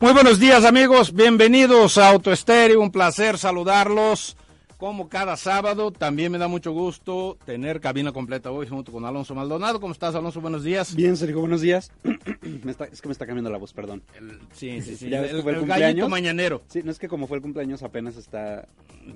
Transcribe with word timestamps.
Muy 0.00 0.12
buenos 0.12 0.38
días 0.38 0.64
amigos, 0.66 1.14
bienvenidos 1.14 1.96
a 1.96 2.10
Auto 2.10 2.30
Estéreo, 2.30 2.82
un 2.82 2.90
placer 2.90 3.38
saludarlos 3.38 4.36
como 4.76 5.08
cada 5.08 5.38
sábado. 5.38 5.92
También 5.92 6.30
me 6.30 6.36
da 6.36 6.46
mucho 6.46 6.72
gusto 6.72 7.38
tener 7.46 7.80
cabina 7.80 8.12
completa 8.12 8.50
hoy 8.50 8.68
junto 8.68 8.92
con 8.92 9.06
Alonso 9.06 9.34
Maldonado. 9.34 9.80
¿Cómo 9.80 9.94
estás 9.94 10.14
Alonso? 10.14 10.42
Buenos 10.42 10.62
días. 10.62 10.94
Bien, 10.94 11.16
Sergio, 11.16 11.40
buenos 11.40 11.62
días. 11.62 11.90
Me 12.64 12.70
está- 12.70 12.84
es 12.86 13.00
que 13.00 13.08
me 13.08 13.12
está 13.12 13.26
cambiando 13.26 13.50
la 13.50 13.58
voz, 13.58 13.72
perdón. 13.72 14.02
El- 14.18 14.38
sí, 14.52 14.80
sí, 14.82 14.96
sí. 14.96 15.08
Ya 15.08 15.20
ves 15.20 15.30
El, 15.30 15.36
que 15.38 15.42
fue 15.42 15.52
el 15.52 15.56
el 15.56 15.60
cumpleaños. 15.62 15.86
gallito 15.88 16.08
mañanero. 16.08 16.62
Sí, 16.68 16.82
no 16.84 16.90
es 16.90 16.98
que 16.98 17.08
como 17.08 17.26
fue 17.26 17.36
el 17.38 17.42
cumpleaños 17.42 17.82
apenas 17.82 18.16
está... 18.16 18.68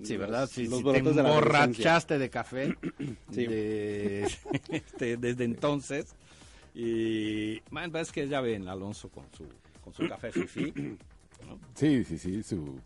Sí, 0.02 0.14
los- 0.14 0.18
¿verdad? 0.20 0.48
Sí, 0.52 0.66
los 0.66 0.78
sí, 0.80 0.84
te 0.84 1.02
de 1.02 1.08
emborrachaste 1.10 2.18
de 2.18 2.30
café 2.30 2.76
Sí. 3.32 3.46
de- 3.46 4.28
este, 4.70 5.16
desde 5.16 5.44
entonces. 5.44 6.14
Y 6.74 7.60
man, 7.70 7.94
es 7.96 8.12
que 8.12 8.28
ya 8.28 8.40
ven 8.40 8.68
Alonso 8.68 9.08
con 9.08 9.24
su, 9.36 9.44
con 9.82 9.92
su 9.92 10.06
café 10.08 10.30
fifi. 10.30 10.72
Sí, 11.74 12.04
sí, 12.04 12.18
sí, 12.18 12.42
su, 12.42 12.78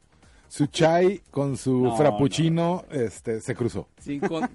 su 0.48 0.66
chai 0.66 1.20
con 1.30 1.56
su 1.56 1.82
No, 1.82 1.96
frappuccino 1.96 2.84
este, 2.90 3.40
se 3.40 3.54
cruzó. 3.54 3.88
Sí, 4.00 4.20
con, 4.20 4.48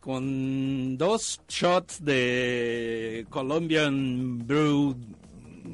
con 0.00 0.98
dos 0.98 1.40
shots 1.48 2.04
de 2.04 3.24
Colombian 3.30 4.44
Brew 4.46 4.96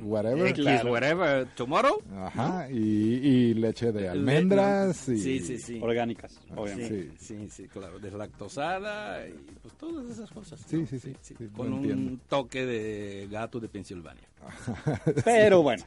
Whatever. 0.02 0.46
X, 0.48 0.60
Claro. 0.64 0.92
whatever, 0.92 1.46
tomorrow. 1.54 2.02
Ajá, 2.16 2.68
y, 2.70 2.76
y 2.76 3.54
leche 3.54 3.90
de 3.92 4.08
almendras. 4.08 5.08
y, 5.08 5.18
Sí, 5.18 5.40
sí, 5.40 5.58
sí. 5.58 5.78
Orgánicas, 5.82 6.38
obviamente. 6.54 7.12
Sí, 7.18 7.36
sí, 7.38 7.48
sí, 7.50 7.68
claro, 7.68 7.98
deslactosada 7.98 9.26
y 9.26 9.32
pues 9.62 9.74
todas 9.74 10.10
esas 10.10 10.30
cosas. 10.30 10.60
Sí, 10.66 10.76
¿no? 10.78 10.86
sí, 10.86 10.98
sí, 10.98 11.12
sí, 11.22 11.34
con 11.56 11.72
un 11.72 11.78
entiendo. 11.84 12.22
toque 12.28 12.66
de 12.66 13.28
gato 13.30 13.60
de 13.60 13.68
Pensilvania. 13.68 14.28
Pero 15.24 15.62
bueno, 15.62 15.84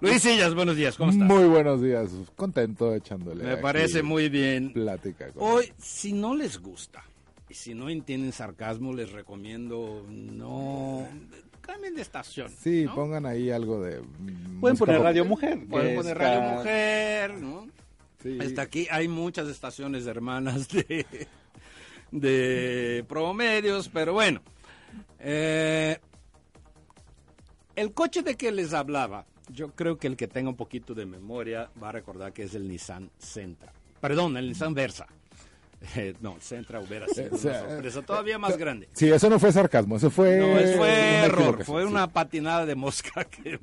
Luis 0.00 0.22
Sillas, 0.22 0.54
buenos 0.54 0.76
días, 0.76 0.96
¿cómo 0.96 1.10
estás? 1.10 1.26
Muy 1.26 1.44
buenos 1.44 1.82
días, 1.82 2.10
contento 2.36 2.94
echándole. 2.94 3.44
Me 3.44 3.52
aquí 3.52 3.62
parece 3.62 4.02
muy 4.02 4.28
bien. 4.28 4.72
Plática. 4.72 5.30
con- 5.32 5.42
Hoy, 5.42 5.72
si 5.78 6.12
no 6.12 6.34
les 6.34 6.58
gusta 6.58 7.04
y 7.48 7.54
si 7.54 7.74
no 7.74 7.90
entienden 7.90 8.32
sarcasmo, 8.32 8.94
les 8.94 9.12
recomiendo 9.12 10.04
no 10.08 11.06
cambien 11.60 11.94
de 11.94 12.02
estación. 12.02 12.50
Sí, 12.50 12.84
¿no? 12.84 12.94
pongan 12.94 13.26
ahí 13.26 13.50
algo 13.50 13.80
de. 13.82 14.02
pueden 14.60 14.76
poner 14.76 14.96
pop- 14.96 15.04
Radio 15.04 15.24
Mujer. 15.24 15.66
Pueden 15.68 15.96
poner 15.96 16.16
está- 16.16 16.38
Radio 16.40 16.56
Mujer, 16.58 17.34
¿no? 17.38 17.66
Sí. 18.22 18.38
Hasta 18.40 18.62
aquí 18.62 18.86
hay 18.90 19.08
muchas 19.08 19.48
estaciones 19.48 20.06
hermanas 20.06 20.68
de, 20.68 21.06
de 22.10 23.04
promedios, 23.08 23.88
pero 23.88 24.12
bueno. 24.12 24.42
Eh, 25.18 25.98
el 27.76 27.92
coche 27.94 28.22
de 28.22 28.36
que 28.36 28.50
les 28.52 28.74
hablaba, 28.74 29.26
yo 29.48 29.74
creo 29.74 29.98
que 29.98 30.06
el 30.06 30.16
que 30.16 30.28
tenga 30.28 30.50
un 30.50 30.56
poquito 30.56 30.94
de 30.94 31.06
memoria 31.06 31.70
va 31.82 31.88
a 31.90 31.92
recordar 31.92 32.32
que 32.32 32.42
es 32.42 32.54
el 32.54 32.68
Nissan 32.68 33.10
Sentra. 33.18 33.72
Perdón, 34.00 34.36
el 34.36 34.48
Nissan 34.48 34.74
Versa. 34.74 35.06
Eh, 35.96 36.14
no, 36.20 36.36
Sentra 36.40 36.80
hubiera 36.80 37.08
sido 37.08 37.30
o 37.34 37.38
sea, 37.38 37.62
una 37.62 37.70
sorpresa 37.70 38.02
todavía 38.02 38.38
más 38.38 38.56
grande. 38.56 38.88
Sí, 38.92 39.08
eso 39.10 39.30
no 39.30 39.38
fue 39.38 39.52
sarcasmo, 39.52 39.96
eso 39.96 40.10
fue. 40.10 40.36
No, 40.36 40.58
eso 40.58 40.78
fue 40.78 40.88
una 40.88 41.24
error, 41.24 41.64
fue 41.64 41.82
sí. 41.82 41.88
una 41.88 42.08
patinada 42.08 42.66
de 42.66 42.74
mosca 42.74 43.24
que 43.30 43.58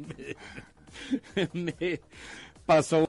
me, 1.53 1.72
me 1.75 2.01
pasó 2.66 3.07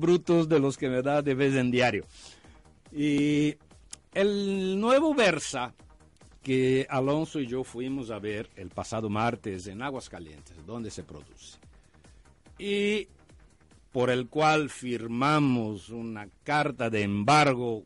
brutos 0.00 0.48
de 0.48 0.60
los 0.60 0.78
que 0.78 0.88
me 0.88 1.02
da 1.02 1.22
de 1.22 1.34
vez 1.34 1.54
en 1.56 1.70
diario. 1.70 2.06
Y 2.92 3.56
el 4.14 4.80
nuevo 4.80 5.14
Versa 5.14 5.74
que 6.42 6.86
Alonso 6.88 7.38
y 7.38 7.46
yo 7.46 7.64
fuimos 7.64 8.10
a 8.10 8.18
ver 8.18 8.48
el 8.56 8.70
pasado 8.70 9.10
martes 9.10 9.66
en 9.66 9.82
Aguascalientes, 9.82 10.56
donde 10.66 10.90
se 10.90 11.02
produce. 11.02 11.58
Y 12.58 13.08
por 13.92 14.10
el 14.10 14.28
cual 14.28 14.70
firmamos 14.70 15.90
una 15.90 16.28
carta 16.44 16.88
de 16.88 17.02
embargo 17.02 17.84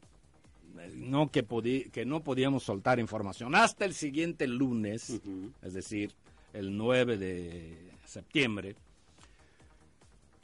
no 0.94 1.30
que, 1.30 1.44
que 1.92 2.04
no 2.04 2.22
podíamos 2.22 2.64
soltar 2.64 2.98
información 2.98 3.54
hasta 3.54 3.84
el 3.84 3.94
siguiente 3.94 4.46
lunes, 4.46 5.20
es 5.62 5.74
decir, 5.74 6.12
el 6.52 6.76
9 6.76 7.16
de 7.16 7.90
septiembre. 8.04 8.76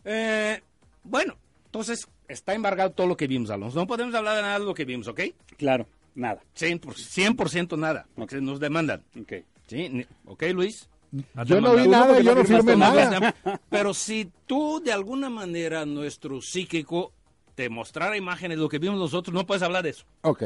Eh, 0.05 0.61
bueno, 1.05 1.37
entonces 1.67 2.07
está 2.29 2.55
embargado 2.55 2.91
todo 2.91 3.07
lo 3.07 3.17
que 3.17 3.27
vimos, 3.27 3.51
Alonso. 3.51 3.79
No 3.79 3.87
podemos 3.87 4.15
hablar 4.15 4.37
de 4.37 4.43
nada 4.43 4.59
de 4.59 4.65
lo 4.65 4.75
que 4.75 4.85
vimos, 4.85 5.09
¿ok? 5.09 5.21
Claro, 5.57 5.87
nada. 6.15 6.41
100%, 6.57 6.81
100% 6.81 7.79
nada, 7.79 8.07
porque 8.15 8.41
nos 8.41 8.61
demandan. 8.61 9.03
Ok. 9.21 9.33
¿Sí? 9.67 10.07
¿Ok, 10.25 10.43
Luis? 10.53 10.89
Yo 11.45 11.61
no 11.61 11.75
vi 11.75 11.89
nada, 11.89 12.21
yo 12.21 12.35
no 12.35 12.43
no 12.43 12.45
firmé 12.45 12.77
nada. 12.77 13.35
Pero 13.69 13.95
si 13.95 14.31
tú 14.47 14.81
de 14.85 14.93
alguna 14.93 15.29
manera, 15.29 15.85
nuestro 15.85 16.41
psíquico, 16.41 17.12
te 17.60 17.69
mostrara 17.69 18.16
imágenes 18.16 18.56
de 18.56 18.62
lo 18.62 18.71
que 18.71 18.78
vimos 18.78 18.98
nosotros, 18.98 19.34
no 19.34 19.44
puedes 19.44 19.62
hablar 19.62 19.82
de 19.82 19.91
eso. 19.91 20.06
Ok. 20.22 20.44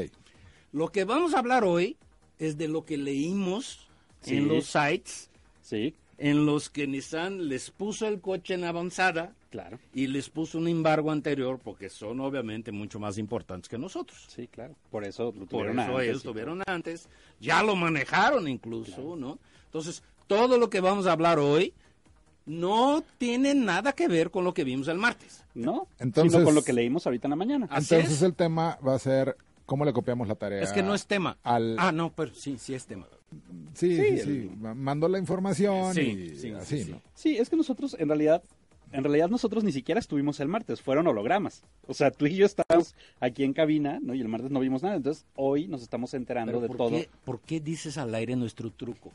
Lo 0.73 0.89
que 0.89 1.05
vamos 1.05 1.33
a 1.35 1.39
hablar 1.39 1.63
hoy 1.63 1.97
es 2.41 2.59
de 2.59 2.67
lo 2.67 2.85
que 2.85 2.97
leímos 2.97 3.87
Sí. 4.21 4.39
en 4.39 4.49
los 4.49 4.65
sites 4.67 5.31
Sí, 5.63 5.95
en 6.19 6.45
los 6.45 6.71
que 6.71 6.89
Nissan 6.89 7.49
les 7.49 7.71
puso 7.71 8.09
el 8.09 8.21
coche 8.21 8.55
en 8.55 8.65
avanzada 8.65 9.33
claro. 9.51 9.79
y 9.95 10.09
les 10.09 10.29
puso 10.29 10.59
un 10.59 10.67
embargo 10.67 11.13
anterior 11.13 11.61
porque 11.63 11.89
son 11.89 12.19
obviamente 12.21 12.73
mucho 12.73 12.99
más 12.99 13.17
importantes 13.17 13.69
que 13.69 13.79
nosotros. 13.79 14.25
Sí, 14.27 14.49
claro. 14.49 14.75
Por 14.91 15.05
eso 15.05 15.27
lo 15.27 15.47
Por 15.47 15.49
tuvieron 15.49 15.79
eso 15.79 15.91
antes 15.93 16.09
ellos 16.09 16.21
y 16.25 16.27
tuvieron 16.27 16.63
antes, 16.67 17.09
ya 17.39 17.63
lo 17.63 17.77
manejaron 17.77 18.49
incluso, 18.49 19.15
¿no? 19.15 19.39
Entonces, 19.67 20.03
todo 20.27 20.59
lo 20.59 20.69
que 20.69 20.81
vamos 20.81 21.07
a 21.07 21.13
hablar 21.13 21.39
hoy 21.39 21.73
no 22.47 23.03
tiene 23.19 23.55
nada 23.55 23.93
que 23.93 24.09
ver 24.09 24.31
con 24.31 24.45
lo 24.45 24.53
que 24.55 24.65
vimos 24.65 24.89
el 24.89 24.99
martes. 24.99 25.45
No, 25.55 25.87
Entonces- 25.99 26.33
sino 26.33 26.45
con 26.45 26.55
lo 26.55 26.63
que 26.63 26.73
leímos 26.73 27.07
ahorita 27.07 27.27
en 27.29 27.31
la 27.31 27.37
mañana. 27.37 27.67
Entonces 27.67 28.11
es. 28.11 28.23
el 28.23 28.35
tema 28.35 28.79
va 28.87 28.95
a 28.95 28.99
ser 28.99 29.37
cómo 29.67 29.85
le 29.85 29.93
copiamos 29.93 30.29
la 30.29 30.35
tarea. 30.35 30.63
Es 30.63 30.73
que 30.73 30.83
no 30.83 30.95
es 30.95 31.07
tema. 31.07 31.39
al- 31.43 31.77
Ah, 31.79 31.93
no, 31.93 32.13
pero 32.13 32.35
sí, 32.35 32.57
sí 32.59 32.75
es 32.75 32.87
tema. 32.87 33.07
Sí, 33.75 33.97
Sí, 33.97 34.19
sí, 34.19 34.21
sí. 34.21 34.51
La 35.09 35.19
información 35.19 35.95
Sí, 35.95 36.01
y 36.01 36.37
sí, 36.37 36.51
así, 36.53 36.79
sí, 36.79 36.85
sí. 36.85 36.91
¿no? 36.93 37.01
Sí, 37.15 37.37
es 37.39 37.49
que 37.51 37.57
nosotros 37.57 37.97
en 37.99 38.09
realidad, 38.09 38.43
en 38.93 39.03
realidad 39.03 39.29
nosotros 39.29 39.65
ni 39.65 39.73
siquiera 39.73 39.99
estuvimos 39.99 40.39
el 40.39 40.47
martes, 40.49 40.81
fueron 40.83 41.07
hologramas. 41.09 41.63
O 41.89 41.95
sea, 41.95 42.11
tú 42.13 42.27
y 42.27 42.37
yo 42.37 42.47
estábamos 42.47 42.95
aquí 43.21 43.43
en 43.43 43.53
cabina, 43.53 43.99
¿no? 44.01 44.15
Y 44.15 44.21
el 44.21 44.29
martes 44.29 44.51
no 44.51 44.61
vimos 44.61 44.83
nada, 44.83 44.97
entonces 44.97 45.25
hoy 45.35 45.67
nos 45.67 45.83
estamos 45.83 46.15
enterando 46.15 46.53
Pero 46.53 46.61
de 46.61 46.69
¿por 46.69 46.77
todo. 46.77 46.91
Qué, 46.91 47.09
¿Por 47.25 47.41
qué 47.41 47.59
dices 47.61 47.99
al 47.99 48.15
aire 48.15 48.37
nuestro 48.37 48.71
truco? 48.71 49.11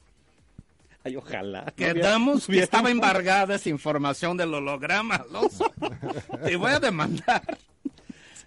Ay, 1.09 1.15
ojalá. 1.15 1.73
Quedamos 1.75 2.45
que 2.45 2.59
estaba 2.59 2.91
embargada 2.91 3.55
esa 3.55 3.69
información 3.69 4.37
del 4.37 4.53
holograma, 4.53 5.15
Alonso. 5.15 5.71
Te 6.45 6.55
voy 6.55 6.71
a 6.71 6.79
demandar. 6.79 7.57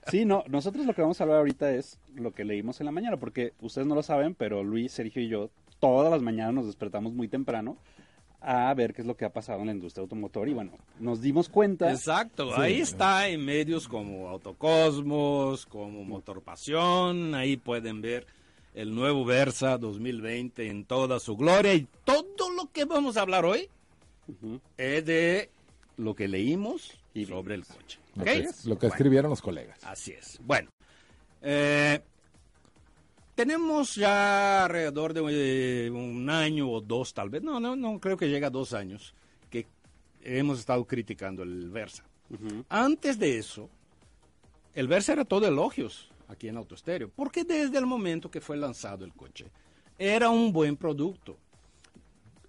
Sí, 0.07 0.25
no, 0.25 0.45
nosotros 0.49 0.87
lo 0.87 0.95
que 0.95 1.03
vamos 1.03 1.21
a 1.21 1.25
hablar 1.25 1.39
ahorita 1.39 1.73
es 1.73 1.99
lo 2.15 2.33
que 2.33 2.45
leímos 2.45 2.81
en 2.81 2.87
la 2.87 2.93
mañana, 2.93 3.17
porque 3.17 3.53
ustedes 3.61 3.87
no 3.87 3.97
lo 3.97 4.03
saben, 4.03 4.35
pero 4.35 4.63
Luis, 4.63 4.93
Sergio 4.93 5.23
y 5.23 5.29
yo 5.29 5.51
todas 5.81 6.13
las 6.13 6.23
mañanas 6.23 6.55
nos 6.55 6.67
despertamos 6.67 7.13
muy 7.13 7.27
temprano 7.27 7.77
a 8.41 8.73
ver 8.75 8.93
qué 8.93 9.03
es 9.03 9.07
lo 9.07 9.17
que 9.17 9.25
ha 9.25 9.33
pasado 9.33 9.61
en 9.61 9.67
la 9.67 9.73
industria 9.73 10.03
automotor 10.03 10.49
y 10.49 10.55
bueno, 10.55 10.73
nos 11.01 11.21
dimos 11.21 11.49
cuenta. 11.49 11.91
Exacto, 11.91 12.55
ahí 12.57 12.81
está 12.81 13.29
en 13.29 13.45
medios 13.45 13.89
como 13.89 14.29
Autocosmos, 14.29 15.67
como 15.67 16.05
Motor 16.05 16.43
Pasión, 16.43 17.35
ahí 17.35 17.57
pueden 17.57 18.01
ver 18.01 18.27
el 18.75 18.95
nuevo 18.95 19.25
Versa 19.25 19.79
2020 19.79 20.69
en 20.69 20.85
toda 20.85 21.21
su 21.21 21.37
gloria 21.37 21.75
y 21.75 21.87
todo 22.05 22.27
lo 22.63 22.71
que 22.71 22.85
vamos 22.85 23.17
a 23.17 23.23
hablar 23.23 23.45
hoy 23.45 23.69
es 24.77 25.05
de 25.05 25.51
lo 25.97 26.15
que 26.15 26.29
leímos 26.29 26.93
Y 27.15 27.27
sobre 27.27 27.55
el 27.57 27.67
coche. 27.67 27.99
Lo 28.15 28.23
¿ok? 28.23 28.29
que, 28.29 28.51
lo 28.65 28.79
que 28.79 28.87
escribieron 28.87 29.31
los 29.31 29.43
colegas. 29.43 29.79
Así 29.85 30.13
es. 30.13 30.39
Bueno, 30.45 30.71
eh, 31.43 32.01
tenemos 33.35 33.95
ya 33.97 34.65
alrededor 34.65 35.13
de 35.13 35.87
eh, 35.87 35.91
un 35.91 36.29
año 36.31 36.71
o 36.71 36.81
dos, 36.81 37.13
tal 37.13 37.31
vez. 37.31 37.43
No, 37.43 37.59
no, 37.59 37.75
no 37.75 37.99
creo 37.99 38.17
que 38.17 38.29
llega 38.29 38.47
a 38.47 38.51
dos 38.51 38.73
años 38.73 39.15
que 39.51 39.67
hemos 40.23 40.61
estado 40.61 40.85
criticando 40.85 41.43
el 41.43 41.71
Versa. 41.71 42.05
Antes 42.71 43.19
de 43.19 43.39
eso, 43.39 43.69
el 44.75 44.89
Versa 44.89 45.13
era 45.13 45.25
todo 45.25 45.47
elogios 45.47 46.11
aquí 46.29 46.49
en 46.49 46.57
Autostereo, 46.57 47.11
porque 47.15 47.45
desde 47.45 47.77
el 47.77 47.85
momento 47.85 48.31
que 48.31 48.41
fue 48.41 48.57
lanzado 48.57 49.05
el 49.05 49.13
coche, 49.13 49.51
era 49.99 50.31
un 50.31 50.51
buen 50.53 50.77
producto. 50.77 51.37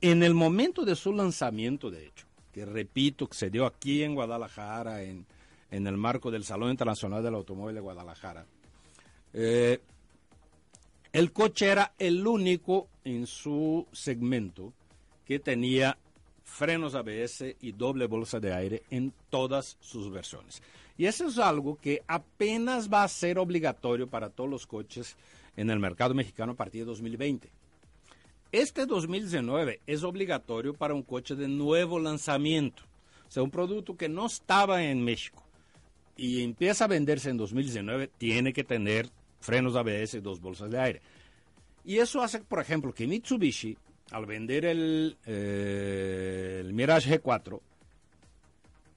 En 0.04 0.22
el 0.22 0.34
momento 0.34 0.84
de 0.84 0.98
su 0.98 1.14
lanzamiento, 1.14 1.90
de 1.90 2.08
hecho, 2.08 2.26
que 2.52 2.66
repito, 2.66 3.26
que 3.26 3.38
se 3.38 3.50
dio 3.50 3.66
aquí 3.66 4.04
en 4.04 4.16
Guadalajara, 4.16 5.02
en, 5.02 5.26
el 5.72 5.96
marco 5.96 6.30
del 6.30 6.44
Salón 6.44 6.72
Internacional 6.72 7.24
del 7.24 7.36
Automóvil 7.36 7.76
de 7.76 7.82
Guadalajara, 7.82 8.46
eh, 9.32 9.80
el 11.14 11.32
coche 11.32 11.68
era 11.68 11.94
el 11.98 12.28
único 12.28 12.90
en 13.06 13.26
su 13.26 13.88
segmento 13.94 14.74
que 15.26 15.40
tenía 15.40 15.98
frenos 16.44 16.96
ABS 16.96 17.56
y 17.62 17.72
doble 17.72 18.06
bolsa 18.06 18.42
de 18.42 18.54
aire 18.54 18.84
en 18.90 19.14
todas 19.30 19.78
sus 19.80 20.12
versiones. 20.12 20.62
Y 20.98 21.06
eso 21.06 21.28
es 21.28 21.38
algo 21.38 21.78
que 21.78 22.04
apenas 22.08 22.92
va 22.92 23.04
a 23.04 23.08
ser 23.08 23.40
obligatorio 23.40 24.10
para 24.10 24.30
todos 24.30 24.50
los 24.50 24.68
coches 24.68 25.16
en 25.56 25.70
el 25.70 25.80
mercado 25.80 26.14
mexicano 26.14 26.52
a 26.52 26.56
partir 26.56 26.82
de 26.82 26.88
2020. 26.88 27.62
Este 28.54 28.86
2019 28.86 29.82
es 29.88 30.04
obligatorio 30.04 30.76
para 30.76 30.94
un 30.94 31.02
coche 31.02 31.34
de 31.34 31.48
nuevo 31.48 31.98
lanzamiento, 31.98 32.84
o 33.28 33.32
sea, 33.32 33.42
un 33.42 33.50
producto 33.50 33.98
que 33.98 34.08
no 34.08 34.28
estaba 34.28 34.84
en 34.84 35.04
México 35.04 35.44
y 36.16 36.44
empieza 36.44 36.86
a 36.86 36.88
venderse 36.88 37.32
en 37.32 37.38
2019, 37.38 38.12
tiene 38.20 38.54
que 38.54 38.64
tener 38.64 39.10
frenos 39.40 39.76
ABS 39.76 40.14
y 40.14 40.20
dos 40.20 40.40
bolsas 40.40 40.70
de 40.70 40.80
aire. 40.80 41.02
Y 41.84 41.98
eso 41.98 42.22
hace, 42.22 42.42
por 42.42 42.60
ejemplo, 42.60 42.94
que 42.94 43.08
Mitsubishi, 43.08 43.76
al 44.12 44.28
vender 44.28 44.66
el, 44.66 45.18
eh, 45.26 46.62
el 46.64 46.74
Mirage 46.74 47.20
G4, 47.20 47.60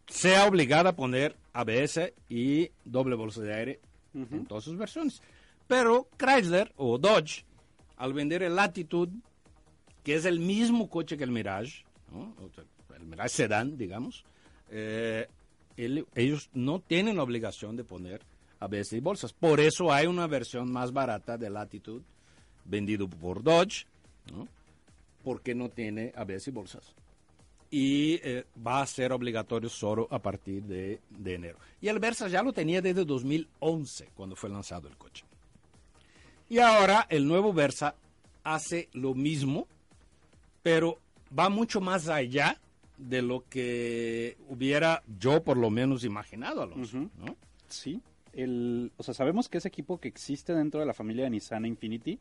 sea 0.07 0.45
obligada 0.45 0.91
a 0.91 0.97
poner 0.97 1.35
ABS 1.55 2.13
y 2.29 2.71
doble 2.85 3.17
bolsa 3.17 3.41
de 3.41 3.55
aire 3.55 3.81
en 4.13 4.45
todas 4.45 4.65
sus 4.65 4.77
versiones. 4.77 5.23
Pero 5.67 6.09
Chrysler 6.19 6.75
o 6.77 6.99
Dodge, 6.99 7.47
al 7.97 8.13
vender 8.13 8.43
el 8.43 8.55
Latitude, 8.55 9.13
que 10.07 10.15
es 10.15 10.25
el 10.25 10.39
mismo 10.39 10.89
coche 10.89 11.17
que 11.17 11.25
el 11.25 11.33
Mirage, 11.33 11.85
¿no? 12.13 12.33
El 12.97 13.07
Mirage 13.07 13.29
Sedan, 13.31 13.77
digamos, 13.77 14.25
eh, 14.71 15.27
el- 15.77 16.07
ellos 16.15 16.49
no 16.55 16.79
tienen 16.79 17.17
la 17.17 17.25
obligación 17.25 17.75
de 17.77 17.83
poner 17.83 18.23
ABS 18.61 18.93
y 18.97 19.01
bolsas. 19.01 19.33
Por 19.33 19.59
eso 19.59 19.93
hay 19.93 20.07
una 20.07 20.29
versión 20.29 20.71
más 20.71 20.93
barata 20.93 21.37
de 21.37 21.51
Latitude 21.51 22.05
vendido 22.65 23.09
por 23.09 23.43
Dodge, 23.43 23.87
¿no? 24.33 24.47
porque 25.25 25.57
no 25.57 25.71
tiene 25.71 26.13
ABS 26.15 26.51
y 26.51 26.53
bolsas. 26.53 26.95
Y 27.69 28.21
eh, 28.23 28.45
va 28.65 28.83
a 28.83 28.87
ser 28.87 29.13
obligatorio 29.13 29.69
solo 29.69 30.07
a 30.13 30.21
partir 30.21 30.63
de, 30.63 31.01
de 31.11 31.35
enero. 31.35 31.59
Y 31.81 31.89
el 31.89 31.99
Versa 31.99 32.29
ya 32.29 32.45
lo 32.45 32.53
tenía 32.53 32.81
desde 32.81 33.05
2011, 33.05 34.09
cuando 34.15 34.37
fue 34.37 34.51
lanzado 34.51 34.87
el 34.87 34.97
coche. 34.97 35.25
Y 36.49 36.59
ahora 36.61 37.07
el 37.11 37.27
nuevo 37.27 37.53
Versa 37.53 37.97
hace 38.45 38.89
lo 38.93 39.15
mismo, 39.15 39.67
pero 40.67 40.99
va 41.39 41.49
mucho 41.49 41.81
más 41.81 42.09
allá 42.09 42.59
de 42.99 43.23
lo 43.23 43.45
que 43.49 44.37
hubiera 44.49 45.05
yo 45.21 45.45
por 45.45 45.57
lo 45.57 45.71
menos 45.71 46.03
imaginado, 46.03 46.63
Alonso. 46.63 46.99
Ujú. 46.99 47.11
¿no? 47.25 47.37
Sí, 47.69 48.01
el, 48.33 48.91
o 48.97 49.05
sea, 49.05 49.15
sabemos 49.15 49.49
que 49.49 49.59
es 49.59 49.67
equipo 49.67 49.99
que 50.01 50.09
existe 50.09 50.53
dentro 50.55 50.81
de 50.81 50.87
la 50.87 50.93
familia 50.93 51.23
de 51.23 51.31
Nissan 51.31 51.67
Infinity, 51.67 52.19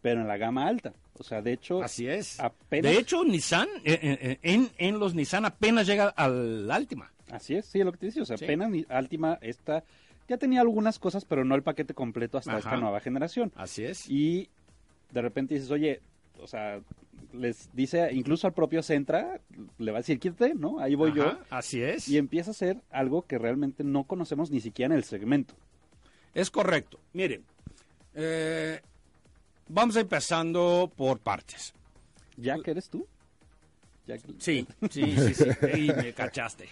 pero 0.00 0.22
en 0.22 0.26
la 0.26 0.38
gama 0.38 0.66
alta. 0.68 0.94
O 1.18 1.22
sea, 1.22 1.42
de 1.42 1.52
hecho, 1.52 1.82
Así 1.82 2.06
es. 2.08 2.40
apenas- 2.40 2.90
De 2.90 2.98
hecho, 2.98 3.24
Nissan, 3.24 3.68
eh, 3.84 3.98
eh, 4.02 4.38
en, 4.42 4.70
en 4.78 4.98
los 4.98 5.14
Nissan 5.14 5.44
apenas 5.44 5.86
llega 5.86 6.08
al 6.08 6.70
Altima. 6.70 7.12
así 7.30 7.56
es, 7.56 7.66
sí, 7.66 7.80
es 7.80 7.84
lo 7.84 7.92
que 7.92 7.98
te 7.98 8.06
decía. 8.06 8.22
O 8.22 8.26
sea, 8.26 8.38
Sí. 8.38 8.44
apenas 8.44 8.72
Altima 8.88 9.38
esta 9.42 9.84
ya 10.28 10.38
tenía 10.38 10.62
algunas 10.62 10.98
cosas, 10.98 11.26
pero 11.26 11.44
no 11.44 11.54
el 11.56 11.62
paquete 11.62 11.92
completo 11.92 12.38
hasta 12.38 12.52
Ajá. 12.52 12.58
esta 12.60 12.76
nueva 12.78 13.00
generación. 13.00 13.52
Así 13.54 13.84
es. 13.84 14.08
Y 14.08 14.48
de 15.10 15.20
repente 15.20 15.52
dices, 15.54 15.70
oye, 15.70 16.00
o 16.40 16.46
sea, 16.46 16.80
les 17.32 17.70
dice, 17.72 18.10
incluso 18.12 18.46
al 18.46 18.52
propio 18.54 18.82
Centra, 18.82 19.40
le 19.78 19.90
va 19.92 19.98
a 19.98 20.00
decir, 20.00 20.18
quítate, 20.18 20.54
¿no? 20.54 20.78
Ahí 20.80 20.94
voy 20.94 21.12
yo. 21.14 21.38
Así 21.50 21.82
es. 21.82 22.08
Y 22.08 22.18
empieza 22.18 22.50
a 22.50 22.54
ser 22.54 22.80
algo 22.90 23.22
que 23.26 23.38
realmente 23.38 23.84
no 23.84 24.04
conocemos 24.04 24.50
ni 24.50 24.60
siquiera 24.60 24.92
en 24.94 24.98
el 24.98 25.04
segmento. 25.04 25.54
Es 26.34 26.50
correcto. 26.50 26.98
Miren, 27.12 27.44
eh, 28.14 28.80
vamos 29.68 29.96
empezando 29.96 30.90
por 30.96 31.18
partes. 31.20 31.74
¿Ya 32.36 32.58
que 32.58 32.70
eres 32.72 32.88
tú? 32.90 33.06
Que- 34.06 34.18
Sí, 34.38 34.66
sí, 34.90 35.16
sí, 35.16 35.34
sí. 35.34 35.44
Y 35.78 35.86
me 35.92 36.12
cachaste. 36.12 36.68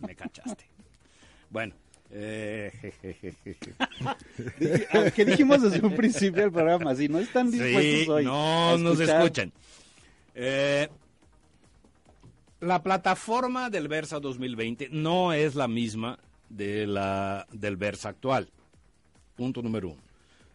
Me 0.00 0.14
cachaste. 0.14 0.64
Bueno. 1.50 1.74
Eh, 2.12 2.72
¿Qué 5.16 5.24
dijimos 5.24 5.62
desde 5.62 5.84
un 5.84 5.94
principio 5.94 6.42
del 6.42 6.52
programa? 6.52 6.94
Si 6.94 7.08
no 7.08 7.18
están 7.18 7.50
dispuestos 7.50 7.82
Sí, 7.82 8.10
hoy. 8.10 8.24
no 8.24 8.78
nos 8.78 9.00
escuchan. 9.00 9.52
Eh, 10.34 10.88
la 12.60 12.82
plataforma 12.82 13.70
del 13.70 13.88
Versa 13.88 14.20
2020 14.20 14.88
no 14.90 15.32
es 15.32 15.54
la 15.54 15.68
misma 15.68 16.18
de 16.48 16.86
la, 16.86 17.46
del 17.52 17.76
Versa 17.76 18.10
actual. 18.10 18.48
Punto 19.34 19.62
número 19.62 19.88
uno. 19.90 20.00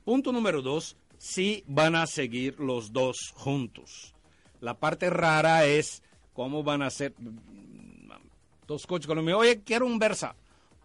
Punto 0.05 0.31
número 0.31 0.61
dos, 0.61 0.95
sí 1.17 1.63
van 1.67 1.95
a 1.95 2.07
seguir 2.07 2.59
los 2.59 2.93
dos 2.93 3.31
juntos. 3.35 4.13
La 4.61 4.75
parte 4.75 5.09
rara 5.09 5.65
es 5.65 6.01
cómo 6.33 6.63
van 6.63 6.81
a 6.81 6.89
ser 6.89 7.13
mm, 7.17 8.11
dos 8.67 8.87
coches 8.87 9.07
colombianos. 9.07 9.41
Oye, 9.41 9.61
quiero 9.63 9.85
un 9.85 9.99
Versa. 9.99 10.35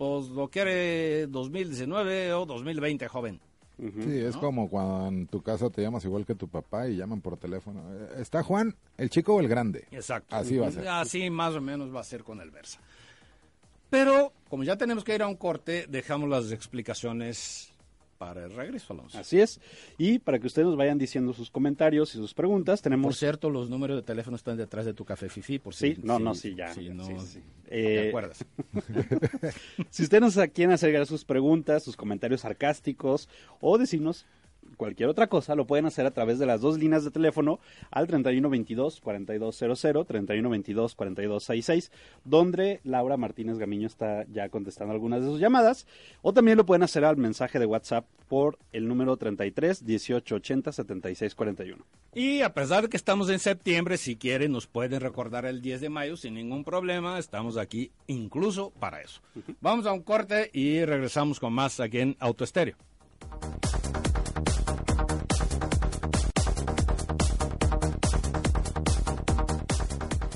Pues 0.02 0.30
lo 0.30 0.48
quiere 0.48 1.28
2019 1.28 2.32
o 2.32 2.44
2020, 2.44 3.06
joven. 3.06 3.40
Sí, 3.78 4.18
es 4.18 4.36
como 4.36 4.68
cuando 4.68 5.06
en 5.06 5.28
tu 5.28 5.40
casa 5.42 5.70
te 5.70 5.80
llamas 5.80 6.04
igual 6.04 6.26
que 6.26 6.34
tu 6.34 6.48
papá 6.48 6.88
y 6.88 6.96
llaman 6.96 7.20
por 7.20 7.36
teléfono. 7.36 7.80
Eh, 7.88 8.16
¿Está 8.18 8.42
Juan, 8.42 8.74
el 8.98 9.10
chico 9.10 9.36
o 9.36 9.40
el 9.40 9.46
grande? 9.46 9.86
Exacto. 9.92 10.34
Así 10.34 10.56
va 10.56 10.66
a 10.66 10.70
ser. 10.72 10.88
Así 10.88 11.30
más 11.30 11.54
o 11.54 11.60
menos 11.60 11.94
va 11.94 12.00
a 12.00 12.04
ser 12.04 12.24
con 12.24 12.40
el 12.40 12.50
Versa. 12.50 12.80
Pero, 13.90 14.32
como 14.50 14.64
ya 14.64 14.76
tenemos 14.76 15.04
que 15.04 15.14
ir 15.14 15.22
a 15.22 15.28
un 15.28 15.36
corte, 15.36 15.86
dejamos 15.88 16.28
las 16.28 16.50
explicaciones 16.50 17.71
para 18.24 18.44
el 18.44 18.52
regreso, 18.52 18.92
Alonso. 18.92 19.18
Así 19.18 19.40
es. 19.40 19.60
Y 19.98 20.20
para 20.20 20.38
que 20.38 20.46
ustedes 20.46 20.66
nos 20.68 20.76
vayan 20.76 20.96
diciendo 20.96 21.32
sus 21.32 21.50
comentarios 21.50 22.14
y 22.14 22.18
sus 22.18 22.34
preguntas, 22.34 22.78
Por 22.80 22.84
tenemos... 22.84 23.18
cierto, 23.18 23.50
los 23.50 23.68
números 23.68 23.96
de 23.96 24.02
teléfono 24.02 24.36
están 24.36 24.56
detrás 24.56 24.84
de 24.86 24.94
tu 24.94 25.04
café 25.04 25.28
Fifi, 25.28 25.58
por 25.58 25.74
si... 25.74 25.94
Sí, 25.96 26.00
no, 26.04 26.18
si- 26.18 26.22
no, 26.22 26.34
sí, 26.36 26.54
ya. 26.54 26.72
si 26.72 26.88
no 26.90 27.04
sí, 27.04 27.40
te 27.68 28.04
Eh, 28.04 28.08
acuerdas. 28.10 28.44
si 29.90 30.02
ustedes 30.04 30.20
nos 30.22 30.34
quieren 30.52 30.72
hacer 30.72 30.90
llegar 30.90 31.06
sus 31.06 31.24
preguntas, 31.24 31.82
sus 31.82 31.96
comentarios 31.96 32.42
sarcásticos 32.42 33.28
o 33.60 33.76
decirnos 33.78 34.24
cualquier 34.76 35.08
otra 35.08 35.26
cosa, 35.26 35.54
lo 35.54 35.66
pueden 35.66 35.86
hacer 35.86 36.06
a 36.06 36.10
través 36.10 36.38
de 36.38 36.46
las 36.46 36.60
dos 36.60 36.78
líneas 36.78 37.04
de 37.04 37.10
teléfono 37.10 37.60
al 37.90 38.08
3122-4200, 38.08 40.06
3122-4266, 40.06 41.90
donde 42.24 42.80
Laura 42.84 43.16
Martínez 43.16 43.58
Gamiño 43.58 43.86
está 43.86 44.24
ya 44.32 44.48
contestando 44.48 44.92
algunas 44.92 45.20
de 45.22 45.28
sus 45.28 45.40
llamadas, 45.40 45.86
o 46.22 46.32
también 46.32 46.58
lo 46.58 46.66
pueden 46.66 46.82
hacer 46.82 47.04
al 47.04 47.16
mensaje 47.16 47.58
de 47.58 47.66
WhatsApp 47.66 48.04
por 48.28 48.58
el 48.72 48.88
número 48.88 49.16
33 49.18 49.82
1880 49.82 50.72
7641. 50.72 51.84
Y 52.14 52.40
a 52.40 52.54
pesar 52.54 52.82
de 52.82 52.88
que 52.88 52.96
estamos 52.96 53.28
en 53.28 53.38
septiembre, 53.38 53.98
si 53.98 54.16
quieren, 54.16 54.52
nos 54.52 54.66
pueden 54.66 55.00
recordar 55.00 55.44
el 55.44 55.60
10 55.60 55.82
de 55.82 55.88
mayo 55.90 56.16
sin 56.16 56.34
ningún 56.34 56.64
problema. 56.64 57.18
Estamos 57.18 57.56
aquí 57.56 57.90
incluso 58.06 58.70
para 58.70 59.00
eso. 59.00 59.20
Vamos 59.60 59.86
a 59.86 59.92
un 59.92 60.02
corte 60.02 60.50
y 60.52 60.84
regresamos 60.84 61.40
con 61.40 61.52
más 61.52 61.78
aquí 61.80 61.98
en 61.98 62.16
Autoestéreo. 62.20 62.76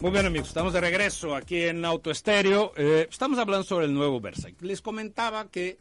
Muy 0.07 0.13
bien 0.13 0.27
amigos, 0.27 0.47
estamos 0.47 0.73
de 0.73 0.81
regreso 0.81 1.35
aquí 1.35 1.65
en 1.65 1.85
Autoestéreo. 1.85 2.73
Eh, 2.77 3.09
estamos 3.11 3.41
hablando 3.41 3.65
sobre 3.65 3.87
el 3.87 3.93
nuevo 3.93 4.21
Versa. 4.21 4.49
Les 4.61 4.81
comentaba 4.81 5.51
que 5.51 5.79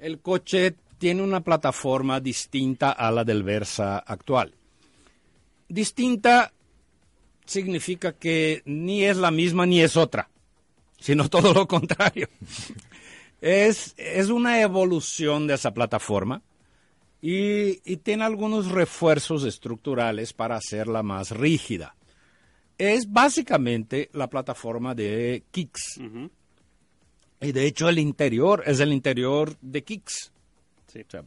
el 0.00 0.20
coche 0.20 0.76
tiene 0.96 1.20
una 1.20 1.42
plataforma 1.42 2.20
distinta 2.20 2.92
a 2.92 3.10
la 3.10 3.22
del 3.22 3.42
Versa 3.42 3.98
actual. 3.98 4.54
Distinta 5.68 6.54
significa 7.44 8.14
que 8.14 8.62
ni 8.64 9.04
es 9.04 9.18
la 9.18 9.30
misma 9.30 9.66
ni 9.66 9.82
es 9.82 9.94
otra, 9.94 10.30
sino 10.98 11.28
todo 11.28 11.52
lo 11.52 11.68
contrario. 11.68 12.30
Es, 13.42 13.94
es 13.98 14.30
una 14.30 14.62
evolución 14.62 15.46
de 15.46 15.56
esa 15.56 15.74
plataforma 15.74 16.40
y, 17.20 17.78
y 17.84 17.98
tiene 17.98 18.24
algunos 18.24 18.70
refuerzos 18.70 19.44
estructurales 19.44 20.32
para 20.32 20.56
hacerla 20.56 21.02
más 21.02 21.32
rígida. 21.32 21.94
Es 22.80 23.10
básicamente 23.12 24.08
la 24.14 24.28
plataforma 24.30 24.94
de 24.94 25.42
Kicks. 25.50 26.00
Y 27.42 27.52
de 27.52 27.66
hecho 27.66 27.88
el 27.88 27.98
interior 27.98 28.62
es 28.66 28.80
el 28.80 28.92
interior 28.92 29.56
de 29.60 29.82
Kicks. 29.84 30.32
Sí. 30.86 31.00
O 31.00 31.10
sea, 31.10 31.24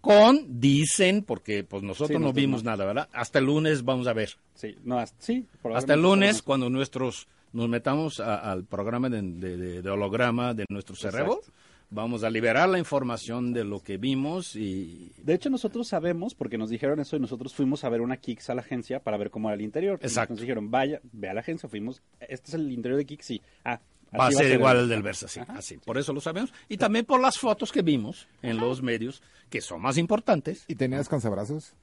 con, 0.00 0.60
dicen, 0.60 1.22
porque 1.22 1.62
pues 1.64 1.82
nosotros 1.82 2.18
Sí, 2.18 2.22
no 2.24 2.32
vimos 2.32 2.64
nada, 2.64 2.84
¿verdad? 2.84 3.08
Hasta 3.12 3.38
el 3.38 3.44
lunes 3.46 3.84
vamos 3.84 4.06
a 4.08 4.12
ver. 4.12 4.30
Sí, 4.54 4.76
no, 4.84 4.98
hasta, 4.98 5.16
sí, 5.22 5.46
Hasta 5.74 5.94
el 5.94 6.02
lunes, 6.02 6.42
cuando 6.42 6.68
nuestros 6.68 7.28
nos 7.52 7.68
metamos 7.68 8.18
a- 8.18 8.36
al 8.50 8.64
programa 8.64 9.08
de, 9.08 9.22
de- 9.22 9.56
de- 9.56 9.82
de 9.82 9.90
holograma 9.90 10.54
de 10.54 10.64
nuestro 10.70 10.96
cerebro, 10.96 11.34
Exacto. 11.38 11.52
Vamos 11.92 12.24
a 12.24 12.30
liberar 12.30 12.68
la 12.68 12.78
información 12.78 13.52
de 13.52 13.64
lo 13.64 13.80
que 13.80 13.98
vimos 13.98 14.56
y 14.56 15.12
De 15.22 15.34
hecho, 15.34 15.50
nosotros 15.50 15.86
sabemos, 15.88 16.34
porque 16.34 16.56
nos 16.58 16.70
dijeron 16.70 16.98
eso 17.00 17.16
y 17.16 17.20
nosotros 17.20 17.54
fuimos 17.54 17.84
a 17.84 17.88
ver 17.88 18.00
una 18.00 18.16
Kicks 18.16 18.50
a 18.50 18.54
la 18.54 18.62
agencia 18.62 19.00
para 19.00 19.16
ver 19.16 19.30
cómo 19.30 19.48
era 19.48 19.54
el 19.56 19.60
interior. 19.62 19.98
Y 20.02 20.06
Exacto. 20.06 20.34
Nos 20.34 20.40
dijeron, 20.40 20.70
vaya, 20.70 21.00
ve 21.12 21.28
a 21.28 21.34
la 21.34 21.40
agencia, 21.40 21.68
fuimos, 21.68 22.02
este 22.20 22.48
es 22.48 22.54
el 22.54 22.70
interior 22.72 22.98
de 22.98 23.04
Kicks, 23.04 23.26
sí. 23.26 23.42
Ah, 23.64 23.80
va 24.18 24.24
a 24.24 24.28
así 24.28 24.36
ser 24.38 24.52
igual 24.58 24.76
el- 24.78 24.82
el 24.84 24.88
del 24.88 25.02
Versa, 25.02 25.28
sí, 25.28 25.40
Ajá. 25.40 25.54
así. 25.58 25.76
Por 25.78 25.98
eso 25.98 26.12
lo 26.12 26.20
sabemos. 26.20 26.52
Y 26.68 26.76
también 26.78 27.04
por 27.04 27.20
las 27.20 27.38
fotos 27.38 27.70
que 27.72 27.82
vimos 27.82 28.26
en 28.42 28.56
los 28.58 28.82
medios, 28.82 29.22
que 29.50 29.60
son 29.60 29.80
más 29.82 29.98
importantes. 29.98 30.64
¿Y 30.68 30.74
tenía 30.74 30.98
descansabrazos? 30.98 31.74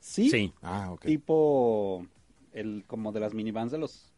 Sí, 0.00 0.28
Sí. 0.30 0.52
Ah, 0.62 0.90
ok. 0.92 1.04
tipo 1.06 2.06
el 2.52 2.84
como 2.86 3.10
de 3.12 3.20
las 3.20 3.34
minivans 3.34 3.72
de 3.72 3.78
los 3.78 4.12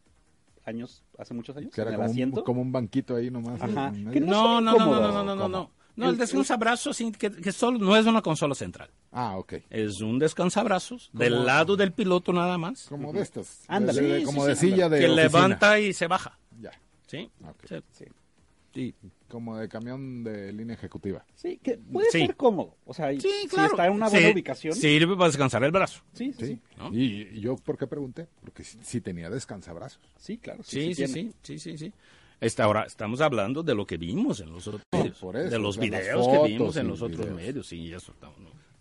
años, 0.66 1.02
hace 1.18 1.32
muchos 1.34 1.56
años, 1.56 1.72
Que 1.74 1.80
era 1.80 1.90
en 1.90 1.94
el 1.94 1.98
como 1.98 2.06
un, 2.06 2.12
asiento. 2.12 2.44
como 2.44 2.62
un 2.62 2.72
banquito 2.72 3.16
ahí 3.16 3.30
nomás. 3.30 3.60
Ajá. 3.62 3.92
Que 4.12 4.20
No, 4.20 4.60
no, 4.60 4.72
no, 4.76 4.78
no, 4.78 4.86
no, 5.00 5.12
no, 5.12 5.24
no, 5.24 5.34
no, 5.36 5.48
no. 5.48 5.70
No, 5.96 6.04
el 6.08 6.10
El- 6.12 6.18
descansabrazo 6.18 6.92
sí, 6.92 7.10
que, 7.12 7.30
que 7.30 7.52
solo, 7.52 7.78
no 7.78 7.96
es 7.96 8.04
una 8.04 8.20
consola 8.20 8.54
central. 8.54 8.90
Ah, 9.12 9.38
ok. 9.38 9.54
Es 9.70 10.02
un 10.02 10.18
descansabrazos 10.18 11.08
del 11.14 11.46
lado 11.46 11.74
del 11.74 11.92
piloto 11.94 12.34
nada 12.34 12.58
más. 12.58 12.84
Como 12.88 13.14
de 13.14 13.22
estas. 13.22 13.64
Ándale. 13.66 14.02
De- 14.02 14.08
de- 14.08 14.18
Sí, 14.20 14.24
como 14.26 14.42
sí, 14.42 14.48
de 14.48 14.56
sí, 14.56 14.70
silla 14.72 14.88
de 14.90 14.98
que 14.98 15.06
oficina. 15.06 15.22
levanta 15.22 15.78
y 15.80 15.94
se 15.94 16.06
baja. 16.06 16.38
Ya. 16.60 16.70
¿Sí? 17.06 17.30
Ok. 17.48 17.82
Sí. 17.92 18.94
Como 19.28 19.56
de 19.56 19.68
camión 19.68 20.22
de 20.22 20.52
línea 20.52 20.74
ejecutiva. 20.74 21.24
Sí, 21.34 21.58
que 21.62 21.76
puede 21.78 22.10
Sí. 22.12 22.20
ser 22.26 22.36
cómodo. 22.36 22.76
O 22.84 22.94
sea, 22.94 23.10
Sí, 23.12 23.20
si 23.20 23.60
está 23.60 23.86
en 23.86 23.92
una 23.94 24.08
buena 24.08 24.26
Sí, 24.28 24.32
ubicación. 24.32 24.74
Sirve 24.74 25.16
para 25.16 25.26
descansar 25.26 25.64
el 25.64 25.72
brazo. 25.72 26.00
Sí, 26.12 26.32
sí, 26.32 26.46
Sí. 26.46 26.46
sí. 26.54 26.60
¿no? 26.78 26.92
Y, 26.94 27.28
y 27.32 27.40
yo, 27.40 27.56
¿por 27.56 27.76
qué 27.76 27.86
pregunté? 27.88 28.28
Porque 28.40 28.62
sí, 28.62 28.78
sí 28.82 29.00
tenía 29.00 29.28
descansabrazos. 29.28 30.00
Sí, 30.16 30.38
claro. 30.38 30.62
Sí, 30.62 30.94
sí, 30.94 31.04
tiene. 31.06 31.12
sí, 31.12 31.32
sí, 31.42 31.58
sí, 31.58 31.78
sí. 31.78 31.92
Esta, 32.40 32.64
ahora 32.64 32.84
estamos 32.84 33.20
hablando 33.20 33.62
de 33.62 33.74
lo 33.74 33.86
que 33.86 33.96
vimos 33.96 34.40
en 34.40 34.52
los 34.52 34.66
otros 34.68 34.82
medios, 34.92 35.18
por 35.18 35.36
eso, 35.36 35.50
de 35.50 35.58
los 35.58 35.76
o 35.76 35.80
sea, 35.80 35.90
las 35.90 36.00
videos 36.02 36.26
que 36.28 36.34
fotos 36.34 36.48
vimos 36.48 36.76
en 36.76 36.86
y 36.86 36.88
los 36.90 37.02
otros 37.02 37.18
videos. 37.20 37.36
medios, 37.36 37.66
sí, 37.66 37.92
eso 37.92 38.12
no, 38.20 38.32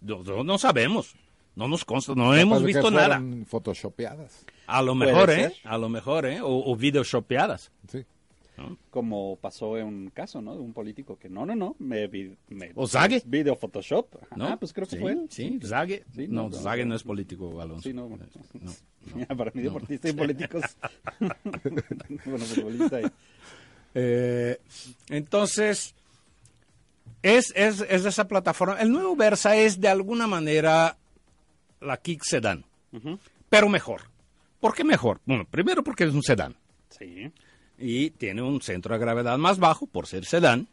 no, 0.02 0.24
no- 0.24 0.44
no 0.44 0.58
sabemos, 0.58 1.16
no 1.56 1.68
nos 1.70 1.86
consta, 1.86 2.14
no 2.16 2.25
Capaz 2.25 2.40
hemos 2.42 2.60
de 2.62 2.68
que 2.68 2.74
visto 2.74 2.92
nada. 2.92 3.18
fueron 3.18 3.46
photoshopeadas. 3.46 4.46
A 4.68 4.82
lo 4.82 4.94
mejor, 4.94 5.30
¿eh? 5.32 5.36
ser. 5.36 5.54
A 5.64 5.78
lo 5.78 5.88
mejor, 5.90 6.25
¿eh? 6.25 6.42
O, 6.42 6.70
o 6.72 6.75
videoshopeadas. 6.75 7.72
Sí. 7.88 8.06
Como 8.90 9.36
pasó 9.38 9.78
en 9.78 9.86
un 9.88 10.10
caso, 10.10 10.42
¿no? 10.42 10.54
De 10.56 10.62
un 10.62 10.72
político 10.74 11.18
que 11.18 11.30
no, 11.30 11.46
no, 11.46 11.56
no. 11.56 11.76
Me, 11.80 12.08
vi- 12.08 12.36
me 12.50 12.72
¿O 12.76 12.88
Zague? 12.88 13.22
Video 13.26 13.56
Photoshop. 13.56 14.16
¿no? 14.36 14.48
Ah, 14.48 14.58
pues 14.58 14.72
creo 14.72 14.88
que 14.88 14.96
sí, 14.96 15.02
fue 15.02 15.12
él. 15.12 15.28
Sí, 15.30 15.60
Zague. 15.64 16.04
Sí, 16.16 16.28
no, 16.28 16.44
no, 16.44 16.50
no, 16.50 16.58
Zague 16.58 16.86
no. 16.86 16.96
es 16.96 17.04
político, 17.04 17.60
Alonso. 17.62 17.82
Sí, 17.90 17.94
no. 17.94 18.08
No, 18.10 19.38
para 19.38 19.52
mí, 19.54 19.62
deportista 19.62 20.10
y 20.10 20.14
políticos. 20.14 20.64
bueno, 22.26 22.46
futbolista. 22.46 23.02
y- 23.02 23.06
Eh, 23.98 24.60
entonces, 25.10 25.96
es, 27.22 27.54
es, 27.56 27.82
es 27.90 28.04
de 28.04 28.10
esa 28.10 28.28
plataforma. 28.28 28.80
El 28.82 28.92
nuevo 28.92 29.16
Versa 29.16 29.56
es 29.56 29.80
de 29.80 29.88
alguna 29.88 30.28
manera 30.28 30.98
la 31.82 31.98
Kick 31.98 32.24
Sedan, 32.24 32.66
pero 33.50 33.70
mejor. 33.70 34.02
¿Por 34.60 34.74
qué 34.74 34.84
mejor? 34.84 35.22
Bueno, 35.26 35.46
primero 35.50 35.84
porque 35.84 36.06
es 36.06 36.14
un 36.14 36.24
sedán 36.24 36.56
Sí. 36.90 37.32
Y 37.77 38.12
tiene 38.12 38.41
un 38.41 38.62
centro 38.62 38.94
de 38.94 39.00
gravedad 39.00 39.38
más 39.38 39.60
bajo 39.60 39.86
por 39.88 40.08
ser 40.08 40.25
sedán. 40.25 40.67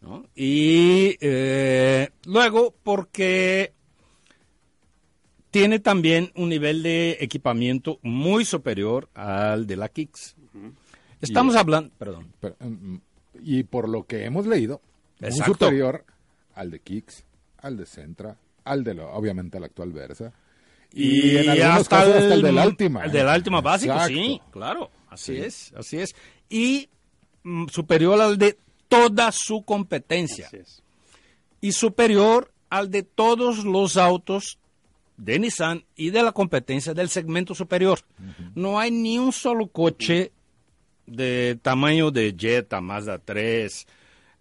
¿no? 0.00 0.24
Y 0.34 1.16
eh, 1.20 2.08
luego 2.24 2.74
porque 2.82 3.72
tiene 5.50 5.78
también 5.80 6.30
un 6.36 6.48
nivel 6.48 6.82
de 6.82 7.18
equipamiento 7.20 7.98
muy 8.02 8.44
superior 8.44 9.08
al 9.14 9.66
de 9.66 9.76
la 9.76 9.88
Kicks. 9.88 10.36
Estamos 11.20 11.54
Y- 11.54 11.58
hablando, 11.58 11.90
perdón, 11.98 12.32
Pero, 12.40 12.56
mm, 12.60 12.96
y 13.42 13.62
por 13.64 13.88
lo 13.88 14.04
que 14.06 14.24
hemos 14.24 14.46
leído, 14.46 14.80
Exacto. 15.20 15.52
superior 15.54 16.04
al 16.54 16.70
de 16.70 16.80
Kicks, 16.80 17.24
al 17.58 17.76
de 17.76 17.84
Centra, 17.86 18.36
al 18.64 18.84
de, 18.84 18.94
lo, 18.94 19.10
obviamente, 19.12 19.58
al 19.58 19.64
actual 19.64 19.92
Versa. 19.92 20.32
Y, 20.92 21.36
en 21.36 21.50
algunos 21.50 21.88
casos 21.88 22.14
hasta 22.14 22.34
el 22.34 22.42
del 22.42 22.58
Altima. 22.58 23.04
El 23.04 23.10
¿eh? 23.10 23.18
del 23.18 23.28
Altima 23.28 23.60
básico, 23.60 23.92
Exacto. 23.92 24.14
sí, 24.14 24.40
claro. 24.50 24.90
Así 25.10 25.34
Sí. 25.34 25.40
es, 25.42 25.72
así 25.76 25.98
es. 25.98 26.14
Y 26.48 26.88
mm, 27.42 27.66
superior 27.68 28.20
al 28.20 28.38
de 28.38 28.56
toda 28.88 29.30
su 29.32 29.62
competencia. 29.64 30.46
Así 30.46 30.56
es. 30.56 30.82
Y 31.60 31.72
superior 31.72 32.50
al 32.70 32.90
de 32.90 33.02
todos 33.02 33.64
los 33.64 33.96
autos 33.96 34.58
de 35.16 35.38
Nissan 35.38 35.84
y 35.96 36.10
de 36.10 36.22
la 36.22 36.32
competencia 36.32 36.94
del 36.94 37.10
segmento 37.10 37.54
superior. 37.54 38.00
No 38.54 38.78
hay 38.78 38.90
ni 38.90 39.18
un 39.18 39.32
solo 39.32 39.66
coche 39.66 40.32
de 41.06 41.58
tamaño 41.60 42.10
de 42.10 42.34
Jetta, 42.38 42.80
Mazda 42.80 43.18
3, 43.18 43.86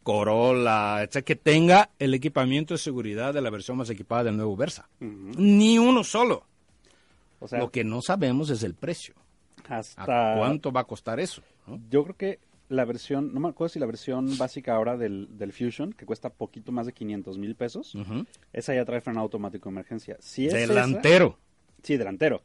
Corolla, 0.03 0.99
etcétera, 1.03 1.21
que 1.25 1.35
tenga 1.35 1.89
el 1.99 2.13
equipamiento 2.13 2.73
de 2.73 2.77
seguridad 2.77 3.33
de 3.33 3.41
la 3.41 3.49
versión 3.49 3.75
más 3.77 3.89
equipada 3.89 4.25
del 4.25 4.37
nuevo 4.37 4.55
Versa. 4.55 4.87
Ni 4.99 5.77
uno 5.77 6.03
solo. 6.03 6.45
O 7.39 7.47
sea, 7.47 7.59
Lo 7.59 7.71
que 7.71 7.83
no 7.83 8.01
sabemos 8.01 8.49
es 8.49 8.63
el 8.63 8.73
precio. 8.75 9.15
¿A 9.67 9.77
hasta. 9.79 10.35
cuánto 10.37 10.71
va 10.71 10.81
a 10.81 10.85
costar 10.85 11.19
eso? 11.19 11.41
no? 11.67 11.79
Yo 11.89 12.03
creo 12.03 12.15
que 12.15 12.39
la 12.69 12.85
versión, 12.85 13.33
no 13.33 13.39
me 13.39 13.49
acuerdo 13.49 13.69
si 13.73 13.79
la 13.79 13.85
versión 13.87 14.37
básica 14.37 14.75
ahora 14.75 14.95
del, 14.95 15.27
del 15.37 15.51
Fusion, 15.53 15.91
que 15.93 16.05
cuesta 16.05 16.29
poquito 16.29 16.71
más 16.71 16.85
de 16.85 16.93
500 16.93 17.37
mil 17.39 17.55
pesos, 17.55 17.95
esa 18.53 18.75
ya 18.75 18.85
trae 18.85 19.01
freno 19.01 19.19
automático 19.21 19.69
de 19.69 19.73
emergencia. 19.73 20.17
Si 20.19 20.45
es 20.47 20.53
esa- 20.53 20.73
Delantero. 20.73 21.37
sí, 21.83 21.97
delantero. 21.97 22.43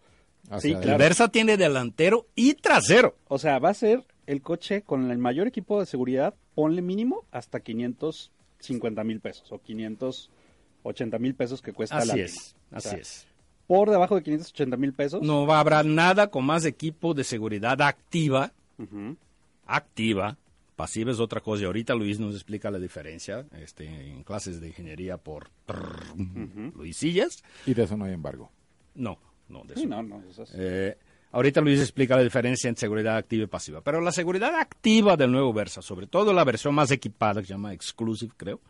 Hacia 0.51 0.61
Sí, 0.61 0.73
El 0.73 0.81
claro. 0.81 0.99
Versa 0.99 1.29
tiene 1.29 1.57
delantero 1.57 2.27
y 2.35 2.55
trasero. 2.55 3.17
O 3.29 3.39
sea, 3.39 3.59
va 3.59 3.71
a 3.71 3.75
ser 3.75 4.05
el 4.27 4.41
coche 4.43 4.83
con 4.83 5.11
el 5.11 5.19
mayor 5.19 5.47
equipo 5.47 5.81
de 5.81 5.87
seguridad, 5.87 6.35
ponle 6.55 6.81
mínimo 6.83 7.25
hasta 7.31 7.61
550 7.61 9.05
mil 9.05 9.21
pesos 9.21 9.51
o 9.53 9.59
580 9.59 11.19
mil 11.19 11.35
pesos 11.35 11.63
que 11.63 11.73
cuesta 11.73 11.97
Así 11.99 12.09
la 12.09 12.15
es, 12.17 12.57
O 12.73 12.77
así 12.77 12.89
sea, 12.89 12.99
es. 12.99 13.27
Por 13.67 13.91
debajo 13.91 14.15
de 14.17 14.23
580 14.23 14.77
mil 14.77 14.93
pesos. 14.93 15.23
No 15.23 15.51
haber 15.53 15.87
nada 15.87 16.29
con 16.29 16.45
más 16.45 16.65
equipo 16.65 17.15
de 17.15 17.25
seguridad 17.25 17.81
activa, 17.83 18.53
activa, 19.67 20.37
pasiva 20.77 21.11
es 21.13 21.21
otra 21.21 21.41
cosa. 21.41 21.63
Y 21.63 21.67
ahorita 21.67 21.95
Luis 21.95 22.21
nos 22.21 22.35
explica 22.35 22.71
la 22.71 22.79
diferencia 22.79 23.47
este, 23.59 23.87
en 24.11 24.23
clases 24.25 24.61
de 24.61 24.69
ingeniería 24.69 25.17
por 25.17 25.49
Luisillas. 26.75 27.43
Y 27.67 27.75
de 27.75 27.85
eso 27.85 27.97
no 27.97 28.05
hay 28.05 28.13
embargo. 28.13 28.51
No, 28.95 29.19
no, 29.49 29.65
de 29.65 29.75
Sí, 29.75 29.81
eso. 29.81 29.89
no, 29.89 30.03
no, 30.03 30.23
eso 30.29 30.43
es- 30.43 30.53
Eh, 30.55 30.99
ahorita 31.35 31.61
Luis 31.61 31.81
explica 31.81 32.17
la 32.17 32.23
diferencia 32.23 32.69
entre 32.69 32.81
seguridad 32.81 33.17
activa 33.17 33.45
y 33.45 33.47
pasiva. 33.47 33.81
Pero 33.83 34.01
la 34.01 34.13
seguridad 34.13 34.55
activa 34.55 35.17
del 35.17 35.31
nuevo 35.33 35.53
Versa, 35.53 35.83
sobre 35.83 36.07
todo 36.07 36.33
la 36.33 36.45
versión 36.45 36.75
más 36.75 36.91
equipada, 36.91 37.41
que 37.41 37.47
se 37.49 37.53
llama 37.55 37.73
Exclusive, 37.75 38.33
creo, 38.37 38.61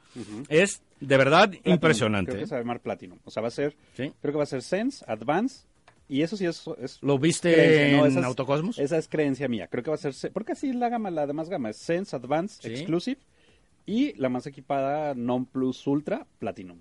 es 0.49 0.83
de 1.01 1.17
verdad 1.17 1.49
Platinum, 1.51 1.73
impresionante. 1.75 2.31
Creo 2.33 2.39
que 2.41 2.45
¿eh? 2.45 2.49
se 2.49 2.55
va 2.55 2.59
a 2.59 2.63
llamar 2.63 2.81
Platinum. 2.81 3.19
O 3.25 3.31
sea, 3.31 3.41
va 3.43 3.49
a 3.49 3.53
ser, 3.53 3.77
Sí. 3.97 4.13
creo 4.21 4.33
que 4.33 4.39
va 4.39 4.43
a 4.45 4.47
ser 4.47 4.63
Sense, 4.63 5.05
Advance, 5.07 5.67
y 6.09 6.23
eso 6.23 6.37
sí 6.37 6.45
es... 6.47 6.63
es 6.81 6.99
¿Lo 7.03 7.19
viste 7.19 7.53
creencia, 7.53 7.97
no, 7.99 8.07
en 8.07 8.19
es- 8.19 8.25
Autocosmos? 8.25 8.79
Esa 8.79 8.99
es 8.99 9.09
creencia 9.09 9.49
mía. 9.49 9.69
Creo 9.69 9.83
que 9.85 9.91
va 9.91 9.95
a 9.97 9.99
ser... 9.99 10.13
Se- 10.15 10.31
Porque 10.31 10.53
así 10.53 10.73
la 10.73 10.89
gama, 10.89 11.11
la 11.11 11.27
demás 11.27 11.49
gama 11.49 11.71
es 11.71 11.77
Sense, 11.79 12.15
Advance, 12.17 12.61
Sí. 12.63 12.75
Exclusive, 12.75 13.21
y 13.87 14.13
la 14.19 14.29
más 14.31 14.47
equipada 14.47 15.15
Non 15.15 15.45
Plus 15.47 15.87
Ultra, 15.87 16.27
Platinum. 16.39 16.79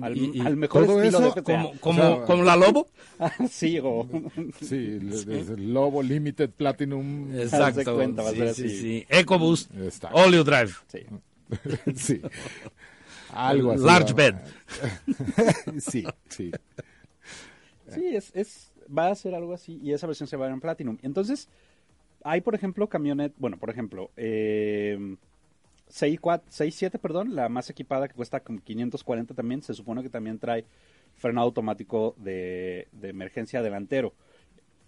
Al, 0.00 0.16
Y- 0.16 0.30
y 0.34 0.40
al 0.40 0.56
mejor 0.56 0.86
todo 0.86 1.02
estilo 1.02 1.26
eso 1.26 1.34
de. 1.34 1.42
Como, 1.42 1.72
como, 1.80 2.02
O 2.02 2.16
sea, 2.18 2.24
como 2.26 2.42
la 2.44 2.56
Lobo. 2.56 2.86
sí, 3.50 3.78
o... 3.82 4.08
Sí, 4.60 4.98
desde 5.00 5.54
el 5.54 5.72
Lobo 5.74 6.02
Limited 6.02 6.50
Platinum. 6.50 7.34
Exacto. 7.36 7.94
cuenta, 7.96 8.22
sí, 8.54 8.68
sí. 8.68 9.06
EcoBoost, 9.08 9.74
Está. 9.76 10.10
Oleo 10.12 10.44
Drive, 10.44 10.72
Sí. 10.88 11.00
sí. 11.96 12.20
Algo 13.32 13.72
así. 13.72 13.84
Large 13.84 14.14
bed. 14.14 14.34
sí, 15.78 16.04
sí. 16.28 16.50
Sí, 17.92 18.06
es, 18.16 18.30
es, 18.34 18.72
va 18.96 19.08
a 19.08 19.14
ser 19.14 19.34
algo 19.34 19.52
así 19.54 19.78
y 19.82 19.92
esa 19.92 20.06
versión 20.06 20.28
se 20.28 20.36
va 20.36 20.44
a 20.44 20.48
ver 20.48 20.54
en 20.54 20.60
Platinum. 20.60 20.98
Entonces, 21.02 21.48
hay, 22.22 22.40
por 22.40 22.54
ejemplo, 22.54 22.88
camionet, 22.88 23.32
bueno, 23.38 23.56
por 23.58 23.70
ejemplo, 23.70 24.10
eh, 24.16 25.16
6.7, 25.90 26.98
perdón, 26.98 27.34
la 27.34 27.48
más 27.48 27.68
equipada 27.70 28.08
que 28.08 28.14
cuesta 28.14 28.40
como 28.40 28.60
540 28.60 29.34
también, 29.34 29.62
se 29.62 29.74
supone 29.74 30.02
que 30.02 30.08
también 30.08 30.38
trae 30.38 30.64
freno 31.16 31.40
automático 31.40 32.14
de, 32.18 32.88
de 32.92 33.08
emergencia 33.08 33.62
delantero. 33.62 34.14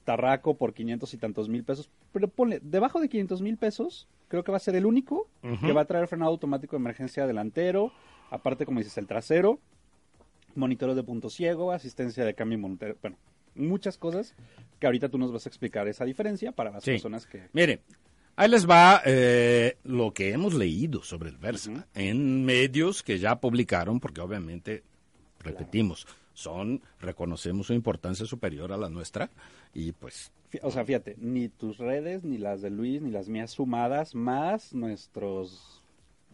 Tarraco 0.05 0.55
por 0.57 0.75
500 0.75 1.15
y 1.15 1.17
tantos 1.17 1.49
mil 1.49 1.63
pesos, 1.63 1.89
pero 2.13 2.27
ponle, 2.27 2.59
debajo 2.61 3.01
de 3.01 3.09
500 3.09 3.41
mil 3.41 3.57
pesos, 3.57 4.09
creo 4.27 4.43
que 4.43 4.51
va 4.51 4.57
a 4.57 4.61
ser 4.61 4.75
el 4.75 4.85
único 4.85 5.29
que 5.61 5.73
va 5.73 5.83
a 5.83 5.85
traer 5.85 6.09
freno 6.09 6.27
automático 6.27 6.75
de 6.75 6.81
emergencia 6.81 7.25
delantero, 7.27 7.93
aparte, 8.31 8.67
como 8.67 8.81
dices, 8.81 8.99
el 8.99 9.07
trasero, 9.07 9.61
monitoreo 10.57 10.95
de 10.97 11.05
punto 11.05 11.31
ciego, 11.31 11.71
asistencia 11.71 12.25
de 12.25 12.35
cambio 12.35 12.59
y 12.59 12.61
monitoreo, 12.63 12.97
bueno, 13.01 13.17
muchas 13.55 13.97
cosas 13.97 14.35
que 14.81 14.87
ahorita 14.87 15.09
tú 15.09 15.19
nos 15.19 15.33
vas 15.33 15.47
a 15.47 15.49
explicar 15.49 15.87
esa 15.87 16.05
diferencia 16.05 16.51
para 16.51 16.71
las 16.73 16.83
Sí. 16.83 16.91
personas 16.93 17.25
que... 17.27 17.49
Mire, 17.53 17.83
ahí 18.37 18.49
les 18.49 18.69
va 18.69 19.03
eh, 19.05 19.77
lo 19.85 20.13
que 20.13 20.33
hemos 20.33 20.55
leído 20.55 21.03
sobre 21.03 21.31
el 21.31 21.37
Versa 21.37 21.87
en 21.95 22.45
medios 22.45 23.03
que 23.03 23.19
ya 23.19 23.41
publicaron, 23.41 24.01
porque 24.01 24.21
obviamente, 24.21 24.83
repetimos, 25.41 26.07
son, 26.35 26.83
reconocemos 27.01 27.67
su 27.67 27.75
importancia 27.75 28.27
superior 28.27 28.73
a 28.73 28.77
la 28.77 28.89
nuestra 28.89 29.31
y 29.75 29.93
pues 29.93 30.33
O 30.63 30.71
sea, 30.71 30.85
fíjate, 30.85 31.17
ni 31.19 31.49
tus 31.49 31.79
redes, 31.79 32.25
ni 32.25 32.39
las 32.39 32.63
de 32.63 32.71
Luis, 32.71 33.03
ni 33.03 33.11
las 33.11 33.29
mías 33.29 33.51
sumadas, 33.51 34.15
más 34.15 34.73
nuestros 34.73 35.82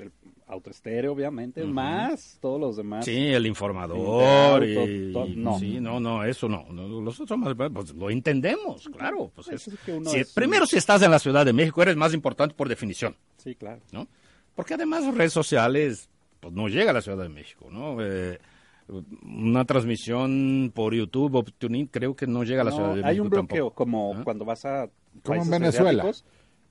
el 0.05 0.13
auto 0.47 0.71
estéreo, 0.71 1.13
obviamente, 1.13 1.63
más 1.65 2.39
todos 2.41 2.61
los 2.61 2.77
demás. 2.77 3.05
Sí, 3.05 3.17
el 3.29 3.47
informador. 3.47 4.25
Auto, 4.25 4.65
y, 4.65 5.13
to- 5.13 5.27
no. 5.37 5.59
Sí, 5.59 5.79
no, 5.81 6.01
no, 6.01 6.25
eso 6.25 6.49
no. 6.49 6.67
no, 6.71 7.01
Los 7.03 7.21
otros 7.21 7.39
más, 7.39 7.55
pues, 7.73 7.95
lo 7.95 8.11
entendemos, 8.11 8.89
claro. 8.97 9.31
Pues 9.35 9.49
Pues 9.49 9.67
es- 9.67 9.75
es 9.75 9.81
que 9.81 9.93
uno 9.93 10.09
si- 10.11 10.19
es- 10.21 10.33
primero, 10.33 10.67
si 10.67 10.77
estás 10.79 11.03
en 11.03 11.11
la 11.11 11.19
Ciudad 11.19 11.45
de 11.45 11.53
México, 11.53 11.83
eres 11.83 11.97
más 11.97 12.15
importante 12.15 12.55
por 12.55 12.69
definición, 12.69 13.17
Sí, 13.37 13.55
claro. 13.55 13.81
¿no? 13.93 14.07
Porque 14.55 14.75
además 14.75 15.05
redes 15.15 15.33
sociales, 15.33 16.09
pues 16.41 16.53
no 16.55 16.69
llega 16.69 16.91
a 16.91 16.95
la 16.95 17.03
Ciudad 17.03 17.19
de 17.23 17.29
México, 17.29 17.69
¿no? 17.71 17.97
Eh, 18.01 18.39
una 19.23 19.65
transmisión 19.67 20.73
por 20.75 20.95
YouTube 20.95 21.35
o 21.35 21.43
TuneIn 21.45 21.87
creo 21.89 22.17
que 22.17 22.27
no 22.27 22.43
llega 22.45 22.63
a 22.63 22.65
la 22.65 22.71
No, 22.71 22.77
Ciudad 22.77 22.89
de 22.91 22.95
México 22.97 23.09
hay 23.09 23.21
un 23.21 23.29
bloqueo, 23.29 23.47
tampoco. 23.65 23.75
como 23.75 24.15
¿Ah? 24.17 24.25
cuando 24.25 24.45
vas 24.45 24.65
a. 24.65 24.89
Como 25.23 25.43
en 25.43 25.51
Venezuela. 25.51 26.03
asiáticos. 26.05 26.25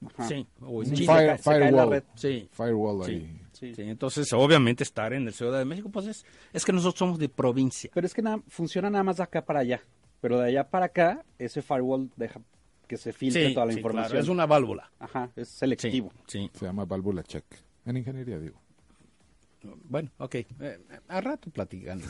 Ajá. 0.06 0.28
Sí, 0.28 0.46
o 0.62 0.84
en 0.84 0.90
Sí, 0.90 0.96
Chile. 0.96 1.06
se 1.08 1.12
Fire- 1.14 1.28
cae- 1.28 1.38
se 1.38 1.44
cae 1.50 1.60
la 1.60 1.66
firewall. 1.68 1.90
red. 1.90 2.04
Sí. 2.16 2.50
Firewall 2.52 3.04
ahí. 3.06 3.42
Sí. 3.54 3.74
Sí, 3.74 3.82
entonces 3.84 4.32
obviamente 4.34 4.84
estar 4.84 5.14
en 5.14 5.26
la 5.26 5.32
Ciudad 5.32 5.58
de 5.58 5.66
México, 5.66 5.90
pues 5.90 6.06
es, 6.08 6.26
es 6.54 6.64
que 6.64 6.72
nosotros 6.72 7.00
somos 7.00 7.18
de 7.18 7.28
provincia. 7.30 7.90
Pero 7.94 8.06
es 8.06 8.14
que 8.14 8.22
nada, 8.22 8.40
funciona 8.48 8.90
nada 8.92 9.04
más 9.04 9.18
de 9.18 9.24
acá 9.24 9.44
para 9.44 9.62
allá. 9.62 9.82
Pero 10.22 10.40
de 10.40 10.50
allá 10.50 10.70
para 10.70 10.86
acá, 10.86 11.26
ese 11.40 11.62
firewall 11.64 12.12
deja 12.16 12.40
que 12.88 12.98
se 12.98 13.12
filtre 13.14 13.48
Sí, 13.48 13.54
toda 13.54 13.66
la 13.66 13.72
sí, 13.74 13.80
información. 13.80 14.10
claro, 14.12 14.24
es 14.24 14.30
una 14.30 14.46
válvula. 14.46 14.92
Ajá, 15.00 15.32
es 15.36 15.50
Sí, 15.50 15.56
selectivo. 15.60 16.12
sí. 16.28 16.50
Se 16.54 16.66
llama 16.66 16.86
válvula 16.86 17.24
check. 17.24 17.44
En 17.86 17.98
ingeniería, 17.98 18.38
digo. 18.40 18.62
Bueno, 19.90 20.10
ok. 20.18 20.36
Eh, 20.36 20.80
a 21.08 21.20
rato 21.22 21.50
platicando. 21.50 22.06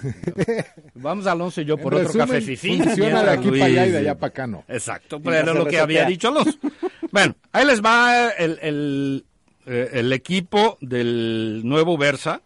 Vamos 0.96 1.26
Alonso 1.28 1.62
y 1.62 1.66
yo 1.66 1.78
por 1.78 1.94
En 1.94 2.00
otro 2.02 2.08
resumen, 2.10 2.28
café 2.28 2.42
fifí. 2.42 2.78
Funciona 2.82 3.24
de 3.24 3.32
aquí 3.32 3.50
para 3.50 3.66
allá 3.66 3.88
y 3.88 3.92
de 3.92 3.98
allá 4.00 4.16
para 4.16 4.30
acá 4.30 4.48
no. 4.48 4.64
Exacto, 4.68 5.20
pero 5.22 5.38
era 5.38 5.54
lo 5.54 5.66
que 5.66 5.80
había 5.80 6.06
dicho 6.06 6.28
Alonso. 6.30 6.58
Bueno, 7.10 7.36
ahí 7.54 7.66
les 7.66 7.82
va 7.82 8.30
el, 8.32 8.60
el, 8.62 9.26
eh, 9.66 9.90
el 9.94 10.12
equipo 10.12 10.78
del 10.82 11.62
nuevo 11.64 11.98
Versa 11.98 12.42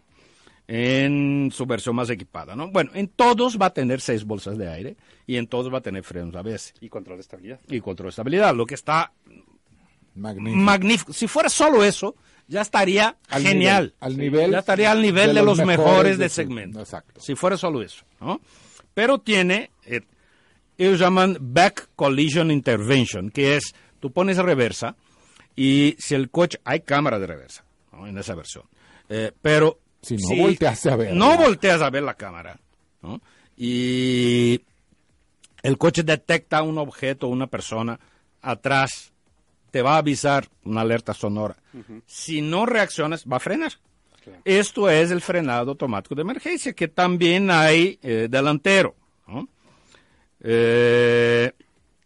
en 0.67 1.49
su 1.51 1.65
versión 1.65 1.95
más 1.95 2.09
equipada, 2.11 2.55
¿no? 2.55 2.69
Bueno, 2.71 2.91
en 2.93 3.07
todos 3.07 3.59
va 3.59 3.65
a 3.65 3.73
tener 3.73 3.99
seis 4.01 4.23
bolsas 4.23 4.57
de 4.59 4.69
aire 4.69 4.95
y 5.25 5.37
en 5.37 5.47
todos 5.47 5.73
va 5.73 5.79
a 5.79 5.81
tener 5.81 6.03
frenos 6.03 6.35
ABS 6.35 6.75
Y 6.79 6.89
control 6.89 7.17
de 7.17 7.21
estabilidad. 7.21 7.59
y 7.67 7.81
control 7.81 8.05
de 8.05 8.09
estabilidad, 8.11 8.55
lo 8.55 8.67
que 8.67 8.75
está 8.75 9.11
Magnífico. 10.13 10.61
magnífico. 10.63 11.11
Si 11.13 11.27
fuera 11.27 11.49
solo 11.49 11.83
eso, 11.83 12.15
ya 12.51 12.61
estaría 12.61 13.17
Al 13.29 13.41
genial. 13.41 13.85
nivel- 13.85 13.95
al 14.01 14.17
nivel 14.17 14.51
ya 14.51 14.59
estaría 14.59 14.91
al 14.91 15.01
nivel 15.01 15.33
de, 15.33 15.41
los, 15.41 15.57
mejores, 15.65 16.17
de 16.17 16.29
su- 16.29 16.35
segmento. 16.35 16.79
Exacto. 16.81 17.19
Si 17.21 17.33
fuera 17.35 17.57
solo 17.57 17.81
eso, 17.81 18.03
¿no? 18.19 18.41
Pero 18.93 19.19
tiene, 19.19 19.71
eh, 19.85 20.01
ellos 20.77 20.99
llaman 20.99 21.37
back 21.39 21.89
collision 21.95 22.51
intervention, 22.51 23.29
que 23.31 23.55
es, 23.55 23.73
tú 23.99 24.11
pones 24.11 24.37
reversa 24.37 24.95
y 25.55 25.95
si 25.97 26.13
el 26.15 26.29
coche, 26.29 26.59
hay 26.65 26.81
cámara 26.81 27.19
de 27.19 27.27
reversa, 27.27 27.63
¿no? 27.93 28.05
En 28.05 28.17
esa 28.17 28.35
versión. 28.35 28.65
Eh, 29.09 29.31
pero 29.41 29.79
Si 30.01 30.17
no 30.17 30.35
volteas 30.43 30.85
a 30.87 30.95
verla. 30.95 31.15
No 31.15 31.37
volteas 31.37 31.81
a 31.81 31.89
ver 31.89 32.03
la 32.03 32.15
cámara, 32.15 32.59
¿no? 33.01 33.21
Y 33.55 34.61
el 35.63 35.77
coche 35.77 36.03
detecta 36.03 36.63
un 36.63 36.77
objeto, 36.77 37.27
una 37.27 37.47
persona 37.47 37.99
atrás, 38.41 39.10
te 39.71 39.81
va 39.81 39.95
a 39.95 39.97
avisar 39.99 40.47
una 40.65 40.81
alerta 40.81 41.13
sonora. 41.13 41.55
Si 42.05 42.41
no 42.41 42.65
reaccionas, 42.65 43.25
va 43.25 43.37
a 43.37 43.39
frenar. 43.39 43.71
Claro. 44.23 44.41
Esto 44.45 44.89
es 44.89 45.09
el 45.11 45.21
frenado 45.21 45.71
automático 45.71 46.13
de 46.13 46.21
emergencia, 46.21 46.73
que 46.73 46.87
también 46.87 47.49
hay 47.49 47.97
eh, 48.03 48.27
delantero. 48.29 48.93
¿no? 49.27 49.47
Eh, 50.41 51.51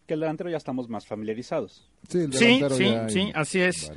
Que 0.07 0.13
el 0.13 0.19
delantero 0.19 0.49
ya 0.49 0.57
estamos 0.57 0.87
más 0.89 1.05
familiarizados. 1.05 1.89
Sí, 2.07 2.19
el 2.19 2.33
Sí, 2.33 2.45
delantero 2.61 3.09
sí, 3.09 3.31
así 3.33 3.59
es. 3.61 3.91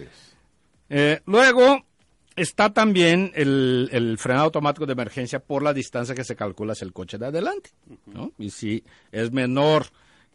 eh, 0.88 1.20
luego 1.26 1.84
está 2.36 2.72
también 2.72 3.32
el, 3.34 3.88
el 3.92 4.16
frenado 4.18 4.46
automático 4.46 4.86
de 4.86 4.92
emergencia 4.92 5.40
por 5.40 5.62
la 5.62 5.74
distancia 5.74 6.14
que 6.14 6.24
se 6.24 6.36
calcula 6.36 6.72
hacia 6.72 6.84
el 6.86 6.92
coche 6.92 7.18
de 7.18 7.26
adelante. 7.26 7.70
¿no? 8.06 8.32
Y 8.38 8.50
si 8.50 8.82
es 9.12 9.32
menor 9.32 9.86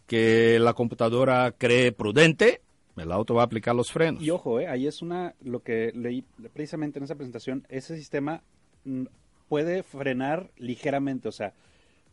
que 0.05 0.59
la 0.59 0.73
computadora 0.73 1.53
cree 1.57 1.91
prudente, 1.93 2.61
el 2.97 3.11
auto 3.11 3.33
va 3.33 3.41
a 3.41 3.45
aplicar 3.45 3.75
los 3.75 3.91
frenos. 3.91 4.21
Y 4.21 4.29
ojo, 4.29 4.59
eh, 4.59 4.67
ahí 4.67 4.87
es 4.87 5.01
una, 5.01 5.35
lo 5.41 5.61
que 5.61 5.91
leí 5.95 6.23
precisamente 6.53 6.99
en 6.99 7.05
esa 7.05 7.15
presentación, 7.15 7.65
ese 7.69 7.95
sistema 7.97 8.43
mm, 8.85 9.05
puede 9.49 9.83
frenar 9.83 10.49
ligeramente, 10.57 11.27
o 11.27 11.31
sea, 11.31 11.53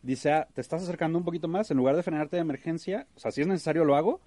dice, 0.02 0.32
ah, 0.32 0.48
te 0.54 0.60
estás 0.60 0.82
acercando 0.82 1.18
un 1.18 1.24
poquito 1.24 1.48
más, 1.48 1.70
en 1.70 1.76
lugar 1.76 1.96
de 1.96 2.02
frenarte 2.02 2.36
de 2.36 2.42
emergencia, 2.42 3.06
o 3.16 3.20
sea, 3.20 3.30
si 3.30 3.40
es 3.40 3.46
necesario 3.46 3.84
lo 3.84 3.96
hago, 3.96 4.20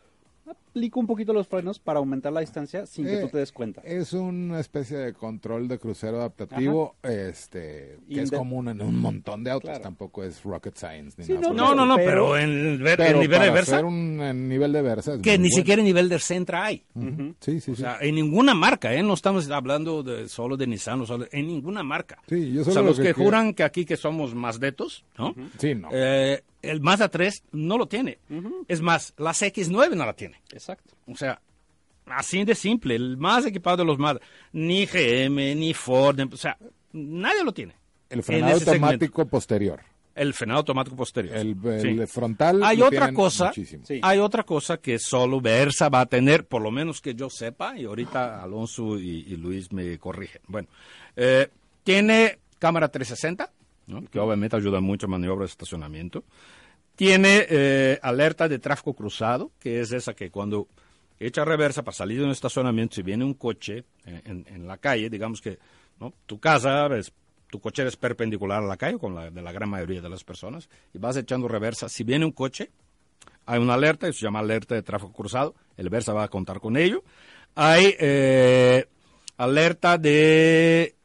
aplico 0.50 1.00
un 1.00 1.08
poquito 1.08 1.32
los 1.34 1.48
frenos 1.48 1.80
para 1.80 2.00
aumentar 2.00 2.34
la 2.34 2.42
distancia 2.42 2.86
sin 2.86 3.06
que 3.06 3.14
Eh, 3.20 3.22
tú 3.22 3.30
te 3.30 3.38
des 3.38 3.52
cuenta. 3.52 3.82
Es 3.86 4.14
una 4.14 4.60
especie 4.60 4.98
de 4.98 5.14
control 5.14 5.68
de 5.68 5.80
crucero 5.80 6.18
adaptativo, 6.18 6.96
este, 7.04 7.98
que 8.10 8.22
es 8.22 8.32
común 8.32 8.68
en 8.70 8.82
un 8.82 8.98
montón 9.00 9.44
de 9.44 9.52
autos. 9.52 9.70
Claro. 9.70 9.84
Tampoco 9.84 10.24
es 10.24 10.44
rocket 10.44 10.76
science 10.76 11.16
ni 11.18 11.26
Sí, 11.26 11.34
nada. 11.34 11.54
no, 11.54 11.74
no, 11.76 11.86
no, 11.86 11.96
pero- 11.96 12.10
pero, 12.10 12.38
en 12.38 12.50
el, 12.50 12.78
ver- 12.82 12.98
Pero 12.98 13.16
el 13.16 13.20
nivel 13.22 13.42
de 13.42 13.50
Versa, 13.52 13.76
hacer 13.76 13.86
un 13.86 14.20
en 14.22 14.50
nivel 14.50 14.74
de 14.74 14.82
Versa 14.82 15.12
que 15.22 15.38
ni 15.38 15.44
bueno. 15.50 15.56
siquiera 15.56 15.80
en 15.82 15.86
nivel 15.86 16.10
de 16.10 16.20
Centra 16.20 16.66
hay. 16.66 16.84
Ujú. 16.96 17.36
Sí, 17.40 17.62
sí, 17.62 17.72
O 17.72 17.76
sí. 17.76 17.82
sea, 17.82 17.98
en 18.02 18.16
ninguna 18.16 18.54
marca, 18.54 18.94
¿eh? 18.94 19.04
No 19.04 19.14
estamos 19.14 19.50
hablando 19.50 20.04
de, 20.04 20.28
solo 20.28 20.58
de 20.58 20.68
Nissan, 20.68 21.02
o 21.02 21.06
solo- 21.06 21.28
en 21.32 21.48
ninguna 21.48 21.84
marca. 21.84 22.20
Sí, 22.28 22.52
yo 22.54 22.62
o 22.62 22.64
solo 22.66 22.74
sea, 22.74 22.82
lo 22.82 22.88
los 22.90 23.00
que 23.00 23.14
juran 23.14 23.54
que 23.54 23.64
aquí 23.64 23.86
que 23.86 23.96
somos 23.98 24.34
más 24.36 24.60
detos, 24.60 25.06
¿no? 25.18 25.34
Sí, 25.58 25.76
no. 25.76 25.90
Eh, 25.92 26.42
el 26.64 26.82
Mazda 26.82 27.10
3 27.10 27.44
no 27.52 27.78
lo 27.78 27.86
tiene. 27.88 28.18
Es 28.68 28.82
más, 28.82 29.14
la 29.18 29.32
X9 29.32 29.92
no 29.96 30.06
la 30.06 30.14
tiene. 30.14 30.42
Exacto. 30.52 30.96
O 31.08 31.16
sea, 31.16 31.40
así 32.08 32.44
de 32.44 32.56
simple, 32.56 32.96
el 32.96 33.18
más 33.18 33.46
equipado 33.46 33.78
de 33.78 33.86
los 33.86 34.00
Mazda. 34.00 34.22
Ni 34.54 34.86
GM, 34.88 35.56
ni 35.56 35.74
Ford, 35.76 36.20
o 36.34 36.38
sea, 36.38 36.58
nadie 36.94 37.44
lo 37.44 37.54
tiene. 37.54 37.76
el 38.10 38.20
en 38.20 38.24
frenado 38.24 38.60
segmento. 38.60 38.86
automático 38.86 39.26
posterior. 39.28 39.82
El 40.16 40.34
frenado 40.36 40.60
automático 40.60 40.96
posterior. 40.96 41.36
El, 41.36 41.56
Sí. 41.82 42.06
frontal. 42.06 42.64
Hay 42.64 42.82
otra 42.84 43.12
cosa, 43.12 43.48
muchísimo. 43.48 43.84
Sí. 43.86 44.00
hay 44.04 44.20
otra 44.20 44.44
cosa 44.44 44.78
que 44.78 45.00
solo 45.00 45.42
Versa 45.42 45.90
va 45.90 46.02
a 46.02 46.06
tener, 46.06 46.46
por 46.46 46.62
lo 46.62 46.70
menos 46.70 47.02
que 47.02 47.16
yo 47.16 47.30
sepa, 47.32 47.78
y 47.80 47.86
ahorita 47.86 48.44
Alonso 48.44 49.00
y, 49.00 49.22
y 49.28 49.36
Luis 49.38 49.72
me 49.74 49.98
corrigen. 49.98 50.42
Bueno, 50.48 50.68
eh, 51.16 51.50
tiene 51.84 52.38
cámara 52.60 52.90
360, 52.90 53.52
¿no? 53.88 54.04
que 54.06 54.20
obviamente 54.20 54.56
ayuda 54.56 54.80
mucho 54.82 55.06
a 55.06 55.10
maniobras 55.10 55.50
de 55.50 55.54
estacionamiento. 55.54 56.24
Tiene 56.96 57.46
eh, 57.50 58.00
alerta 58.02 58.48
de 58.48 58.60
tráfico 58.60 58.94
cruzado, 58.94 59.52
que 59.60 59.82
es 59.82 59.92
esa 59.92 60.14
que 60.14 60.30
cuando 60.30 60.68
echa 61.20 61.44
reversa 61.44 61.84
para 61.84 61.96
salir 61.96 62.20
de 62.20 62.26
un 62.26 62.32
estacionamiento, 62.32 62.96
si 62.96 63.02
viene 63.02 63.26
un 63.26 63.34
coche 63.34 63.84
en, 64.06 64.22
en- 64.26 64.46
en 64.48 64.68
la 64.68 64.78
calle, 64.78 65.10
digamos 65.10 65.42
que 65.42 65.58
¿no? 66.00 66.14
tu 66.26 66.40
casa, 66.40 66.88
es- 66.96 67.12
tu 67.50 67.60
coche 67.60 67.86
es 67.88 67.96
perpendicular 67.98 68.64
a 68.64 68.66
la 68.68 68.78
calle, 68.78 68.98
con 69.00 69.16
la 69.16 69.30
de 69.32 69.42
la 69.42 69.52
gran 69.52 69.70
mayoría 69.70 70.02
de 70.02 70.10
las 70.10 70.24
personas, 70.24 70.70
y 70.94 70.98
vas 70.98 71.16
echando 71.18 71.48
reversa. 71.48 71.88
Si 71.90 72.04
viene 72.04 72.26
un 72.26 72.32
coche, 72.32 72.72
hay 73.46 73.60
una 73.60 73.74
alerta, 73.76 74.08
eso 74.08 74.20
se 74.20 74.26
llama 74.26 74.40
alerta 74.40 74.74
de 74.76 74.82
tráfico 74.84 75.14
cruzado, 75.14 75.54
el 75.78 75.90
Versa 75.90 76.14
va 76.14 76.24
a 76.24 76.28
contar 76.30 76.60
con 76.60 76.78
ello. 76.78 77.04
Hay 77.56 77.96
eh, 78.00 78.86
alerta 79.38 79.98
de 79.98 80.96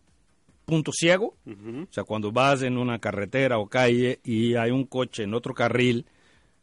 punto 0.69 0.93
ciego, 0.93 1.35
o 1.47 1.93
sea, 1.93 2.05
cuando 2.05 2.31
vas 2.31 2.63
en 2.63 2.77
una 2.79 2.99
carretera 2.99 3.59
o 3.59 3.67
calle 3.69 4.21
y 4.23 4.55
hay 4.55 4.71
un 4.71 4.85
coche 4.85 5.25
en 5.25 5.35
otro 5.35 5.55
carril, 5.55 6.07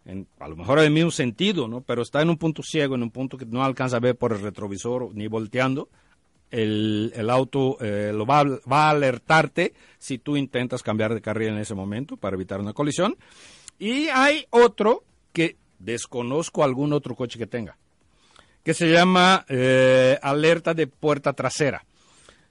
en- 0.05 0.27
a 0.39 0.47
lo 0.47 0.55
mejor 0.55 0.77
en 0.79 0.85
el 0.85 0.91
mismo 0.91 1.11
sentido, 1.11 1.67
¿no? 1.67 1.81
Pero 1.81 2.01
está 2.03 2.21
en 2.21 2.29
un 2.29 2.37
punto 2.37 2.61
ciego, 2.63 2.95
en 2.95 3.03
un 3.03 3.09
punto 3.11 3.37
que 3.37 3.45
no 3.45 3.63
alcanza 3.63 3.97
a 3.97 3.99
ver 3.99 4.15
por 4.15 4.31
el 4.31 4.41
retrovisor 4.41 5.13
ni 5.15 5.27
volteando, 5.27 5.89
el, 6.51 7.11
el 7.15 7.29
auto 7.31 7.77
eh, 7.81 8.11
lo 8.13 8.25
va, 8.25 8.41
a- 8.41 8.59
va 8.71 8.87
a 8.87 8.89
alertarte 8.91 9.73
si 9.97 10.19
tú 10.19 10.37
intentas 10.37 10.83
cambiar 10.83 11.13
de 11.13 11.21
carril 11.21 11.49
en 11.49 11.57
ese 11.57 11.73
momento 11.73 12.15
para 12.17 12.35
evitar 12.35 12.59
una 12.61 12.73
colisión. 12.73 13.17
Y 13.79 14.07
hay 14.07 14.45
otro 14.51 15.03
que 15.33 15.57
desconozco 15.79 16.63
algún 16.63 16.93
otro 16.93 17.15
coche 17.15 17.37
que 17.39 17.47
tenga, 17.47 17.77
que 18.63 18.73
se 18.73 18.89
llama 18.91 19.45
eh, 19.49 20.17
alerta 20.21 20.73
de 20.73 20.87
puerta 20.87 21.33
trasera. 21.33 21.83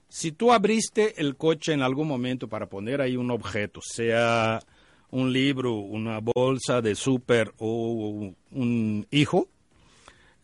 Si 0.07 0.31
tú 0.31 0.51
abriste 0.51 1.19
el 1.21 1.35
coche 1.35 1.73
en 1.73 1.81
algún 1.81 2.07
momento 2.07 2.47
para 2.47 2.67
poner 2.67 3.01
ahí 3.01 3.17
un 3.17 3.31
objeto, 3.31 3.81
sea 3.81 4.59
un 5.11 5.31
libro, 5.33 5.75
una 5.75 6.19
bolsa 6.19 6.81
de 6.81 6.95
súper 6.95 7.53
o 7.57 8.33
un 8.51 9.07
hijo, 9.11 9.49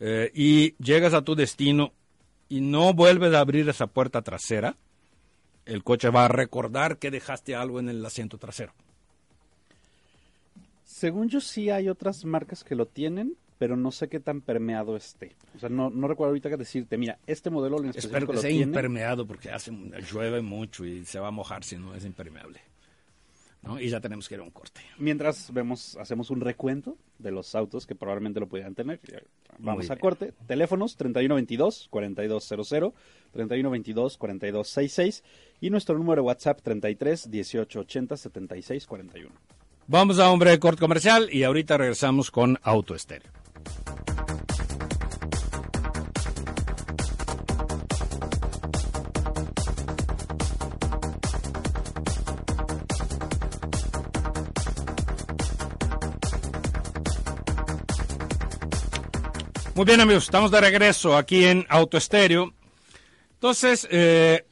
eh, 0.00 0.32
y 0.34 0.74
llegas 0.82 1.14
a 1.14 1.22
tu 1.22 1.34
destino 1.34 1.92
y 2.48 2.60
no 2.60 2.92
vuelves 2.92 3.32
a 3.34 3.40
abrir 3.40 3.68
esa 3.68 3.86
puerta 3.86 4.22
trasera, 4.22 4.76
el 5.64 5.84
coche 5.84 6.10
va 6.10 6.24
a 6.24 6.28
recordar 6.28 6.98
que 6.98 7.10
dejaste 7.10 7.54
algo 7.54 7.78
en 7.78 7.88
el 7.88 8.04
asiento 8.04 8.36
trasero. 8.36 8.74
Según 10.84 11.28
yo 11.28 11.40
sí 11.40 11.70
hay 11.70 11.88
otras 11.88 12.24
marcas 12.24 12.64
que 12.64 12.74
lo 12.74 12.86
tienen, 12.86 13.36
pero 13.58 13.76
no 13.76 13.90
sé 13.92 14.08
qué 14.08 14.20
tan 14.20 14.40
permeado 14.40 14.96
esté. 14.96 15.36
O 15.54 15.58
sea, 15.58 15.68
no, 15.68 15.90
no 15.90 16.08
recuerdo 16.08 16.30
ahorita 16.30 16.50
que 16.50 16.56
decirte, 16.56 16.98
mira, 16.98 17.18
este 17.26 17.50
modelo 17.50 17.78
en 17.78 17.90
Espero 17.90 17.98
específico 18.06 18.26
que 18.32 18.36
lo 18.36 18.40
sea 18.40 18.50
tiene. 18.50 18.64
impermeado 18.64 19.26
porque 19.26 19.50
hace, 19.50 19.70
llueve 20.10 20.42
mucho 20.42 20.84
y 20.84 21.04
se 21.04 21.20
va 21.20 21.28
a 21.28 21.32
mojar 21.32 21.62
si 21.64 21.76
no 21.76 21.94
es 21.94 22.04
impermeable. 22.04 22.60
¿no? 23.62 23.80
Y 23.80 23.88
ya 23.90 24.00
tenemos 24.00 24.28
que 24.28 24.34
ir 24.34 24.40
a 24.40 24.42
un 24.44 24.50
corte. 24.50 24.80
Mientras 24.98 25.52
vemos, 25.52 25.96
hacemos 25.96 26.30
un 26.30 26.40
recuento 26.40 26.96
de 27.18 27.30
los 27.30 27.54
autos 27.54 27.86
que 27.86 27.94
probablemente 27.94 28.40
lo 28.40 28.48
pudieran 28.48 28.74
tener. 28.74 28.98
Vamos 29.58 29.88
a 29.88 29.96
corte. 29.96 30.32
Teléfonos 30.48 30.98
3122-4200, 30.98 32.92
3122-4266 33.32 35.22
y 35.60 35.70
nuestro 35.70 35.96
número 35.96 36.22
de 36.22 36.26
WhatsApp 36.26 36.60
33 36.60 37.28
1880 37.28 38.16
76 38.16 38.86
41. 38.86 39.32
Vamos 39.86 40.18
a 40.18 40.30
un 40.32 40.38
breve 40.38 40.58
corte 40.58 40.80
comercial 40.80 41.28
y 41.30 41.44
ahorita 41.44 41.76
regresamos 41.76 42.30
con 42.30 42.58
Auto 42.62 42.94
Estéreo. 42.96 43.30
Muy 59.82 59.86
bien 59.86 60.00
amigos, 60.00 60.24
estamos 60.24 60.52
de 60.52 60.60
regreso 60.60 61.16
aquí 61.16 61.44
en 61.44 61.66
Auto 61.68 61.96
Estéreo. 61.96 62.52
Entonces, 63.32 63.88
eh, 63.90 64.46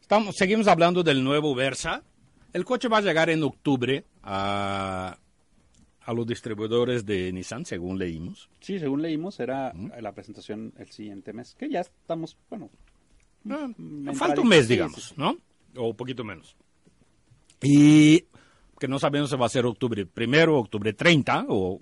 estamos, 0.00 0.36
seguimos 0.36 0.68
hablando 0.68 1.02
del 1.02 1.24
nuevo 1.24 1.52
Versa. 1.52 2.04
El 2.52 2.64
coche 2.64 2.86
va 2.86 2.98
a 2.98 3.00
llegar 3.00 3.28
en 3.28 3.42
octubre 3.42 4.04
a, 4.22 5.18
a 6.04 6.12
los 6.12 6.26
distribuidores 6.26 7.06
de 7.06 7.32
Nissan, 7.32 7.64
según 7.64 7.98
leímos. 7.98 8.48
Sí, 8.60 8.78
según 8.78 9.02
leímos, 9.02 9.38
era 9.40 9.72
la 10.00 10.12
presentación 10.12 10.72
el 10.78 10.90
siguiente 10.90 11.32
mes, 11.32 11.54
que 11.58 11.68
ya 11.70 11.80
estamos, 11.80 12.36
bueno, 12.50 12.70
Ah, 13.50 13.68
falta 14.14 14.40
un 14.40 14.48
mes, 14.48 14.66
sí, 14.66 14.74
digamos, 14.74 15.04
sí. 15.08 15.14
¿no? 15.16 15.36
O 15.76 15.88
un 15.88 15.96
poquito 15.96 16.22
menos. 16.24 16.54
Y 17.60 18.24
que 18.78 18.88
no 18.88 18.98
sabemos 18.98 19.30
si 19.30 19.36
va 19.36 19.46
a 19.46 19.48
ser 19.50 19.66
octubre 19.66 20.06
primero, 20.06 20.58
octubre 20.58 20.92
30 20.92 21.46
o 21.48 21.80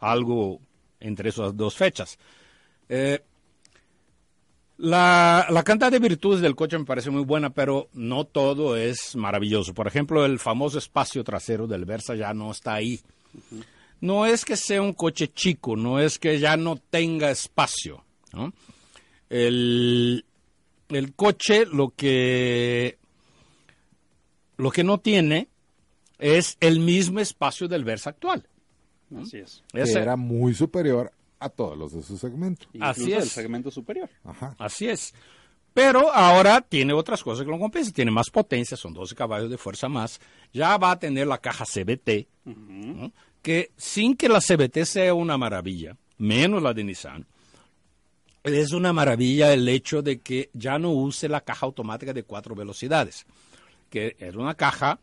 algo 0.00 0.60
entre 1.00 1.30
esas 1.30 1.56
dos 1.56 1.74
fechas. 1.74 2.18
Eh, 2.88 3.22
la, 4.76 5.46
la 5.50 5.62
cantidad 5.62 5.90
de 5.90 5.98
virtudes 5.98 6.40
del 6.40 6.56
coche 6.56 6.78
me 6.78 6.84
parece 6.84 7.10
muy 7.10 7.22
buena, 7.24 7.50
pero 7.50 7.88
no 7.92 8.24
todo 8.24 8.76
es 8.76 9.14
maravilloso. 9.16 9.72
Por 9.72 9.86
ejemplo, 9.86 10.24
el 10.24 10.38
famoso 10.38 10.78
espacio 10.78 11.22
trasero 11.24 11.66
del 11.66 11.84
Versa 11.84 12.14
ya 12.14 12.34
no 12.34 12.50
está 12.50 12.74
ahí. 12.74 13.00
No 14.00 14.26
es 14.26 14.44
que 14.44 14.56
sea 14.56 14.82
un 14.82 14.92
coche 14.92 15.28
chico, 15.32 15.76
no 15.76 15.98
es 16.00 16.18
que 16.18 16.38
ya 16.38 16.56
no 16.56 16.76
tenga 16.76 17.30
espacio. 17.30 18.04
¿no? 18.32 18.52
El, 19.30 20.24
el 20.88 21.14
coche 21.14 21.64
lo 21.66 21.90
que 21.90 22.98
lo 24.56 24.70
que 24.70 24.84
no 24.84 24.98
tiene 24.98 25.48
es 26.18 26.56
el 26.60 26.80
mismo 26.80 27.20
espacio 27.20 27.66
del 27.68 27.84
Versa 27.84 28.10
actual. 28.10 28.46
así 29.16 29.38
es. 29.38 29.62
que 29.72 29.80
era 29.92 30.16
muy 30.16 30.54
superior 30.54 31.12
a 31.40 31.48
todos 31.48 31.76
los 31.76 31.92
de 31.92 32.02
su 32.02 32.16
segmento. 32.16 32.66
Incluso 32.72 32.90
Así 33.02 33.10
del 33.10 33.22
es. 33.22 33.28
segmento 33.30 33.70
superior. 33.70 34.08
Ajá. 34.24 34.54
Así 34.58 34.88
es. 34.88 35.12
Pero 35.74 36.12
ahora 36.12 36.60
tiene 36.60 36.92
otras 36.92 37.22
cosas 37.22 37.44
que 37.44 37.50
lo 37.50 37.58
compensan. 37.58 37.92
Tiene 37.92 38.12
más 38.12 38.30
potencia, 38.30 38.76
son 38.76 38.94
12 38.94 39.14
caballos 39.14 39.50
de 39.50 39.58
fuerza 39.58 39.88
más. 39.88 40.20
Ya 40.52 40.76
va 40.78 40.92
a 40.92 40.98
tener 40.98 41.26
la 41.26 41.38
caja 41.38 41.64
CBT, 41.64 42.28
¿no? 42.44 43.12
que 43.42 43.72
sin 43.76 44.16
que 44.16 44.28
la 44.28 44.40
CBT 44.40 44.84
sea 44.84 45.12
una 45.12 45.36
maravilla, 45.36 45.96
menos 46.16 46.62
la 46.62 46.72
de 46.72 46.82
Nissan, 46.82 47.26
es 48.42 48.72
una 48.72 48.92
maravilla 48.92 49.52
el 49.52 49.68
hecho 49.68 50.00
de 50.00 50.20
que 50.20 50.48
ya 50.54 50.78
no 50.78 50.92
use 50.92 51.28
la 51.28 51.42
caja 51.42 51.66
automática 51.66 52.14
de 52.14 52.22
cuatro 52.22 52.54
velocidades, 52.54 53.26
que 53.90 54.16
era 54.18 54.38
una 54.38 54.54
caja 54.54 54.98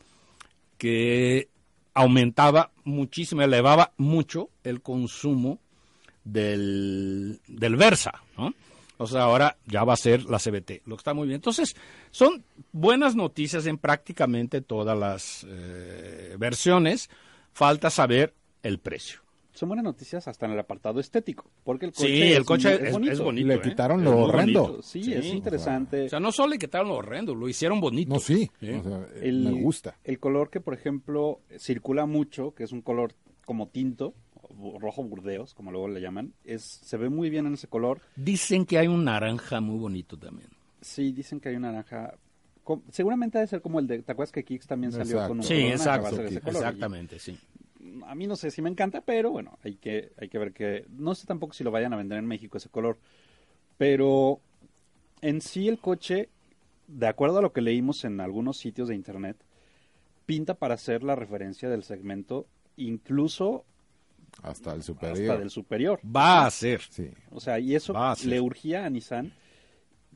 que 0.77 1.49
aumentaba 1.93 2.71
muchísimo, 2.83 3.43
elevaba 3.43 3.91
mucho 3.97 4.49
el 4.63 4.81
consumo 4.81 5.59
del, 6.23 7.41
del 7.47 7.75
Versa, 7.75 8.23
¿no? 8.37 8.55
O 9.01 9.07
sea, 9.07 9.23
ahora 9.23 9.57
ya 9.65 9.83
va 9.83 9.93
a 9.93 9.97
ser 9.97 10.25
la 10.25 10.37
CBT, 10.37 10.85
lo 10.85 10.95
que 10.95 10.99
está 10.99 11.15
muy 11.15 11.27
bien. 11.27 11.37
Entonces, 11.37 11.75
son 12.11 12.43
buenas 12.71 13.15
noticias 13.15 13.65
en 13.65 13.79
prácticamente 13.79 14.61
todas 14.61 14.95
las 14.97 15.43
eh, 15.49 16.35
versiones. 16.37 17.09
Falta 17.51 17.89
saber 17.89 18.35
el 18.61 18.77
precio. 18.77 19.21
Son 19.53 19.67
buenas 19.69 19.83
noticias 19.83 20.27
hasta 20.27 20.45
en 20.45 20.51
el 20.53 20.59
apartado 20.59 20.99
estético, 20.99 21.49
porque 21.63 21.87
el 21.87 21.91
coche, 21.91 22.07
Sí, 22.07 22.21
es, 22.21 22.37
el 22.37 22.45
coche 22.45 22.73
es 22.75 22.81
es, 22.83 22.93
bonito. 22.93 23.11
es 23.13 23.19
bonito. 23.19 23.47
Le 23.47 23.55
¿eh? 23.55 23.61
quitaron 23.61 23.99
Es 23.99 24.05
lo 24.05 24.17
horrendo. 24.19 24.79
Sí, 24.83 25.03
Sí, 25.03 25.13
es 25.13 25.25
interesante. 25.25 26.05
O 26.05 26.09
sea, 26.09 26.19
no 26.19 26.31
solo 26.31 26.51
le 26.51 26.59
quitaron 26.59 26.87
lo 26.89 26.95
horrendo, 26.95 27.33
lo 27.33 27.49
hicieron 27.49 27.81
bonito. 27.81 28.13
No, 28.13 28.19
sí. 28.19 28.49
Sí. 28.59 28.69
o 28.69 28.83
sea, 28.83 28.97
eh, 29.15 29.21
el, 29.23 29.39
me 29.43 29.61
gusta. 29.63 29.97
El 30.03 30.19
color 30.19 30.51
que, 30.51 30.61
por 30.61 30.75
ejemplo, 30.75 31.41
circula 31.57 32.05
mucho, 32.05 32.53
que 32.53 32.63
es 32.63 32.71
un 32.71 32.81
color 32.81 33.13
como 33.45 33.67
tinto, 33.67 34.13
rojo 34.79 35.03
burdeos, 35.03 35.53
como 35.53 35.71
luego 35.71 35.87
le 35.87 36.01
llaman, 36.01 36.33
es 36.43 36.61
se 36.63 36.97
ve 36.97 37.09
muy 37.09 37.29
bien 37.29 37.45
en 37.47 37.53
ese 37.53 37.67
color. 37.67 37.99
Dicen 38.15 38.65
que 38.65 38.77
hay 38.77 38.87
un 38.87 39.03
naranja 39.05 39.59
muy 39.61 39.79
bonito 39.79 40.17
también. 40.17 40.49
Sí, 40.81 41.11
dicen 41.11 41.39
que 41.39 41.49
hay 41.49 41.55
un 41.55 41.63
naranja. 41.63 42.13
com- 42.63 42.81
seguramente 42.91 43.37
debe 43.37 43.47
ser 43.47 43.61
como 43.61 43.79
el 43.79 43.87
de. 43.87 44.01
¿Te 44.03 44.11
acuerdas 44.11 44.31
que 44.31 44.43
Kicks 44.43 44.67
también 44.67 44.91
salió 44.91 45.13
Exacto. 45.13 45.27
con 45.29 45.37
un 45.39 45.43
Sí, 45.43 45.53
color 45.55 45.77
naranja? 45.79 45.99
Exacto. 46.09 46.21
ese 46.23 46.41
color. 46.41 46.55
Exactamente, 46.63 47.19
sí. 47.19 47.37
A 48.05 48.15
mí 48.15 48.27
no 48.27 48.35
sé 48.35 48.51
si 48.51 48.61
me 48.61 48.69
encanta, 48.69 49.01
pero 49.01 49.31
bueno, 49.31 49.57
hay 49.63 49.75
que, 49.75 50.11
hay 50.17 50.29
que 50.29 50.37
ver 50.37 50.53
que. 50.53 50.85
No 50.89 51.13
sé 51.15 51.25
tampoco 51.27 51.53
si 51.53 51.63
lo 51.63 51.71
vayan 51.71 51.93
a 51.93 51.97
vender 51.97 52.19
en 52.19 52.25
México 52.27 52.57
ese 52.57 52.69
color. 52.69 52.97
Pero 53.77 54.39
en 55.21 55.41
sí 55.41 55.67
el 55.67 55.79
coche, 55.79 56.29
de 56.87 57.07
acuerdo 57.07 57.39
a 57.39 57.41
lo 57.41 57.51
que 57.53 57.61
leímos 57.61 58.03
en 58.05 58.19
algunos 58.21 58.57
sitios 58.57 58.87
de 58.87 58.95
internet, 58.95 59.37
pinta 60.25 60.53
para 60.53 60.77
ser 60.77 61.03
la 61.03 61.15
referencia 61.15 61.69
del 61.69 61.83
segmento, 61.83 62.45
incluso 62.77 63.65
Hasta 64.43 64.73
el 64.73 64.83
superior. 64.83 65.31
hasta 65.31 65.39
del 65.39 65.49
superior. 65.49 65.99
Va 66.05 66.45
a 66.45 66.51
ser. 66.51 66.81
Sí. 66.89 67.09
O 67.31 67.39
sea, 67.39 67.59
y 67.59 67.75
eso 67.75 67.93
le 68.25 68.41
urgía 68.41 68.85
a 68.85 68.89
Nissan. 68.89 69.33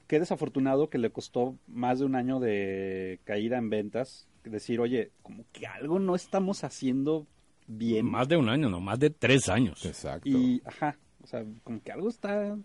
Qué 0.08 0.20
desafortunado 0.20 0.90
que 0.90 0.98
le 0.98 1.10
costó 1.12 1.56
más 1.68 2.00
de 2.00 2.06
un 2.06 2.16
año 2.16 2.40
de 2.40 3.20
caída 3.24 3.58
en 3.58 3.70
ventas. 3.70 4.28
Decir, 4.44 4.80
oye, 4.80 5.12
como 5.24 5.44
que 5.52 5.66
algo 5.66 5.98
no 6.00 6.16
estamos 6.16 6.64
haciendo 6.64 7.26
bien. 7.68 8.06
Más 8.06 8.28
de 8.28 8.38
un 8.38 8.48
año, 8.50 8.70
no, 8.70 8.80
más 8.80 9.00
de 9.00 9.10
tres 9.10 9.50
años. 9.50 9.84
Exacto. 9.86 10.30
Y, 10.30 10.62
ajá, 10.66 10.98
o 11.24 11.28
sea, 11.28 11.44
como 11.64 11.82
que 11.82 11.92
algo 11.92 12.10
está... 12.10 12.56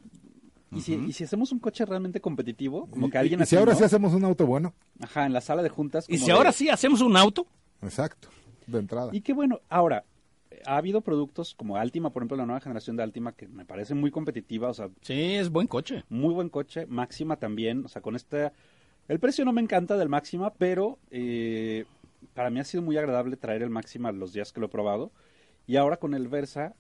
Y, 0.73 0.83
si, 0.83 0.95
y 0.95 1.13
si 1.15 1.25
hacemos 1.25 1.51
un 1.51 1.59
coche 1.59 1.85
realmente 1.85 2.21
competitivo, 2.21 2.87
como 2.91 3.11
que 3.11 3.17
Y- 3.17 3.21
alguien 3.21 3.41
y 3.41 3.43
si 3.43 3.49
así, 3.49 3.57
ahora 3.57 3.73
¿no? 3.73 3.79
sí 3.79 3.85
hacemos 3.85 4.13
un 4.15 4.25
auto 4.25 4.47
bueno. 4.47 4.73
Ajá, 5.01 5.27
en 5.27 5.33
la 5.33 5.41
sala 5.41 5.63
de 5.63 5.69
juntas. 5.69 6.05
Y 6.09 6.19
si 6.19 6.27
de- 6.27 6.33
ahora 6.33 6.53
sí 6.53 6.69
hacemos 6.69 7.01
un 7.01 7.17
auto, 7.17 7.47
Exacto. 7.83 8.29
De 8.67 8.79
entrada. 8.79 9.09
Y 9.13 9.23
qué 9.23 9.33
bueno, 9.33 9.61
ahora, 9.69 10.05
ha 10.67 10.77
habido 10.77 11.01
productos 11.01 11.55
como 11.55 11.77
Altima, 11.77 12.11
por 12.11 12.23
ejemplo, 12.23 12.37
la 12.37 12.47
nueva 12.47 12.61
generación 12.61 12.97
de 12.97 13.03
Altima, 13.03 13.33
que 13.33 13.49
me 13.49 13.65
parece 13.65 13.95
muy 13.95 14.11
competitiva, 14.11 14.69
o 14.69 14.75
sea, 14.75 14.91
sí, 15.03 15.35
es 15.35 15.51
buen 15.51 15.67
coche. 15.67 16.05
muy 16.09 16.35
buen 16.35 16.49
coche, 16.49 16.87
Máxima 16.87 17.37
también, 17.37 17.85
o 17.85 17.89
sea, 17.89 18.03
con 18.03 18.17
este... 18.17 18.53
El 19.09 19.19
precio 19.19 19.45
no 19.45 19.53
me 19.53 19.61
encanta 19.61 19.97
del 19.97 20.09
Máxima, 20.09 20.53
pero 20.55 20.99
eh, 21.11 21.85
para 22.35 22.51
mí 22.51 22.61
ha 22.61 22.65
sido 22.65 22.83
muy 22.83 22.97
agradable 22.97 23.37
traer 23.37 23.63
el 23.63 23.71
Máxima 23.71 24.13
los 24.13 24.33
días 24.33 24.53
que 24.53 24.61
lo 24.61 24.67
he 24.67 24.69
probado. 24.71 25.11
Y 25.67 25.77
ahora 25.77 25.97
con 25.97 26.15
el 26.15 26.29
Versa 26.29 26.75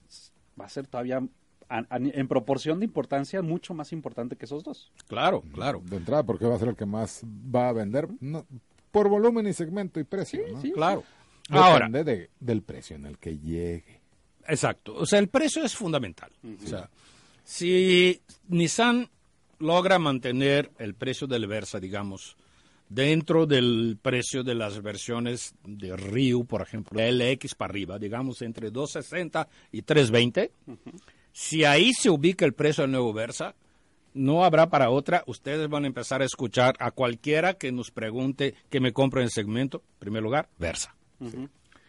va 0.60 0.66
a 0.66 0.68
ser 0.68 0.86
todavía, 0.86 1.26
en 1.68 2.28
proporción 2.28 2.78
de 2.78 2.84
importancia, 2.84 3.42
mucho 3.42 3.74
más 3.74 3.92
importante 3.92 4.36
que 4.36 4.44
esos 4.44 4.62
dos. 4.62 4.92
Claro, 5.08 5.42
claro. 5.52 5.82
De 5.84 5.96
entrada, 5.96 6.22
porque 6.22 6.46
va 6.46 6.54
a 6.54 6.58
ser 6.58 6.68
el 6.68 6.76
que 6.76 6.86
más 6.86 7.24
va 7.24 7.68
a 7.68 7.72
vender. 7.72 8.08
No, 8.20 8.46
por 8.90 9.08
volumen 9.08 9.46
y 9.46 9.52
segmento 9.52 10.00
y 10.00 10.04
precio, 10.04 10.40
¿no? 10.52 10.60
sí. 10.60 10.72
Claro. 10.72 11.02
Ahora, 11.58 11.88
de- 11.88 12.30
del 12.38 12.62
precio 12.62 12.96
en 12.96 13.06
el 13.06 13.18
que 13.18 13.38
llegue. 13.38 14.00
exacto. 14.48 14.94
O 14.94 15.06
sea, 15.06 15.18
el 15.18 15.28
precio 15.28 15.62
es 15.64 15.74
fundamental. 15.74 16.30
O 16.64 16.66
sea, 16.66 16.90
si 17.44 18.20
Nissan 18.48 19.08
logra 19.58 19.98
mantener 19.98 20.70
el 20.78 20.94
precio 20.94 21.26
del 21.26 21.46
Versa, 21.46 21.78
digamos, 21.80 22.36
dentro 22.88 23.46
del 23.46 23.98
precio 24.00 24.42
de 24.42 24.54
las 24.54 24.80
versiones 24.82 25.54
de 25.64 25.96
Ryu, 25.96 26.44
por 26.46 26.62
ejemplo, 26.62 27.00
LX 27.00 27.54
para 27.54 27.70
arriba, 27.70 27.98
digamos 27.98 28.42
entre 28.42 28.70
260 28.70 29.48
y 29.72 29.82
320, 29.82 30.52
si 31.32 31.64
ahí 31.64 31.92
se 31.92 32.10
ubica 32.10 32.44
el 32.44 32.52
precio 32.54 32.82
del 32.82 32.90
nuevo 32.92 33.12
Versa, 33.12 33.54
no 34.12 34.44
habrá 34.44 34.68
para 34.70 34.90
otra. 34.90 35.22
Ustedes 35.26 35.68
van 35.68 35.84
a 35.84 35.86
empezar 35.86 36.20
a 36.20 36.24
escuchar 36.24 36.74
a 36.80 36.90
cualquiera 36.90 37.54
que 37.54 37.70
nos 37.70 37.92
pregunte 37.92 38.54
que 38.68 38.80
me 38.80 38.92
compre 38.92 39.20
en 39.20 39.26
el 39.26 39.30
segmento, 39.30 39.82
en 39.94 39.98
primer 40.00 40.22
lugar, 40.22 40.48
Versa. 40.58 40.96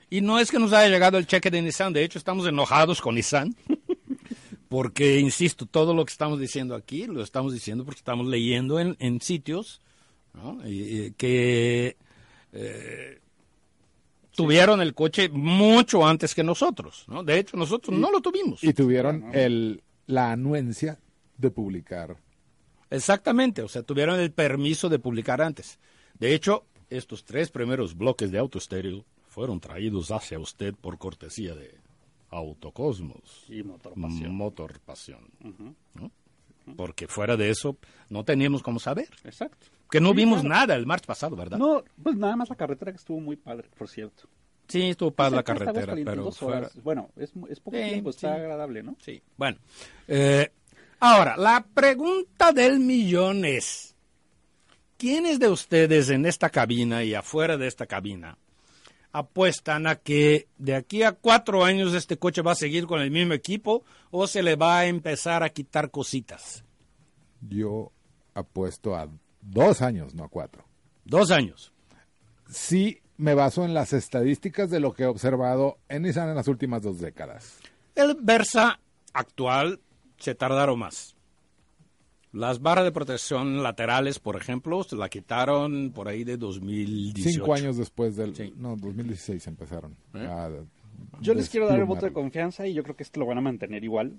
Y 0.09 0.21
no 0.21 0.39
es 0.39 0.51
que 0.51 0.59
nos 0.59 0.73
haya 0.73 0.89
llegado 0.89 1.17
el 1.17 1.25
cheque 1.27 1.49
de 1.49 1.61
Nissan, 1.61 1.93
de 1.93 2.03
hecho 2.03 2.17
estamos 2.19 2.45
enojados 2.47 2.99
con 3.01 3.15
Nissan, 3.15 3.55
porque, 4.69 5.19
insisto, 5.19 5.65
todo 5.65 5.93
lo 5.93 6.03
que 6.05 6.11
estamos 6.11 6.39
diciendo 6.39 6.75
aquí 6.75 7.05
lo 7.07 7.21
estamos 7.23 7.53
diciendo 7.53 7.85
porque 7.85 7.99
estamos 7.99 8.27
leyendo 8.27 8.79
en, 8.79 8.95
en 8.99 9.21
sitios 9.21 9.81
¿no? 10.33 10.59
Y- 10.67 11.05
y 11.05 11.11
que 11.11 11.97
eh, 12.53 13.19
tuvieron 14.35 14.81
el 14.81 14.93
coche 14.93 15.29
mucho 15.29 16.05
antes 16.07 16.33
que 16.35 16.43
nosotros. 16.43 17.05
¿no? 17.07 17.23
De 17.23 17.37
hecho, 17.39 17.57
nosotros 17.57 17.97
no 17.97 18.11
lo 18.11 18.21
tuvimos. 18.21 18.63
Y 18.63 18.73
tuvieron 18.73 19.25
el, 19.33 19.83
la 20.07 20.31
anuencia 20.31 20.99
de 21.37 21.51
publicar. 21.51 22.17
Exactamente, 22.89 23.61
o 23.61 23.67
sea, 23.67 23.83
tuvieron 23.83 24.19
el 24.19 24.31
permiso 24.31 24.89
de 24.89 24.99
publicar 24.99 25.41
antes. 25.41 25.79
De 26.19 26.33
hecho, 26.33 26.65
estos 26.89 27.23
tres 27.23 27.49
primeros 27.49 27.95
bloques 27.97 28.31
de 28.31 28.37
Auto 28.37 28.57
Estéreo 28.57 29.05
fueron 29.31 29.61
traídos 29.61 30.11
hacia 30.11 30.37
usted 30.39 30.75
por 30.75 30.97
cortesía 30.97 31.55
de 31.55 31.73
Autocosmos. 32.29 33.45
Y 33.49 33.63
motor 33.63 33.93
pasión. 33.99 34.35
Motor 34.35 34.79
Pasión. 34.81 35.21
¿no? 35.95 36.11
Porque 36.75 37.07
fuera 37.07 37.37
de 37.37 37.49
eso 37.49 37.77
no 38.09 38.23
teníamos 38.25 38.61
cómo 38.61 38.79
saber. 38.79 39.09
Exacto. 39.23 39.67
Que 39.89 39.99
no 40.01 40.09
Sí, 40.09 40.15
vimos 40.17 40.41
claro. 40.41 40.55
nada 40.55 40.75
el 40.75 40.85
martes 40.85 41.07
pasado, 41.07 41.35
¿verdad? 41.35 41.57
No, 41.57 41.83
pues 42.03 42.15
nada 42.17 42.35
más 42.35 42.49
la 42.49 42.55
carretera 42.55 42.91
que 42.91 42.97
estuvo 42.97 43.19
muy 43.21 43.35
padre, 43.37 43.69
por 43.77 43.87
cierto. 43.89 44.23
Sí, 44.67 44.89
estuvo 44.89 45.11
para 45.11 45.29
la 45.37 45.43
carretera, 45.43 45.93
pero 46.05 46.31
fuera... 46.31 46.69
Bueno, 46.83 47.09
es, 47.17 47.31
es 47.49 47.59
poco 47.59 47.77
Sí, 47.77 47.83
tiempo, 47.83 48.09
está 48.11 48.35
sí. 48.35 48.41
agradable, 48.41 48.83
¿no? 48.83 48.95
Sí, 49.01 49.21
bueno. 49.37 49.57
Eh, 50.07 50.49
ahora, 50.99 51.35
la 51.37 51.65
pregunta 51.73 52.51
del 52.53 52.79
millón 52.79 53.43
es, 53.43 53.95
¿quiénes 54.97 55.39
de 55.39 55.49
ustedes 55.49 56.09
en 56.09 56.25
esta 56.25 56.49
cabina 56.49 57.03
y 57.03 57.13
afuera 57.15 57.57
de 57.57 57.67
esta 57.67 57.85
cabina 57.85 58.37
apuestan 59.11 59.87
a 59.87 59.95
que 59.95 60.47
de 60.57 60.75
aquí 60.75 61.03
a 61.03 61.11
cuatro 61.11 61.63
años 61.63 61.93
este 61.93 62.17
coche 62.17 62.41
va 62.41 62.53
a 62.53 62.55
seguir 62.55 62.87
con 62.87 63.01
el 63.01 63.11
mismo 63.11 63.33
equipo 63.33 63.83
o 64.09 64.27
se 64.27 64.43
le 64.43 64.55
va 64.55 64.79
a 64.79 64.85
empezar 64.85 65.43
a 65.43 65.49
quitar 65.49 65.91
cositas? 65.91 66.63
Yo 67.41 67.91
apuesto 68.33 68.95
a 68.95 69.09
dos 69.41 69.81
años, 69.81 70.13
no 70.13 70.23
a 70.23 70.29
cuatro. 70.29 70.63
Dos 71.05 71.31
años. 71.31 71.73
Sí 72.49 73.01
me 73.17 73.35
baso 73.35 73.65
en 73.65 73.73
las 73.73 73.93
estadísticas 73.93 74.69
de 74.69 74.79
lo 74.79 74.93
que 74.93 75.03
he 75.03 75.07
observado 75.07 75.77
en 75.89 76.03
Nissan 76.03 76.29
en 76.29 76.35
las 76.35 76.47
últimas 76.47 76.81
dos 76.81 76.99
décadas. 76.99 77.59
El 77.95 78.17
Versa 78.19 78.79
actual 79.13 79.79
se 80.17 80.35
tardaron 80.35 80.79
más. 80.79 81.15
Las 82.33 82.61
barras 82.61 82.85
de 82.85 82.91
protección 82.93 83.61
laterales, 83.61 84.19
por 84.19 84.37
ejemplo, 84.37 84.83
se 84.83 84.95
la 84.95 85.09
quitaron 85.09 85.91
por 85.93 86.07
ahí 86.07 86.23
de 86.23 86.37
2018. 86.37 87.29
Cinco 87.29 87.53
años 87.53 87.77
después 87.77 88.15
del... 88.15 88.35
Sí. 88.35 88.53
No, 88.55 88.77
2016 88.77 89.47
empezaron. 89.47 89.97
¿Eh? 90.13 90.25
a 90.25 90.49
Yo 91.19 91.33
les 91.33 91.49
quiero 91.49 91.67
dar 91.67 91.79
el 91.79 91.85
voto 91.85 92.05
de 92.05 92.13
confianza 92.13 92.65
y 92.67 92.73
yo 92.73 92.83
creo 92.83 92.95
que 92.95 93.03
esto 93.03 93.19
lo 93.19 93.25
van 93.25 93.37
a 93.37 93.41
mantener 93.41 93.83
igual 93.83 94.17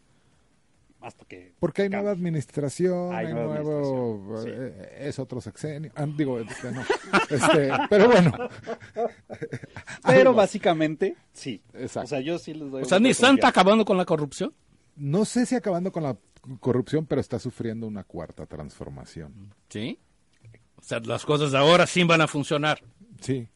hasta 1.00 1.24
que... 1.24 1.52
Porque 1.58 1.82
hay 1.82 1.88
cambie. 1.88 2.02
nueva 2.02 2.12
administración, 2.16 3.14
Hay 3.14 3.26
hay, 3.26 3.32
nueva 3.32 3.54
nuevo... 3.60 4.14
administración, 4.14 4.72
eh, 4.76 5.08
es 5.08 5.18
otro 5.18 5.40
sexenio. 5.40 5.90
Ah, 5.96 6.06
digo, 6.06 6.38
este, 6.38 6.70
no. 6.70 6.82
Este, 7.28 7.70
pero 7.90 8.08
bueno. 8.08 8.32
Pero 10.06 10.34
básicamente, 10.34 11.16
sí. 11.32 11.60
Exacto. 11.74 12.04
O 12.04 12.08
sea, 12.08 12.20
yo 12.20 12.38
sí 12.38 12.52
les 12.54 12.70
doy 12.70 12.82
O 12.82 12.84
sea, 12.84 12.98
el 12.98 13.02
voto 13.02 13.04
de 13.04 13.08
Nissan 13.08 13.34
está 13.34 13.46
confianza. 13.46 13.48
acabando 13.48 13.84
con 13.84 13.96
la 13.96 14.04
corrupción. 14.04 14.52
No 14.96 15.24
sé 15.24 15.46
si 15.46 15.54
acabando 15.54 15.90
con 15.90 16.02
la 16.02 16.16
corrupción, 16.60 17.06
pero 17.06 17.20
está 17.20 17.38
sufriendo 17.38 17.86
una 17.86 18.04
cuarta 18.04 18.46
transformación. 18.46 19.54
Sí. 19.68 19.98
O 20.76 20.82
sea, 20.82 20.98
las 21.00 21.24
cosas 21.24 21.52
de 21.52 21.58
ahora 21.58 21.86
sí 21.86 22.02
van 22.04 22.20
a 22.20 22.26
funcionar. 22.26 22.82
Sí, 23.20 23.48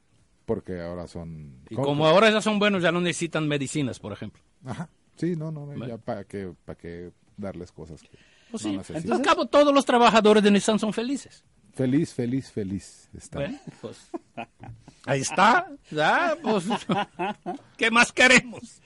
porque 0.45 0.81
ahora 0.81 1.07
son... 1.09 1.61
Y 1.69 1.75
como 1.75 2.07
ahora 2.07 2.31
ya 2.31 2.41
son 2.41 2.59
buenos, 2.59 2.83
ya 2.83 2.93
no 2.93 3.01
necesitan 3.01 3.49
medicinas, 3.49 3.99
por 3.99 4.13
ejemplo. 4.13 4.43
Ajá. 4.65 4.89
Sí, 5.17 5.35
no, 5.35 5.51
no, 5.51 5.75
ya 5.87 5.99
para 5.99 6.25
que, 6.25 6.53
para 6.65 6.79
que 6.79 7.11
darles 7.37 7.73
cosas 7.73 8.03
que 8.03 8.11
Pues 8.51 8.65
no 8.65 8.71
sí. 8.71 8.77
necesitan. 8.77 9.13
Al 9.19 9.23
cabo, 9.23 9.47
todos 9.47 9.75
los 9.75 9.85
trabajadores 9.85 10.43
de 10.43 10.51
Nissan 10.51 10.79
son 10.79 10.93
felices. 10.93 11.45
Feliz, 11.77 12.15
feliz, 12.15 12.51
feliz. 12.51 13.09
Está. 13.17 13.39
Bueno, 13.41 13.59
pues, 13.83 14.11
ahí 15.07 15.21
está. 15.21 15.71
Ya, 15.91 16.37
pues, 16.43 16.65
¿Qué 17.77 17.91
más 17.91 18.13
queremos? 18.13 18.81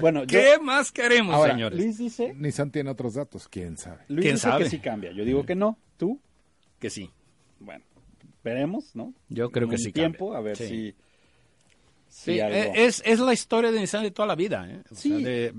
Bueno, 0.00 0.24
yo, 0.24 0.26
¿Qué 0.26 0.58
más 0.60 0.90
queremos, 0.92 1.34
Ahora, 1.34 1.52
señores? 1.54 1.78
Luis 1.78 1.98
dice, 1.98 2.34
Nissan 2.34 2.70
tiene 2.70 2.90
otros 2.90 3.14
datos, 3.14 3.46
quién 3.48 3.76
sabe. 3.78 3.98
Luis 4.08 4.22
¿Quién 4.24 4.34
dice 4.34 4.48
sabe? 4.48 4.64
que 4.64 4.70
sí 4.70 4.78
cambia. 4.80 5.12
Yo 5.12 5.24
digo 5.24 5.46
que 5.46 5.54
no. 5.54 5.78
¿Tú? 5.96 6.20
Que 6.80 6.90
sí. 6.90 7.10
Bueno, 7.60 7.84
veremos, 8.42 8.94
¿no? 8.96 9.14
Yo 9.28 9.50
creo 9.50 9.64
En 9.64 9.70
que 9.70 9.76
un 9.76 9.82
sí 9.82 9.92
tiempo, 9.92 10.32
cambia. 10.32 10.38
a 10.38 10.42
ver 10.42 10.56
Sí. 10.56 10.66
si... 10.68 10.94
Sí, 12.08 12.38
eh, 12.40 12.72
es, 12.74 13.02
es 13.06 13.20
la 13.20 13.32
historia 13.32 13.70
de 13.70 13.80
Nissan 13.80 14.02
de 14.02 14.10
toda 14.10 14.26
la 14.28 14.34
vida, 14.34 14.68
¿eh? 14.68 14.82
O 14.90 14.94
Sí. 14.94 15.08
sea, 15.08 15.18
de, 15.18 15.54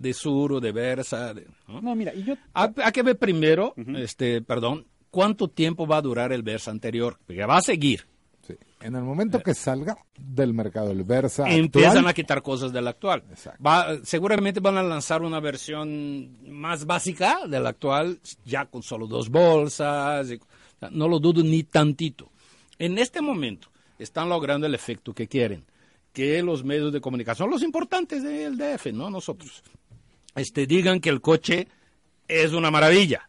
de 0.00 0.12
Suro, 0.14 0.58
de 0.60 0.72
Versa. 0.72 1.34
de- 1.34 1.46
¿no? 1.68 1.82
No, 1.82 1.94
mira, 1.94 2.14
y 2.14 2.22
yo... 2.22 2.34
Hay, 2.54 2.70
hay 2.82 2.92
que 2.92 3.02
ver 3.02 3.18
primero, 3.18 3.74
este, 3.96 4.40
perdón, 4.42 4.86
cuánto 5.10 5.48
tiempo 5.48 5.86
va 5.86 5.98
a 5.98 6.02
durar 6.02 6.32
el 6.32 6.42
Versa 6.42 6.70
anterior, 6.70 7.18
porque 7.26 7.44
va 7.44 7.58
a 7.58 7.62
seguir. 7.62 8.06
Sí. 8.46 8.54
En 8.80 8.96
el 8.96 9.02
momento 9.02 9.40
que 9.40 9.54
salga 9.54 9.96
del 10.18 10.54
mercado 10.54 10.90
el 10.90 11.04
Versa 11.04 11.48
Empiezan 11.48 11.90
actual, 11.98 12.08
a 12.08 12.14
quitar 12.14 12.42
cosas 12.42 12.72
del 12.72 12.88
actual. 12.88 13.22
Exacto. 13.30 13.62
Va, 13.62 13.98
seguramente 14.02 14.60
van 14.60 14.78
a 14.78 14.82
lanzar 14.82 15.22
una 15.22 15.38
versión 15.40 16.38
más 16.50 16.86
básica 16.86 17.46
del 17.46 17.66
actual, 17.66 18.18
ya 18.44 18.66
con 18.66 18.82
solo 18.82 19.06
dos 19.06 19.28
bolsas. 19.28 20.30
y- 20.30 20.40
no 20.90 21.08
lo 21.08 21.18
dudo 21.18 21.42
ni 21.42 21.62
tantito. 21.64 22.30
En 22.78 22.96
este 22.96 23.20
momento 23.20 23.68
están 23.98 24.30
logrando 24.30 24.66
el 24.66 24.74
efecto 24.74 25.12
que 25.12 25.28
quieren, 25.28 25.66
que 26.12 26.42
los 26.42 26.64
medios 26.64 26.92
de 26.92 27.00
comunicación, 27.02 27.50
los 27.50 27.62
importantes 27.62 28.22
del 28.22 28.56
DF, 28.56 28.92
no 28.92 29.10
nosotros, 29.10 29.62
este, 30.34 30.66
digan 30.66 31.00
que 31.00 31.10
el 31.10 31.20
coche 31.20 31.68
es 32.26 32.52
una 32.54 32.70
maravilla, 32.70 33.28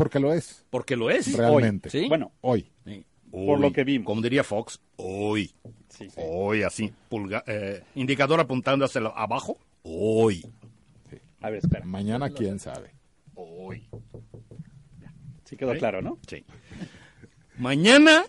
porque 0.00 0.18
lo 0.18 0.32
es, 0.32 0.64
porque 0.70 0.96
lo 0.96 1.10
es. 1.10 1.36
realmente. 1.36 1.90
¿Sí? 1.90 2.08
Bueno, 2.08 2.32
Hoy. 2.40 2.70
Sí. 2.86 3.04
Por 3.30 3.60
lo 3.60 3.66
Hoy, 3.66 3.72
que 3.74 3.84
vimos. 3.84 4.06
Como 4.06 4.22
diría 4.22 4.42
Fox, 4.42 4.80
hoy. 4.96 5.52
sí, 5.90 6.08
sí. 6.08 6.16
Hoy, 6.16 6.62
así, 6.62 6.90
pulga- 7.10 7.44
eh, 7.46 7.82
indicador 7.94 8.40
apuntando 8.40 8.86
hacia 8.86 9.02
lo- 9.02 9.14
abajo. 9.16 9.58
Hoy. 9.82 10.42
A 11.42 11.50
ver, 11.50 11.58
espera. 11.58 11.84
Mañana 11.84 12.30
quién 12.30 12.58
sabe. 12.58 12.94
Hoy. 13.34 13.88
Sí 15.44 15.56
quedó 15.56 15.74
claro, 15.76 16.00
¿no? 16.00 16.18
Sí. 16.26 16.44
Mañana, 17.58 18.24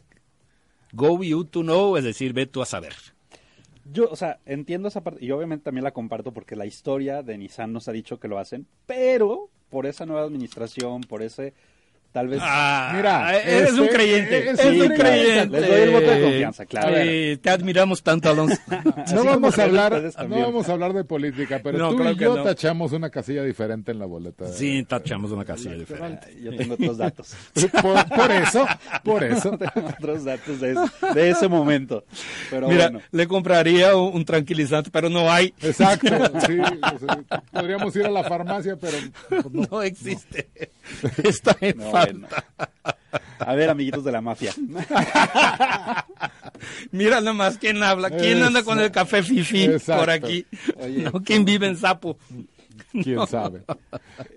go 0.92 1.24
you 1.24 1.46
to 1.46 1.62
know, 1.62 1.96
es 1.96 2.04
decir, 2.04 2.34
ve 2.34 2.46
tú 2.48 2.62
a 2.62 2.66
saber. 2.66 2.94
Yo, 3.92 4.10
o 4.10 4.16
sea, 4.18 4.40
entiendo 4.46 4.90
esa 4.90 5.02
parte 5.02 5.24
y 5.24 5.32
obviamente 5.32 5.64
también 5.64 5.84
la 5.86 5.92
comparto 5.94 6.34
porque 6.34 6.56
la 6.58 6.66
historia 6.66 7.24
de 7.24 7.38
Nissan 7.38 7.72
nos 7.74 7.88
ha 7.88 7.92
dicho 7.92 8.20
que 8.20 8.28
lo 8.28 8.38
hacen, 8.40 8.68
pero 8.86 9.50
por 9.72 9.88
esa 9.88 10.06
nueva 10.06 10.24
administración, 10.24 11.02
por 11.02 11.24
ese 11.24 11.54
tal 12.12 12.28
vez 12.28 12.40
Ah, 12.42 12.92
Mira, 12.96 13.38
eres 13.40 13.70
este, 13.70 13.82
un 13.82 13.88
creyente. 13.88 14.38
es 14.52 14.60
Eres 14.60 14.66
un 14.66 14.82
un 14.92 14.98
creyente. 14.98 14.98
creyente. 14.98 15.62
Les 15.62 15.70
doy 15.70 15.80
el 15.82 15.90
voto 15.92 16.12
de 16.12 16.22
confianza, 16.22 16.66
claro. 16.66 16.96
Te 17.42 17.50
admiramos 17.50 18.04
tanto, 18.04 18.30
Alonso. 18.30 18.58
No 19.14 19.24
vamos 19.26 19.58
a 19.60 19.64
hablar, 19.64 20.02
no 20.28 20.40
vamos 20.40 20.70
a 20.70 20.74
hablar 20.74 20.94
de 20.94 21.04
política, 21.04 21.60
pero 21.64 21.78
No, 21.78 21.90
tú 21.92 21.96
claro 21.98 22.12
y 22.12 22.18
que 22.18 22.24
yo 22.24 22.36
no. 22.38 22.44
tachamos 22.44 22.92
una 22.94 23.10
casilla 23.10 23.44
diferente 23.44 23.92
en 23.92 24.00
la 24.00 24.06
boleta. 24.06 24.48
Sí, 24.48 24.84
tachamos 24.84 25.32
una 25.32 25.44
casilla 25.46 25.76
diferente. 25.76 26.28
Yo 26.42 26.56
tengo 26.56 26.74
otros 26.76 26.98
datos. 26.98 27.34
Por, 27.82 28.06
por 28.10 28.32
eso, 28.32 28.66
por 29.04 29.24
eso. 29.24 29.58
tengo 29.74 29.88
otros 29.90 30.24
datos 30.26 30.60
de 30.60 30.72
ese, 30.72 31.14
de 31.14 31.30
ese 31.30 31.48
momento. 31.48 32.04
Pero 32.50 32.68
Mira, 32.68 32.90
bueno. 32.90 33.02
le 33.12 33.28
compraría 33.28 33.96
un, 33.96 34.16
un 34.16 34.26
tranquilizante, 34.26 34.90
pero 34.92 35.10
no 35.10 35.32
hay. 35.32 35.54
Exacto, 35.62 36.08
sí. 36.48 36.58
o 36.60 37.00
sea, 37.00 37.24
podríamos 37.52 37.96
ir 37.96 38.06
a 38.06 38.10
la 38.12 38.24
farmacia, 38.24 38.76
pero 38.78 38.98
pues, 39.30 39.46
no. 39.52 39.68
No 39.72 39.82
existe. 39.82 40.50
Está 41.24 41.56
en. 41.62 41.80
Bueno. 42.06 42.28
A 43.40 43.56
ver, 43.56 43.70
amiguitos 43.70 44.04
de 44.04 44.12
la 44.12 44.22
mafia. 44.22 44.54
Mira 46.92 47.22
nomás 47.22 47.58
quién 47.58 47.82
habla, 47.84 48.10
quién 48.12 48.42
anda 48.44 48.64
con 48.64 48.80
el 48.80 48.92
café 48.92 49.24
fifi 49.24 49.68
por 49.86 50.10
aquí. 50.10 50.46
Oye. 50.78 51.04
No, 51.04 51.12
quién 51.24 51.44
vive 51.44 51.68
en 51.68 51.76
Sapo. 51.76 52.18
quién 53.04 53.28
sabe. 53.28 53.62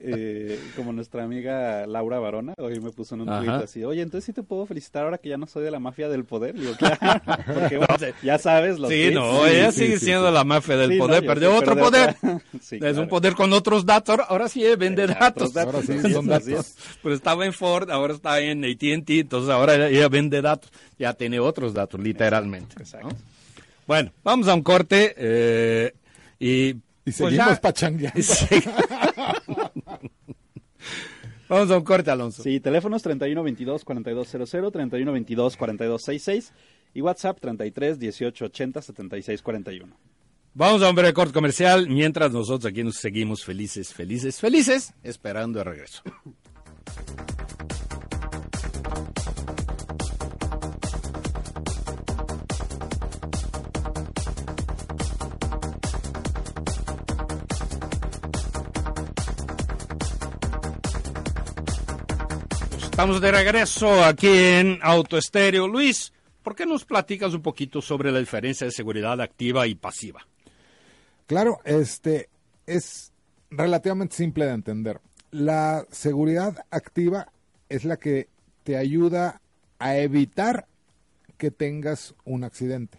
Eh, 0.00 0.60
como 0.76 0.92
nuestra 0.92 1.24
amiga 1.24 1.86
Laura 1.86 2.18
Barona, 2.18 2.54
hoy 2.58 2.80
me 2.80 2.90
puso 2.90 3.14
en 3.14 3.22
un 3.22 3.26
tweet 3.28 3.50
así, 3.50 3.84
oye, 3.84 4.02
entonces 4.02 4.24
sí 4.26 4.32
te 4.32 4.42
puedo 4.42 4.66
felicitar 4.66 5.04
ahora 5.04 5.18
que 5.18 5.28
ya 5.28 5.36
no 5.36 5.46
soy 5.46 5.64
de 5.64 5.70
la 5.70 5.78
mafia 5.78 6.08
del 6.08 6.24
poder. 6.24 6.54
Digo, 6.58 6.72
claro, 6.76 6.98
porque 7.54 7.78
bueno, 7.78 7.96
ya 8.22 8.38
sabes 8.38 8.78
los 8.78 8.90
Sí, 8.90 8.96
tweets. 9.02 9.14
no, 9.14 9.44
Sí, 9.44 9.50
ella 9.50 9.72
sí, 9.72 9.78
sigue 9.84 9.98
sí, 9.98 10.04
siendo 10.06 10.28
sí. 10.28 10.34
la 10.34 10.44
mafia 10.44 10.76
del 10.76 10.90
Sí, 10.92 10.98
no, 10.98 11.06
poder, 11.06 11.26
perdió 11.26 11.54
otro 11.56 11.74
pero 11.74 11.90
de 11.90 11.90
poder. 11.90 12.08
otra- 12.10 12.40
Sí, 12.60 12.76
es 12.76 12.80
claro. 12.80 13.00
un 13.02 13.08
poder 13.08 13.34
con 13.34 13.52
otros 13.52 13.84
datos. 13.86 14.10
Ahora, 14.10 14.24
ahora 14.24 14.48
sí 14.48 14.64
eh, 14.64 14.76
vende 14.76 15.06
datos. 15.06 15.52
datos. 15.52 15.74
Ahora 15.74 15.86
sí, 16.02 16.12
son 16.12 16.26
datos. 16.26 16.74
Pues 17.02 17.14
estaba 17.16 17.44
en 17.46 17.52
Ford, 17.52 17.90
ahora 17.90 18.14
está 18.14 18.40
en 18.40 18.64
AT&T, 18.64 19.20
entonces 19.20 19.50
ahora 19.50 19.88
ella- 19.88 20.08
vende 20.08 20.40
datos. 20.42 20.70
Ya 20.98 21.12
tiene 21.14 21.40
otros 21.40 21.74
datos, 21.74 22.00
literalmente. 22.00 22.76
Exacto. 22.78 23.08
¿no? 23.08 23.16
Bueno, 23.86 24.12
vamos 24.22 24.48
a 24.48 24.54
un 24.54 24.62
corte 24.62 25.14
eh, 25.16 25.92
y... 26.38 26.76
Y 27.06 27.12
pues 27.12 27.16
seguimos 27.16 27.46
ya- 27.48 27.60
pachangueando. 27.60 28.22
Sí. 28.22 28.62
vamos 31.48 31.70
a 31.70 31.76
un 31.78 31.84
corte, 31.84 32.10
Alonso. 32.10 32.42
Sí, 32.42 32.60
teléfonos 32.60 33.02
3122 33.02 33.84
4200, 33.84 34.72
3122 34.72 35.56
4266 35.56 36.52
y 36.94 37.00
WhatsApp 37.00 37.38
33 37.40 37.98
18 37.98 38.44
80 38.46 38.82
76 38.82 39.42
41. 39.42 39.96
Vamos 40.54 40.82
a 40.82 40.88
un 40.88 40.94
breve 40.94 41.12
corte 41.12 41.32
comercial 41.32 41.88
mientras 41.88 42.30
nosotros 42.32 42.70
aquí 42.70 42.84
nos 42.84 42.96
seguimos 42.96 43.44
felices, 43.44 43.92
felices, 43.92 44.38
felices, 44.40 44.94
esperando 45.02 45.58
el 45.60 45.64
regreso. 45.66 46.02
Estamos 62.94 63.20
de 63.20 63.32
regreso 63.32 64.04
aquí 64.04 64.28
en 64.28 64.78
Auto 64.80 65.18
Estéreo. 65.18 65.66
Luis, 65.66 66.12
¿por 66.44 66.54
qué 66.54 66.64
nos 66.64 66.84
platicas 66.84 67.34
un 67.34 67.42
poquito 67.42 67.82
sobre 67.82 68.12
la 68.12 68.20
diferencia 68.20 68.68
de 68.68 68.70
seguridad 68.70 69.20
activa 69.20 69.66
y 69.66 69.74
pasiva? 69.74 70.24
Claro, 71.26 71.58
este 71.64 72.28
es 72.66 73.10
relativamente 73.50 74.14
simple 74.14 74.46
de 74.46 74.52
entender. 74.52 75.00
La 75.32 75.84
seguridad 75.90 76.66
activa 76.70 77.32
es 77.68 77.84
la 77.84 77.96
que 77.96 78.28
te 78.62 78.76
ayuda 78.76 79.40
a 79.80 79.96
evitar 79.96 80.68
que 81.36 81.50
tengas 81.50 82.14
un 82.24 82.44
accidente. 82.44 82.98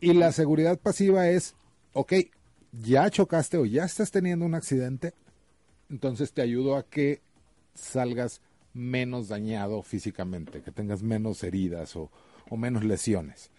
Y 0.00 0.14
la 0.14 0.32
seguridad 0.32 0.78
pasiva 0.78 1.28
es, 1.28 1.54
ok, 1.92 2.14
ya 2.72 3.10
chocaste 3.10 3.58
o 3.58 3.66
ya 3.66 3.84
estás 3.84 4.10
teniendo 4.10 4.46
un 4.46 4.54
accidente, 4.54 5.12
entonces 5.90 6.32
te 6.32 6.40
ayudo 6.40 6.76
a 6.76 6.82
que 6.82 7.25
salgas 7.76 8.40
menos 8.74 9.28
dañado 9.28 9.82
físicamente, 9.82 10.62
que 10.62 10.70
tengas 10.70 11.02
menos 11.02 11.42
heridas 11.44 11.96
o, 11.96 12.10
o 12.50 12.56
menos 12.56 12.84
lesiones. 12.84 13.50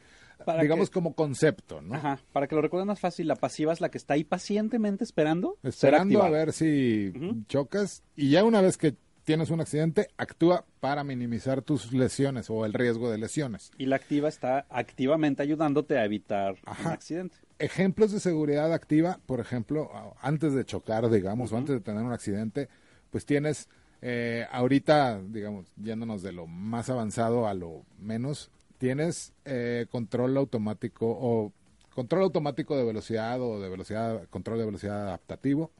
Para 0.46 0.62
Digamos 0.62 0.90
que- 0.90 0.94
como 0.94 1.14
concepto, 1.14 1.82
¿no? 1.82 1.96
Ajá, 1.96 2.20
para 2.32 2.48
que 2.48 2.54
lo 2.56 2.62
recuerden 2.62 2.88
más 2.88 3.00
fácil, 3.00 3.28
la 3.28 3.36
pasiva 3.36 3.74
es 3.74 3.82
la 3.82 3.90
que 3.90 3.98
está 3.98 4.14
ahí 4.14 4.24
pacientemente 4.24 5.04
esperando 5.04 5.58
Esperando 5.64 6.22
a 6.22 6.30
ver 6.30 6.54
si 6.54 7.12
chocas 7.48 8.04
y 8.16 8.30
ya 8.30 8.44
una 8.44 8.62
vez 8.62 8.78
que 8.78 8.96
tienes 9.24 9.50
un 9.50 9.60
accidente, 9.60 10.08
actúa 10.16 10.64
para 10.80 11.04
minimizar 11.04 11.62
tus 11.62 11.92
lesiones 11.92 12.50
o 12.50 12.66
el 12.66 12.72
riesgo 12.74 13.10
de 13.12 13.18
lesiones. 13.18 13.72
Y 13.78 13.88
la 13.88 13.98
activa 13.98 14.30
está 14.30 14.66
activamente 14.70 15.42
ayudándote 15.44 15.98
a 15.98 16.06
evitar 16.06 16.56
un 16.80 16.88
accidente. 16.88 17.36
ejemplos 17.60 18.12
de 18.14 18.20
seguridad 18.22 18.72
activa, 18.72 19.20
por 19.26 19.40
ejemplo, 19.42 19.90
antes 20.22 20.54
de 20.54 20.64
chocar, 20.64 21.10
digamos, 21.10 21.52
o 21.52 21.58
antes 21.58 21.76
de 21.76 21.82
tener 21.82 22.04
un 22.04 22.14
accidente, 22.14 22.70
pues 23.10 23.26
tienes 23.26 23.68
eh, 24.02 24.46
ahorita, 24.52 25.22
digamos, 25.22 25.74
yéndonos 25.76 26.22
de 26.22 26.32
lo 26.32 26.48
más 26.48 26.90
avanzado 26.90 27.48
a 27.48 27.54
lo 27.54 27.84
menos, 28.00 28.52
tienes 28.78 29.34
eh, 29.46 29.88
control 29.90 30.38
automático 30.38 31.08
o 31.08 31.52
control 31.94 32.24
automático 32.24 32.78
de 32.78 32.84
velocidad 32.84 33.42
o 33.42 33.60
de 33.60 33.70
velocidad, 33.70 34.28
control 34.30 34.60
de 34.60 34.66
velocidad 34.66 35.08
adaptativo, 35.08 35.72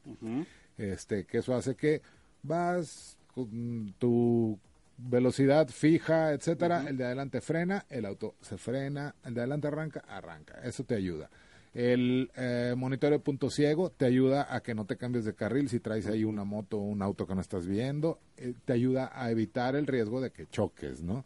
este, 0.76 1.24
que 1.24 1.38
eso 1.38 1.54
hace 1.54 1.76
que 1.76 2.02
vas 2.42 3.16
con 3.34 3.94
tu 3.98 4.58
velocidad 4.96 5.68
fija, 5.68 6.32
etcétera, 6.32 6.84
el 6.88 6.96
de 6.96 7.04
adelante 7.04 7.40
frena, 7.40 7.86
el 7.88 8.04
auto 8.04 8.34
se 8.40 8.58
frena, 8.58 9.14
el 9.24 9.34
de 9.34 9.40
adelante 9.42 9.68
arranca, 9.68 10.00
arranca, 10.08 10.60
eso 10.64 10.82
te 10.82 10.96
ayuda. 10.96 11.30
El 11.74 12.30
eh, 12.36 12.74
monitoreo 12.76 13.18
de 13.18 13.24
punto 13.24 13.50
ciego 13.50 13.90
te 13.90 14.06
ayuda 14.06 14.54
a 14.54 14.60
que 14.62 14.74
no 14.74 14.86
te 14.86 14.96
cambies 14.96 15.24
de 15.24 15.34
carril 15.34 15.68
si 15.68 15.80
traes 15.80 16.06
ahí 16.06 16.24
una 16.24 16.44
moto 16.44 16.78
o 16.78 16.82
un 16.82 17.02
auto 17.02 17.26
que 17.26 17.34
no 17.34 17.40
estás 17.40 17.66
viendo, 17.66 18.18
eh, 18.36 18.54
te 18.64 18.72
ayuda 18.72 19.10
a 19.14 19.30
evitar 19.30 19.76
el 19.76 19.86
riesgo 19.86 20.20
de 20.20 20.30
que 20.30 20.46
choques, 20.46 21.02
¿no? 21.02 21.24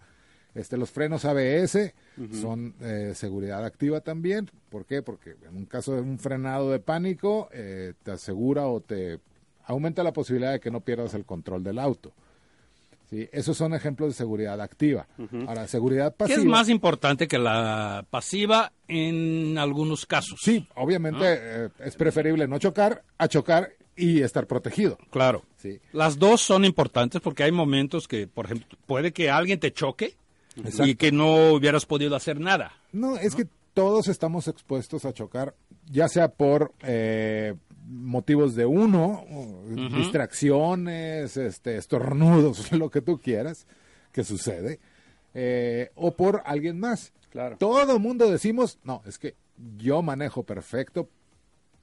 Este, 0.55 0.77
los 0.77 0.91
frenos 0.91 1.25
ABS 1.25 1.95
son 2.41 2.75
eh, 2.81 3.13
seguridad 3.15 3.65
activa 3.65 4.03
también. 4.03 4.51
¿Por 4.69 4.85
qué? 4.85 5.01
Porque 5.03 5.37
en 5.49 5.57
un 5.57 5.65
caso 5.65 5.95
de 5.95 6.03
un 6.03 6.19
frenado 6.19 6.71
de 6.71 6.79
pánico, 6.79 7.49
eh, 7.53 7.95
te 8.03 8.11
asegura 8.11 8.67
o 8.67 8.81
te 8.81 9.19
aumenta 9.65 10.03
la 10.03 10.13
posibilidad 10.13 10.53
de 10.53 10.61
que 10.61 10.71
no 10.71 10.83
pierdas 10.83 11.15
el 11.15 11.25
control 11.25 11.65
del 11.65 11.79
auto. 11.79 12.13
¿Sí? 13.13 13.29
Esos 13.31 13.59
son 13.59 13.75
ejemplos 13.75 14.09
de 14.09 14.15
seguridad 14.15 14.59
activa. 14.59 15.07
Ahora, 15.47 15.69
seguridad 15.69 16.13
¿Qué 16.13 16.17
pasiva. 16.25 16.39
es 16.39 16.45
más 16.47 16.71
importante 16.71 17.29
que 17.29 17.39
la 17.39 18.07
pasiva 18.09 18.73
en 18.89 19.59
algunos 19.59 20.07
casos? 20.07 20.41
Sí, 20.43 20.67
obviamente 20.77 21.21
eh, 21.23 21.69
es 21.81 21.95
preferible 21.95 22.49
no 22.49 22.59
chocar 22.59 23.03
a 23.19 23.29
chocar 23.29 23.75
y 23.95 24.23
estar 24.23 24.47
protegido. 24.47 24.97
Claro. 25.11 25.43
Sí. 25.59 25.79
Las 25.93 26.19
dos 26.19 26.41
son 26.41 26.65
importantes 26.65 27.21
porque 27.21 27.43
hay 27.43 27.53
momentos 27.53 28.09
que, 28.09 28.27
por 28.27 28.47
ejemplo, 28.47 28.79
puede 28.87 29.13
que 29.13 29.29
alguien 29.31 29.61
te 29.61 29.75
choque 29.75 30.15
y 30.83 30.95
que 30.95 31.13
no 31.13 31.53
hubieras 31.53 31.85
podido 31.85 32.17
hacer 32.17 32.41
nada. 32.41 32.73
No, 32.93 33.19
es 33.19 33.35
que 33.35 33.47
todos 33.75 34.09
estamos 34.09 34.49
expuestos 34.49 35.05
a 35.05 35.13
chocar, 35.13 35.55
ya 35.91 36.09
sea 36.09 36.29
por 36.29 36.73
eh, 36.83 37.57
motivos 37.93 38.55
de 38.55 38.65
uno, 38.67 39.25
distracciones, 39.97 41.37
este, 41.37 41.77
estornudos, 41.77 42.73
lo 42.73 42.91
que 42.91 43.01
tú 43.03 43.21
quieras, 43.21 43.67
que 44.13 44.25
sucede, 44.25 44.81
eh, 45.35 45.91
o 45.95 46.13
por 46.15 46.43
alguien 46.45 46.79
más. 46.81 47.13
Claro. 47.31 47.57
Todo 47.59 47.95
el 47.95 48.01
mundo 48.01 48.31
decimos, 48.31 48.79
no, 48.85 49.03
es 49.07 49.19
que 49.19 49.35
yo 49.79 50.03
manejo 50.03 50.43
perfecto, 50.43 51.09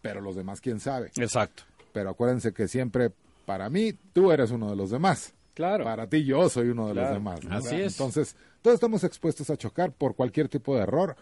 pero 0.01 0.21
los 0.21 0.35
demás 0.35 0.61
quién 0.61 0.79
sabe. 0.79 1.11
Exacto. 1.17 1.63
Pero 1.91 2.11
acuérdense 2.11 2.53
que 2.53 2.67
siempre, 2.67 3.11
para 3.45 3.69
mí, 3.69 3.93
tú 4.13 4.31
eres 4.31 4.51
uno 4.51 4.69
de 4.69 4.75
los 4.75 4.91
demás. 4.91 5.33
Claro. 5.55 5.83
Para 5.83 6.07
ti 6.07 6.23
yo 6.23 6.47
soy 6.49 6.69
uno 6.69 6.87
de 6.87 6.93
Claro. 6.93 7.07
los 7.09 7.15
demás. 7.17 7.43
¿no? 7.43 7.55
Así 7.55 7.75
es. 7.75 7.93
Entonces, 7.99 8.35
todos 8.61 8.75
estamos 8.75 9.03
expuestos 9.03 9.49
a 9.49 9.57
chocar 9.57 9.91
por 9.91 10.15
cualquier 10.15 10.47
tipo 10.47 10.75
de 10.75 10.83
error 10.83 11.15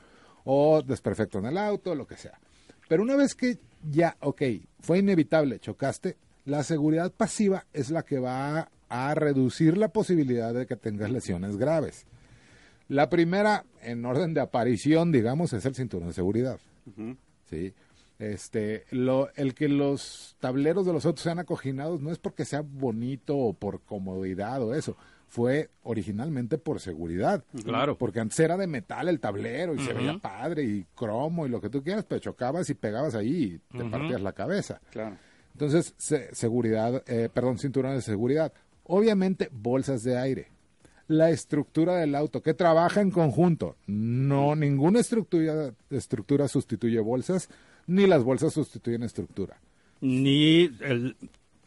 o 0.43 0.81
desperfecto 0.81 1.39
en 1.39 1.45
el 1.47 1.57
auto, 1.57 1.95
lo 1.95 2.05
que 2.05 2.17
sea. 2.17 2.39
Pero 2.87 3.03
una 3.03 3.15
vez 3.15 3.35
que 3.35 3.57
ya, 3.91 4.17
ok, 4.21 4.41
fue 4.79 4.99
inevitable, 4.99 5.59
chocaste, 5.59 6.17
la 6.45 6.63
seguridad 6.63 7.11
pasiva 7.11 7.65
es 7.73 7.89
la 7.89 8.03
que 8.03 8.19
va 8.19 8.69
a 8.89 9.15
reducir 9.15 9.77
la 9.77 9.89
posibilidad 9.89 10.53
de 10.53 10.65
que 10.65 10.75
tengas 10.75 11.11
lesiones 11.11 11.57
graves. 11.57 12.05
La 12.87 13.09
primera, 13.09 13.65
en 13.81 14.05
orden 14.05 14.33
de 14.33 14.39
aparición, 14.39 15.11
digamos, 15.11 15.51
es 15.51 15.65
el 15.65 15.75
cinturón 15.75 16.07
de 16.07 16.13
seguridad. 16.13 16.59
¿sí? 17.49 17.73
Este, 18.17 18.85
lo, 18.91 19.29
el 19.35 19.53
que 19.53 19.67
los 19.67 20.37
tableros 20.39 20.85
de 20.85 20.93
los 20.93 21.05
autos 21.05 21.23
sean 21.23 21.39
acoginados 21.39 22.01
no 22.01 22.11
es 22.11 22.17
porque 22.17 22.45
sea 22.45 22.61
bonito 22.61 23.37
o 23.37 23.53
por 23.53 23.81
comodidad 23.81 24.63
o 24.63 24.73
eso. 24.73 24.95
Fue 25.27 25.69
originalmente 25.83 26.57
por 26.57 26.79
seguridad. 26.79 27.43
Claro. 27.63 27.97
Porque 27.97 28.19
antes 28.21 28.39
era 28.39 28.55
de 28.57 28.65
metal 28.67 29.09
el 29.09 29.19
tablero 29.19 29.75
y 29.75 29.79
se 29.79 29.93
veía 29.93 30.17
padre 30.19 30.63
y 30.63 30.85
cromo 30.95 31.45
y 31.45 31.49
lo 31.49 31.59
que 31.61 31.69
tú 31.69 31.83
quieras, 31.83 32.05
pero 32.07 32.19
chocabas 32.19 32.69
y 32.69 32.73
pegabas 32.73 33.13
ahí 33.13 33.59
y 33.73 33.77
te 33.77 33.83
partías 33.85 34.21
la 34.21 34.31
cabeza. 34.33 34.79
Claro. 34.91 35.17
Entonces, 35.53 35.93
se- 35.97 36.33
seguridad, 36.33 37.03
eh, 37.07 37.29
perdón, 37.33 37.57
cinturones 37.59 37.97
de 38.05 38.11
seguridad. 38.11 38.53
Obviamente, 38.85 39.49
bolsas 39.51 40.03
de 40.03 40.17
aire. 40.17 40.47
La 41.09 41.29
estructura 41.29 41.95
del 41.97 42.15
auto, 42.15 42.41
que 42.41 42.53
trabaja 42.53 43.01
en 43.01 43.11
conjunto. 43.11 43.75
No, 43.87 44.55
ninguna 44.55 44.99
estructura, 44.99 45.73
estructura 45.89 46.47
sustituye 46.47 46.99
bolsas, 46.99 47.49
ni 47.85 48.07
las 48.07 48.23
bolsas 48.23 48.53
sustituyen 48.53 49.03
estructura. 49.03 49.59
Ni, 50.01 50.65
el- 50.81 51.15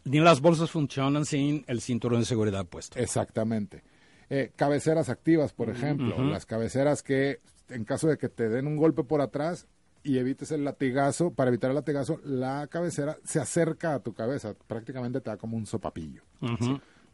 ni 0.04 0.20
las 0.20 0.40
bolsas 0.40 0.70
funcionan 0.70 1.24
sin 1.26 1.64
el 1.66 1.80
cinturón 1.80 2.20
de 2.20 2.26
seguridad 2.26 2.66
puesto. 2.66 2.98
Exactamente. 2.98 3.82
Eh, 4.28 4.52
cabeceras 4.56 5.08
activas, 5.08 5.52
por 5.52 5.70
ejemplo. 5.70 6.22
Las 6.24 6.46
cabeceras 6.46 7.02
que, 7.02 7.40
en 7.68 7.84
caso 7.84 8.08
de 8.08 8.16
que 8.18 8.28
te 8.28 8.48
den 8.48 8.66
un 8.66 8.76
golpe 8.76 9.02
por 9.04 9.20
atrás 9.20 9.66
y 10.02 10.18
evites 10.18 10.50
el 10.52 10.64
latigazo, 10.64 11.32
para 11.32 11.48
evitar 11.48 11.70
el 11.70 11.74
latigazo, 11.74 12.20
la 12.24 12.66
cabecera 12.68 13.18
se 13.24 13.40
acerca 13.40 13.94
a 13.94 14.00
tu 14.00 14.14
cabeza. 14.14 14.54
Prácticamente 14.66 15.20
te 15.20 15.30
da 15.30 15.36
como 15.36 15.56
un 15.56 15.66
sopapillo. 15.66 16.22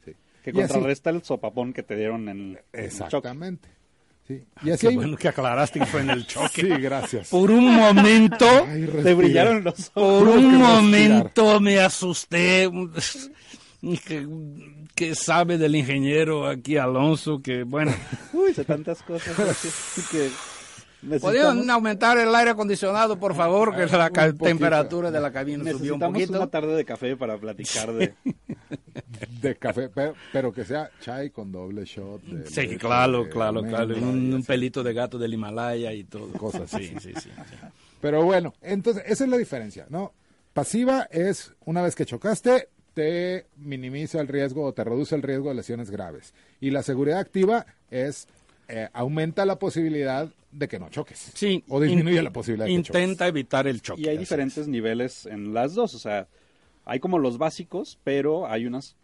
Sí. 0.05 0.12
Que 0.44 0.51
Y 0.55 0.61
así- 0.61 0.72
contrarresta 0.75 1.11
el 1.11 1.22
sopapón 1.22 1.72
que 1.72 1.83
te 1.83 1.96
dieron 1.96 2.29
en 2.29 2.38
el. 2.38 2.59
Exactamente. 2.72 3.68
Sí. 4.27 4.43
Y 4.65 4.71
así 4.71 4.81
Qué 4.81 4.89
hay... 4.89 4.95
bueno 4.97 5.17
que 5.17 5.29
aclaraste 5.29 5.79
que 5.79 5.87
fue 5.87 6.01
en 6.01 6.11
el 6.11 6.27
choque. 6.29 6.62
Sí, 6.62 6.69
gracias. 6.69 7.29
Por 7.29 7.51
un 7.51 7.75
momento, 7.75 8.47
Ay, 8.69 8.89
Te 9.03 9.15
brillaron 9.15 9.62
los 9.65 9.91
ojos. 9.95 10.25
por 10.25 10.29
un 10.37 10.51
que 10.51 10.57
momento 10.59 11.61
me 11.61 11.79
asusté. 11.81 12.71
Que, 14.09 14.27
que 14.97 15.15
sabe 15.15 15.59
del 15.59 15.77
ingeniero 15.77 16.49
aquí 16.49 16.77
Alonso 16.77 17.41
que 17.41 17.62
bueno 17.62 17.95
Uy, 18.33 18.53
sé 18.53 18.65
tantas 18.65 19.01
cosas 19.03 19.39
así 19.39 19.69
que 20.11 20.29
necesitamos, 20.29 20.56
podrían 21.20 21.68
aumentar 21.70 22.18
el 22.18 22.35
aire 22.35 22.50
acondicionado 22.50 23.18
por 23.18 23.35
favor 23.35 23.74
que 23.76 23.87
la 23.87 24.06
Un 24.06 24.12
poquito. 24.12 24.44
temperatura 24.44 25.11
de 25.11 25.20
la 25.20 25.32
cabina 25.32 25.70
subió 25.72 25.94
un 25.94 26.00
poquito 26.00 26.32
una 26.37 26.46
tarde 26.48 26.74
de 26.74 26.85
café 26.85 27.16
para 27.16 27.37
platicar 27.38 27.92
de... 27.92 28.14
De 29.40 29.56
café, 29.56 29.88
pero, 29.94 30.14
pero 30.32 30.52
que 30.52 30.64
sea 30.64 30.90
chai 31.00 31.30
con 31.30 31.52
doble 31.52 31.85
shot. 31.85 32.20
de 32.22 32.46
sí 32.50 32.61
leche, 32.62 32.78
claro 32.78 33.24
de 33.24 33.30
claro 33.30 33.62
claro 33.62 33.94
un, 33.96 34.26
y 34.26 34.28
un 34.32 34.38
así. 34.40 34.46
pelito 34.46 34.82
de 34.82 34.92
gato 34.92 35.18
del 35.18 35.32
Himalaya 35.35 35.92
y 35.92 36.04
todo 36.04 36.28
Cosas 36.32 36.68
sí 36.70 36.88
sí 37.00 37.12
sí, 37.14 37.14
sí. 37.22 37.30
Pero 38.00 38.24
bueno, 38.24 38.54
entonces 38.62 39.04
esa 39.06 39.24
es 39.24 39.30
la 39.30 39.37
diferencia, 39.37 39.87
¿no? 39.88 40.12
Pasiva 40.52 41.06
es 41.11 41.52
una 41.64 41.82
vez 41.82 41.94
que 41.94 42.04
chocaste, 42.06 42.68
te 42.94 43.46
minimiza 43.56 44.20
el 44.20 44.28
riesgo 44.28 44.64
o 44.64 44.72
te 44.72 44.85
reduce 44.85 45.14
el 45.14 45.22
riesgo 45.22 45.48
de 45.50 45.54
lesiones 45.56 45.90
graves. 45.90 46.32
Y 46.61 46.70
la 46.70 46.82
seguridad 46.82 47.18
activa 47.18 47.66
es 47.90 48.26
eh, 48.68 48.88
aumenta 48.92 49.44
la 49.46 49.59
posibilidad 49.59 50.28
de 50.53 50.68
que 50.68 50.78
no 50.78 50.88
choques. 50.88 51.32
Sí, 51.34 51.62
O 51.68 51.80
disminuye 51.80 52.18
in- 52.18 52.24
la 52.24 52.32
posibilidad 52.32 52.66
de 52.66 52.72
que 52.74 52.82
choques. 52.82 53.03
intenta 53.03 53.26
evitar 53.28 53.66
el 53.66 53.82
choque 53.82 54.01
Y 54.03 54.09
hay 54.09 54.16
diferentes 54.18 54.66
niveles 54.68 55.26
en 55.26 55.53
las 55.55 55.74
dos, 55.74 55.95
o 55.95 55.99
sea, 55.99 56.28
hay 56.84 56.99
como 57.01 57.18
los 57.18 57.36
básicos, 57.38 57.99
pero 58.05 58.47
hay 58.47 58.66
unas 58.66 58.97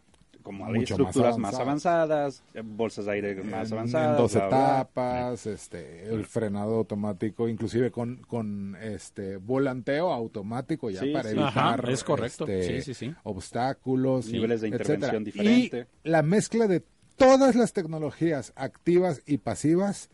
como 0.43 0.67
hay 0.67 0.73
Mucho 0.73 0.95
estructuras 0.95 1.39
más 1.39 1.55
avanzadas. 1.55 2.41
avanzadas, 2.41 2.43
eh, 2.55 2.63
bolsas 2.65 3.05
de 3.05 3.13
aire 3.13 3.35
más 3.45 3.71
en, 3.71 3.75
avanzadas. 3.79 4.11
en 4.11 4.17
dos 4.17 4.33
bla, 4.33 4.49
bla. 4.49 4.57
etapas, 4.59 5.47
este, 5.47 6.09
el 6.09 6.25
frenado 6.27 6.75
automático, 6.79 7.49
inclusive 7.49 7.93
con, 7.93 8.17
con 8.27 8.75
este 8.83 9.37
volanteo 9.37 10.13
automático 10.13 10.91
ya 10.91 10.99
Sí, 11.01 11.13
para 11.13 11.29
sí. 11.31 11.37
evitar 11.39 11.81
Ajá, 11.81 11.93
es 11.93 12.03
correcto. 12.03 12.45
este, 12.49 12.81
Sí, 12.83 12.93
sí, 12.93 12.95
sí. 13.07 13.15
obstáculos, 13.23 14.27
Niveles 14.27 14.63
de 14.63 14.69
etcétera. 14.69 14.95
intervención 14.95 15.25
diferente. 15.25 15.87
Y 16.03 16.09
la 16.09 16.23
mezcla 16.23 16.67
de 16.67 16.83
todas 17.17 17.55
las 17.55 17.73
tecnologías 17.73 18.53
activas 18.57 19.23
y 19.27 19.39
pasivas 19.39 20.11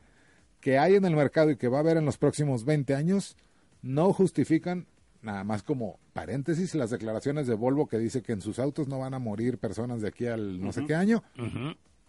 que 0.61 0.79
hay 0.79 0.97
en 0.97 1.05
el 1.05 1.17
mercado 1.17 1.51
y 1.51 1.57
que 1.57 1.69
va 1.69 1.79
a 1.79 1.81
haber 1.81 1.97
en 1.97 2.05
los 2.05 2.19
próximos 2.19 2.65
20 2.65 2.95
años 2.95 3.37
no 3.83 4.13
justifican 4.13 4.87
nada 5.23 5.45
más 5.45 5.63
como 5.63 5.99
paréntesis 6.13 6.75
las 6.75 6.91
declaraciones 6.91 7.47
de 7.47 7.55
Volvo 7.55 7.87
que 7.87 7.99
dice 7.99 8.23
que 8.23 8.33
en 8.33 8.41
sus 8.41 8.59
autos 8.59 8.89
no 8.89 8.99
van 8.99 9.15
a 9.15 9.19
morir 9.19 9.59
personas 9.59 10.01
de 10.01 10.09
aquí 10.09 10.27
al 10.27 10.61
no 10.61 10.73
sé 10.73 10.85
qué 10.87 10.95
año. 10.95 11.23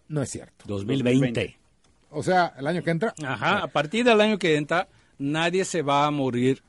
No 0.08 0.22
es 0.22 0.30
cierto. 0.30 0.66
2020. 0.68 1.58
O 2.12 2.24
sea, 2.24 2.54
el 2.58 2.66
año 2.66 2.82
que 2.82 2.90
entra. 2.90 3.14
Ajá, 3.24 3.60
a 3.60 3.68
partir 3.68 4.04
del 4.04 4.20
año 4.20 4.40
que 4.40 4.56
entra, 4.56 4.88
nadie 5.20 5.64
se 5.66 5.82
va 5.82 6.08
a 6.08 6.12
morir, 6.12 6.64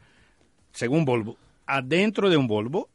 según 0.72 1.04
Volvo, 1.04 1.36
adentro 1.66 2.28
de 2.28 2.36
un 2.36 2.46
Volvo 2.46 2.88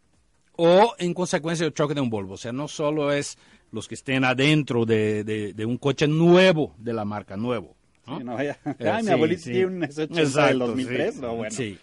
o 0.57 0.95
en 0.99 1.13
consecuencia 1.13 1.65
del 1.65 1.73
choque 1.73 1.95
de 1.95 2.01
un 2.01 2.09
Volvo. 2.09 2.35
O 2.35 2.37
sea, 2.37 2.51
no 2.51 2.67
solo 2.67 3.11
es 3.11 3.37
los 3.75 3.87
que 3.87 3.93
estén 3.95 4.23
adentro 4.23 4.85
de, 4.85 5.23
de- 5.23 5.53
de 5.53 5.65
un 5.65 5.77
coche 5.77 6.07
nuevo 6.07 6.73
de 6.79 6.93
la 6.93 7.05
marca, 7.05 7.37
nuevo. 7.37 7.75
¿no? 8.07 8.17
Sí, 8.17 8.23
no, 8.23 8.41
ya. 8.41 8.57
Eh, 8.79 8.89
Ay, 8.89 9.03
mi 9.03 9.07
sí, 9.07 9.13
abuelito 9.13 9.41
sí. 9.43 9.51
tiene 9.51 9.65
un 9.67 9.81
S80 9.81 10.07
del 10.07 10.19
Exacto, 10.19 10.57
2003. 10.67 11.13
sí. 11.15 11.21
No, 11.21 11.35
bueno. 11.35 11.55
Sí. 11.55 11.77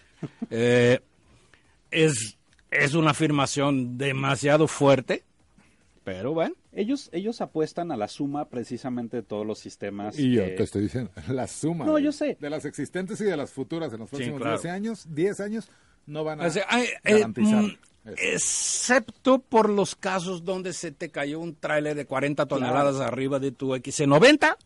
Eh, 0.51 0.99
es, 1.91 2.37
es 2.71 2.95
una 2.95 3.11
afirmación 3.11 3.99
demasiado 3.99 4.67
fuerte, 4.67 5.23
pero 6.05 6.33
bueno. 6.33 6.55
Ellos, 6.75 7.11
ellos 7.13 7.41
apuestan 7.43 7.93
a 7.93 7.97
la 7.99 8.09
suma 8.09 8.49
precisamente 8.49 9.19
de 9.19 9.23
todos 9.23 9.47
los 9.47 9.59
sistemas. 9.59 10.19
Y 10.19 10.33
yo 10.33 10.43
te 10.55 10.63
estoy 10.63 10.83
diciendo, 10.83 11.11
la 11.29 11.47
suma 11.47 11.85
No, 11.85 11.97
de, 11.97 12.03
yo 12.05 12.13
sé. 12.13 12.39
de 12.41 12.49
las 12.51 12.65
existentes 12.65 13.21
y 13.21 13.25
de 13.25 13.37
las 13.37 13.53
futuras 13.53 13.93
en 13.93 13.99
los 14.01 14.09
próximos 14.09 14.41
claro. 14.41 14.57
12 14.57 14.71
años, 14.71 15.07
10 15.15 15.41
años, 15.41 15.69
no 16.07 16.25
van 16.25 16.41
a 16.41 16.47
O 16.47 16.51
sea, 16.51 16.65
hay- 16.69 16.87
eh, 17.05 17.13
garantizar. 17.15 17.63
mm. 17.63 17.77
Excepto 18.05 19.39
por 19.41 19.69
los 19.71 19.95
casos 19.95 20.45
donde 20.45 20.73
se 20.73 20.93
te 20.93 21.11
cayó 21.11 21.39
un 21.41 21.55
tráiler 21.55 21.95
de 21.97 22.07
40 22.07 22.47
toneladas 22.47 23.01
arriba 23.01 23.39
de 23.39 23.53
tu 23.53 23.71
XC90. 23.75 24.57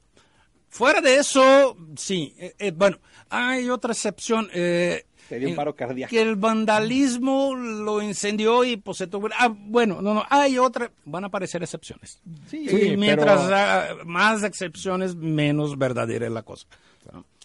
Fuera 0.69 1.01
de 1.01 1.17
eso, 1.17 1.77
sí. 1.97 2.35
Eh, 2.39 2.55
eh, 2.59 2.71
bueno, 2.73 2.99
hay 3.31 3.71
otra 3.71 3.93
excepción. 3.93 4.49
eh, 4.53 5.05
Te 5.29 5.39
dio 5.39 5.49
un 5.49 5.51
en- 5.53 5.57
paro 5.57 5.75
cardíaco. 5.75 6.11
Que 6.11 6.21
el 6.21 6.37
vandalismo 6.37 7.55
lo 7.55 8.03
incendió 8.03 8.65
y 8.65 8.77
pues 8.77 8.99
se 8.99 9.07
tuvo... 9.07 9.29
Ah, 9.39 9.49
bueno, 9.55 10.03
no, 10.03 10.13
no, 10.15 10.25
hay 10.29 10.59
otra... 10.59 10.91
Van 11.05 11.25
a 11.25 11.29
aparecer 11.29 11.63
excepciones. 11.63 12.21
Sí, 12.51 12.69
Sí, 12.69 12.89
y 12.93 12.97
mientras 12.97 13.43
pero- 13.49 14.05
más 14.07 14.43
excepciones, 14.43 15.15
menos 15.15 15.79
verdadera 15.79 16.27
es 16.27 16.33
la 16.33 16.43
cosa. 16.43 16.67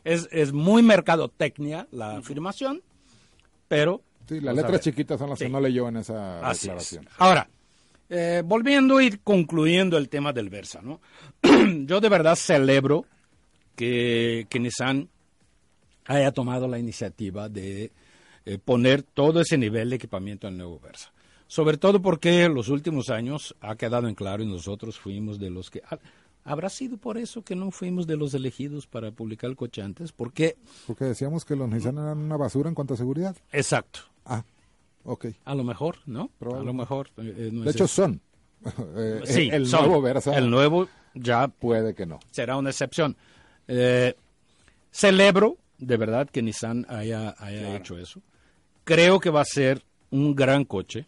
Es, 0.04 0.28
es 0.32 0.52
muy 0.52 0.82
mercadotecnia 0.84 1.88
la 1.92 2.18
afirmación, 2.18 2.82
pero... 3.68 4.02
Sí, 4.28 4.40
las 4.40 4.56
letras 4.56 4.82
chiquitas 4.82 5.20
son 5.20 5.30
las 5.32 5.40
Sí. 5.40 5.46
que 5.46 5.50
no 5.52 5.60
leyó 5.60 5.88
en 5.90 5.98
esa 5.98 6.40
Así 6.42 6.68
es. 6.70 6.90
declaración. 6.92 7.10
Ahora, 7.18 7.50
eh, 8.10 8.42
volviendo 8.46 9.00
y 9.02 9.18
concluyendo 9.24 9.98
el 9.98 10.10
tema 10.10 10.32
del 10.34 10.50
Versa, 10.50 10.82
¿no? 10.82 11.00
Yo 11.86 12.00
de 12.02 12.10
verdad 12.10 12.36
celebro 12.36 13.06
que, 13.76 14.48
que 14.50 14.60
Nissan 14.60 15.10
haya 16.06 16.32
tomado 16.32 16.68
la 16.68 16.80
iniciativa 16.80 17.48
de 17.50 17.92
eh, 18.46 18.58
poner 18.58 19.04
todo 19.04 19.42
ese 19.42 19.58
nivel 19.58 19.90
de 19.90 19.96
equipamiento 19.98 20.48
en 20.48 20.54
el 20.54 20.58
nuevo 20.60 20.80
Versa. 20.80 21.12
Sobre 21.48 21.78
todo 21.78 22.02
porque 22.02 22.44
en 22.44 22.54
los 22.54 22.70
últimos 22.70 23.10
años 23.10 23.56
ha 23.60 23.76
quedado 23.76 24.08
en 24.08 24.16
claro 24.16 24.42
y 24.44 24.48
nosotros 24.48 24.98
fuimos 24.98 25.38
de 25.40 25.50
los 25.50 25.70
que... 25.70 25.82
¿Habrá 26.44 26.70
sido 26.70 26.98
por 26.98 27.18
eso 27.18 27.44
que 27.44 27.56
no 27.56 27.70
fuimos 27.72 28.08
de 28.08 28.18
los 28.18 28.34
elegidos 28.34 28.88
para 28.88 29.12
publicar 29.12 29.50
el 29.50 29.56
coche 29.56 29.82
antes? 29.82 30.12
Porque, 30.12 30.58
Porque 30.88 31.06
decíamos 31.06 31.46
que 31.46 31.56
los 31.56 31.70
Nissan 31.70 31.98
eran 31.98 32.18
una 32.18 32.38
basura 32.38 32.68
en 32.70 32.76
cuanto 32.76 32.96
a 32.96 32.98
seguridad. 32.98 33.36
exacto, 33.52 34.00
Ah, 34.26 34.44
ok. 35.04 35.28
a 35.46 35.54
lo 35.56 35.64
mejor, 35.64 35.98
¿no? 36.06 36.32
A 36.42 36.60
lo 36.64 36.74
mejor. 36.74 37.10
eh, 37.18 37.34
eh, 37.38 37.50
no 37.54 37.64
De 37.64 37.70
es 37.70 37.76
hecho, 37.76 37.86
eso. 37.86 38.04
son. 38.04 38.22
Eh, 38.96 39.22
Sí, 39.26 39.50
el 39.52 39.66
son. 39.68 39.82
nuevo 39.88 40.02
Versa 40.02 40.38
El 40.38 40.50
nuevo 40.50 40.88
ya 41.16 41.48
puede 41.48 41.94
que 41.96 42.06
no. 42.06 42.20
será 42.32 42.58
una 42.58 42.70
excepción. 42.70 43.16
Eh, 43.68 44.16
celebro 44.92 45.58
de 45.78 45.98
verdad 45.98 46.30
que 46.30 46.42
Nissan 46.42 46.86
haya, 46.90 47.36
haya 47.40 47.76
hecho 47.76 47.98
eso. 47.98 48.22
Creo 48.84 49.20
que 49.20 49.30
va 49.30 49.42
a 49.42 49.46
ser 49.46 49.84
un 50.12 50.36
gran 50.36 50.64
coche. 50.66 51.08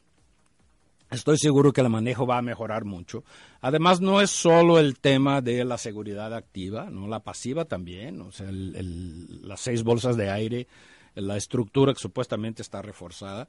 Estoy 1.13 1.37
seguro 1.37 1.71
que 1.73 1.81
el 1.81 1.89
manejo 1.89 2.25
va 2.25 2.37
a 2.39 2.41
mejorar 2.41 2.85
mucho. 2.85 3.23
Además, 3.61 4.01
no 4.01 4.19
es 4.21 4.29
solo 4.31 4.79
el 4.79 4.97
tema 4.99 5.41
de 5.41 5.63
la 5.63 5.77
seguridad 5.77 6.33
activa, 6.33 6.89
no 6.89 7.07
la 7.07 7.19
pasiva 7.21 7.65
también. 7.65 8.19
O 8.21 8.31
sea, 8.31 8.49
el- 8.49 8.75
el- 8.75 9.47
las 9.47 9.61
seis 9.61 9.83
bolsas 9.83 10.17
de 10.17 10.29
aire, 10.29 10.67
la 11.15 11.37
estructura 11.37 11.93
que 11.93 11.99
supuestamente 11.99 12.61
está 12.61 12.81
reforzada. 12.81 13.47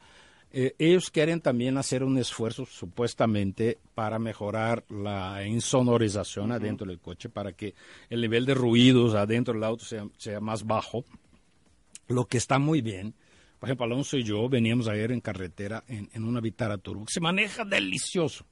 Eh, 0.56 0.74
ellos 0.78 1.10
quieren 1.10 1.40
también 1.40 1.78
hacer 1.78 2.04
un 2.04 2.16
esfuerzo 2.18 2.64
supuestamente 2.66 3.78
para 3.94 4.18
mejorar 4.20 4.84
la 4.88 5.44
insonorización 5.46 6.52
adentro 6.52 6.86
del 6.86 7.00
coche, 7.00 7.28
para 7.28 7.52
que 7.54 7.74
el 8.08 8.20
nivel 8.20 8.44
de 8.46 8.54
ruidos 8.54 9.14
adentro 9.14 9.54
del 9.54 9.64
auto 9.64 9.84
sea, 9.84 10.06
sea 10.16 10.38
más 10.40 10.64
bajo, 10.64 11.04
lo 12.06 12.26
que 12.26 12.36
está 12.38 12.58
muy 12.58 12.82
bien. 12.82 13.14
Por 13.64 13.70
ejemplo, 13.70 13.86
Alonso 13.86 14.18
y 14.18 14.24
yo 14.24 14.46
veníamos 14.46 14.88
ayer 14.88 15.10
en 15.10 15.22
carretera 15.22 15.82
en, 15.88 16.10
en 16.12 16.24
una 16.24 16.42
Vitara 16.42 16.76
Turbo, 16.76 17.06
que 17.06 17.14
se 17.14 17.20
maneja 17.20 17.64
delicioso. 17.64 18.44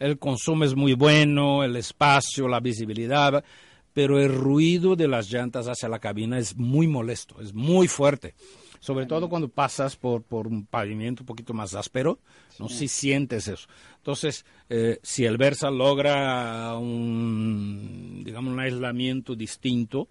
El 0.00 0.18
consumo 0.18 0.64
es 0.64 0.74
muy 0.74 0.94
bueno, 0.94 1.62
el 1.62 1.76
espacio, 1.76 2.48
la 2.48 2.58
visibilidad, 2.58 3.44
pero 3.92 4.18
el 4.18 4.34
ruido 4.34 4.96
de 4.96 5.06
las 5.06 5.30
llantas 5.30 5.68
hacia 5.68 5.88
la 5.88 6.00
cabina 6.00 6.40
es 6.40 6.56
muy 6.56 6.88
molesto, 6.88 7.40
es 7.40 7.54
muy 7.54 7.86
fuerte. 7.86 8.34
Sobre 8.80 9.06
todo 9.06 9.28
cuando 9.28 9.46
pasas 9.46 9.94
por, 9.94 10.24
por 10.24 10.48
un 10.48 10.66
pavimento 10.66 11.22
un 11.22 11.26
poquito 11.26 11.54
más 11.54 11.76
áspero, 11.76 12.18
no 12.58 12.68
si 12.68 12.88
sientes 12.88 13.46
eso. 13.46 13.68
Entonces, 13.98 14.44
eh, 14.68 14.98
si 15.04 15.24
el 15.24 15.36
Versa 15.36 15.70
logra 15.70 16.76
un, 16.76 18.22
digamos, 18.24 18.52
un 18.52 18.58
aislamiento 18.58 19.36
distinto, 19.36 20.08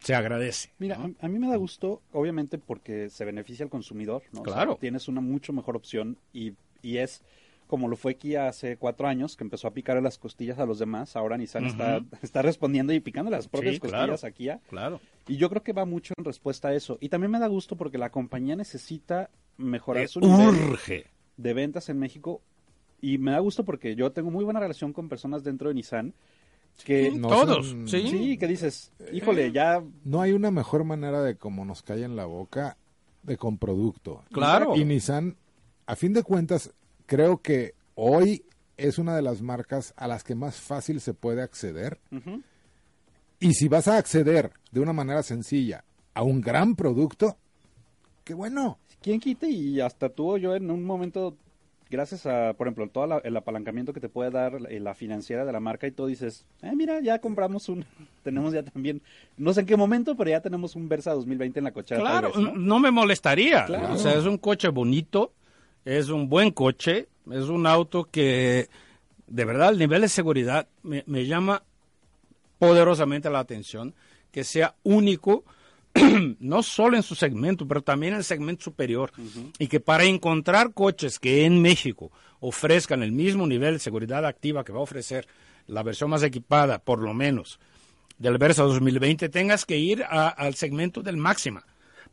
se 0.00 0.14
agradece. 0.14 0.70
Mira, 0.78 0.96
¿no? 0.98 1.14
a, 1.20 1.26
a 1.26 1.28
mí 1.28 1.38
me 1.38 1.48
da 1.48 1.56
gusto, 1.56 2.00
obviamente, 2.12 2.58
porque 2.58 3.10
se 3.10 3.24
beneficia 3.24 3.64
al 3.64 3.70
consumidor, 3.70 4.22
¿no? 4.32 4.40
O 4.42 4.44
sea, 4.44 4.54
Claro. 4.54 4.78
tienes 4.80 5.08
una 5.08 5.20
mucho 5.20 5.52
mejor 5.52 5.76
opción 5.76 6.16
y, 6.32 6.52
y 6.82 6.98
es 6.98 7.22
como 7.66 7.86
lo 7.88 7.96
fue 7.96 8.14
Kia 8.16 8.48
hace 8.48 8.78
cuatro 8.78 9.06
años, 9.08 9.36
que 9.36 9.44
empezó 9.44 9.68
a 9.68 9.72
picar 9.72 10.00
las 10.02 10.16
costillas 10.16 10.58
a 10.58 10.64
los 10.64 10.78
demás. 10.78 11.16
Ahora 11.16 11.36
Nissan 11.36 11.66
está, 11.66 12.00
está 12.22 12.40
respondiendo 12.40 12.94
y 12.94 13.00
picando 13.00 13.30
las 13.30 13.46
propias 13.46 13.74
Sí, 13.74 13.80
claro. 13.80 14.12
costillas 14.12 14.24
a 14.24 14.30
Kia. 14.30 14.60
Claro. 14.70 15.00
Y 15.26 15.36
yo 15.36 15.50
creo 15.50 15.62
que 15.62 15.74
va 15.74 15.84
mucho 15.84 16.14
en 16.16 16.24
respuesta 16.24 16.68
a 16.68 16.74
eso. 16.74 16.96
Y 17.02 17.10
también 17.10 17.30
me 17.30 17.38
da 17.38 17.46
gusto 17.46 17.76
porque 17.76 17.98
la 17.98 18.08
compañía 18.10 18.56
necesita 18.56 19.28
mejorar 19.58 20.04
Eh, 20.04 20.08
su 20.08 20.20
nivel 20.20 20.70
urge. 20.70 21.04
de 21.36 21.52
ventas 21.52 21.90
en 21.90 21.98
México. 21.98 22.40
Y 23.02 23.18
me 23.18 23.32
da 23.32 23.38
gusto 23.40 23.64
porque 23.66 23.94
yo 23.94 24.12
tengo 24.12 24.30
muy 24.30 24.44
buena 24.44 24.60
relación 24.60 24.94
con 24.94 25.10
personas 25.10 25.44
dentro 25.44 25.68
de 25.68 25.74
Nissan 25.74 26.14
que... 26.84 27.10
No 27.10 27.28
Todos, 27.28 27.68
son- 27.68 27.88
sí. 27.88 28.08
Sí, 28.08 28.38
que 28.38 28.46
dices, 28.46 28.92
híjole, 29.12 29.52
ya 29.52 29.82
No 30.04 30.20
hay 30.20 30.32
una 30.32 30.50
mejor 30.50 30.84
manera 30.84 31.22
de 31.22 31.36
como 31.36 31.64
nos 31.64 31.82
cae 31.82 32.04
en 32.04 32.16
la 32.16 32.24
boca 32.26 32.76
de 33.22 33.36
con 33.36 33.58
producto. 33.58 34.24
Claro. 34.32 34.74
Y 34.76 34.84
Nissan, 34.84 35.36
a 35.86 35.96
fin 35.96 36.12
de 36.12 36.22
cuentas, 36.22 36.70
creo 37.06 37.42
que 37.42 37.74
hoy 37.94 38.44
es 38.76 38.98
una 38.98 39.14
de 39.16 39.22
las 39.22 39.42
marcas 39.42 39.92
a 39.96 40.06
las 40.08 40.22
que 40.24 40.34
más 40.34 40.56
fácil 40.56 41.00
se 41.00 41.14
puede 41.14 41.42
acceder. 41.42 41.98
Y 43.40 43.54
si 43.54 43.68
vas 43.68 43.88
a 43.88 43.98
acceder 43.98 44.52
de 44.70 44.80
una 44.80 44.92
manera 44.92 45.22
sencilla 45.22 45.84
a 46.14 46.22
un 46.22 46.40
gran 46.40 46.74
producto, 46.76 47.36
qué 48.24 48.34
bueno. 48.34 48.78
¿Quién 49.00 49.20
quite? 49.20 49.48
Y 49.48 49.80
hasta 49.80 50.08
tú 50.08 50.32
o 50.32 50.36
yo 50.38 50.54
en 50.56 50.70
un 50.70 50.84
momento, 50.84 51.36
gracias 51.90 52.26
a, 52.26 52.52
por 52.54 52.66
ejemplo, 52.66 52.88
todo 52.88 53.06
la- 53.06 53.18
el 53.18 53.36
apalancamiento 53.36 53.92
que 53.92 54.00
te 54.00 54.08
puede 54.08 54.30
dar 54.30 54.60
la, 54.60 54.68
la 54.70 54.94
financiera 54.94 55.44
de 55.44 55.52
la 55.52 55.60
marca 55.60 55.86
y 55.86 55.90
todo, 55.90 56.06
dices, 56.06 56.44
eh, 56.62 56.72
mira, 56.76 57.00
ya 57.00 57.18
compramos 57.20 57.68
un, 57.68 57.84
tenemos 58.22 58.52
ya 58.52 58.62
también, 58.62 59.00
no 59.36 59.52
sé 59.52 59.60
en 59.60 59.66
qué 59.66 59.76
momento, 59.76 60.16
pero 60.16 60.30
ya 60.30 60.40
tenemos 60.40 60.76
un 60.76 60.88
Versa 60.88 61.12
2020 61.12 61.58
en 61.60 61.64
la 61.64 61.72
cochera. 61.72 62.00
Claro, 62.00 62.28
vez, 62.28 62.38
¿no? 62.38 62.54
no 62.54 62.78
me 62.78 62.90
molestaría. 62.90 63.64
Claro. 63.66 63.94
O 63.94 63.98
sea, 63.98 64.14
es 64.14 64.24
un 64.24 64.38
coche 64.38 64.68
bonito, 64.68 65.32
es 65.84 66.08
un 66.10 66.28
buen 66.28 66.50
coche, 66.50 67.08
es 67.30 67.44
un 67.44 67.66
auto 67.66 68.04
que, 68.04 68.68
de 69.26 69.44
verdad, 69.44 69.70
el 69.70 69.78
nivel 69.78 70.00
de 70.02 70.08
seguridad 70.08 70.66
me, 70.82 71.04
me 71.06 71.26
llama 71.26 71.62
poderosamente 72.58 73.30
la 73.30 73.38
atención, 73.40 73.94
que 74.32 74.44
sea 74.44 74.74
único, 74.82 75.44
no 76.40 76.62
solo 76.62 76.96
en 76.96 77.02
su 77.02 77.14
segmento, 77.14 77.66
pero 77.66 77.82
también 77.82 78.12
en 78.12 78.18
el 78.18 78.24
segmento 78.24 78.64
superior. 78.64 79.10
Y 79.58 79.66
que 79.68 79.80
para 79.80 80.04
encontrar 80.04 80.72
coches 80.72 81.18
que 81.18 81.44
en 81.44 81.60
México 81.62 82.10
ofrezcan 82.40 83.02
el 83.02 83.12
mismo 83.12 83.46
nivel 83.46 83.74
de 83.74 83.78
seguridad 83.80 84.24
activa 84.24 84.64
que 84.64 84.72
va 84.72 84.78
a 84.78 84.82
ofrecer 84.82 85.26
la 85.66 85.82
versión 85.82 86.10
más 86.10 86.22
equipada, 86.22 86.78
por 86.78 87.00
lo 87.00 87.12
menos, 87.14 87.58
del 88.18 88.38
Versa 88.38 88.62
2020, 88.62 89.28
tengas 89.28 89.64
que 89.64 89.76
ir 89.78 90.02
a- 90.02 90.28
al 90.28 90.54
segmento 90.54 91.02
del 91.02 91.16
máxima, 91.16 91.64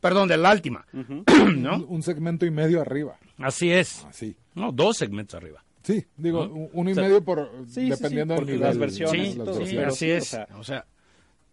perdón, 0.01 0.27
del 0.27 0.45
Altima, 0.45 0.85
¿no? 0.93 1.75
Un, 1.77 1.85
un 1.87 2.03
segmento 2.03 2.45
y 2.45 2.51
medio 2.51 2.81
arriba. 2.81 3.17
Así 3.37 3.71
es. 3.71 4.05
Así. 4.05 4.35
No, 4.55 4.71
dos 4.71 4.97
segmentos 4.97 5.35
arriba. 5.35 5.63
Sí, 5.83 6.03
digo, 6.17 6.47
¿No? 6.47 6.53
un- 6.53 6.69
uno 6.73 6.89
y 6.89 6.93
O 6.93 6.95
sea, 6.95 7.03
medio 7.03 7.23
por 7.23 7.51
sí, 7.67 7.73
sí, 7.85 7.89
dependiendo 7.89 8.33
sí, 8.33 8.37
del 8.37 8.39
porque 8.39 8.51
nivel. 8.53 8.67
las 8.67 8.77
versiones 8.77 9.33
Sí, 9.33 9.39
sí, 9.67 9.77
así 9.77 9.95
sí, 9.97 10.11
o 10.11 10.15
es. 10.17 10.27
sea- 10.27 10.47
O 10.57 10.63
sea, 10.63 10.85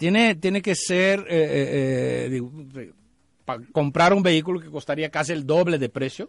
tiene, 0.03 0.35
tiene 0.35 0.61
que 0.63 0.75
ser, 0.75 1.21
eh, 1.21 1.25
eh, 1.29 2.25
eh, 2.25 2.29
digo, 2.29 2.51
pa- 3.45 3.61
comprar 3.71 4.13
un 4.13 4.21
vehículo 4.25 4.59
que 4.59 4.69
costaría 4.69 5.11
casi 5.13 5.31
el 5.33 5.47
doble 5.47 5.79
de 5.79 5.89
precio 5.89 6.29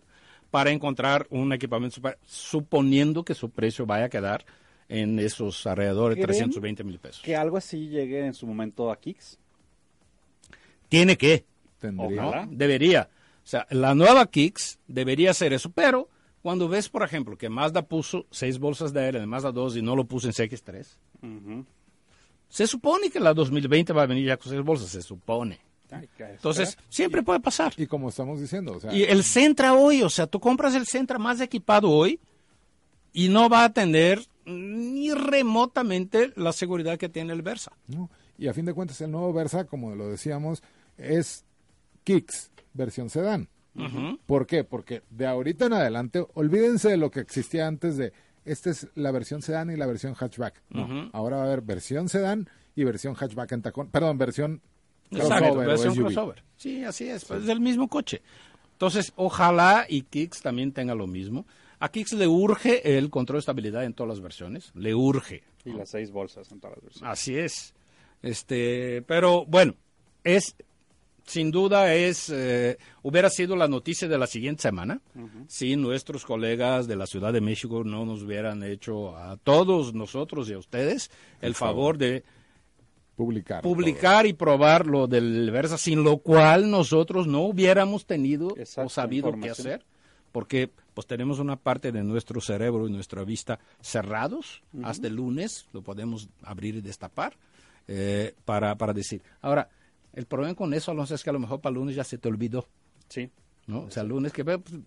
para 0.52 0.70
encontrar 0.70 1.26
un 1.32 1.52
equipamiento, 1.54 1.96
super- 1.96 2.20
suponiendo 2.24 3.26
que 3.26 3.34
su 3.34 3.50
precio 3.50 3.88
vaya 3.88 4.06
a 4.06 4.10
quedar 4.10 4.46
en 4.90 5.18
esos 5.18 5.66
alrededor 5.66 6.10
de 6.12 6.18
¿Creen 6.22 6.28
320 6.28 6.84
mil 6.84 7.00
pesos. 7.00 7.24
Que 7.24 7.36
algo 7.36 7.58
así 7.58 7.88
llegue 7.90 8.24
en 8.24 8.36
su 8.36 8.46
momento 8.46 8.92
a 8.92 9.00
Kicks. 9.00 9.40
Tiene 10.88 11.18
que. 11.18 11.46
Ojalá. 11.98 12.48
debería. 12.52 13.10
O 13.44 13.48
sea, 13.48 13.66
la 13.72 13.96
nueva 13.96 14.28
Kicks 14.28 14.78
debería 14.88 15.32
hacer 15.32 15.52
eso, 15.52 15.72
pero 15.72 16.10
cuando 16.44 16.70
ves, 16.70 16.90
por 16.90 17.02
ejemplo, 17.02 17.36
que 17.40 17.50
Mazda 17.50 17.82
puso 17.88 18.28
seis 18.30 18.60
bolsas 18.60 18.94
de 18.94 19.04
aire 19.04 19.20
en 19.20 19.28
Mazda 19.30 19.52
2 19.52 19.78
y 19.78 19.82
no 19.82 19.96
lo 19.96 20.06
puso 20.06 20.28
en 20.28 20.34
CX3, 20.34 20.86
Ujú. 21.24 21.66
Se 22.54 22.68
supone 22.68 23.10
que 23.10 23.20
la 23.20 23.34
2020 23.34 23.94
va 23.94 24.04
a 24.04 24.06
venir 24.06 24.28
ya 24.28 24.38
con 24.38 24.52
seis 24.52 24.62
bolsas, 24.62 24.90
se 24.90 25.02
supone. 25.02 25.60
Entonces, 26.20 26.78
siempre 26.88 27.24
puede 27.24 27.40
pasar. 27.40 27.74
Y 27.78 27.88
como 27.88 28.10
estamos 28.10 28.40
diciendo, 28.40 28.74
o 28.74 28.80
sea, 28.80 28.94
Y 28.94 29.02
el 29.02 29.24
Centra 29.24 29.74
hoy, 29.74 30.04
o 30.04 30.10
sea, 30.10 30.28
tú 30.28 30.40
compras 30.40 30.76
el 30.76 30.86
Centra 30.86 31.18
más 31.18 31.42
equipado 31.42 31.90
hoy 31.90 32.20
y 33.12 33.30
no 33.30 33.50
va 33.50 33.64
a 33.64 33.74
tener 33.74 34.24
ni 34.46 35.12
remotamente 35.12 36.32
la 36.36 36.54
seguridad 36.54 37.00
que 37.00 37.10
tiene 37.10 37.34
el 37.34 37.42
Versa. 37.42 37.72
¿no? 37.88 38.12
y 38.38 38.48
a 38.48 38.54
fin 38.54 38.66
de 38.66 38.76
cuentas 38.76 39.02
el 39.02 39.10
nuevo 39.10 39.34
Versa, 39.34 39.66
como 39.66 39.96
lo 39.96 40.08
decíamos, 40.08 40.62
es 41.00 41.46
Kicks, 42.04 42.52
versión 42.76 43.10
sedán. 43.10 43.50
¿Por 44.28 44.46
qué? 44.46 44.64
Porque 44.64 45.02
de 45.10 45.26
ahorita 45.26 45.66
en 45.66 45.74
adelante, 45.74 46.24
olvídense 46.36 46.90
de 46.90 46.98
lo 46.98 47.10
que 47.10 47.20
existía 47.20 47.66
antes 47.66 47.98
de, 47.98 48.14
esta 48.46 48.70
es 48.70 48.88
la 48.96 49.12
versión 49.12 49.42
sedán 49.42 49.70
y 49.72 49.76
la 49.76 49.86
versión 49.86 50.14
hatchback. 50.14 50.62
No, 50.70 51.10
ahora 51.14 51.38
va 51.38 51.44
a 51.44 51.46
haber 51.48 51.62
versión 51.62 52.10
sedán 52.10 52.50
y 52.76 52.84
versión 52.84 53.14
hatchback 53.14 53.52
en 53.54 53.62
tacón, 53.62 53.88
perdón, 53.90 54.18
versión 54.18 54.62
crossover 55.10 55.68
versión 55.68 55.96
crossover. 55.96 56.44
Sí, 56.56 56.84
así 56.84 57.10
es, 57.10 57.26
pues, 57.26 57.44
es 57.44 57.50
el 57.50 57.60
mismo 57.60 57.88
coche. 57.88 58.22
Entonces, 58.74 59.14
ojalá 59.16 59.86
y 59.88 60.02
Kicks 60.02 60.42
también 60.42 60.74
tenga 60.74 60.96
lo 60.96 61.08
mismo. 61.08 61.46
A 61.80 61.90
Kicks 61.90 62.14
le 62.14 62.28
urge 62.28 62.98
el 62.98 63.10
control 63.10 63.38
de 63.38 63.40
estabilidad 63.40 63.84
en 63.84 63.94
todas 63.94 64.10
las 64.10 64.22
versiones, 64.22 64.72
le 64.76 64.96
urge. 64.96 65.44
Y 65.66 65.72
las 65.72 65.90
seis 65.90 66.12
bolsas 66.12 66.52
en 66.52 66.60
todas 66.60 66.78
las 66.78 66.84
versiones. 66.84 67.12
Así 67.12 67.38
es. 67.38 67.74
Este, 68.22 69.02
pero 69.04 69.46
bueno, 69.46 69.76
es 70.24 70.56
sin 71.26 71.52
duda 71.52 71.94
es 71.94 72.30
eh, 72.30 72.78
hubiera 73.02 73.30
sido 73.30 73.56
la 73.56 73.68
noticia 73.68 74.08
de 74.08 74.18
la 74.18 74.28
siguiente 74.28 74.62
semana 74.62 75.02
si 75.48 75.76
nuestros 75.76 76.26
colegas 76.26 76.88
de 76.88 76.96
la 76.96 77.08
Ciudad 77.08 77.32
de 77.32 77.42
México 77.42 77.84
no 77.84 78.06
nos 78.06 78.24
hubieran 78.24 78.64
hecho 78.64 79.16
a 79.18 79.38
todos 79.38 79.94
nosotros 79.94 80.50
y 80.50 80.54
a 80.54 80.58
ustedes 80.58 81.12
el 81.42 81.56
favor 81.56 81.98
de 81.98 82.24
Publicar. 83.16 83.62
publicar 83.62 84.26
y 84.26 84.34
probar 84.34 84.88
lo 84.88 85.06
del 85.06 85.52
Versa, 85.52 85.78
sin 85.78 86.04
lo 86.04 86.18
cual 86.18 86.72
nosotros 86.72 87.28
no 87.28 87.42
hubiéramos 87.42 88.08
tenido 88.08 88.58
Exacto, 88.58 88.88
o 88.88 88.90
sabido 88.90 89.32
qué 89.40 89.52
hacer, 89.52 89.86
porque 90.32 90.72
pues 90.96 91.06
tenemos 91.06 91.38
una 91.38 91.56
parte 91.56 91.92
de 91.92 92.04
nuestro 92.04 92.42
cerebro 92.42 92.88
y 92.88 92.92
nuestra 92.92 93.24
vista 93.24 93.60
cerrados 93.82 94.64
hasta 94.82 95.08
el 95.08 95.16
lunes, 95.16 95.68
lo 95.74 95.84
podemos 95.84 96.28
abrir 96.42 96.76
y 96.76 96.82
destapar 96.82 97.38
eh, 97.88 98.34
para, 98.46 98.76
para 98.76 98.94
decir. 98.94 99.22
Ahora, 99.42 99.70
el 100.14 100.26
problema 100.26 100.56
con 100.56 100.74
eso, 100.74 100.92
Alonso, 100.92 101.16
es 101.16 101.24
que 101.24 101.30
a 101.30 101.34
lo 101.34 101.40
mejor 101.40 101.60
para 101.62 101.72
el 101.72 101.80
lunes 101.80 101.96
ya 101.96 102.04
se 102.04 102.18
te 102.18 102.28
olvidó, 102.28 102.66
Sí. 103.10 103.30
¿no? 103.68 103.82
O 103.84 103.92
sea, 103.92 104.04
el 104.04 104.10
lunes 104.10 104.32
que 104.34 104.44
ve, 104.44 104.60
pues, 104.60 104.80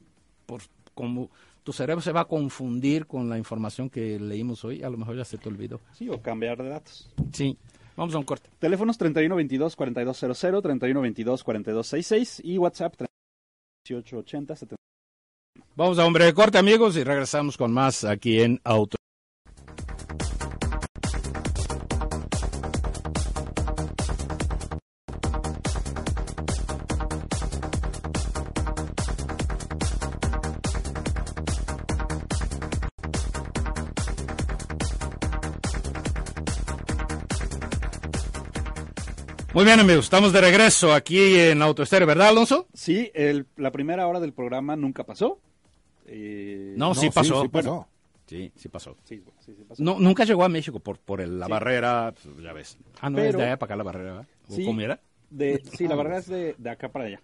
por, 0.47 0.63
como 0.95 1.31
tu 1.65 1.73
cerebro 1.73 2.01
se 2.01 2.13
va 2.13 2.21
a 2.23 2.25
confundir 2.27 3.07
con 3.07 3.29
la 3.29 3.39
información 3.39 3.91
que 3.91 4.19
leímos 4.21 4.65
hoy, 4.65 4.83
a 4.83 4.91
lo 4.91 4.97
mejor 4.97 5.17
ya 5.17 5.25
se 5.25 5.37
te 5.39 5.49
olvidó. 5.49 5.81
Sí, 5.93 6.09
o 6.09 6.21
cambiar 6.23 6.63
de 6.63 6.69
datos. 6.69 7.11
Sí, 7.33 7.57
vamos 7.97 8.15
a 8.15 8.19
un 8.19 8.25
corte. 8.25 8.49
Teléfonos 8.59 8.97
3122 8.99 9.75
4200, 9.77 10.63
3122 10.63 11.43
4266 11.45 12.41
y 12.45 12.59
WhatsApp 12.59 12.95
3880 12.97 14.57
70. 14.57 14.77
Vamos 15.75 15.99
a 15.99 16.07
un 16.07 16.13
breve 16.13 16.33
corte, 16.33 16.57
amigos, 16.59 16.97
y 16.97 17.05
regresamos 17.05 17.57
con 17.57 17.73
más 17.73 18.05
aquí 18.05 18.41
en 18.41 18.61
Auto. 18.65 18.97
Muy 39.57 39.65
bien, 39.65 39.81
amigos, 39.81 40.05
estamos 40.05 40.35
de 40.35 40.41
regreso 40.43 40.93
aquí 40.93 41.35
en 41.39 41.63
Auto 41.63 41.83
Estéreo, 41.83 42.07
¿verdad, 42.07 42.29
Alonso? 42.29 42.67
Sí, 42.75 43.11
el- 43.15 43.47
la 43.57 43.73
primera 43.73 44.07
hora 44.07 44.21
del 44.21 44.35
programa 44.35 44.77
nunca 44.77 45.05
pasó. 45.05 45.39
Eh, 46.07 46.75
No, 46.77 46.89
No, 46.89 46.95
sí 46.95 47.09
pasó. 47.09 47.41
Sí, 47.41 47.49
pasó. 47.49 47.89
Sí, 48.27 48.53
sí 48.55 48.69
pasó. 48.69 48.97
Sí, 49.05 49.23
sí, 49.47 49.55
pasó. 49.67 49.83
No, 49.83 49.99
nunca 49.99 50.25
llegó 50.25 50.45
a 50.45 50.51
México 50.51 50.79
por, 50.79 50.99
por 50.99 51.23
el- 51.23 51.39
la 51.39 51.49
barrera, 51.49 52.13
pues, 52.23 52.37
ya 52.45 52.53
ves. 52.53 52.77
Ah, 53.01 53.09
no, 53.09 53.19
es 53.19 53.35
de 53.35 53.45
allá 53.45 53.59
para 53.59 53.69
acá 53.69 53.77
la 53.77 53.83
barrera, 53.83 54.11
¿verdad? 54.13 54.27
¿O 54.51 54.55
Sí. 54.57 54.65
cómo 54.67 54.79
era? 54.83 55.01
De, 55.31 55.63
sí, 55.75 55.89
la 55.89 55.97
verdad 55.97 56.19
es 56.19 56.27
de, 56.27 56.55
de 56.59 56.69
acá 56.71 56.91
para 56.91 57.07
allá. 57.07 57.23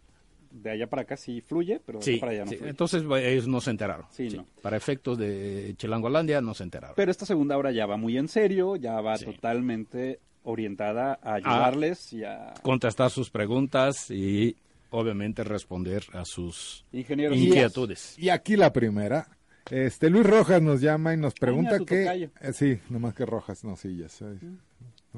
De 0.50 0.70
allá 0.70 0.86
para 0.88 1.02
acá 1.02 1.18
sí 1.18 1.42
fluye, 1.42 1.82
pero 1.84 1.98
de 1.98 2.04
Sí, 2.06 2.12
acá 2.14 2.20
para 2.20 2.32
allá 2.32 2.44
no 2.46 2.50
sí. 2.50 2.56
fluye. 2.56 2.70
entonces 2.70 3.02
pues, 3.02 3.26
ellos 3.26 3.46
no 3.46 3.60
se 3.60 3.70
enteraron. 3.70 4.06
Sí, 4.10 4.30
no. 4.30 4.46
Para 4.62 4.78
efectos 4.78 5.18
de 5.18 5.74
Chilangolandia 5.76 6.40
no 6.40 6.54
se 6.54 6.62
enteraron. 6.62 6.94
Pero 6.96 7.10
esta 7.10 7.26
segunda 7.26 7.58
hora 7.58 7.72
ya 7.72 7.84
va 7.84 7.98
muy 7.98 8.16
en 8.16 8.28
serio, 8.28 8.76
ya 8.76 9.02
va 9.02 9.18
totalmente 9.18 10.18
orientada 10.44 11.18
a 11.22 11.34
ayudarles 11.34 12.12
y 12.12 12.24
a 12.24 12.54
Contestar 12.62 13.10
sus 13.10 13.30
preguntas 13.30 14.10
y 14.10 14.56
obviamente 14.90 15.44
responder 15.44 16.04
a 16.12 16.24
sus 16.24 16.84
ingenieros. 16.92 17.36
inquietudes. 17.38 18.18
Y 18.18 18.28
aquí 18.28 18.56
la 18.56 18.72
primera. 18.72 19.28
Este 19.70 20.10
Luis 20.10 20.26
Rojas 20.26 20.60
nos 20.60 20.80
llama 20.80 21.14
y 21.14 21.16
nos 21.16 21.34
pregunta 21.34 21.78
tocayo. 21.78 22.30
eh, 22.40 22.52
sí, 22.52 22.80
nomás 22.90 23.14
que 23.14 23.24
Rojas, 23.24 23.62
no 23.64 23.76
sillas. 23.76 24.20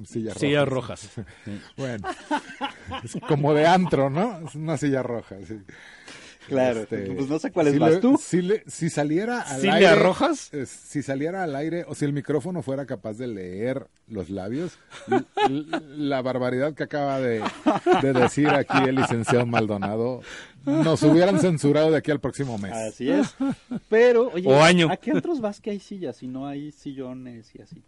Sillas 0.04 0.36
Sillas 0.38 0.68
rojas. 0.68 1.16
rojas. 1.16 1.26
Bueno, 1.76 2.08
es 3.04 3.16
como 3.26 3.54
de 3.54 3.66
antro, 3.66 4.10
¿no? 4.10 4.46
Es 4.46 4.54
una 4.54 4.76
silla 4.76 5.02
roja, 5.02 5.36
sí. 5.46 5.56
Claro, 6.48 6.80
Este, 6.80 6.98
pues 7.12 7.28
no 7.28 7.38
sé 7.38 7.50
cuáles 7.50 7.72
si 7.74 7.78
vas 7.78 7.92
le- 7.94 8.00
tú. 8.00 8.18
Si, 8.22 8.42
le- 8.42 8.62
si 8.66 8.90
saliera 8.90 9.40
al 9.40 9.60
¿Sillas 9.60 9.74
aire, 9.76 9.94
rojas? 9.96 10.52
eh, 10.52 10.66
si 10.66 11.02
saliera 11.02 11.42
al 11.42 11.56
aire 11.56 11.84
o 11.88 11.94
si 11.94 12.04
el 12.04 12.12
micrófono 12.12 12.62
fuera 12.62 12.84
capaz 12.86 13.14
de 13.14 13.26
leer 13.28 13.86
los 14.08 14.28
labios, 14.30 14.78
la 15.96 16.22
barbaridad 16.22 16.74
que 16.74 16.82
acaba 16.84 17.18
de, 17.20 17.42
de 18.02 18.12
decir 18.12 18.48
aquí 18.50 18.76
el 18.86 18.96
licenciado 18.96 19.46
Maldonado, 19.46 20.20
nos 20.64 21.02
hubieran 21.02 21.38
censurado 21.40 21.90
de 21.90 21.98
aquí 21.98 22.10
al 22.10 22.20
próximo 22.20 22.58
mes. 22.58 22.72
Así 22.72 23.10
es. 23.10 23.34
Pero, 23.88 24.30
oye, 24.32 24.48
O 24.48 24.62
año. 24.62 24.88
¿a 24.90 24.96
qué 24.96 25.12
otros 25.12 25.40
vas 25.40 25.60
que 25.60 25.70
hay 25.70 25.80
sillas 25.80 26.22
y 26.22 26.26
no 26.28 26.46
hay 26.46 26.72
sillones 26.72 27.54
y 27.54 27.62
así? 27.62 27.82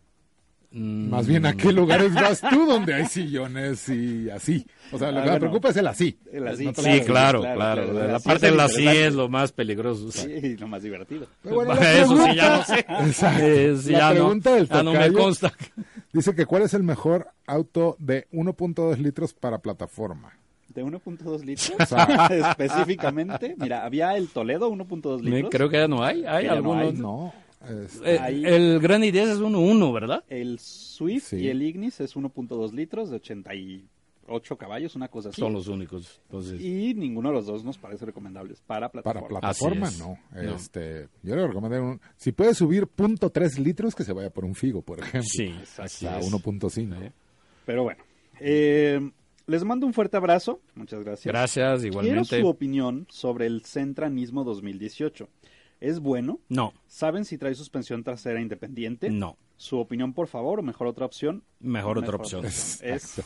Mm, 0.79 1.09
Más 1.09 1.27
bien, 1.27 1.47
¿a 1.47 1.57
qué 1.57 1.73
lugares 1.73 2.13
vas 2.13 2.43
tú 2.43 2.67
donde 2.67 2.93
hay 2.93 3.07
sillones 3.07 3.89
y 3.89 4.29
así? 4.29 4.67
O 4.93 4.99
sea, 4.99 5.11
lo 5.11 5.21
Ah, 5.21 5.23
que 5.23 5.25
me 5.25 5.31
bueno. 5.33 5.41
preocupa 5.41 5.69
es 5.71 5.77
el 5.79 5.87
así. 5.87 6.19
El 6.31 6.47
así, 6.47 6.67
No 6.67 6.75
Sí, 6.75 6.83
claro, 7.07 7.41
claro, 7.41 7.57
claro. 7.57 7.91
claro. 7.93 8.09
La 8.09 8.17
Así 8.17 8.29
parte 8.29 8.51
la 8.51 8.65
el 8.65 8.71
sí 8.71 8.81
interesante. 8.83 9.07
es 9.07 9.15
lo 9.15 9.29
más 9.31 9.53
peligroso. 9.53 10.13
Sí, 10.13 10.57
lo 10.59 10.69
más 10.69 10.83
divertido. 10.83 11.27
Pero 11.43 11.55
bueno, 11.55 11.73
Eso 11.81 12.17
sí, 12.27 12.35
ya 12.37 12.43
pregunta- 12.43 12.59
no 12.59 12.65
sé. 12.65 13.09
Exacto. 13.09 13.43
Eh, 13.45 13.77
sí, 13.81 13.93
La 13.93 13.99
ya 13.99 14.09
no- 14.09 14.15
pregunta 14.15 14.55
del 14.55 14.69
ya 14.69 14.83
no 14.83 14.93
me 14.93 14.99
tocayo 14.99 15.19
consta. 15.19 15.53
dice 16.13 16.35
que 16.35 16.45
¿cuál 16.45 16.63
es 16.63 16.75
el 16.75 16.83
mejor 16.83 17.29
auto 17.47 17.97
de 17.99 18.27
1.2 18.33 18.99
litros 18.99 19.33
para 19.33 19.59
plataforma? 19.63 20.33
De 20.69 20.85
1.2 20.85 21.43
litros, 21.43 21.73
O 21.81 21.87
sea, 21.87 22.05
específicamente. 22.51 23.55
Mira, 23.59 23.83
había 23.87 24.15
el 24.19 24.29
Toledo 24.29 24.69
1.2 24.71 25.23
Me- 25.23 25.31
litros. 25.37 25.51
creo 25.51 25.69
que 25.71 25.79
ya 25.79 25.89
no 25.89 26.05
hay. 26.05 26.25
Hay 26.27 26.45
ya 26.45 26.51
no 26.51 26.57
algunos. 26.57 26.83
hay, 26.85 26.93
no. 26.93 27.33
Eh, 28.05 28.19
Ahí- 28.21 28.45
el 28.45 28.79
Gran 28.81 29.03
Ideas 29.05 29.29
es 29.29 29.39
1.1, 29.41 29.93
¿verdad? 29.93 30.25
El 30.29 30.59
Swift 30.59 31.25
Sí. 31.31 31.37
y 31.39 31.49
el 31.49 31.63
Ignis 31.63 32.01
es 32.01 32.15
1.2 32.17 32.73
litros 32.73 33.11
de 33.11 33.17
88 33.17 34.57
caballos, 34.57 34.95
una 34.97 35.09
cosa 35.09 35.31
así. 35.31 35.41
Son 35.41 35.53
los 35.53 35.67
únicos. 35.69 36.21
Entonces, 36.27 36.61
Y 36.61 36.95
ninguno 36.95 37.31
de 37.31 37.35
los 37.37 37.47
dos 37.47 37.65
nos 37.65 37.79
parece 37.79 38.05
recomendables 38.07 38.61
para 38.61 38.89
para 38.91 39.03
plataforma. 39.03 39.41
plataforma, 39.41 39.87
Así 39.87 39.97
es. 39.97 40.07
no. 40.07 40.19
No. 40.43 40.55
Este, 40.57 41.09
yo 41.23 41.37
le 41.37 41.47
recomendaría 41.47 41.85
un... 41.87 42.01
Si 42.17 42.33
puede 42.33 42.55
subir 42.55 42.87
.3 42.87 43.59
litros, 43.59 43.95
que 43.95 44.05
se 44.05 44.13
vaya 44.13 44.31
por 44.31 44.45
un 44.45 44.55
Figo, 44.55 44.83
por 44.83 44.99
ejemplo. 45.01 45.23
sí, 45.29 45.55
es. 45.63 46.03
1.5. 46.03 46.71
Sí. 46.71 46.89
Pero 47.65 47.83
bueno, 47.85 48.03
eh, 48.41 49.01
les 49.47 49.65
mando 49.65 49.87
un 49.87 49.93
fuerte 49.93 50.17
abrazo. 50.17 50.61
Muchas 50.75 51.03
gracias. 51.03 51.27
Gracias, 51.33 51.81
Quiero 51.81 51.87
igualmente. 52.01 52.41
su 52.41 52.47
opinión 52.47 53.07
sobre 53.11 53.47
el 53.47 53.65
Centra 53.65 54.09
Nismo 54.09 54.45
2018. 54.45 55.29
¿Es 55.81 56.01
bueno? 56.01 56.41
No, 56.49 56.73
¿Saben 56.89 57.25
si 57.25 57.37
trae 57.39 57.55
suspensión 57.55 58.03
trasera 58.03 58.41
independiente? 58.41 59.11
no. 59.11 59.37
Su 59.59 59.79
opinión, 59.79 60.13
por 60.13 60.29
favor, 60.29 60.59
o 60.59 60.63
mejor 60.63 60.87
otra 60.87 61.07
opción. 61.07 61.43
Mejor 61.61 61.97
otra 61.97 62.19
Mejor. 62.19 62.21
opción. 62.21 62.45
Es 62.45 63.23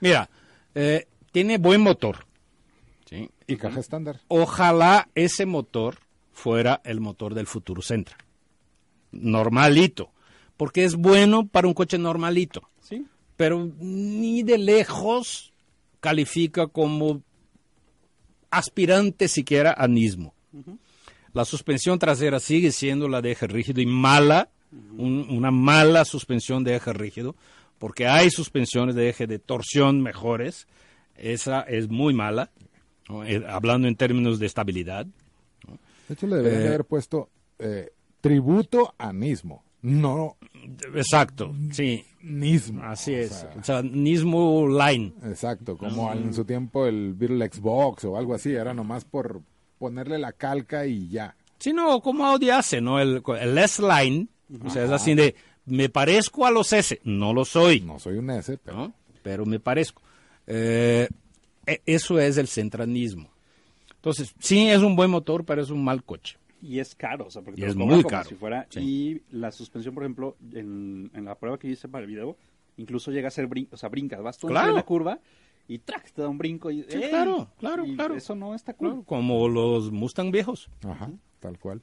Mira, 0.00 0.30
eh, 0.76 1.08
tiene 1.32 1.58
buen 1.58 1.80
motor. 1.80 2.24
¿sí? 3.04 3.28
Y 3.48 3.56
caja 3.56 3.80
estándar. 3.80 4.20
Ojalá 4.28 5.08
ese 5.16 5.44
motor 5.44 5.98
fuera 6.32 6.80
el 6.84 7.00
motor 7.00 7.34
del 7.34 7.48
futuro 7.48 7.82
Centra. 7.82 8.16
Normalito. 9.10 10.10
Porque 10.56 10.84
es 10.84 10.94
bueno 10.94 11.48
para 11.48 11.66
un 11.66 11.74
coche 11.74 11.98
normalito. 11.98 12.62
sí, 12.80 13.04
Pero 13.36 13.68
ni 13.80 14.44
de 14.44 14.58
lejos 14.58 15.52
califica 15.98 16.68
como 16.68 17.22
aspirante 18.50 19.26
siquiera 19.28 19.74
a 19.76 19.88
Nismo. 19.88 20.32
La 21.36 21.44
suspensión 21.44 21.98
trasera 21.98 22.40
sigue 22.40 22.72
siendo 22.72 23.08
la 23.08 23.20
de 23.20 23.32
eje 23.32 23.46
rígido 23.46 23.80
y 23.82 23.86
mala 23.86 24.48
un- 24.96 25.26
una 25.30 25.50
mala 25.50 26.04
suspensión 26.04 26.64
de 26.64 26.74
eje 26.76 26.92
rígido, 26.92 27.36
porque 27.78 28.06
hay 28.06 28.30
suspensiones 28.30 28.94
de 28.94 29.08
eje 29.10 29.26
de 29.26 29.38
torsión 29.38 30.00
mejores. 30.02 30.66
Esa 31.16 31.60
es 31.60 31.88
muy 31.90 32.14
mala, 32.14 32.50
¿no? 33.08 33.22
Eh, 33.24 33.44
hablando 33.48 33.86
en 33.86 33.96
términos 33.96 34.38
de 34.38 34.46
estabilidad. 34.46 35.06
De 36.08 36.14
hecho, 36.14 36.26
le 36.26 36.36
deberían 36.36 36.60
de 36.60 36.64
Eh, 36.66 36.68
haber 36.68 36.84
puesto 36.84 37.28
eh, 37.58 37.90
tributo 38.20 38.94
a 38.98 39.12
Nismo, 39.12 39.62
no 39.82 40.36
Exacto, 40.94 41.54
sí, 41.70 42.04
Nismo. 42.22 42.82
así 42.82 43.12
o 43.14 43.18
es. 43.18 43.30
sea, 43.32 43.54
O 43.60 43.62
sea, 43.64 43.82
Nismo 43.82 44.66
Line. 44.68 45.12
exacto, 45.24 45.76
como 45.76 46.12
en 46.12 46.32
su 46.34 46.44
tiempo 46.44 46.86
el 46.86 47.14
Beatle 47.14 47.50
Xbox 47.52 48.04
o 48.04 48.16
algo 48.16 48.34
así, 48.34 48.52
era 48.52 48.72
nomás 48.74 49.04
por 49.04 49.42
ponerle 49.78 50.18
la 50.18 50.32
calca 50.32 50.86
y 50.86 51.08
ya. 51.08 51.34
Sí, 51.58 51.72
no, 51.72 52.00
como 52.00 52.26
Audi 52.26 52.50
hace, 52.50 52.80
¿no? 52.80 53.00
El, 53.00 53.22
el 53.40 53.58
S-Line, 53.58 54.28
o 54.64 54.70
sea, 54.70 54.84
es 54.84 54.90
así 54.90 55.14
de, 55.14 55.34
me 55.64 55.88
parezco 55.88 56.46
a 56.46 56.50
los 56.50 56.72
S, 56.72 57.00
no 57.04 57.32
lo 57.32 57.44
soy, 57.44 57.80
No 57.80 57.98
soy 57.98 58.18
un 58.18 58.30
S, 58.30 58.58
pero 58.58 58.76
¿no? 58.76 58.94
Pero 59.22 59.44
me 59.46 59.58
parezco. 59.58 60.02
Eh, 60.46 61.08
e- 61.66 61.82
eso 61.86 62.18
es 62.20 62.36
el 62.36 62.46
centranismo. 62.48 63.30
Entonces, 63.96 64.34
sí, 64.38 64.68
es 64.68 64.82
un 64.82 64.94
buen 64.94 65.10
motor, 65.10 65.44
pero 65.44 65.62
es 65.62 65.70
un 65.70 65.82
mal 65.82 66.04
coche. 66.04 66.36
Y 66.62 66.78
es 66.78 66.94
caro, 66.94 67.26
o 67.26 67.30
sea, 67.30 67.42
porque 67.42 67.60
Y 67.60 67.64
te 67.64 67.70
es 67.70 67.76
muy 67.76 67.88
como 68.02 68.08
caro, 68.08 68.28
si 68.28 68.34
fuera. 68.34 68.66
sí. 68.70 68.80
Y 68.80 69.22
la 69.36 69.50
suspensión, 69.50 69.94
por 69.94 70.04
ejemplo, 70.04 70.36
en, 70.52 71.10
en 71.14 71.24
la 71.24 71.34
prueba 71.36 71.58
que 71.58 71.68
hice 71.68 71.88
para 71.88 72.04
el 72.04 72.10
video, 72.10 72.36
incluso 72.76 73.10
llega 73.10 73.28
a 73.28 73.30
ser 73.30 73.46
brin 73.46 73.68
o 73.72 73.76
sea, 73.76 73.88
brincas, 73.88 74.22
vas 74.22 74.38
tú 74.38 74.46
Claro. 74.48 74.68
en 74.70 74.74
la 74.76 74.84
curva 74.84 75.18
y 75.68 75.78
¡trac! 75.78 76.10
te 76.12 76.22
da 76.22 76.28
un 76.28 76.38
brinco 76.38 76.70
y 76.70 76.82
Sí, 76.84 77.00
claro, 77.10 77.50
claro, 77.58 77.84
Y 77.86 77.94
claro. 77.96 78.14
Eso 78.16 78.34
no 78.34 78.54
está 78.54 78.72
cool. 78.74 78.88
Claro, 78.88 79.02
Como 79.04 79.48
los 79.48 79.90
Mustang 79.92 80.30
viejos. 80.30 80.70
Ajá, 80.84 81.10
tal 81.40 81.58
cual. 81.58 81.82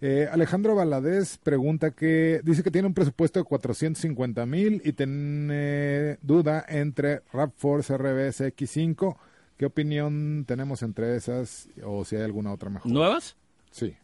Eh, 0.00 0.26
Alejandro 0.32 0.74
Valadez 0.74 1.38
pregunta 1.38 1.92
que 1.92 2.40
dice 2.42 2.64
que 2.64 2.72
tiene 2.72 2.88
un 2.88 2.94
presupuesto 2.94 3.38
de 3.38 3.44
450 3.44 4.46
mil 4.46 4.82
y 4.84 4.92
tiene 4.94 6.18
duda 6.22 6.64
entre 6.68 7.22
RAV4 7.26 7.86
CRB 7.86 8.52
X5. 8.56 9.16
¿Qué 9.56 9.66
opinión 9.66 10.44
tenemos 10.46 10.82
entre 10.82 11.14
esas 11.14 11.68
o 11.84 12.04
si 12.04 12.16
hay 12.16 12.22
alguna 12.22 12.52
otra 12.52 12.68
mejor? 12.68 12.90
¿Nuevas? 12.90 13.36
Sí. 13.70 13.94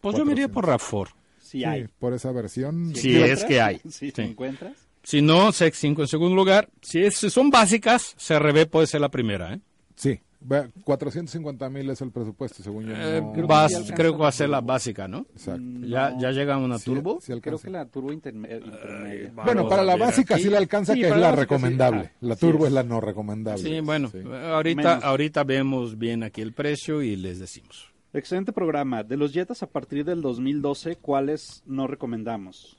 Pues 0.00 0.16
yo 0.16 0.24
me 0.24 0.32
iría 0.32 0.48
por 0.48 0.66
RAV4. 0.66 1.08
Si 1.38 1.58
Sí, 1.58 1.64
hay. 1.64 1.86
por 2.00 2.12
esa 2.14 2.32
versión. 2.32 2.94
Sí, 2.96 3.12
¿Encuentras? 3.14 3.38
es 3.38 3.44
que 3.44 3.60
hay. 3.60 3.80
Si 3.90 4.10
Sí. 4.10 4.22
encuentras. 4.22 4.87
Si 5.08 5.22
no, 5.22 5.48
CX5 5.52 6.00
en 6.02 6.06
segundo 6.06 6.36
lugar. 6.36 6.68
Si, 6.82 7.02
es- 7.02 7.16
si 7.16 7.30
son 7.30 7.48
básicas, 7.48 8.14
CRB 8.18 8.66
puede 8.66 8.86
ser 8.86 9.00
la 9.00 9.08
primera. 9.10 9.54
¿eh? 9.54 9.60
Sí, 9.96 10.20
ve, 10.38 10.68
450 10.84 11.70
mil 11.70 11.88
es 11.88 12.02
el 12.02 12.10
presupuesto, 12.10 12.62
según 12.62 12.84
yo. 12.84 12.92
Eh, 12.94 13.22
no- 13.22 13.32
creo 13.32 13.46
que 13.46 13.50
vas- 13.54 13.70
sí 13.70 13.76
alcanza 13.76 13.94
creo 13.94 14.12
que 14.12 14.18
va 14.22 14.28
a 14.28 14.32
ser 14.32 14.50
la 14.50 14.60
básica, 14.60 15.08
¿no? 15.08 15.24
Exacto. 15.32 15.62
Ya, 15.86 16.10
No. 16.10 16.20
ya 16.20 16.30
llega 16.32 16.58
una 16.58 16.78
Sí, 16.78 16.84
turbo. 16.84 17.20
sí. 17.22 17.32
Creo 17.40 17.58
que 17.58 17.70
la 17.70 17.86
turbo 17.86 18.12
interme- 18.12 18.54
intermedia. 18.62 19.32
Bueno, 19.34 19.66
para 19.66 19.82
la 19.82 19.96
básica 19.96 20.36
sí 20.36 20.50
la 20.50 20.58
alcanza, 20.58 20.92
Sí, 20.92 21.00
que 21.00 21.06
es 21.06 21.10
la 21.12 21.16
la 21.16 21.26
básica 21.30 21.36
sí. 21.40 21.40
recomendable. 21.54 22.12
La 22.20 22.34
sí 22.34 22.40
turbo 22.42 22.64
es. 22.64 22.68
es 22.68 22.72
la 22.74 22.82
no 22.82 23.00
recomendable. 23.00 23.62
Sí, 23.62 23.80
bueno, 23.80 24.08
Sí. 24.10 24.18
ahorita, 24.18 24.82
Menos. 24.82 25.04
ahorita 25.04 25.42
vemos 25.44 25.96
bien 25.98 26.22
aquí 26.22 26.42
el 26.42 26.52
precio 26.52 27.00
y 27.00 27.16
les 27.16 27.38
decimos. 27.38 27.90
Excelente 28.12 28.52
programa. 28.52 29.04
De 29.04 29.16
los 29.16 29.32
Jetas 29.32 29.62
a 29.62 29.66
partir 29.70 30.04
del 30.04 30.20
2012, 30.22 30.96
¿cuáles 30.96 31.62
no 31.66 31.86
recomendamos? 31.86 32.76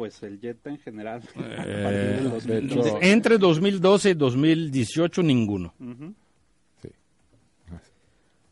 Pues 0.00 0.22
el 0.22 0.40
Jetta 0.40 0.70
en 0.70 0.78
general. 0.78 1.20
a 1.34 1.34
partir 1.34 1.66
Eh, 1.66 2.14
del 2.14 2.24
de 2.24 2.30
2012. 2.30 2.88
hecho- 2.88 2.98
Entre 3.02 3.36
2012 3.36 4.10
y 4.10 4.14
2018, 4.14 5.22
ninguno. 5.22 5.74
Ujú. 5.78 6.14
Sí. 6.80 6.88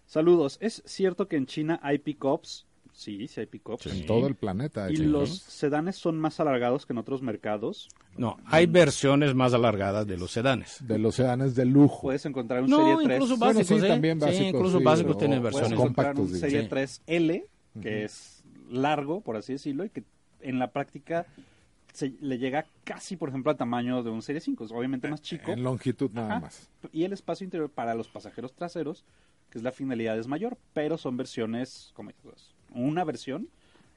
Saludos. 0.07 0.59
¿Es 0.61 0.83
cierto 0.85 1.27
que 1.27 1.37
en 1.37 1.47
China 1.47 1.81
hay 1.83 1.97
pickups? 2.01 2.67
Sí, 2.93 3.29
sí 3.29 3.41
hay 3.41 3.47
pickups. 3.47 3.87
En 3.87 4.05
todo 4.05 4.27
el 4.27 4.35
planeta. 4.35 4.91
¿Y 4.91 4.97
sí, 4.99 5.05
los 5.07 5.31
¿no? 5.31 5.35
sedanes 5.37 5.97
son 5.97 6.19
más 6.19 6.39
alargados 6.39 6.85
que 6.85 6.93
en 6.93 6.99
otros 6.99 7.23
mercados? 7.23 7.89
No, 8.19 8.37
hay 8.45 8.67
versiones 8.67 9.35
más 9.35 9.55
alargadas 9.55 10.07
de 10.07 10.19
los 10.19 10.31
sedanes. 10.31 10.77
De 10.87 10.99
los 10.99 11.15
sedanes 11.15 11.55
de 11.55 11.65
lujo. 11.65 12.03
Puedes 12.03 12.27
encontrar 12.27 12.63
un 12.65 12.69
No, 12.69 12.77
Serie 12.79 12.97
3. 13.07 13.17
incluso 13.17 13.39
Bueno, 13.39 13.55
básicos, 13.61 13.81
sí, 13.81 13.87
¿eh? 13.87 13.89
también 13.89 14.21
Sí, 14.21 14.27
básicos, 14.27 14.49
incluso 14.49 14.79
sí, 14.81 14.85
básicos 14.85 15.15
o- 15.15 15.19
tienen 15.19 15.39
o 15.39 15.41
Puedes 15.43 15.55
versiones. 15.55 15.81
encontrar 15.81 16.07
compactos, 16.15 16.31
un. 16.35 16.41
Serie 16.41 16.63
Sí. 16.63 16.69
3L, 16.69 17.47
que 17.81 18.05
es 18.05 18.45
largo, 18.71 19.23
por 19.23 19.37
así 19.39 19.55
decirlo, 19.55 19.87
y 19.87 19.89
que 19.89 20.05
en 20.41 20.59
la 20.59 20.71
práctica 20.71 21.27
se, 21.93 22.15
le 22.21 22.39
llega 22.39 22.67
casi, 22.85 23.17
por 23.17 23.29
ejemplo, 23.29 23.51
al 23.51 23.57
tamaño 23.57 24.03
de 24.03 24.11
un 24.11 24.23
Serie 24.23 24.41
5. 24.41 24.65
Es 24.65 24.73
obviamente 24.73 25.09
más 25.09 25.23
chico. 25.23 25.53
En 25.53 25.63
longitud 25.63 26.11
nada 26.13 26.29
Ajá. 26.29 26.41
más. 26.41 26.71
Y 26.93 27.05
el 27.05 27.13
espacio 27.13 27.45
interior 27.45 27.71
para 27.71 27.95
los 27.95 28.09
pasajeros 28.09 28.55
traseros, 28.55 29.05
que 29.51 29.59
es 29.59 29.65
la 29.65 29.73
finalidad, 29.73 30.19
es 30.19 30.29
mayor, 30.29 30.59
pero 30.75 30.99
son 30.99 31.17
versiones, 31.17 31.93
como 31.95 32.11
una 32.71 33.05
versión 33.05 33.49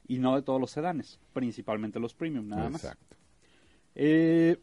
y 0.08 0.18
no 0.18 0.34
de 0.34 0.42
todos 0.42 0.60
los 0.60 0.70
sedanes, 0.70 1.20
principalmente 1.32 2.00
los 2.00 2.14
premium, 2.14 2.48
nada 2.48 2.70
más. 2.70 2.84
Exacto. 2.84 3.16
Eh, 3.94 4.58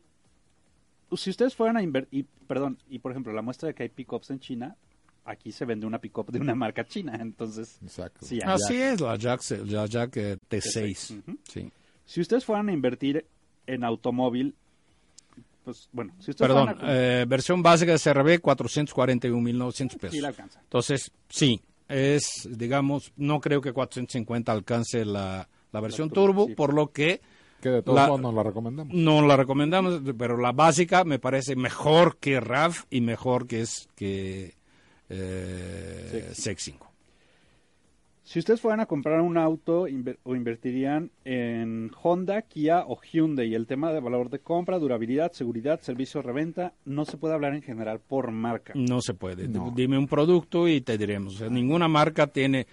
si 1.16 1.30
ustedes 1.30 1.56
fueran 1.56 1.78
a 1.78 1.82
invertir, 1.82 2.28
perdón, 2.48 2.78
y 2.90 3.00
por 3.00 3.12
ejemplo, 3.12 3.34
la 3.34 3.42
muestra 3.42 3.68
de 3.68 3.76
que 3.76 3.84
hay 3.84 3.90
pickups 3.90 4.32
en 4.32 4.40
China, 4.40 4.76
aquí 5.32 5.52
se 5.52 5.64
vende 5.66 5.86
una 5.86 6.00
pickup 6.00 6.30
de 6.32 6.40
una 6.40 6.56
marca 6.56 6.84
china, 6.86 7.18
entonces, 7.22 7.78
Exacto. 7.84 8.26
Sí. 8.26 8.40
Así 8.44 8.76
es, 8.82 9.00
la 9.00 9.16
Jack, 9.16 9.42
la 9.66 9.86
Jack 9.86 10.18
eh, 10.18 10.38
T6. 10.50 11.20
Ujú. 11.20 11.38
Sí. 11.44 11.72
si 12.06 12.22
ustedes 12.22 12.44
fueran 12.46 12.70
a 12.70 12.74
invertir 12.74 13.26
en 13.68 13.84
automóvil, 13.84 14.56
pues 15.64 15.88
bueno, 15.92 16.14
si 16.20 16.32
ustedes 16.32 16.48
Perdón, 16.50 16.76
fueran 16.78 16.90
a... 16.90 17.22
eh, 17.22 17.26
versión 17.26 17.62
básica 17.62 17.92
de 17.92 18.00
CRB, 18.00 18.42
441.900 18.42 19.98
pesos. 19.98 20.12
sí 20.16 20.22
la 20.22 20.30
alcanza. 20.30 20.60
Entonces, 20.62 21.12
sí, 21.30 21.62
es, 21.88 22.48
digamos, 22.50 23.12
no 23.18 23.40
creo 23.40 23.62
que 23.62 23.72
450 23.74 24.52
alcance 24.52 25.06
la, 25.06 25.48
la 25.72 25.80
versión 25.82 26.10
turbo, 26.10 26.44
turbo, 26.44 26.48
sí. 26.48 26.56
por 26.56 26.74
lo 26.74 26.92
que 26.92 27.22
Que 27.62 27.70
de 27.70 27.82
todos 27.84 27.96
La- 27.98 28.08
modos 28.08 28.22
nos 28.22 28.34
la 28.34 28.44
recomendamos. 28.44 28.94
no 28.94 29.22
la 29.28 29.38
recomendamos, 29.38 30.02
pero 30.18 30.38
la 30.38 30.52
básica 30.54 31.04
me 31.04 31.20
parece 31.20 31.56
mejor 31.56 32.18
que 32.18 32.40
RAV 32.40 32.74
y 32.90 33.02
mejor 33.02 33.48
que 33.48 33.62
es 33.62 33.88
que 33.96 34.56
eh, 35.10 36.30
CX5. 36.34 36.88
Si 38.24 38.38
ustedes 38.38 38.62
fueran 38.62 38.80
a 38.80 38.86
comprar 38.86 39.22
un 39.22 39.38
auto 39.40 39.88
inver- 39.88 40.20
o 40.22 40.36
invertirían 40.36 41.10
en 41.26 41.90
Honda, 42.04 42.44
Kia 42.44 42.84
o 42.88 43.00
Hyundai, 43.02 43.56
el 43.56 43.66
tema 43.66 43.92
de 43.92 44.00
valor 44.00 44.30
de 44.30 44.38
compra, 44.38 44.78
durabilidad, 44.78 45.32
seguridad, 45.32 45.82
servicio, 45.82 46.22
reventa, 46.22 46.74
no 46.86 47.06
se 47.06 47.18
puede 47.18 47.34
hablar 47.34 47.56
en 47.56 47.64
general 47.64 48.00
por 48.00 48.30
marca. 48.30 48.74
No 48.76 49.02
se 49.02 49.16
puede. 49.16 49.48
No. 49.48 49.74
Dime 49.76 49.98
un 49.98 50.08
producto 50.08 50.68
y 50.68 50.82
te 50.82 50.96
diremos. 50.98 51.36
O 51.36 51.38
sea, 51.40 51.50
ninguna 51.50 51.88
marca 51.88 52.28
tiene. 52.28 52.68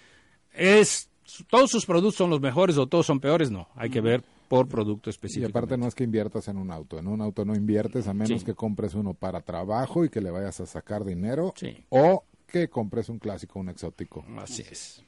Es 0.52 1.08
todos 1.48 1.70
sus 1.70 1.86
productos 1.86 2.16
son 2.16 2.28
los 2.28 2.40
mejores 2.40 2.76
o 2.76 2.86
todos 2.86 3.06
son 3.06 3.18
peores. 3.18 3.50
No, 3.50 3.68
hay 3.76 3.88
que 3.88 4.02
ver 4.02 4.22
por 4.48 4.68
producto 4.68 5.08
Y 5.08 5.12
específico. 5.12 5.48
aparte 5.48 5.76
no 5.76 5.86
es 5.86 5.94
que 5.94 6.04
inviertas 6.04 6.48
en 6.48 6.56
un 6.58 6.70
auto. 6.70 6.98
En 6.98 7.06
un 7.08 7.20
auto 7.20 7.44
no 7.44 7.54
inviertes 7.54 8.06
a 8.08 8.14
menos 8.14 8.40
Sí. 8.40 8.46
que 8.46 8.54
compres 8.54 8.94
uno 8.94 9.14
para 9.14 9.40
trabajo 9.42 10.04
y 10.04 10.08
que 10.08 10.20
le 10.20 10.30
vayas 10.30 10.60
a 10.60 10.66
sacar 10.66 11.04
dinero. 11.04 11.52
Sí. 11.56 11.84
O 11.90 12.24
que 12.46 12.68
compres 12.68 13.08
un 13.08 13.18
clásico, 13.18 13.58
un 13.58 13.68
exótico. 13.68 14.24
Así 14.38 14.62
es. 14.62 15.02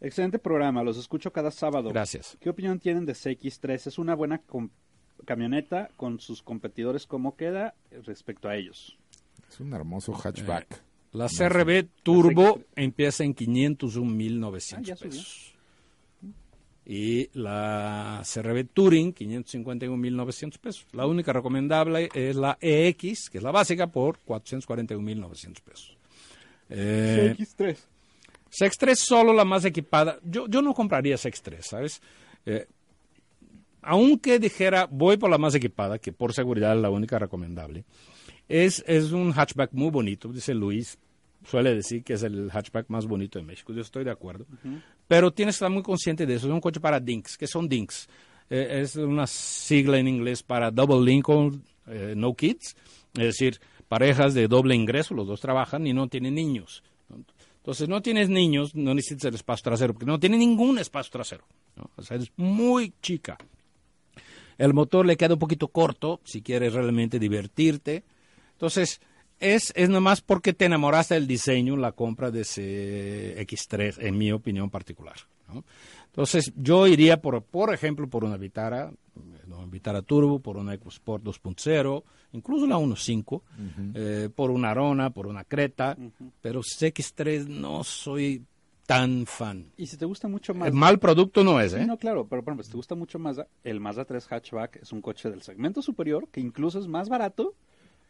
Excelente 0.00 0.38
programa, 0.38 0.82
los 0.84 0.96
escucho 0.96 1.32
cada 1.32 1.50
sábado. 1.50 1.90
Gracias. 1.90 2.36
¿Qué 2.40 2.48
opinión 2.50 2.78
tienen 2.78 3.04
de 3.04 3.14
CX3? 3.14 3.86
¿Es 3.88 3.98
una 3.98 4.14
buena 4.14 4.40
camioneta 5.24 5.90
con 5.96 6.20
sus 6.20 6.42
competidores? 6.42 7.06
¿Cómo 7.06 7.36
queda 7.36 7.74
respecto 8.04 8.48
a 8.48 8.56
ellos? 8.56 8.96
Es 9.48 9.60
un 9.60 9.72
hermoso 9.72 10.12
hatchback. 10.12 10.82
La 11.12 11.26
CRB 11.28 11.88
Turbo 12.02 12.58
CX3. 12.58 12.64
empieza 12.76 13.24
en 13.24 13.30
Ah, 13.32 13.34
501.900 13.34 14.82
ya 14.86 14.96
subió. 14.96 15.10
pesos. 15.10 15.54
Y 16.90 17.28
la 17.34 18.22
CRB 18.24 18.66
Touring, 18.72 19.12
551.900 19.14 20.58
pesos. 20.58 20.86
La 20.92 21.06
única 21.06 21.34
recomendable 21.34 22.08
es 22.14 22.34
la 22.34 22.56
EX, 22.62 23.28
que 23.30 23.38
es 23.38 23.44
la 23.44 23.50
básica, 23.50 23.88
por 23.88 24.18
441.900 24.26 25.60
pesos. 25.62 25.98
Eh, 26.70 27.36
CX3. 27.38 27.76
CX3 28.50 28.94
solo 28.94 29.34
la 29.34 29.44
más 29.44 29.66
equipada. 29.66 30.18
Yo, 30.24 30.46
yo 30.48 30.62
no 30.62 30.72
compraría 30.72 31.16
CX3, 31.16 31.60
¿sabes? 31.60 32.00
Eh, 32.46 32.66
aunque 33.82 34.38
dijera, 34.38 34.88
voy 34.90 35.18
por 35.18 35.30
la 35.30 35.38
más 35.38 35.54
equipada, 35.54 35.98
que 35.98 36.12
por 36.12 36.32
seguridad 36.32 36.74
es 36.74 36.80
la 36.82 36.90
única 36.90 37.18
recomendable, 37.18 37.84
es, 38.48 38.82
es 38.86 39.12
un 39.12 39.32
hatchback 39.32 39.72
muy 39.72 39.90
bonito, 39.90 40.28
dice 40.32 40.54
Luis, 40.54 40.98
suele 41.44 41.74
decir 41.74 42.02
que 42.04 42.14
es 42.14 42.22
el 42.22 42.50
hatchback 42.50 42.88
más 42.88 43.06
bonito 43.06 43.38
de 43.38 43.44
México, 43.44 43.72
yo 43.72 43.82
estoy 43.82 44.04
de 44.04 44.10
acuerdo, 44.10 44.46
pero 45.06 45.30
tienes 45.32 45.54
que 45.54 45.58
estar 45.58 45.70
muy 45.70 45.82
consciente 45.82 46.26
de 46.26 46.34
eso, 46.34 46.46
es 46.46 46.52
un 46.52 46.60
coche 46.60 46.80
para 46.80 47.00
dinks, 47.00 47.36
que 47.36 47.46
son 47.46 47.68
dinks? 47.68 48.08
Eh, 48.50 48.80
es 48.82 48.96
una 48.96 49.26
sigla 49.26 49.98
en 49.98 50.08
inglés 50.08 50.42
para 50.42 50.70
Double 50.70 51.04
Lincoln 51.04 51.62
eh, 51.86 52.14
No 52.16 52.34
Kids, 52.34 52.76
es 53.14 53.24
decir, 53.24 53.60
parejas 53.88 54.34
de 54.34 54.48
doble 54.48 54.74
ingreso, 54.74 55.14
los 55.14 55.26
dos 55.26 55.40
trabajan 55.40 55.86
y 55.86 55.92
no 55.92 56.08
tienen 56.08 56.34
niños. 56.34 56.82
Entonces, 57.68 57.88
no 57.88 58.00
tienes 58.00 58.30
niños, 58.30 58.74
no 58.74 58.94
necesitas 58.94 59.26
el 59.26 59.34
espacio 59.34 59.64
trasero, 59.64 59.92
porque 59.92 60.06
no 60.06 60.18
tiene 60.18 60.38
ningún 60.38 60.78
espacio 60.78 61.10
trasero. 61.10 61.44
¿no? 61.76 61.90
O 61.96 62.02
sea, 62.02 62.16
es 62.16 62.30
muy 62.36 62.94
chica. 63.02 63.36
El 64.56 64.72
motor 64.72 65.04
le 65.04 65.16
queda 65.16 65.34
un 65.34 65.38
poquito 65.38 65.68
corto 65.68 66.20
si 66.24 66.40
quieres 66.40 66.72
realmente 66.72 67.18
divertirte. 67.18 68.04
Entonces, 68.52 69.00
es, 69.40 69.72
es 69.76 69.88
nomás 69.88 70.20
porque 70.20 70.52
te 70.52 70.64
enamoraste 70.66 71.14
del 71.14 71.26
diseño 71.26 71.76
la 71.76 71.92
compra 71.92 72.30
de 72.30 72.42
ese 72.42 73.36
X3, 73.46 73.96
en 74.00 74.18
mi 74.18 74.32
opinión 74.32 74.70
particular. 74.70 75.16
¿no? 75.52 75.64
Entonces, 76.06 76.52
yo 76.56 76.86
iría, 76.86 77.20
por, 77.20 77.42
por 77.42 77.72
ejemplo, 77.72 78.08
por 78.08 78.24
una 78.24 78.36
Vitara, 78.36 78.90
una 79.46 79.66
Vitara 79.66 80.02
Turbo, 80.02 80.40
por 80.40 80.56
una 80.56 80.74
EcoSport 80.74 81.22
2.0, 81.22 82.02
incluso 82.32 82.66
la 82.66 82.76
1.5, 82.76 83.42
eh, 83.94 84.28
por 84.34 84.50
una 84.50 84.70
Arona, 84.70 85.10
por 85.10 85.26
una 85.26 85.44
Creta, 85.44 85.96
pero 86.40 86.60
CX3 86.60 87.46
no 87.46 87.84
soy 87.84 88.44
tan 88.86 89.26
fan. 89.26 89.70
Y 89.76 89.86
si 89.86 89.98
te 89.98 90.06
gusta 90.06 90.28
mucho 90.28 90.54
más... 90.54 90.68
El 90.68 90.74
mal 90.74 90.98
producto 90.98 91.44
no 91.44 91.60
es, 91.60 91.72
Sí, 91.72 91.78
¿eh? 91.78 91.86
no, 91.86 91.98
claro, 91.98 92.26
pero 92.26 92.42
por 92.42 92.52
ejemplo, 92.52 92.64
si 92.64 92.70
te 92.70 92.76
gusta 92.78 92.94
mucho 92.94 93.18
Mazda, 93.18 93.46
el 93.62 93.80
Mazda 93.80 94.06
3 94.06 94.26
Hatchback 94.32 94.76
es 94.76 94.92
un 94.92 95.02
coche 95.02 95.30
del 95.30 95.42
segmento 95.42 95.82
superior 95.82 96.26
que 96.28 96.40
incluso 96.40 96.78
es 96.78 96.88
más 96.88 97.10
barato 97.10 97.54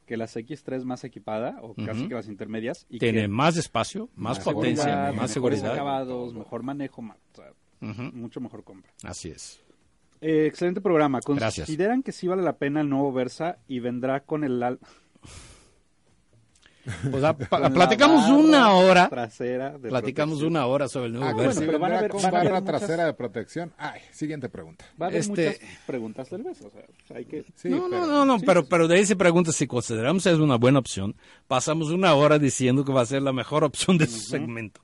que 0.09 0.17
las 0.17 0.35
X3 0.35 0.85
más 0.85 1.05
equipada 1.05 1.59
o 1.61 1.75
casi 1.75 2.09
que 2.09 2.15
las 2.15 2.29
intermedias. 2.29 2.87
Y 2.89 2.99
Tiene 2.99 3.21
que 3.21 3.29
más 3.29 3.59
espacio, 3.59 4.09
más, 4.17 4.39
más 4.39 4.45
potencia, 4.45 4.83
seguridad, 4.83 5.15
más 5.15 5.31
seguridad. 5.31 5.73
acabados, 5.75 6.35
mejor 6.35 6.63
manejo, 6.63 7.03
o 7.03 7.37
sea, 7.37 7.53
mucho 7.81 8.41
mejor 8.41 8.65
compra. 8.65 8.91
Así 9.05 9.29
es. 9.29 9.61
Eh, 10.23 10.47
excelente 10.47 10.81
programa. 10.81 11.21
Gracias. 11.25 11.67
¿Consideran 11.67 12.03
que 12.03 12.13
sí 12.13 12.27
vale 12.27 12.43
la 12.43 12.57
pena 12.57 12.81
el 12.81 12.89
nuevo 12.89 13.13
Versa 13.13 13.59
y 13.69 13.81
vendrá 13.81 14.21
con 14.21 14.45
el 14.45 14.79
Pues 17.11 17.23
la 17.23 17.37
platicamos 17.37 18.23
barra 18.23 18.35
una 18.37 18.73
hora, 18.75 19.09
trasera 19.09 19.79
de 19.79 19.89
platicamos 19.89 20.37
protección? 20.39 20.51
una 20.53 20.67
hora 20.67 20.89
sobre 20.89 21.07
el 21.07 21.13
nuevo 21.15 21.27
Ah, 21.29 21.33
bueno, 21.33 21.53
pero 21.59 21.79
van 21.79 21.93
a 21.93 21.99
haber- 21.99 22.11
con 22.11 22.23
van 22.23 22.33
barra 22.33 22.61
muchas- 22.61 22.65
trasera 22.65 23.05
de 23.07 23.15
protección. 23.15 23.73
Ay, 23.77 24.01
siguiente 24.13 24.49
pregunta. 24.49 24.85
Va 25.01 25.07
a 25.07 25.09
haber 25.09 25.21
Este- 25.21 25.47
muchas 25.49 25.61
preguntas 25.87 26.31
del 26.31 26.43
Versa. 26.43 26.67
O 26.67 26.71
sea, 26.71 27.17
hay 27.17 27.25
que... 27.25 27.45
Sí, 27.57 27.69
no, 27.69 27.89
pero- 27.89 28.01
no, 28.01 28.07
no, 28.07 28.25
no, 28.25 28.39
sí, 28.39 28.45
pero, 28.47 28.63
sí. 28.63 28.67
pero 28.71 28.89
de 28.89 28.97
ahí 28.97 29.07
se 29.07 29.17
pregunta 29.17 29.53
si 29.53 29.67
consideramos 29.67 30.25
es 30.27 30.39
una 30.39 30.57
buena 30.57 30.79
opción. 30.79 31.15
Pasamos 31.47 31.91
una 31.91 32.15
hora 32.15 32.39
diciendo 32.39 32.85
que 32.85 32.93
va 32.93 33.03
a 33.03 33.07
ser 33.07 33.23
la 33.23 33.33
mejor 33.33 33.65
opción 33.65 33.99
de 33.99 34.07
su 34.07 34.21
segmento, 34.21 34.81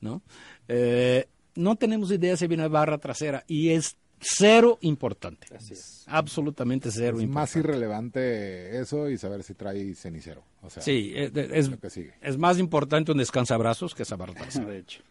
¿no? 0.00 0.22
Eh, 0.68 1.26
no 1.54 1.76
tenemos 1.76 2.10
idea 2.12 2.36
si 2.36 2.46
viene 2.46 2.68
barra 2.68 2.98
trasera 2.98 3.42
y 3.48 3.70
es 3.70 3.96
cero 4.20 4.78
importante. 4.82 5.46
Así 5.54 5.72
es. 5.74 6.04
Absolutamente 6.06 6.90
cero 6.90 7.18
Es 7.20 7.28
más 7.28 7.54
irrelevante 7.56 8.78
eso 8.80 9.08
y 9.08 9.18
saber 9.18 9.42
si 9.42 9.54
trae 9.54 9.94
cenicero. 9.94 10.42
O 10.62 10.70
sea, 10.70 10.82
Sí, 10.82 11.12
es, 11.14 11.32
es- 11.36 11.68
lo 11.70 11.78
que 11.78 11.90
sigue. 11.90 12.14
es 12.20 12.36
más 12.38 12.58
importante 12.58 13.12
un 13.12 13.18
descansabrazos 13.18 13.94
que 13.94 14.02
esa 14.02 14.16
barra 14.16 14.34
trasera. 14.34 14.66
De 14.66 14.78
hecho. 14.78 15.02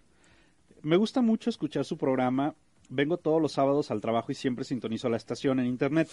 Me 0.81 0.95
gusta 0.97 1.21
mucho 1.21 1.49
escuchar 1.49 1.85
su 1.85 1.97
programa. 1.97 2.53
Vengo 2.89 3.17
todos 3.17 3.41
los 3.41 3.51
sábados 3.51 3.91
al 3.91 3.99
trabajo 3.99 4.31
y 4.31 4.35
siempre 4.35 4.63
sintonizo 4.63 5.09
la 5.09 5.17
estación 5.17 5.59
en 5.59 5.65
internet. 5.65 6.07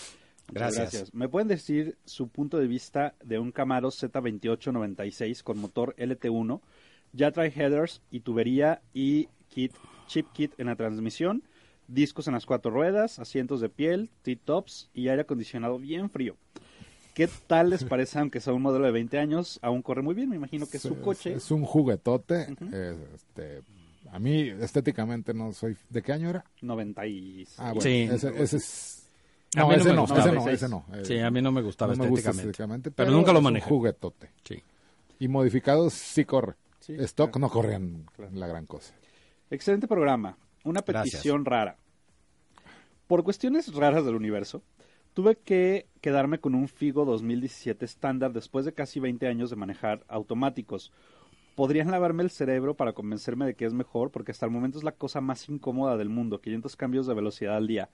Gracias. 0.51 1.15
¿Me 1.15 1.29
pueden 1.29 1.49
decir 1.49 1.97
su 2.05 2.29
punto 2.29 2.59
de 2.59 2.67
vista 2.67 3.15
de 3.25 3.39
un 3.39 3.53
Camaro 3.53 3.91
Z2896 3.91 5.43
con 5.43 5.59
motor 5.59 5.95
LT1? 5.99 6.61
Ya 7.13 7.31
trae 7.31 7.53
headers 7.55 8.03
y 8.11 8.21
tubería 8.21 8.83
y 8.93 9.29
kit, 9.49 9.73
chip 10.09 10.27
kit 10.33 10.53
en 10.59 10.67
la 10.67 10.75
transmisión, 10.77 11.45
discos 11.89 12.27
en 12.29 12.35
las 12.35 12.47
cuatro 12.47 12.71
ruedas, 12.71 13.19
asientos 13.19 13.61
de 13.61 13.69
piel, 13.69 14.11
T-tops 14.23 14.91
y 14.95 15.09
aire 15.09 15.23
acondicionado 15.23 15.79
bien 15.79 16.11
frío. 16.11 16.37
¿Qué 17.15 17.29
tal 17.47 17.71
les 17.71 17.85
parece, 17.85 18.19
aunque 18.19 18.41
sea 18.41 18.53
un 18.53 18.63
modelo 18.63 18.87
de 18.87 18.91
20 18.93 19.19
años? 19.19 19.61
Aún 19.63 19.83
corre 19.83 20.03
muy 20.03 20.15
bien, 20.15 20.29
me 20.31 20.37
imagino 20.37 20.67
que 20.67 20.79
es 20.79 20.83
su 20.83 21.01
coche. 21.01 21.35
Es, 21.35 21.51
un 21.53 21.65
juguetote. 21.65 22.49
este, 23.15 23.61
a 24.11 24.19
mí, 24.19 24.49
estéticamente, 24.61 25.33
no 25.33 25.53
soy. 25.53 25.77
¿De 25.91 26.03
qué 26.03 26.13
año 26.13 26.31
era? 26.31 26.45
96. 26.63 27.55
Ah, 27.59 27.67
bueno. 27.73 27.81
Sí. 27.83 28.09
Ese, 28.11 28.43
ese 28.43 28.57
es. 28.57 29.07
No, 29.55 29.71
ese 29.73 29.93
no, 29.95 30.05
ese 30.07 30.15
no, 30.17 30.33
96. 30.35 30.55
ese 30.55 30.69
no. 30.69 30.85
eh, 30.93 31.05
Sí, 31.05 31.19
a 31.21 31.31
mí 31.31 31.41
no 31.41 31.53
me 31.53 31.63
gustaba 31.63 31.95
no 31.95 32.03
me 32.03 32.11
gusta 32.11 32.31
estéticamente. 32.31 32.51
estéticamente, 32.51 32.91
pero, 32.91 33.11
nunca 33.13 33.31
lo 33.33 33.39
es 33.39 33.41
un 33.41 33.45
manejé. 33.45 33.69
juguetote. 33.69 34.31
Sí. 34.43 34.61
Y 35.21 35.29
modificados 35.29 35.93
sí 35.93 36.25
corre. 36.25 36.55
Sí, 36.81 36.95
Stock 36.99 37.31
claro. 37.31 37.47
no 37.47 37.49
corrían 37.51 38.07
Claro. 38.17 38.33
la 38.35 38.49
gran 38.49 38.67
cosa. 38.67 38.93
Excelente 39.51 39.87
programa. 39.87 40.37
Una 40.65 40.81
Gracias. 40.87 41.15
petición 41.15 41.45
rara. 41.45 41.77
Por 43.07 43.23
cuestiones 43.23 43.73
raras 43.75 44.05
del 44.05 44.15
universo, 44.15 44.63
tuve 45.13 45.37
que 45.37 45.87
quedarme 46.01 46.39
con 46.39 46.55
un 46.55 46.69
Figo 46.69 47.05
2017 47.05 47.85
estándar 47.85 48.33
después 48.33 48.65
de 48.65 48.73
casi 48.73 48.99
20 48.99 49.27
años 49.29 49.51
de 49.51 49.57
manejar 49.57 50.05
automáticos. 50.09 50.91
¿Podrían 51.55 51.91
lavarme 51.91 52.23
el 52.25 52.31
cerebro 52.31 52.75
para 52.75 52.95
convencerme 52.95 53.47
de 53.47 53.55
que 53.55 53.65
es 53.65 53.73
mejor? 53.75 54.11
Porque 54.11 54.33
hasta 54.33 54.47
el 54.47 54.51
momento 54.53 54.79
es 54.79 54.85
la 54.85 54.93
cosa 54.93 55.21
más 55.21 55.49
incómoda 55.49 55.97
del 55.97 56.09
mundo. 56.09 56.41
500 56.41 56.75
cambios 56.77 57.07
de 57.07 57.15
velocidad 57.15 57.57
al 57.57 57.67
día. 57.69 57.91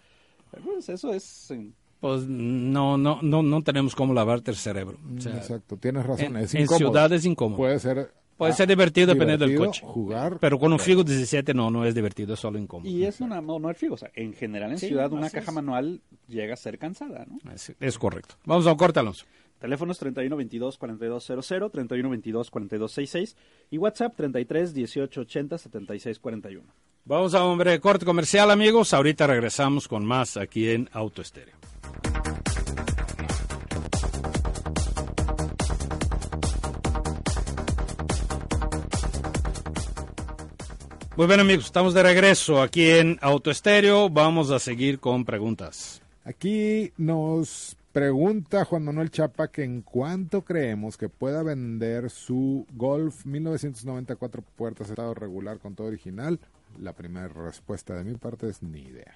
Pues 0.64 0.88
eso 0.88 1.12
es... 1.12 1.50
eh, 1.50 1.70
Pues 2.00 2.22
no, 2.26 2.96
no, 2.96 3.18
no, 3.20 3.42
no 3.42 3.62
tenemos 3.62 3.94
cómo 3.94 4.14
lavarte 4.14 4.50
el 4.50 4.56
cerebro. 4.56 4.96
O 5.16 5.20
sea, 5.20 5.36
Exacto, 5.36 5.76
tienes 5.76 6.06
razón. 6.06 6.36
en, 6.36 6.36
es 6.44 6.54
en 6.54 6.62
incómodo. 6.62 6.78
ciudad 6.90 7.12
es 7.12 7.26
incómodo. 7.26 7.58
Puede 7.58 7.78
ser. 7.80 8.10
Puede 8.41 8.53
ah, 8.53 8.57
ser 8.57 8.68
divertido 8.68 9.09
dependiendo 9.09 9.47
del 9.47 9.55
coche. 9.55 9.82
Jugar. 9.84 10.38
Pero 10.41 10.59
con 10.59 10.72
un 10.72 10.78
Figo 10.78 11.05
17 11.05 11.53
no, 11.53 11.70
no 11.70 11.84
es 11.84 11.95
divertido, 11.95 12.32
es 12.32 12.41
solo 12.41 12.59
incómodo. 12.59 12.88
Y 12.88 13.05
es 13.05 13.20
una, 13.20 13.38
no, 13.43 13.59
no 13.59 13.68
el 13.68 13.76
Figo. 13.76 13.97
O 13.97 13.99
sea, 13.99 14.11
en 14.14 14.32
general 14.32 14.70
en 14.72 14.78
Sí, 14.78 14.88
ciudad 14.88 15.12
una 15.12 15.28
caja 15.28 15.51
es. 15.51 15.55
manual 15.55 16.01
llega 16.26 16.55
a 16.55 16.57
ser 16.57 16.78
cansada, 16.78 17.26
¿no? 17.28 17.53
Es, 17.53 17.70
es 17.78 17.99
correcto. 17.99 18.36
Vamos 18.47 18.66
a 18.66 18.72
un 18.72 18.78
corte, 18.78 18.99
Alonso. 18.99 19.26
Teléfonos 19.59 19.99
31 19.99 20.34
22 20.34 20.78
4200, 20.78 21.70
31 21.70 22.09
22 22.09 22.51
4266 22.51 23.36
y 23.70 23.76
WhatsApp 23.76 24.16
33 24.16 24.72
18 24.72 25.20
80 25.20 25.59
76 25.59 26.18
41. 26.18 26.66
Vamos 27.05 27.34
a 27.34 27.45
un 27.45 27.59
breve 27.59 27.78
corte 27.78 28.07
comercial, 28.07 28.51
amigos. 28.51 28.95
Ahorita 28.95 29.26
regresamos 29.26 29.86
con 29.86 30.07
más 30.07 30.38
aquí 30.38 30.70
en 30.70 30.88
Auto 30.93 31.20
Estéreo. 31.20 31.57
Muy 41.20 41.26
bien, 41.26 41.40
amigos, 41.40 41.66
estamos 41.66 41.92
de 41.92 42.02
regreso 42.02 42.62
aquí 42.62 42.88
en 42.88 43.18
Auto 43.20 43.50
Estéreo. 43.50 44.08
Vamos 44.08 44.50
a 44.50 44.58
seguir 44.58 44.98
con 44.98 45.26
preguntas. 45.26 46.00
Aquí 46.24 46.92
nos 46.96 47.76
pregunta 47.92 48.64
Juan 48.64 48.86
Manuel 48.86 49.10
Chapa 49.10 49.48
que 49.48 49.62
en 49.62 49.82
cuánto 49.82 50.40
creemos 50.40 50.96
que 50.96 51.10
pueda 51.10 51.42
vender 51.42 52.08
su 52.08 52.66
Golf 52.72 53.26
1994 53.26 54.42
puertas 54.56 54.88
estado 54.88 55.12
regular 55.12 55.58
con 55.58 55.74
todo 55.74 55.88
original. 55.88 56.40
La 56.80 56.94
primera 56.94 57.28
respuesta 57.28 57.94
de 57.96 58.04
mi 58.04 58.16
parte 58.16 58.48
es 58.48 58.62
ni 58.62 58.80
idea. 58.80 59.14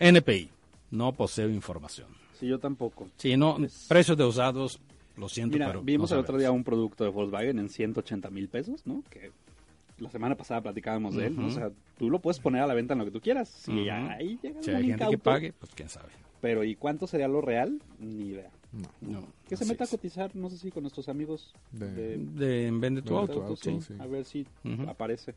NPI, 0.00 0.50
no 0.90 1.12
poseo 1.12 1.48
información. 1.50 2.08
Sí, 2.40 2.48
yo 2.48 2.58
tampoco. 2.58 3.06
Sí, 3.16 3.36
no, 3.36 3.58
precios 3.86 4.18
de 4.18 4.24
usados, 4.24 4.80
lo 5.16 5.28
siento, 5.28 5.52
Mira, 5.54 5.68
pero 5.68 5.82
vimos 5.82 6.10
no 6.10 6.16
el 6.16 6.22
otro 6.22 6.36
día 6.36 6.50
un 6.50 6.64
producto 6.64 7.04
de 7.04 7.10
Volkswagen 7.10 7.60
en 7.60 7.68
180 7.68 8.28
mil 8.30 8.48
pesos, 8.48 8.84
¿no? 8.84 9.04
Que 9.08 9.30
la 9.98 10.10
semana 10.10 10.34
pasada 10.36 10.60
platicábamos 10.62 11.14
de 11.16 11.26
él. 11.26 11.38
O 11.38 11.50
sea, 11.50 11.70
tú 11.98 12.10
lo 12.10 12.18
puedes 12.20 12.38
poner 12.40 12.62
a 12.62 12.66
la 12.66 12.74
venta 12.74 12.92
en 12.94 12.98
lo 13.00 13.04
que 13.04 13.10
tú 13.10 13.20
quieras. 13.20 13.48
Si 13.48 13.88
ahí 13.88 14.38
llega 14.42 14.62
Si 14.62 14.70
hay 14.70 14.86
gente 14.86 15.06
que 15.10 15.18
pague, 15.18 15.52
pues 15.52 15.72
quién 15.74 15.88
sabe. 15.88 16.08
Pero 16.40 16.62
¿y 16.64 16.76
cuánto 16.76 17.06
sería 17.06 17.26
lo 17.28 17.40
real? 17.40 17.80
Ni 17.98 18.26
idea. 18.28 18.50
No. 18.72 18.88
No, 19.00 19.26
Que 19.48 19.56
se 19.56 19.64
meta 19.64 19.84
a 19.84 19.86
cotizar, 19.86 20.36
no 20.36 20.50
sé 20.50 20.58
si 20.58 20.70
con 20.70 20.82
nuestros 20.82 21.08
amigos 21.08 21.54
De- 21.72 21.90
de, 21.90 22.16
De, 22.18 22.70
vende 22.72 23.02
tu 23.02 23.16
auto. 23.16 23.32
tu 23.32 23.42
auto, 23.42 23.56
sí. 23.56 23.78
sí. 23.80 23.94
A 23.98 24.06
ver 24.06 24.24
si 24.24 24.46
aparece. 24.86 25.34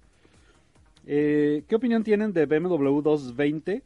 Eh, 1.07 1.64
¿Qué 1.68 1.76
opinión 1.76 2.03
tienen 2.03 2.34
de 2.34 2.45
BMW 2.45 3.01
220? 3.01 3.82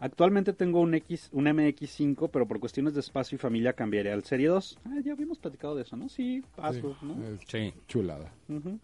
Actualmente 0.00 0.52
tengo 0.52 0.80
un 0.80 0.94
X, 0.94 1.28
un 1.32 1.46
MX5, 1.46 2.28
pero 2.30 2.46
por 2.46 2.60
cuestiones 2.60 2.94
de 2.94 3.00
espacio 3.00 3.34
y 3.36 3.38
familia 3.38 3.72
cambiaré 3.72 4.12
al 4.12 4.22
Serie 4.24 4.48
2. 4.48 4.78
Ah, 4.84 4.96
ya 5.04 5.12
habíamos 5.12 5.38
platicado 5.38 5.74
de 5.74 5.82
eso, 5.82 5.96
¿no? 5.96 6.08
Sí, 6.08 6.42
paso, 6.54 6.96
Sí, 7.00 7.06
¿no? 7.06 7.14
es 7.26 7.40
Sí. 7.48 7.72
chulada. 7.88 8.30
Ujú. 8.48 8.78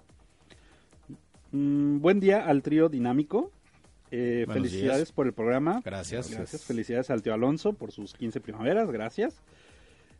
Mm, 1.54 2.00
buen 2.00 2.18
día 2.18 2.44
al 2.44 2.62
trío 2.62 2.88
dinámico. 2.88 3.52
Eh, 4.10 4.44
felicidades 4.52 4.98
días. 4.98 5.12
por 5.12 5.26
el 5.28 5.32
programa. 5.32 5.80
Gracias. 5.84 6.28
Gracias. 6.28 6.64
Felicidades 6.64 7.10
al 7.10 7.22
tío 7.22 7.32
Alonso 7.32 7.74
por 7.74 7.92
sus 7.92 8.12
15 8.14 8.40
primaveras. 8.40 8.90
Gracias. 8.90 9.36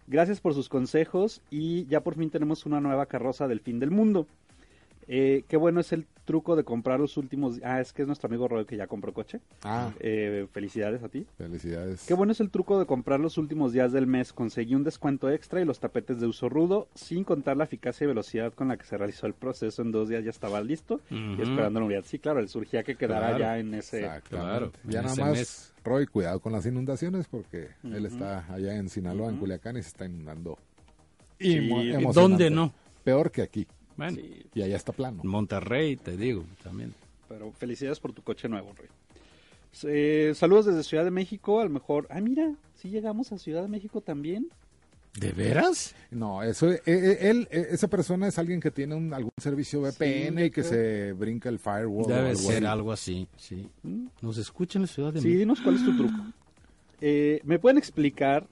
Gracias 0.07 0.41
por 0.41 0.55
sus 0.55 0.69
consejos. 0.69 1.43
Y 1.51 1.87
ya 1.87 2.03
por 2.03 2.15
fin 2.15 2.31
tenemos 2.31 2.67
una 2.67 2.81
nueva 2.81 3.07
carroza 3.07 3.49
del 3.49 3.59
fin 3.59 3.81
del 3.81 3.91
mundo. 3.91 4.29
Eh, 5.07 5.45
qué 5.49 5.57
bueno 5.57 5.81
es 5.81 5.93
el 5.93 6.07
truco 6.25 6.57
de 6.57 6.65
comprar 6.65 6.99
los 7.01 7.17
últimos. 7.19 7.61
Ah, 7.63 7.81
es 7.83 7.93
que 7.93 8.01
es 8.03 8.09
nuestro 8.09 8.29
amigo 8.29 8.49
Roy 8.49 8.65
que 8.65 8.77
ya 8.79 8.87
compró 8.87 9.13
coche. 9.13 9.41
Ah, 9.63 9.91
Eh, 10.01 10.47
felicidades 10.53 11.03
a 11.03 11.09
ti. 11.11 11.27
felicidades. 11.37 12.07
Qué 12.07 12.15
bueno 12.15 12.33
es 12.33 12.41
el 12.41 12.51
truco 12.51 12.79
de 12.79 12.87
comprar 12.87 13.21
los 13.21 13.37
últimos 13.37 13.73
días 13.75 13.93
del 13.93 14.07
mes. 14.07 14.33
Conseguí 14.33 14.75
un 14.75 14.85
descuento 14.85 15.31
extra 15.31 15.61
y 15.61 15.67
los 15.67 15.81
tapetes 15.81 16.21
de 16.21 16.27
uso 16.27 16.49
rudo, 16.49 16.89
sin 16.95 17.25
contar 17.25 17.57
la 17.59 17.65
eficacia 17.65 18.05
y 18.05 18.09
velocidad 18.09 18.55
con 18.55 18.69
la 18.69 18.79
que 18.79 18.85
se 18.85 18.97
realizó 18.97 19.27
el 19.27 19.35
proceso. 19.35 19.83
En 19.83 19.93
dos 19.93 20.09
días 20.09 20.25
ya 20.25 20.31
estaba 20.31 20.63
listo 20.63 21.01
y 21.11 21.43
esperando 21.43 21.81
la 21.81 21.87
unidad. 21.87 22.05
Sí, 22.07 22.19
claro, 22.19 22.41
él 22.41 22.49
surgía 22.49 22.83
que 22.83 22.97
quedara 22.97 23.29
Claro. 23.29 23.39
ya 23.39 23.59
en 23.59 23.75
ese. 23.75 24.09
Claro, 24.31 24.73
Ya 24.85 25.01
en 25.01 25.07
nada 25.07 25.17
más, 25.25 25.33
mes. 25.37 25.75
Roy, 25.85 26.07
cuidado 26.07 26.41
con 26.41 26.53
las 26.53 26.65
inundaciones 26.65 27.27
porque 27.29 27.69
él 27.83 28.07
está 28.07 28.51
allá 28.51 28.75
en 28.77 28.89
Sinaloa, 28.89 29.29
en. 29.29 29.37
Culiacán, 29.37 29.77
y 29.77 29.83
se 29.83 29.89
está 29.89 30.07
inundando. 30.07 30.57
Sí, 31.39 31.49
¿y 31.59 31.69
emocionante. 31.93 32.13
¿Dónde 32.21 32.51
no? 32.51 32.73
Peor 33.03 33.31
que 33.31 33.43
aquí. 33.43 33.67
Bueno, 33.97 34.17
Sí, 34.17 34.45
Y 34.55 34.63
allá 34.63 34.77
está 34.77 34.93
plano. 34.93 35.21
Monterrey, 35.25 35.97
te 35.97 36.17
digo, 36.17 36.45
también. 36.63 36.93
pero 37.29 37.53
felicidades 37.53 38.01
por 38.01 38.13
tu 38.13 38.23
coche 38.23 38.49
nuevo, 38.49 38.73
Roy. 38.77 38.89
Eh, 39.85 40.33
saludos 40.35 40.67
desde 40.67 40.83
Ciudad 40.85 41.05
de 41.05 41.11
México. 41.11 41.61
A 41.61 41.65
lo 41.65 41.71
mejor. 41.71 42.07
Ah, 42.11 42.21
mira, 42.21 42.53
si 42.81 42.89
llegamos 42.91 43.33
a 43.33 43.39
Ciudad 43.39 43.63
de 43.63 43.69
México 43.69 44.01
también. 44.01 44.49
¿De 45.19 45.31
veras? 45.31 45.95
No, 46.11 46.43
eso, 46.43 46.73
eh, 46.73 46.83
eh, 46.87 47.19
él, 47.21 47.47
eh, 47.53 47.69
esa 47.71 47.87
persona 47.87 48.27
es 48.27 48.37
alguien 48.39 48.61
que 48.61 48.73
tiene 48.73 48.97
un, 48.97 49.15
algún 49.15 49.31
servicio 49.41 49.81
VPN 49.81 50.39
Sí, 50.39 50.45
y 50.47 50.51
que 50.51 50.63
creo. 50.63 50.65
se 50.65 51.13
brinca 51.13 51.49
el 51.49 51.61
firewall. 51.61 52.05
o 52.05 52.09
Debe 52.09 52.29
algo 52.31 52.41
ser 52.41 52.57
así. 52.57 52.67
algo 52.67 52.93
así, 52.93 53.29
sí. 53.37 53.69
Nos 54.23 54.39
escucha 54.39 54.79
en 54.79 54.83
la 54.83 54.89
Ciudad 54.89 55.13
de 55.13 55.21
Sí, 55.21 55.27
México. 55.27 55.39
dinos 55.39 55.61
cuál 55.61 55.77
es 55.77 55.85
tu 55.85 55.97
truco. 55.97 56.19
Eh, 57.01 57.41
¿Me 57.45 57.59
pueden 57.61 57.79
explicar 57.79 58.47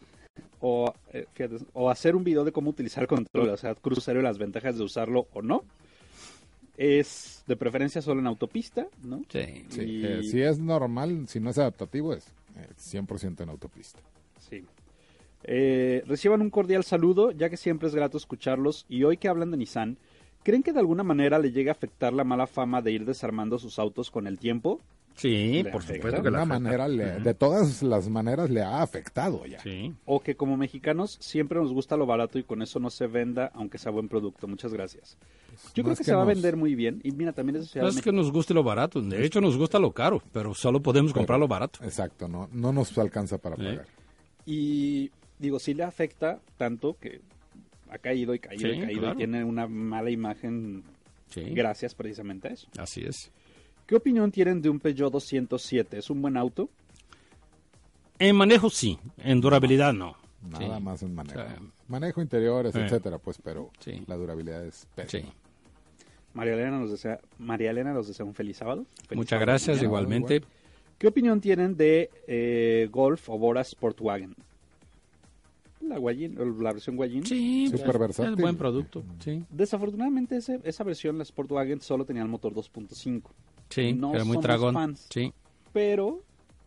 o, 0.62 0.94
eh, 1.12 1.26
fíjate, 1.34 1.56
o 1.74 1.90
hacer 1.90 2.16
un 2.16 2.24
video 2.24 2.44
de 2.44 2.52
cómo 2.52 2.70
utilizar 2.70 3.02
el 3.02 3.08
control, 3.08 3.50
o 3.50 3.56
sea, 3.56 3.74
crucero 3.74 4.20
y 4.20 4.22
las 4.22 4.38
ventajas 4.38 4.78
de 4.78 4.84
usarlo 4.84 5.26
o 5.34 5.42
no? 5.42 5.64
Es 6.76 7.44
de 7.46 7.56
preferencia 7.56 8.00
solo 8.00 8.20
en 8.20 8.26
autopista, 8.26 8.86
¿no? 9.02 9.22
Sí. 9.28 9.64
Sí, 9.68 9.80
Y- 9.82 10.04
eh, 10.06 10.22
si 10.22 10.40
es 10.40 10.58
normal, 10.58 11.28
si 11.28 11.38
no 11.40 11.50
es 11.50 11.58
adaptativo, 11.58 12.14
es 12.14 12.26
eh, 12.56 12.68
100% 12.78 13.42
en 13.42 13.48
autopista. 13.50 13.98
Sí. 14.48 14.64
Eh, 15.44 16.02
reciban 16.06 16.40
un 16.40 16.50
cordial 16.50 16.84
saludo, 16.84 17.30
ya 17.32 17.50
que 17.50 17.56
siempre 17.56 17.88
es 17.88 17.94
grato 17.94 18.16
escucharlos. 18.16 18.86
Y 18.88 19.02
hoy 19.04 19.16
que 19.16 19.28
hablan 19.28 19.50
de 19.50 19.56
Nissan, 19.58 19.98
¿creen 20.44 20.62
que 20.62 20.72
de 20.72 20.78
alguna 20.78 21.02
manera 21.02 21.38
le 21.38 21.50
llega 21.52 21.72
a 21.72 21.74
afectar 21.74 22.12
la 22.12 22.24
mala 22.24 22.46
fama 22.46 22.80
de 22.80 22.92
ir 22.92 23.04
desarmando 23.04 23.58
sus 23.58 23.78
autos 23.78 24.10
con 24.10 24.26
el 24.26 24.38
tiempo? 24.38 24.80
Sí, 25.14 25.62
por 25.70 25.82
afecta. 25.82 25.94
supuesto 25.96 26.22
De 26.22 26.24
que 26.24 26.30
la 26.30 26.44
manera, 26.44 26.88
le- 26.88 27.20
de 27.20 27.34
todas 27.34 27.82
las 27.82 28.08
maneras, 28.08 28.50
le 28.50 28.62
ha 28.62 28.82
afectado 28.82 29.44
ya. 29.46 29.60
Sí. 29.60 29.92
O 30.06 30.20
que 30.20 30.34
como 30.34 30.56
mexicanos 30.56 31.16
siempre 31.20 31.58
nos 31.60 31.72
gusta 31.72 31.96
lo 31.96 32.06
barato 32.06 32.38
y 32.38 32.44
con 32.44 32.62
eso 32.62 32.80
no 32.80 32.90
se 32.90 33.06
venda, 33.06 33.50
aunque 33.54 33.78
sea 33.78 33.92
buen 33.92 34.08
producto. 34.08 34.48
Muchas 34.48 34.72
gracias. 34.72 35.16
Yo 35.74 35.82
creo 35.84 35.94
que, 35.94 35.98
que 35.98 36.04
se 36.04 36.14
va 36.14 36.22
a 36.22 36.26
vender 36.26 36.56
muy 36.56 36.74
bien. 36.74 37.00
Y 37.04 37.12
mira, 37.12 37.32
también 37.32 37.56
es 37.56 37.76
No 37.76 37.90
que 38.02 38.12
nos 38.12 38.32
guste 38.32 38.54
lo 38.54 38.62
barato, 38.62 39.00
de 39.02 39.24
hecho 39.24 39.40
nos 39.40 39.56
gusta 39.56 39.78
lo 39.78 39.92
caro, 39.92 40.22
pero 40.32 40.54
solo 40.54 40.80
podemos 40.82 41.12
comprar 41.12 41.38
lo 41.38 41.46
barato. 41.46 41.84
Exacto, 41.84 42.26
no, 42.26 42.48
no 42.52 42.72
nos 42.72 42.96
alcanza 42.98 43.38
para 43.38 43.56
pagar. 43.56 43.86
Y 44.46 45.10
digo, 45.38 45.58
sí 45.58 45.74
le 45.74 45.84
afecta 45.84 46.40
tanto 46.56 46.96
que 47.00 47.20
ha 47.90 47.98
caído 47.98 48.34
y 48.34 48.38
caído 48.38 48.72
y 48.72 48.80
caído 48.80 49.00
claro. 49.00 49.14
y 49.14 49.16
tiene 49.18 49.44
una 49.44 49.66
mala 49.66 50.10
imagen 50.10 50.82
Sí, 51.28 51.42
gracias 51.54 51.94
precisamente 51.94 52.48
a 52.48 52.50
eso. 52.52 52.66
así 52.78 53.02
es. 53.04 53.30
¿Qué 53.92 53.96
opinión 53.96 54.32
tienen 54.32 54.62
de 54.62 54.70
un 54.70 54.80
Peugeot 54.80 55.12
207? 55.12 55.98
¿Es 55.98 56.08
un 56.08 56.22
buen 56.22 56.38
auto? 56.38 56.70
En 58.18 58.34
manejo 58.36 58.70
sí, 58.70 58.98
en 59.18 59.38
durabilidad 59.42 59.92
no. 59.92 60.16
Nada 60.48 60.78
Sí. 60.78 60.82
más 60.82 61.02
en 61.02 61.14
manejo. 61.14 61.38
O 61.38 61.42
sea, 61.42 61.58
manejo 61.88 62.22
interiores, 62.22 62.72
Sí. 62.72 62.78
etcétera, 62.80 63.18
pues, 63.18 63.36
pero 63.44 63.68
Sí. 63.80 64.02
la 64.06 64.16
durabilidad 64.16 64.64
es 64.64 64.76
Sí. 64.76 64.86
pésima. 64.94 65.34
María 66.32 66.54
Elena 66.54 66.78
nos 66.78 66.90
desea, 66.90 67.20
María 67.36 67.70
Elena 67.70 67.92
nos 67.92 68.08
desea 68.08 68.24
un 68.24 68.32
feliz 68.32 68.56
sábado. 68.56 68.86
Feliz 69.08 69.14
Muchas 69.18 69.28
sábado 69.32 69.44
gracias, 69.46 69.76
mañana. 69.76 69.84
igualmente. 69.88 70.42
¿Qué 70.96 71.06
opinión 71.08 71.42
tienen 71.42 71.76
de 71.76 72.08
eh, 72.26 72.88
Golf 72.90 73.28
o 73.28 73.36
Bora 73.36 73.62
Sportwagen? 73.62 74.34
La, 75.82 75.98
Guayin- 75.98 76.38
o 76.40 76.62
la 76.62 76.72
versión 76.72 76.96
Guayin. 76.96 77.26
Sí, 77.26 77.66
pues, 77.70 77.82
versátil. 77.98 78.32
es 78.32 78.40
buen 78.40 78.56
producto. 78.56 79.02
Sí, 79.18 79.44
Desafortunadamente 79.50 80.36
ese- 80.38 80.60
esa 80.64 80.82
versión, 80.82 81.18
la 81.18 81.26
Sportwagen, 81.26 81.82
solo 81.82 82.06
tenía 82.06 82.22
el 82.22 82.28
motor 82.28 82.54
2.5. 82.54 83.32
sí, 83.72 83.92
No 83.94 84.10
era 84.14 84.24
muy 84.24 84.34
somos 84.34 84.44
dragón. 84.44 84.74
fans. 84.74 85.06
Sí, 85.10 85.32
Pero 85.72 86.22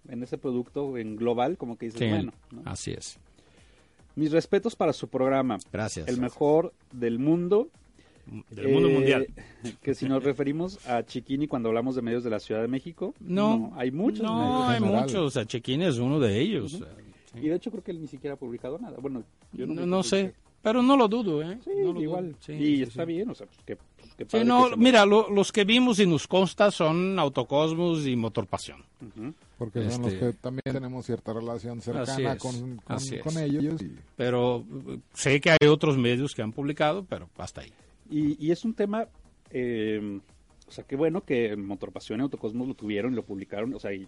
en 0.10 0.24
ese 0.24 0.38
producto, 0.38 0.98
en 0.98 1.16
global, 1.16 1.58
como 1.58 1.78
que 1.78 1.88
dices, 1.88 2.00
sí, 2.00 2.08
bueno. 2.10 2.32
¿no? 2.52 2.62
así 2.66 2.92
es. 2.92 3.18
Mis 4.16 4.32
respetos 4.32 4.76
para 4.76 4.94
su 4.94 5.08
programa. 5.08 5.58
Gracias. 5.74 6.08
El 6.08 6.20
mejor 6.20 6.74
del 6.92 7.20
mundo. 7.20 7.68
Del 8.50 8.70
mundo 8.70 8.90
Eh, 8.90 8.94
mundial. 8.94 9.28
Que 9.84 9.94
si 9.94 10.08
nos 10.08 10.24
referimos 10.24 10.86
a 10.88 11.04
Chiquini 11.06 11.48
cuando 11.48 11.70
hablamos 11.70 11.96
de 11.96 12.02
medios 12.02 12.24
de 12.24 12.30
la 12.30 12.40
Ciudad 12.40 12.62
de 12.62 12.68
México, 12.68 13.14
No, 13.20 13.74
hay 13.76 13.92
muchos 13.92 14.22
No, 14.24 14.36
medios. 14.40 14.70
hay 14.70 14.80
general. 14.80 15.02
muchos. 15.04 15.22
O 15.22 15.30
sea, 15.30 15.46
Chequín 15.46 15.82
es 15.82 15.98
uno 15.98 16.20
de 16.20 16.40
ellos. 16.40 16.72
Sí. 16.72 16.84
Y 17.42 17.50
de 17.50 17.56
hecho 17.56 17.70
creo 17.70 17.84
que 17.84 17.92
él 17.92 18.00
ni 18.02 18.08
siquiera 18.08 18.36
ha 18.36 18.38
publicado 18.38 18.80
nada. 18.80 18.98
Bueno, 19.02 19.24
yo 19.52 19.68
no, 19.68 19.74
No, 19.76 19.86
no 19.86 20.04
sé, 20.04 20.34
pero 20.62 20.82
no 20.82 20.96
lo 20.96 21.08
dudo, 21.10 21.42
¿eh? 21.44 21.60
Sí, 21.64 21.72
No 21.84 21.92
lo 21.94 22.02
igual. 22.02 22.30
dudo. 22.30 22.38
Sí, 22.40 22.54
y 22.54 22.58
sí, 22.78 22.84
está 22.84 23.04
sí. 23.06 23.12
bien, 23.12 23.30
o 23.30 23.36
sea, 23.36 23.46
pues 23.48 23.60
que, 23.66 23.78
qué 24.18 24.24
Sí, 24.26 24.30
padre 24.32 24.46
no, 24.46 24.70
que 24.70 24.78
mira, 24.78 25.06
lo- 25.06 25.30
los 25.30 25.52
que 25.52 25.64
vimos 25.64 26.00
y 26.00 26.06
nos 26.08 26.28
consta 26.28 26.72
son 26.72 27.18
Autocosmos 27.20 28.06
y 28.08 28.16
Motor 28.16 28.48
Pasión. 28.48 28.84
Ujú. 29.02 29.34
Porque 29.58 29.90
son 29.90 30.02
los 30.04 30.14
Este- 30.14 30.26
que 30.28 30.34
también 30.34 30.64
tenemos 30.66 31.06
cierta 31.06 31.32
relación 31.34 31.78
Así 31.80 31.92
cercana 31.92 32.34
es, 32.34 32.40
con, 32.40 32.78
con, 32.78 32.96
así 32.96 33.16
es. 33.16 33.22
con 33.22 33.38
ellos. 33.38 33.82
y- 33.82 33.96
Pero 34.16 34.66
eh, 34.90 35.00
sé 35.14 35.40
que 35.40 35.52
hay 35.52 35.68
otros 35.70 35.98
medios 35.98 36.36
que 36.36 36.42
han 36.42 36.52
publicado, 36.52 37.06
pero 37.06 37.30
hasta 37.38 37.62
ahí. 37.62 37.72
Y, 38.10 38.44
y 38.46 38.52
es 38.52 38.66
un 38.66 38.74
tema, 38.74 39.08
eh, 39.52 40.20
o 40.68 40.72
sea, 40.72 40.84
qué 40.84 40.96
bueno 40.96 41.22
que 41.22 41.56
Motor 41.56 41.92
Pasión 41.92 42.20
y 42.20 42.24
Autocosmos 42.24 42.68
lo 42.68 42.74
tuvieron 42.74 43.14
y 43.14 43.16
lo 43.16 43.24
publicaron, 43.24 43.74
o 43.74 43.80
sea, 43.80 43.94
y 43.94 44.08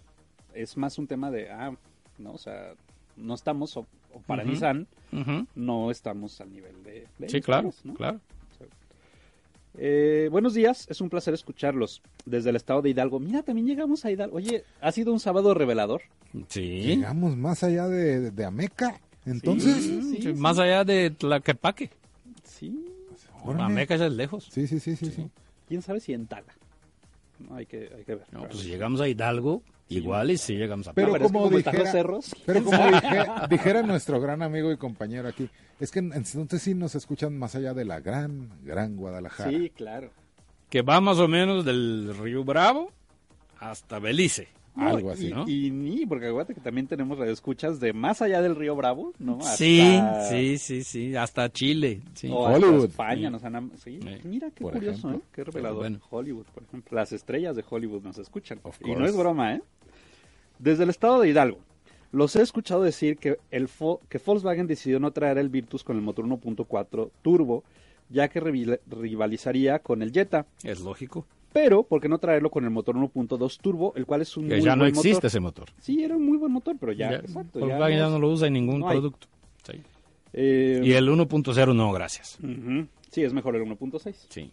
es 0.54 0.76
más 0.76 0.98
un 0.98 1.06
tema 1.06 1.30
de, 1.30 1.50
ah, 1.50 1.72
no, 2.18 2.32
o 2.32 2.38
sea, 2.38 2.74
no 3.16 3.34
estamos, 3.34 3.76
o, 3.76 3.86
o 4.12 4.20
para 4.26 4.42
Ujú. 4.42 4.52
Nissan, 4.52 4.86
Ujú. 5.12 5.46
no 5.54 5.90
estamos 5.90 6.40
al 6.40 6.52
nivel 6.52 6.82
de... 6.84 7.06
de 7.18 7.28
Sí, 7.28 7.36
ellos, 7.38 7.46
claro, 7.46 7.70
¿no? 7.84 7.94
claro. 7.94 8.20
Eh, 9.80 10.28
buenos 10.32 10.54
días, 10.54 10.86
es 10.90 11.00
un 11.00 11.08
placer 11.08 11.34
escucharlos 11.34 12.02
desde 12.24 12.50
el 12.50 12.56
estado 12.56 12.82
de 12.82 12.90
Hidalgo. 12.90 13.20
Mira, 13.20 13.42
también 13.44 13.66
llegamos 13.68 14.04
a 14.04 14.10
Hidalgo. 14.10 14.36
Oye, 14.36 14.64
ha 14.80 14.90
sido 14.90 15.12
un 15.12 15.20
sábado 15.20 15.54
revelador. 15.54 16.02
Sí. 16.48 16.80
Llegamos 16.82 17.36
más 17.36 17.62
allá 17.62 17.86
de, 17.88 18.32
de 18.32 18.44
Ameca. 18.44 19.00
Entonces, 19.24 19.76
Sí, 19.76 20.02
Sí, 20.02 20.22
sí. 20.22 20.32
Más 20.34 20.58
allá 20.58 20.84
de 20.84 21.10
Tlaquepaque. 21.10 21.90
Sí, 22.42 22.86
órale. 23.44 23.62
Ameca 23.64 23.94
ya 23.96 24.06
es 24.06 24.12
lejos. 24.12 24.48
sí, 24.50 24.66
sí, 24.66 24.80
sí, 24.80 24.96
sí, 24.96 25.12
sí. 25.12 25.30
quién 25.68 25.80
sabe 25.82 26.00
si 26.00 26.12
en 26.12 26.26
Tala. 26.26 26.52
Hay 27.52 27.66
que, 27.66 27.90
hay 27.96 28.04
que 28.04 28.14
ver. 28.16 28.26
No, 28.32 28.42
pues 28.48 28.64
llegamos 28.64 29.00
a 29.00 29.08
Hidalgo, 29.08 29.62
igual 29.88 30.30
y 30.30 30.38
sí 30.38 30.54
llegamos 30.56 30.88
a 30.88 30.92
Pero 30.92 31.12
que 31.14 31.20
como 31.20 31.48
dijera- 31.48 31.90
cerros. 31.92 32.34
Pero 32.44 32.64
como 32.64 32.78
dije- 32.90 33.26
dijera 33.48 33.82
nuestro 33.82 34.20
gran 34.20 34.42
amigo 34.42 34.70
y 34.72 34.76
compañero 34.76 35.28
aquí, 35.28 35.48
es 35.80 35.90
que 35.90 36.00
entonces 36.00 36.60
sí 36.62 36.74
nos 36.74 36.94
escuchan 36.94 37.38
más 37.38 37.54
allá 37.54 37.74
de 37.74 37.84
la 37.84 38.00
gran, 38.00 38.48
gran 38.64 38.96
Guadalajara. 38.96 39.50
Sí, 39.50 39.70
claro. 39.70 40.10
que 40.68 40.82
va 40.82 41.00
más 41.00 41.18
o 41.18 41.28
menos 41.28 41.64
del 41.64 42.14
Río 42.20 42.44
Bravo 42.44 42.90
hasta 43.60 43.98
Belice. 43.98 44.48
No, 44.78 44.88
Algo 44.88 45.10
así, 45.10 45.26
y, 45.28 45.30
¿no? 45.32 45.48
Y 45.48 45.70
ni, 45.70 46.06
porque 46.06 46.26
acuérdate 46.28 46.54
que 46.54 46.60
también 46.60 46.86
tenemos 46.86 47.18
radioescuchas 47.18 47.80
de 47.80 47.92
más 47.92 48.22
allá 48.22 48.40
del 48.40 48.54
río 48.54 48.76
Bravo, 48.76 49.12
¿no? 49.18 49.38
Hasta- 49.38 49.56
Sí, 49.56 50.00
sí, 50.30 50.58
sí, 50.58 50.84
sí, 50.84 51.16
hasta 51.16 51.50
Chile. 51.52 52.00
Sí. 52.14 52.28
o 52.32 52.46
hasta 52.46 52.66
Hollywood. 52.66 52.84
España 52.84 53.28
Sí. 53.28 53.32
nos 53.32 53.44
han... 53.44 53.56
am- 53.56 53.70
Sí, 53.76 53.98
Sí. 54.00 54.08
mira 54.28 54.50
qué 54.52 54.62
Por 54.62 54.74
curioso, 54.74 55.08
ejemplo. 55.08 55.18
¿eh? 55.18 55.30
Qué 55.32 55.44
revelador. 55.44 55.78
bueno. 55.78 56.00
Hollywood, 56.10 56.46
por 56.54 56.62
ejemplo. 56.62 56.94
Las 56.96 57.12
estrellas 57.12 57.56
de 57.56 57.64
Hollywood 57.68 58.02
nos 58.02 58.18
escuchan. 58.18 58.60
Of 58.62 58.78
Y 58.84 58.92
no 58.94 59.04
es 59.04 59.16
broma, 59.16 59.54
¿eh? 59.56 59.62
Desde 60.58 60.84
el 60.84 60.90
estado 60.90 61.20
de 61.20 61.28
Hidalgo. 61.30 61.58
Los 62.10 62.36
he 62.36 62.42
escuchado 62.42 62.82
decir 62.82 63.16
que, 63.18 63.38
el 63.50 63.68
Fo- 63.68 64.00
que 64.08 64.18
Volkswagen 64.24 64.66
decidió 64.66 64.98
no 65.00 65.10
traer 65.10 65.38
el 65.38 65.48
Virtus 65.50 65.84
con 65.84 65.96
el 65.96 66.02
motor 66.02 66.24
1.4 66.24 67.10
turbo, 67.20 67.64
ya 68.08 68.28
que 68.28 68.40
rivali- 68.40 68.80
rivalizaría 68.88 69.80
con 69.80 70.02
el 70.02 70.12
Jetta. 70.12 70.46
Es 70.62 70.80
lógico. 70.80 71.26
Pero, 71.52 71.82
¿por 71.82 72.00
qué 72.00 72.08
no 72.08 72.18
traerlo 72.18 72.50
con 72.50 72.64
el 72.64 72.70
motor 72.70 72.94
1.2 72.96 73.58
turbo, 73.60 73.92
el 73.96 74.04
cual 74.06 74.20
es 74.22 74.36
un 74.36 74.48
Que 74.48 74.56
muy 74.56 74.64
ya 74.64 74.76
no 74.76 74.82
buen 74.82 74.90
existe 74.90 75.14
motor? 75.14 75.26
ese 75.26 75.40
motor. 75.40 75.68
Sí, 75.80 76.02
era 76.04 76.16
un 76.16 76.26
muy 76.26 76.36
buen 76.36 76.52
motor, 76.52 76.76
pero 76.78 76.92
ya, 76.92 77.10
exacto. 77.14 77.58
ya 77.60 77.66
Volkswagen 77.66 77.96
ya 77.98 78.04
no 78.04 78.10
no 78.10 78.18
lo 78.18 78.30
usa 78.30 78.46
en 78.48 78.52
ningún 78.52 78.80
no 78.80 78.88
producto. 78.88 79.26
Sí. 79.64 79.80
Eh, 80.34 80.80
Y 80.84 80.92
el 80.92 81.08
1.0 81.08 81.74
no, 81.74 81.90
gracias. 81.92 82.38
Sí, 83.10 83.22
es 83.22 83.32
mejor 83.32 83.56
el 83.56 83.62
1.6. 83.62 84.14
Sí. 84.28 84.50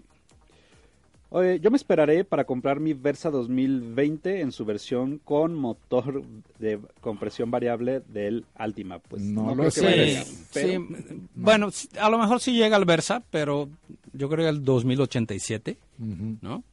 Oye, 1.32 1.60
yo 1.60 1.70
me 1.70 1.76
esperaré 1.76 2.24
para 2.24 2.46
comprar 2.46 2.80
mi 2.80 2.94
Versa 2.94 3.30
2020 3.30 4.40
en 4.40 4.52
su 4.54 4.64
versión 4.64 5.18
con 5.24 5.54
motor 5.54 6.24
de 6.60 6.80
compresión 7.02 7.52
variable 7.52 8.02
del 8.08 8.46
Altima. 8.56 9.00
Pues 9.00 9.22
No 9.22 9.48
lo 9.50 9.56
creo 9.56 9.66
que 9.66 9.72
sé. 9.72 9.86
vaya 9.86 10.02
a 10.02 10.06
Sí, 10.06 10.08
llegar, 10.12 10.26
pero- 10.54 10.68
sí. 11.10 11.22
Bueno, 11.36 11.70
a 12.00 12.10
lo 12.10 12.18
mejor 12.20 12.40
sí 12.40 12.54
llega 12.56 12.78
al 12.78 12.86
Versa, 12.86 13.22
pero 13.32 13.68
yo 14.14 14.30
creo 14.30 14.46
que 14.46 14.50
el 14.50 14.64
2087, 14.64 15.78
Ujú. 16.00 16.38
¿no? 16.42 16.64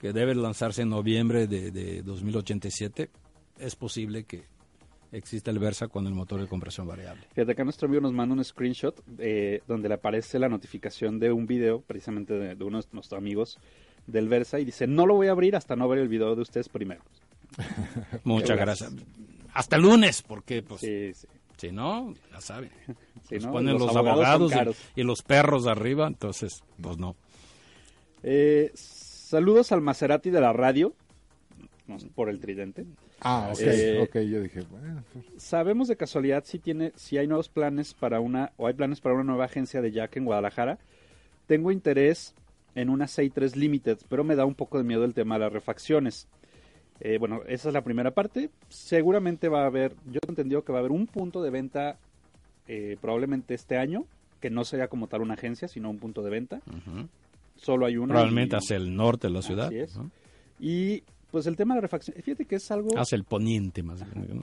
Que 0.00 0.12
debe 0.12 0.34
lanzarse 0.34 0.82
en 0.82 0.88
noviembre 0.88 1.46
de, 1.46 1.70
de 1.70 2.02
2087. 2.02 3.10
Es 3.58 3.76
posible 3.76 4.24
que 4.24 4.44
exista 5.12 5.50
el 5.50 5.58
Versa 5.58 5.88
con 5.88 6.06
el 6.06 6.14
motor 6.14 6.40
de 6.40 6.46
compresión 6.46 6.86
variable. 6.86 7.22
Fíjate, 7.34 7.52
acá 7.52 7.64
nuestro 7.64 7.86
amigo 7.86 8.00
nos 8.00 8.12
manda 8.12 8.34
un 8.34 8.42
screenshot 8.44 8.98
eh, 9.18 9.60
donde 9.68 9.88
le 9.88 9.94
aparece 9.96 10.38
la 10.38 10.48
notificación 10.48 11.18
de 11.18 11.30
un 11.32 11.46
video, 11.46 11.80
precisamente 11.82 12.32
de, 12.34 12.54
de 12.54 12.64
uno 12.64 12.80
de 12.80 12.86
nuestros 12.92 13.12
amigos 13.18 13.58
del 14.06 14.28
Versa, 14.28 14.58
y 14.58 14.64
dice, 14.64 14.86
no 14.86 15.04
lo 15.06 15.14
voy 15.16 15.26
a 15.26 15.32
abrir 15.32 15.54
hasta 15.56 15.76
no 15.76 15.86
ver 15.88 15.98
el 15.98 16.08
video 16.08 16.34
de 16.34 16.42
ustedes 16.42 16.68
primero. 16.68 17.02
Muchas 18.24 18.56
gracias. 18.56 18.94
gracias. 18.94 19.16
Hasta 19.52 19.76
el 19.76 19.82
lunes, 19.82 20.22
porque 20.22 20.62
pues 20.62 20.80
Sí, 20.80 21.12
sí. 21.12 21.26
si 21.58 21.72
no, 21.72 22.14
ya 22.32 22.40
saben. 22.40 22.70
Sí, 23.28 23.34
Nos 23.36 23.44
¿no? 23.46 23.52
ponen 23.52 23.72
Los 23.74 23.82
los, 23.88 23.96
abogados 23.96 24.52
abogados, 24.52 24.76
y, 24.96 25.02
y 25.02 25.04
los 25.04 25.22
perros 25.22 25.66
arriba, 25.66 26.06
entonces, 26.08 26.64
pues 26.80 26.96
no. 26.98 27.14
Eh, 28.22 28.72
saludos 29.30 29.70
al 29.70 29.80
Maserati 29.80 30.30
de 30.30 30.40
la 30.40 30.52
radio, 30.52 30.92
por 32.16 32.28
el 32.28 32.40
tridente. 32.40 32.84
Ah, 33.20 33.50
ok, 33.52 33.60
Eh, 33.60 34.00
ok, 34.02 34.16
yo 34.28 34.42
dije, 34.42 34.62
bueno, 34.68 35.04
pues, 35.12 35.24
¿Sabemos 35.36 35.86
de 35.86 35.96
casualidad 35.96 36.42
si 36.44 36.58
tiene, 36.58 36.92
si 36.96 37.16
hay 37.16 37.28
nuevos 37.28 37.48
planes 37.48 37.94
para 37.94 38.18
una, 38.18 38.50
o 38.56 38.66
hay 38.66 38.74
planes 38.74 39.00
para 39.00 39.14
una 39.14 39.22
nueva 39.24 39.44
agencia 39.44 39.80
de 39.80 39.92
Jack 39.92 40.16
en 40.16 40.24
Guadalajara? 40.24 40.78
Tengo 41.46 41.70
interés 41.70 42.34
en 42.74 42.90
una 42.90 43.06
63 43.06 43.54
Limited, 43.54 43.98
pero 44.08 44.24
me 44.24 44.34
da 44.34 44.44
un 44.44 44.56
poco 44.56 44.78
de 44.78 44.84
miedo 44.84 45.04
el 45.04 45.14
tema 45.14 45.36
de 45.36 45.44
las 45.44 45.52
refacciones. 45.52 46.26
Eh, 46.98 47.18
bueno, 47.18 47.42
esa 47.46 47.68
es 47.68 47.74
la 47.74 47.84
primera 47.84 48.10
parte. 48.10 48.50
Seguramente 48.68 49.48
va 49.48 49.62
a 49.62 49.66
haber, 49.66 49.94
yo 50.06 50.18
he 50.26 50.28
entendido 50.28 50.64
que 50.64 50.72
va 50.72 50.78
a 50.78 50.80
haber 50.80 50.92
un 50.92 51.06
punto 51.06 51.40
de 51.40 51.50
venta 51.50 51.98
eh, 52.66 52.96
probablemente 53.00 53.54
este 53.54 53.78
año, 53.78 54.06
que 54.40 54.50
no 54.50 54.64
sería 54.64 54.88
como 54.88 55.06
tal 55.06 55.22
una 55.22 55.34
agencia, 55.34 55.68
sino 55.68 55.88
un 55.88 55.98
punto 55.98 56.22
de 56.22 56.30
venta. 56.30 56.60
Ujú. 56.66 57.08
Solo 57.60 57.86
hay 57.86 57.96
uno. 57.96 58.08
Probablemente 58.08 58.56
y- 58.56 58.58
hacia 58.58 58.76
el 58.76 58.94
norte 58.96 59.28
de 59.28 59.32
la 59.34 59.42
ciudad. 59.42 59.66
Así 59.66 59.78
es. 59.78 59.96
¿no? 59.96 60.10
Y 60.58 61.02
pues 61.30 61.46
el 61.46 61.56
tema 61.56 61.74
de 61.74 61.78
la 61.78 61.82
refacción, 61.82 62.16
fíjate 62.22 62.44
que 62.44 62.56
es 62.56 62.70
algo... 62.70 62.98
Hacia 62.98 63.16
el 63.16 63.24
poniente 63.24 63.82
más 63.82 64.00
bien. 64.12 64.38
¿no? 64.38 64.42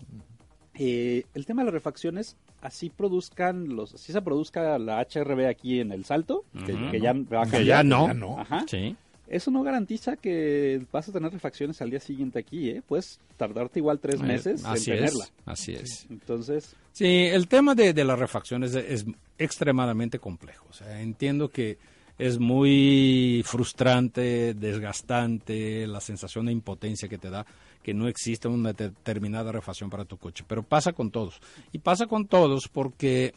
Eh, 0.80 1.26
el 1.34 1.45
tema 1.45 1.61
de 1.63 1.65
las 1.65 1.74
refacciones, 1.74 2.38
así 2.61 2.89
produzcan 2.89 3.76
los, 3.76 3.95
así 3.95 4.13
se 4.13 4.22
produzca 4.22 4.78
la 4.78 5.01
HRB 5.01 5.47
aquí 5.49 5.80
en 5.80 5.91
el 5.91 6.05
Salto, 6.05 6.45
que, 6.65 6.99
ya 7.01 7.13
va 7.13 7.43
a 7.43 7.49
Que 7.49 7.65
ya 7.65 7.84
no. 7.84 8.07
Ya 8.07 8.13
no. 8.13 8.39
Ajá. 8.39 8.63
Sí. 8.68 8.95
Eso 9.28 9.51
no 9.51 9.61
garantiza 9.63 10.15
que 10.15 10.86
vas 10.91 11.09
a 11.09 11.11
tener 11.11 11.32
refacciones 11.34 11.82
al 11.82 11.89
día 11.89 11.99
siguiente 11.99 12.39
aquí, 12.39 12.70
¿eh? 12.70 12.82
Puedes 12.88 13.20
tardarte 13.36 13.80
igual 13.80 13.99
tres 13.99 14.22
meses 14.22 14.61
Eh, 14.63 14.68
así 14.68 14.91
en 14.91 14.97
tenerla. 14.97 15.24
es. 15.26 15.34
Así 15.45 15.74
es. 15.74 16.07
Entonces, 16.09 16.76
Sí, 16.93 17.26
el 17.26 17.47
tema 17.49 17.76
de, 17.76 17.93
de 17.93 18.03
las 18.05 18.18
refacciones 18.18 18.74
es, 18.76 18.86
es 19.03 19.05
extremadamente 19.38 20.20
complejo. 20.20 20.65
O 20.70 20.74
sea, 20.74 21.01
entiendo 21.01 21.49
que 21.49 21.78
es 22.18 22.39
muy 22.39 23.43
frustrante, 23.45 24.53
desgastante, 24.53 25.86
la 25.88 26.01
sensación 26.01 26.45
de 26.47 26.51
impotencia 26.51 27.07
que 27.07 27.18
te 27.18 27.30
da 27.30 27.45
que 27.84 27.93
no 27.93 28.07
existe 28.07 28.47
una 28.47 28.74
determinada 28.74 29.51
refacción 29.51 29.89
para 29.89 30.03
tu 30.05 30.18
coche. 30.18 30.43
Pero 30.47 30.63
pasa 30.63 30.93
con 30.93 31.09
todos. 31.11 31.39
Y 31.72 31.78
pasa 31.80 32.05
con 32.07 32.26
todos 32.28 32.68
porque 32.68 33.34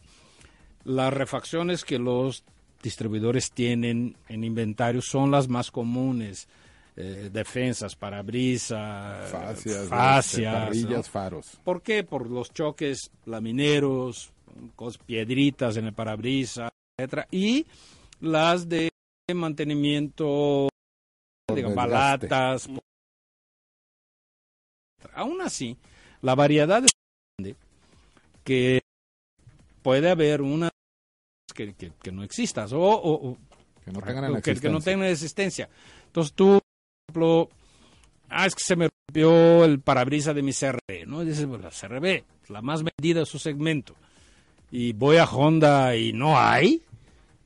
las 0.85 1.13
refacciones 1.13 1.85
que 1.85 1.99
los 1.99 2.43
distribuidores 2.83 3.53
tienen 3.53 4.17
en 4.29 4.43
inventario 4.45 5.03
son 5.03 5.31
las 5.31 5.49
más 5.49 5.71
comunes. 5.71 6.49
eh, 6.97 7.31
defensas, 7.33 7.95
parabrisas, 7.97 9.31
Fascias, 9.31 9.67
este, 9.77 9.87
fascias, 9.89 10.55
parrillas, 10.65 10.91
¿no? 10.91 11.03
faros. 11.05 11.47
¿Por 11.65 11.81
qué? 11.83 12.03
Por 12.05 12.29
los 12.29 12.53
choques 12.53 13.11
lamineros, 13.27 14.33
cos- 14.77 14.99
piedritas 14.99 15.77
en 15.77 15.87
el 15.87 15.93
parabrisas, 15.95 16.71
etcétera, 16.99 17.27
y 17.31 17.65
las 18.21 18.69
de 18.69 18.91
mantenimiento, 19.35 20.69
Por 21.47 21.57
digamos, 21.57 21.77
balatas. 21.77 22.69
por- 22.69 22.81
Aún 25.15 25.41
así, 25.41 25.77
la 26.23 26.35
variedad 26.35 26.85
es 26.85 26.91
grande 27.39 27.57
que 28.45 28.81
puede 29.83 30.11
haber 30.11 30.43
una 30.43 30.71
que, 31.55 31.75
que- 31.75 31.93
que 32.03 32.13
no 32.13 32.23
existas 32.23 32.73
o, 32.73 32.81
o- 32.81 33.31
o 33.31 33.37
Que 33.85 33.91
no 33.93 34.01
tengan 34.03 34.25
que, 34.43 34.55
que 34.55 34.69
no 34.69 34.79
existencia. 34.79 34.81
tengan 34.93 35.09
existencia. 35.09 35.69
Entonces 36.07 36.33
tú, 36.35 36.61
por 37.07 37.23
ejemplo, 37.23 37.49
ah, 38.29 38.47
es 38.47 38.55
que 38.55 38.65
se 38.65 38.77
me 38.77 38.89
rompió 39.09 39.65
el 39.65 39.81
parabrisas 39.81 40.35
de 40.35 40.43
mi 40.43 40.53
CRB, 40.53 41.07
¿no? 41.07 41.23
Y 41.23 41.27
dices, 41.27 41.47
bueno, 41.47 41.65
la 41.65 41.71
CRB, 41.71 42.25
la 42.49 42.63
más 42.63 42.83
vendida 42.83 43.21
de 43.21 43.27
su 43.27 43.39
segmento. 43.39 43.95
Y 44.71 44.93
voy 44.93 45.17
a 45.17 45.25
Honda 45.25 45.97
y 45.97 46.13
no 46.13 46.39
hay. 46.39 46.83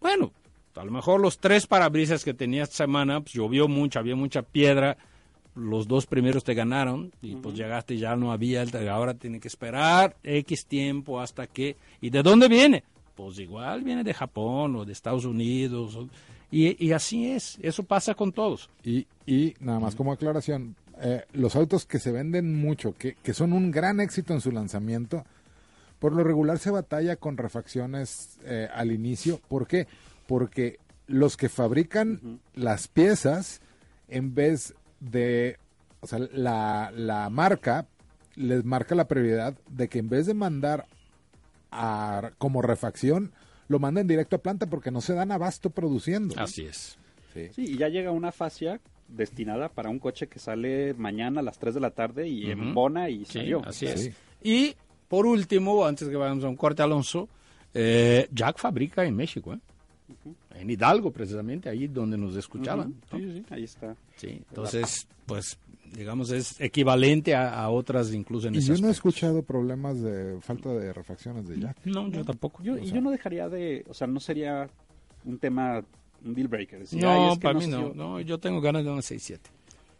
Bueno, 0.00 0.32
a 0.74 0.84
lo 0.84 0.90
mejor 0.90 1.20
los 1.20 1.38
tres 1.38 1.66
parabrisas 1.66 2.24
que 2.24 2.34
tenía 2.34 2.62
esta 2.64 2.76
semana, 2.76 3.20
pues 3.20 3.32
llovió 3.34 3.68
mucho, 3.68 3.98
había 3.98 4.16
mucha 4.16 4.42
piedra. 4.42 4.96
Los 5.54 5.86
dos 5.86 6.06
primeros 6.06 6.42
te 6.42 6.54
ganaron 6.54 7.12
y 7.22 7.36
pues 7.36 7.54
llegaste 7.54 7.94
y 7.94 7.98
ya 7.98 8.16
no 8.16 8.32
había, 8.32 8.62
el- 8.62 8.88
ahora 8.88 9.14
tiene 9.14 9.38
que 9.38 9.46
esperar 9.48 10.16
X 10.24 10.66
tiempo 10.66 11.20
hasta 11.20 11.46
que... 11.46 11.76
¿Y 12.00 12.10
de 12.10 12.22
dónde 12.24 12.48
viene? 12.48 12.82
Pues 13.14 13.38
igual 13.38 13.82
viene 13.84 14.02
de 14.02 14.12
Japón 14.14 14.74
o 14.74 14.84
de 14.84 14.92
Estados 14.92 15.24
Unidos. 15.24 15.94
o- 15.94 16.08
y, 16.50 16.84
y 16.84 16.90
así 16.92 17.28
es, 17.30 17.56
eso 17.62 17.84
pasa 17.84 18.14
con 18.14 18.32
todos. 18.32 18.68
Y, 18.84 19.06
y 19.26 19.54
nada 19.60 19.78
más 19.78 19.94
como 19.94 20.12
aclaración, 20.12 20.74
eh, 21.00 21.22
los 21.34 21.54
autos 21.54 21.86
que 21.86 22.00
se 22.00 22.10
venden 22.10 22.54
mucho, 22.56 22.92
que, 22.98 23.14
que 23.22 23.32
son 23.32 23.52
un 23.52 23.70
gran 23.70 24.00
éxito 24.00 24.34
en 24.34 24.40
su 24.40 24.50
lanzamiento, 24.50 25.24
por 26.00 26.12
lo 26.12 26.24
regular 26.24 26.58
se 26.58 26.70
batalla 26.70 27.14
con 27.16 27.36
refacciones 27.36 28.38
eh, 28.44 28.68
al 28.74 28.90
inicio. 28.92 29.40
¿Por 29.48 29.66
qué? 29.68 29.86
Porque 30.26 30.78
los 31.06 31.36
que 31.36 31.48
fabrican 31.48 32.40
las 32.54 32.88
piezas, 32.88 33.60
en 34.08 34.34
vez 34.34 34.74
de, 35.00 35.58
o 36.00 36.06
sea, 36.06 36.18
la, 36.32 36.90
la 36.94 37.28
marca 37.30 37.86
les 38.36 38.64
marca 38.64 38.94
la 38.94 39.06
prioridad 39.06 39.54
de 39.68 39.88
que 39.88 39.98
en 40.00 40.08
vez 40.08 40.26
de 40.26 40.34
mandar 40.34 40.86
a, 41.70 42.30
como 42.38 42.62
refacción, 42.62 43.32
lo 43.68 43.78
manden 43.78 44.06
directo 44.06 44.36
a 44.36 44.42
planta 44.42 44.66
porque 44.66 44.90
no 44.90 45.00
se 45.00 45.14
dan 45.14 45.32
abasto 45.32 45.70
produciendo. 45.70 46.34
Así 46.38 46.62
es. 46.64 46.98
Sí. 47.32 47.48
sí, 47.54 47.62
y 47.72 47.76
ya 47.78 47.88
llega 47.88 48.10
una 48.12 48.30
fascia 48.32 48.80
destinada 49.08 49.68
para 49.68 49.90
un 49.90 49.98
coche 49.98 50.28
que 50.28 50.38
sale 50.38 50.94
mañana 50.94 51.40
a 51.40 51.42
las 51.42 51.58
3 51.58 51.74
de 51.74 51.80
la 51.80 51.90
tarde 51.90 52.28
y 52.28 52.44
Ujú. 52.44 52.62
embona 52.62 53.10
y 53.10 53.24
Sí, 53.24 53.38
salió. 53.38 53.62
así 53.66 53.86
Sí. 53.86 53.92
es. 54.08 54.14
Y 54.42 54.76
por 55.08 55.26
último, 55.26 55.84
antes 55.84 56.08
que 56.08 56.16
vayamos 56.16 56.44
a 56.44 56.48
un 56.48 56.56
corte, 56.56 56.82
Alonso, 56.82 57.28
eh, 57.74 58.28
Jack 58.32 58.58
fabrica 58.58 59.04
en 59.04 59.16
México, 59.16 59.52
¿eh? 59.54 59.58
En 60.54 60.70
Hidalgo 60.70 61.10
precisamente, 61.10 61.68
ahí 61.68 61.86
donde 61.88 62.16
nos 62.16 62.36
escuchaban. 62.36 62.94
Sí, 63.10 63.18
sí, 63.20 63.44
ahí 63.50 63.64
está. 63.64 63.96
Sí, 64.16 64.42
entonces, 64.48 65.06
pues, 65.26 65.58
digamos, 65.96 66.30
es 66.30 66.60
equivalente 66.60 67.34
a, 67.34 67.60
a 67.62 67.70
otras 67.70 68.12
incluso 68.12 68.48
en 68.48 68.54
Y 68.54 68.58
ese 68.58 68.74
yo 68.74 68.80
no 68.82 68.88
he 68.88 68.90
escuchado 68.92 69.42
problemas 69.42 70.00
de 70.00 70.40
falta 70.40 70.70
de 70.70 70.92
refacciones 70.92 71.46
de 71.48 71.58
Jack. 71.60 71.78
No, 71.86 72.08
yo 72.08 72.24
tampoco. 72.24 72.62
Yo, 72.62 72.74
O 72.74 72.78
y 72.78 72.86
yo 72.90 73.00
no 73.00 73.10
dejaría 73.10 73.48
de, 73.48 73.84
o 73.88 73.94
sea, 73.94 74.06
no 74.06 74.20
sería 74.20 74.68
un 75.24 75.38
tema, 75.38 75.82
un 76.24 76.34
deal 76.34 76.48
breaker. 76.48 76.80
decir, 76.80 77.04
"Ay, 77.06 77.20
no, 77.20 77.32
es 77.32 77.38
que 77.38 77.42
para 77.42 77.54
no 77.54 77.60
mí 77.60 77.66
no, 77.66 77.92
si- 77.92 77.98
no, 77.98 78.20
yo 78.20 78.38
tengo 78.38 78.60
ganas 78.60 78.84
de 78.84 78.90
una 78.90 79.00
6-7. 79.02 79.40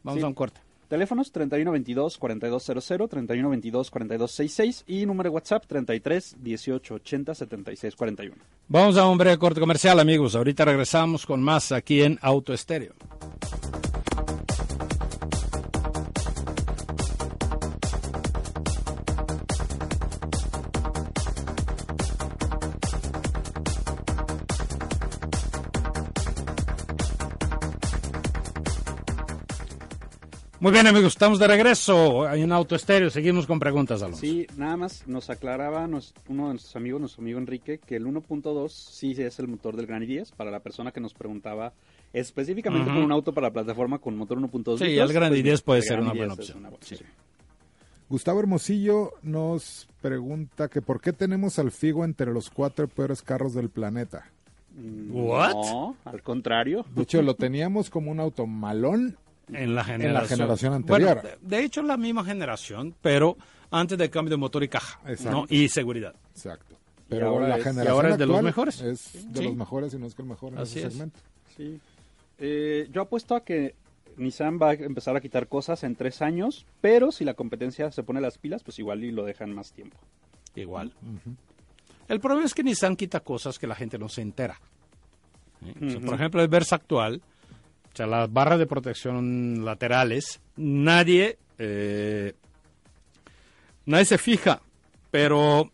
Vamos 0.03 0.21
Sí. 0.21 0.25
a 0.25 0.29
un 0.29 0.35
corte. 0.35 0.61
Teléfonos 0.89 1.33
3122-4200, 1.33 3.09
3122-4266 3.09 4.85
y 4.87 5.07
número 5.07 5.31
de 5.31 5.35
WhatsApp 5.35 5.65
33 5.67 6.37
18 6.41 6.95
80 6.95 7.35
76 7.35 7.97
41. 7.97 8.37
Vamos 8.69 8.97
a 8.97 9.07
un 9.07 9.19
breve 9.19 9.39
corte 9.39 9.61
comercial, 9.61 10.01
amigos. 10.01 10.35
Ahorita 10.35 10.65
regresamos 10.65 11.27
con 11.27 11.43
más 11.43 11.73
aquí 11.73 12.03
en 12.03 12.19
Auto 12.23 12.53
Estéreo. 12.53 12.95
Muy 30.65 30.73
bien, 30.73 30.87
amigos, 30.87 31.13
estamos 31.13 31.39
de 31.39 31.47
regreso 31.47 32.27
en 32.33 32.51
Auto 32.51 32.75
Estéreo. 32.75 33.11
Seguimos 33.11 33.47
con 33.47 33.59
preguntas, 33.59 34.01
Alonso. 34.01 34.23
Sí, 34.23 34.47
nada 34.57 34.79
más 34.79 35.07
nos 35.07 35.29
aclaraba 35.29 35.87
nos- 35.87 36.15
uno 36.27 36.45
de 36.47 36.53
nuestros 36.55 36.75
amigos, 36.77 37.01
nuestro 37.03 37.21
amigo 37.21 37.39
Enrique, 37.39 37.77
que 37.85 37.97
el 37.97 38.07
1.2 38.07 38.73
sí 38.73 39.11
es 39.19 39.39
el 39.39 39.47
motor 39.47 39.77
del 39.77 39.85
Gran 39.87 40.03
i10 40.05 40.33
para 40.35 40.51
la 40.51 40.61
persona 40.61 40.91
que 40.91 41.01
nos 41.03 41.13
preguntaba 41.13 41.75
específicamente 42.15 42.87
Ujú. 42.89 42.95
por 42.95 43.05
un 43.05 43.13
auto 43.13 43.35
para 43.35 43.51
plataforma 43.53 43.99
con 43.99 44.17
motor 44.17 44.39
1.2. 44.39 44.79
Sí, 44.79 44.87
litros, 44.87 45.11
el 45.11 45.15
Gran 45.15 45.29
pues, 45.33 45.45
i10 45.45 45.63
puede 45.63 45.83
ser 45.83 46.01
una 46.01 46.15
buena 46.15 46.33
i10 46.33 46.33
es 46.33 46.39
opción. 46.39 46.59
una 46.61 46.69
buena 46.71 46.87
Sí. 46.87 46.95
opción. 46.95 47.11
Gustavo 48.09 48.41
Hermosillo 48.41 49.13
nos 49.23 49.87
pregunta 50.01 50.69
que 50.69 50.81
por 50.81 51.03
qué 51.03 51.13
tenemos 51.13 51.59
al 51.59 51.73
Figo 51.73 52.07
entre 52.07 52.33
los 52.33 52.49
cuatro 52.49 52.89
peores 52.89 53.21
carros 53.21 53.53
del 53.53 53.69
planeta. 53.69 54.31
Mm, 54.75 55.15
What? 55.15 55.53
No, 55.53 55.97
al 56.07 56.23
contrario. 56.23 56.87
De 56.95 57.03
hecho, 57.03 57.21
lo 57.21 57.35
teníamos 57.37 57.91
como 57.91 58.11
un 58.11 58.19
auto 58.19 58.47
malón. 58.47 59.19
En 59.53 59.75
la 59.75 59.85
generación, 59.85 60.39
generación 60.39 60.73
anterior. 60.75 61.21
Bueno, 61.23 61.37
de, 61.43 61.57
de 61.57 61.65
hecho, 61.65 61.81
es 61.83 61.87
la 61.87 61.97
misma 61.97 62.25
generación, 62.25 62.95
pero 63.03 63.37
antes 63.71 63.99
del 63.99 64.09
cambio 64.11 64.31
de 64.31 64.37
motor 64.39 64.63
y 64.65 64.69
caja. 64.69 65.01
¿no? 65.25 65.47
Y 65.51 65.69
seguridad. 65.69 66.15
Exacto. 66.31 66.75
Y 67.07 67.11
Pero 67.11 67.29
ahora 67.29 67.49
la 67.49 67.55
es- 67.57 67.61
y 67.61 67.65
generación 67.65 67.95
ahora 67.95 68.09
es 68.11 68.19
de 68.19 68.27
los 68.27 68.43
mejores. 68.43 68.81
Es 68.81 69.33
de 69.33 69.39
Sí. 69.41 69.45
los 69.45 69.55
mejores 69.57 69.93
y 69.95 69.99
no 69.99 70.07
es 70.07 70.15
que 70.15 70.23
el 70.23 70.29
mejor 70.29 70.53
en 70.55 70.59
Así 70.61 70.79
ese 70.79 70.89
es. 70.89 70.93
segmento. 70.95 71.21
Sí. 71.57 71.79
Eh, 72.39 72.89
yo 72.91 73.03
apuesto 73.03 73.37
a 73.37 73.45
que 73.45 73.75
Nissan 74.17 74.59
va 74.61 74.71
a 74.71 74.73
empezar 74.75 75.15
a 75.17 75.21
quitar 75.21 75.47
cosas 75.49 75.83
en 75.85 75.95
tres 75.97 76.23
años, 76.23 76.65
pero 76.81 77.13
si 77.13 77.25
la 77.25 77.35
competencia 77.35 77.91
se 77.91 78.03
pone 78.03 78.21
las 78.21 78.39
pilas, 78.39 78.63
pues 78.65 78.79
igual 78.79 79.05
y 79.05 79.11
lo 79.13 79.25
dejan 79.25 79.53
más 79.55 79.73
tiempo. 79.73 79.99
Igual. 80.55 80.93
El 82.09 82.21
problema 82.21 82.47
es 82.47 82.55
que 82.55 82.63
Nissan 82.63 82.97
quita 82.97 83.21
cosas 83.21 83.59
que 83.59 83.67
la 83.67 83.75
gente 83.75 83.99
no 83.99 84.09
se 84.09 84.23
entera. 84.23 84.59
¿sí? 85.63 85.73
O 85.87 85.91
sea, 85.91 86.01
por 86.01 86.15
ejemplo, 86.15 86.43
el 86.43 86.49
Versa 86.49 86.77
actual, 86.77 87.23
o 87.95 87.97
sea, 87.97 88.07
las 88.07 88.31
barras 88.33 88.59
de 88.59 88.67
protección 88.67 89.65
laterales, 89.65 90.41
nadie, 90.57 91.39
eh, 91.59 92.35
nadie 93.87 94.05
se 94.05 94.19
fija, 94.19 94.61
pero 95.11 95.71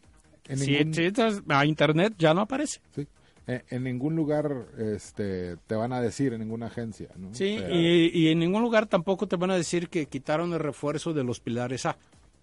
En 0.48 0.58
si, 0.58 0.72
ningún- 0.84 1.42
a 1.48 1.64
internet 1.64 2.14
ya 2.18 2.34
no 2.34 2.42
aparece. 2.42 2.80
Sí. 2.94 3.06
Eh, 3.46 3.62
en 3.70 3.82
ningún 3.84 4.14
lugar 4.14 4.66
este, 4.78 5.56
te 5.66 5.74
van 5.74 5.92
a 5.92 6.00
decir, 6.00 6.32
en 6.34 6.40
ninguna 6.40 6.66
agencia. 6.66 7.08
¿no? 7.16 7.34
Sí, 7.34 7.58
y, 7.70 8.10
y 8.16 8.28
en 8.28 8.38
ningún 8.38 8.62
lugar 8.62 8.86
tampoco 8.86 9.26
te 9.26 9.36
van 9.36 9.50
a 9.50 9.56
decir 9.56 9.88
que 9.88 10.06
quitaron 10.06 10.52
el 10.52 10.60
refuerzo 10.60 11.12
de 11.12 11.24
los 11.24 11.40
pilares 11.40 11.86
A. 11.86 11.96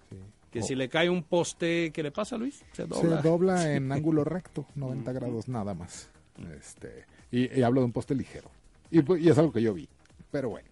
sí. 0.09 0.17
Que 0.51 0.63
si 0.63 0.75
le 0.75 0.89
cae 0.89 1.09
un 1.09 1.23
poste, 1.23 1.91
¿qué 1.91 2.01
le 2.01 2.11
pasa, 2.11 2.36
Luis? 2.38 2.63
Se 2.73 2.86
dobla. 2.88 3.21
Se 3.21 3.28
dobla 3.28 3.73
en 3.73 3.91
ángulo 3.91 4.23
recto, 4.23 4.65
90 4.75 5.11
grados 5.13 5.47
nada 5.47 5.73
más. 5.75 6.09
Este, 6.57 7.05
y, 7.32 7.57
y 7.59 7.63
hablo 7.63 7.82
de 7.82 7.86
un 7.86 7.91
poste 7.93 8.15
ligero. 8.15 8.49
Y, 8.91 8.99
pu- 8.99 9.19
y 9.21 9.29
es 9.29 9.38
algo 9.38 9.51
que 9.51 9.61
yo 9.61 9.73
vi. 9.73 9.88
Pero 10.31 10.49
bueno. 10.49 10.67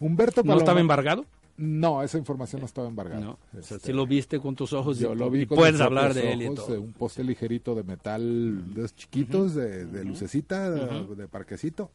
Humberto 0.00 0.42
¿No 0.42 0.56
estaba 0.56 0.80
embargado? 0.80 1.24
No, 1.62 2.02
esa 2.02 2.16
información 2.16 2.60
no 2.60 2.66
estaba 2.66 2.88
embargada. 2.88 3.20
No, 3.20 3.30
o 3.32 3.62
sea, 3.62 3.76
Este, 3.76 3.88
si 3.88 3.92
lo 3.92 4.06
viste 4.06 4.40
con 4.40 4.56
tus 4.56 4.72
ojos 4.72 4.98
yo 4.98 5.12
y, 5.12 5.16
lo 5.16 5.28
vi 5.28 5.42
y 5.42 5.46
con 5.46 5.58
puedes 5.58 5.74
mis 5.74 5.82
hablar 5.82 6.14
de 6.14 6.32
él 6.32 6.40
y 6.40 6.46
ojos, 6.46 6.56
todo. 6.64 6.72
de 6.72 6.78
un 6.78 6.94
poste 6.94 7.22
ligerito 7.22 7.74
de 7.74 7.82
metal 7.82 8.72
de 8.74 8.88
chiquitos, 8.88 9.54
de, 9.54 9.84
de 9.84 10.04
lucecita, 10.06 10.70
de- 10.70 11.28
parquecito. 11.28 11.90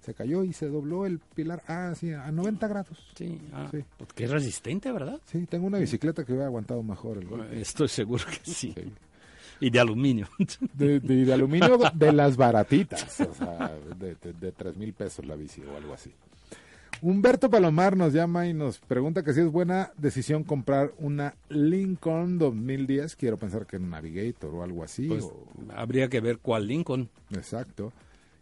Se 0.00 0.14
cayó 0.14 0.42
y 0.42 0.54
se 0.54 0.68
dobló 0.68 1.04
el 1.04 1.18
pilar. 1.18 1.62
Ah, 1.68 1.92
sí, 1.94 2.10
a 2.14 2.32
90 2.32 2.66
grados. 2.66 2.96
Sí, 3.14 3.38
ah, 3.52 3.68
Sí. 3.70 3.84
pues 3.98 4.10
qué 4.14 4.26
resistente, 4.26 4.90
¿verdad? 4.90 5.20
Sí, 5.26 5.44
tengo 5.44 5.66
una 5.66 5.76
bicicleta 5.78 6.24
que 6.24 6.32
hubiera 6.32 6.46
aguantado 6.46 6.82
mejor 6.82 7.18
el 7.18 7.26
golpe. 7.28 7.60
Estoy 7.60 7.88
seguro 7.88 8.24
que 8.24 8.50
sí. 8.50 8.72
Sí. 8.74 8.92
Y 9.60 9.70
de 9.70 9.78
aluminio. 9.80 10.26
De, 10.74 11.00
de- 11.00 11.24
de 11.24 11.32
aluminio 11.32 11.78
de 11.94 12.12
las 12.12 12.36
baratitas, 12.36 13.20
o 13.20 13.34
sea, 13.34 13.70
de, 13.98 14.14
de, 14.16 14.32
de 14.32 14.52
3 14.52 14.76
mil 14.76 14.92
pesos 14.92 15.24
la 15.26 15.36
bici 15.36 15.62
o 15.62 15.76
algo 15.76 15.92
así. 15.94 16.10
Humberto 17.02 17.48
Palomar 17.48 17.96
nos 17.96 18.12
llama 18.12 18.46
y 18.46 18.52
nos 18.52 18.78
pregunta 18.78 19.22
que 19.22 19.32
si 19.32 19.40
es 19.40 19.50
buena 19.50 19.90
decisión 19.96 20.44
comprar 20.44 20.92
una 20.98 21.34
Lincoln 21.48 22.38
2010. 22.38 23.16
Quiero 23.16 23.38
pensar 23.38 23.64
que 23.66 23.78
un 23.78 23.88
Navigator 23.88 24.54
o 24.54 24.62
algo 24.62 24.84
así. 24.84 25.06
Pues, 25.08 25.24
o- 25.24 25.46
habría 25.74 26.08
que 26.08 26.20
ver 26.20 26.38
cuál 26.38 26.66
Lincoln. 26.66 27.08
exacto. 27.32 27.92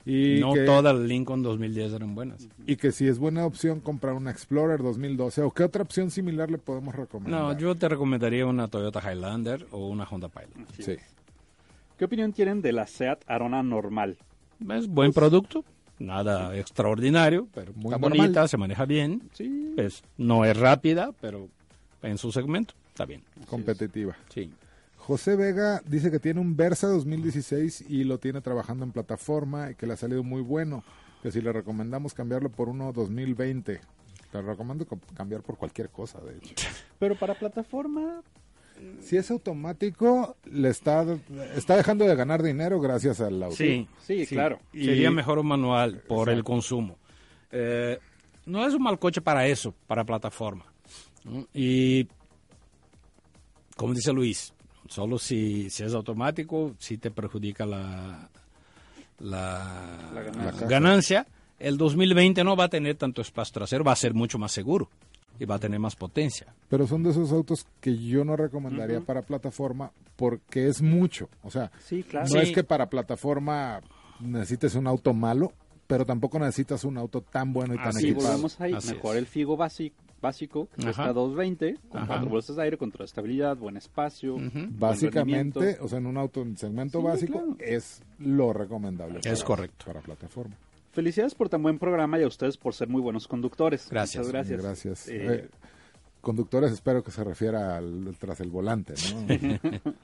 Y 0.08 0.40
no 0.40 0.54
que, 0.54 0.60
todas 0.60 0.94
las 0.94 1.04
Lincoln 1.04 1.42
2010 1.42 1.92
eran 1.92 2.14
buenas. 2.14 2.48
y 2.66 2.76
que 2.76 2.92
si 2.92 3.06
es 3.06 3.18
buena 3.18 3.44
opción 3.44 3.80
comprar 3.80 4.14
una 4.14 4.30
Explorer 4.30 4.82
2012 4.82 5.42
o 5.42 5.50
qué 5.50 5.64
otra 5.64 5.82
opción 5.82 6.10
similar 6.10 6.50
le 6.50 6.56
podemos 6.56 6.94
recomendar. 6.94 7.38
No, 7.42 7.58
yo 7.58 7.74
te 7.74 7.90
recomendaría 7.90 8.46
una 8.46 8.68
Toyota 8.68 9.00
Highlander 9.00 9.66
o 9.70 9.86
una 9.86 10.04
Honda 10.04 10.30
Pilot. 10.30 10.66
Sí. 10.78 10.96
¿Qué 11.98 12.04
opinión 12.06 12.32
tienen 12.32 12.62
de 12.62 12.72
la 12.72 12.86
SEAT 12.86 13.22
Arona 13.26 13.62
normal? 13.62 14.16
Es 14.70 14.88
buen 14.88 15.12
producto, 15.12 15.62
nada 15.98 16.56
extraordinario, 16.56 17.46
pero 17.52 17.72
muy 17.74 17.94
Está 17.94 18.08
bonita, 18.08 18.48
se 18.48 18.56
maneja 18.56 18.86
bien. 18.86 19.28
Sí. 19.34 19.72
Pues, 19.76 20.02
no 20.16 20.46
es 20.46 20.56
rápida, 20.56 21.10
pero 21.20 21.48
en 22.02 22.16
su 22.16 22.32
segmento 22.32 22.72
está 22.88 23.04
bien. 23.04 23.22
competitiva. 23.46 24.16
Sí. 24.30 24.50
José 25.08 25.36
Vega 25.36 25.80
dice 25.86 26.10
que 26.10 26.18
tiene 26.20 26.38
un 26.38 26.54
Versa 26.54 26.86
2016 26.88 27.86
y 27.88 28.04
lo 28.04 28.18
tiene 28.18 28.42
trabajando 28.42 28.84
en 28.84 28.92
plataforma 28.92 29.70
y 29.70 29.74
que 29.74 29.86
le 29.86 29.94
ha 29.94 29.96
salido 29.96 30.22
muy 30.22 30.42
bueno. 30.42 30.84
Que 31.22 31.32
si 31.32 31.40
le 31.40 31.50
recomendamos 31.50 32.12
cambiarlo 32.12 32.50
por 32.50 32.68
uno 32.68 32.92
2020. 32.92 33.80
Te 34.30 34.42
recomiendo 34.42 34.86
co- 34.86 35.00
cambiar 35.16 35.40
por 35.40 35.56
cualquier 35.56 35.88
cosa, 35.88 36.20
de 36.20 36.36
hecho. 36.36 36.54
Pero 36.98 37.16
para 37.18 37.34
plataforma, 37.38 38.22
Si 39.00 39.16
es 39.16 39.30
automático, 39.30 40.36
le 40.44 40.68
está, 40.68 41.04
está 41.56 41.74
dejando 41.74 42.04
de 42.04 42.14
ganar 42.14 42.42
dinero 42.42 42.78
gracias 42.78 43.18
al 43.22 43.42
auto. 43.42 43.56
Sí, 43.56 43.88
Sí, 44.06 44.26
claro. 44.26 44.60
Y 44.74 44.84
Sería 44.84 45.10
mejor 45.10 45.38
un 45.38 45.46
manual 45.46 46.02
por 46.06 46.28
el 46.28 46.44
consumo. 46.44 46.98
Eh, 47.50 47.98
no 48.44 48.66
es 48.66 48.74
un 48.74 48.82
mal 48.82 48.98
coche 48.98 49.22
para 49.22 49.46
eso, 49.46 49.74
para 49.86 50.04
plataforma. 50.04 50.66
Y 51.54 52.06
como 53.74 53.94
dice 53.94 54.12
Luis, 54.12 54.52
solo 54.88 55.18
si, 55.18 55.70
si 55.70 55.82
es 55.84 55.94
automático, 55.94 56.74
si 56.78 56.98
te 56.98 57.10
perjudica 57.10 57.64
la, 57.66 58.28
la, 59.20 60.10
La 60.14 60.22
ganancia. 60.22 61.26
la. 61.28 61.38
El 61.58 61.76
2020 61.76 62.44
no 62.44 62.56
va 62.56 62.64
a 62.64 62.68
tener 62.68 62.96
tanto 62.96 63.20
espacio 63.20 63.54
trasero, 63.54 63.82
va 63.84 63.92
a 63.92 63.96
ser 63.96 64.14
mucho 64.14 64.38
más 64.38 64.52
seguro 64.52 64.88
y 65.40 65.44
va 65.44 65.56
a 65.56 65.58
tener 65.58 65.80
más 65.80 65.96
potencia. 65.96 66.54
Pero 66.68 66.86
son 66.86 67.02
de 67.02 67.10
esos 67.10 67.32
autos 67.32 67.66
que 67.80 67.96
yo 67.98 68.24
no 68.24 68.36
recomendaría 68.36 69.00
para 69.00 69.22
plataforma 69.22 69.90
porque 70.16 70.68
es 70.68 70.80
mucho. 70.82 71.28
O 71.42 71.50
sea, 71.50 71.70
sí, 71.84 72.02
claro. 72.04 72.26
no 72.28 72.32
Sí. 72.40 72.48
es 72.48 72.52
que 72.52 72.62
para 72.64 72.88
plataforma 72.88 73.80
necesites 74.20 74.74
un 74.76 74.86
auto 74.86 75.12
malo, 75.14 75.52
pero 75.88 76.04
tampoco 76.04 76.38
necesitas 76.38 76.84
un 76.84 76.96
auto 76.96 77.22
tan 77.22 77.52
bueno 77.52 77.74
y 77.74 77.78
tan 77.78 77.88
Así 77.88 78.06
equipado. 78.10 78.28
volvemos 78.28 78.60
ahí, 78.60 78.72
Así 78.72 78.92
mejor 78.94 79.16
es. 79.16 79.20
el 79.22 79.26
Figo 79.26 79.56
básico, 79.56 79.96
básico 80.20 80.68
que 80.74 80.82
Ajá. 80.82 80.92
cuesta 81.04 81.12
220, 81.12 81.78
con 81.88 81.98
Ajá. 82.02 82.06
cuatro 82.08 82.28
bolsas 82.30 82.56
de 82.56 82.62
aire, 82.62 82.76
control 82.78 83.00
de 83.00 83.04
estabilidad, 83.06 83.56
buen 83.56 83.76
espacio. 83.76 84.34
Buen 84.34 84.78
Básicamente, 84.78 85.78
o 85.80 85.88
sea, 85.88 85.98
en 85.98 86.06
un 86.06 86.16
auto 86.16 86.42
en 86.42 86.56
segmento 86.56 86.98
Sí, 87.00 87.04
básico 87.04 87.32
claro. 87.40 87.56
es 87.60 88.02
lo 88.18 88.52
recomendable. 88.52 89.20
Es 89.24 89.42
correcto. 89.44 89.86
Para 89.86 90.00
plataforma. 90.00 90.54
Felicidades 90.92 91.34
por 91.34 91.48
tan 91.48 91.62
buen 91.62 91.78
programa 91.78 92.18
y 92.18 92.22
a 92.22 92.26
ustedes 92.26 92.56
por 92.56 92.74
ser 92.74 92.88
muy 92.88 93.00
buenos 93.00 93.28
conductores. 93.28 93.88
Gracias. 93.90 94.26
Muchas 94.26 94.32
gracias. 94.32 94.62
Gracias. 94.62 95.08
Eh, 95.08 95.26
Eh, 95.44 95.48
conductores, 96.20 96.72
espero 96.72 97.02
que 97.04 97.10
se 97.10 97.22
refiera 97.22 97.76
al 97.76 98.16
tras 98.18 98.40
el 98.40 98.50
volante, 98.50 98.94
¿no? 99.14 99.92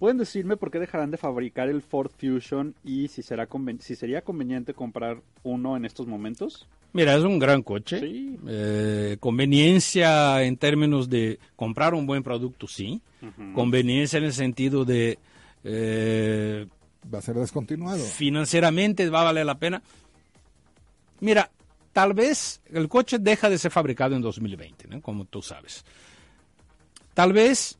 ¿Pueden 0.00 0.16
decirme 0.18 0.56
por 0.56 0.70
qué 0.72 0.78
dejarán 0.80 1.10
de 1.12 1.16
fabricar 1.18 1.68
el 1.68 1.82
Ford 1.82 2.10
Fusion 2.18 2.74
y 2.82 3.06
si, 3.08 3.22
será 3.22 3.48
conven- 3.48 3.80
si 3.80 3.94
sería 3.94 4.22
conveniente 4.22 4.74
comprar 4.74 5.20
uno 5.44 5.76
en 5.76 5.84
estos 5.84 6.06
momentos? 6.08 6.66
Mira, 6.92 7.14
es 7.14 7.22
un 7.22 7.38
gran 7.38 7.62
coche. 7.62 8.00
Sí. 8.00 8.36
Eh, 8.48 9.18
conveniencia 9.20 10.42
en 10.42 10.56
términos 10.56 11.08
de 11.10 11.38
comprar 11.54 11.94
un 11.94 12.06
buen 12.06 12.22
producto, 12.24 12.66
sí. 12.66 13.00
Conveniencia 13.54 14.16
en 14.18 14.24
el 14.24 14.32
sentido 14.32 14.84
de 14.86 15.18
eh, 15.64 16.66
Va 17.14 17.18
a 17.18 17.22
ser 17.22 17.36
descontinuado. 17.36 18.02
financieramente 18.02 19.08
va 19.10 19.20
a 19.20 19.24
valer 19.24 19.44
la 19.46 19.58
pena. 19.58 19.82
Mira, 21.20 21.50
tal 21.92 22.14
vez 22.14 22.62
el 22.72 22.88
coche 22.88 23.18
deja 23.18 23.50
de 23.50 23.58
ser 23.58 23.70
fabricado 23.70 24.16
en 24.16 24.22
2020, 24.22 24.88
¿no? 24.88 25.02
como 25.02 25.26
tú 25.26 25.42
sabes. 25.42 25.84
Tal 27.12 27.32
vez 27.34 27.78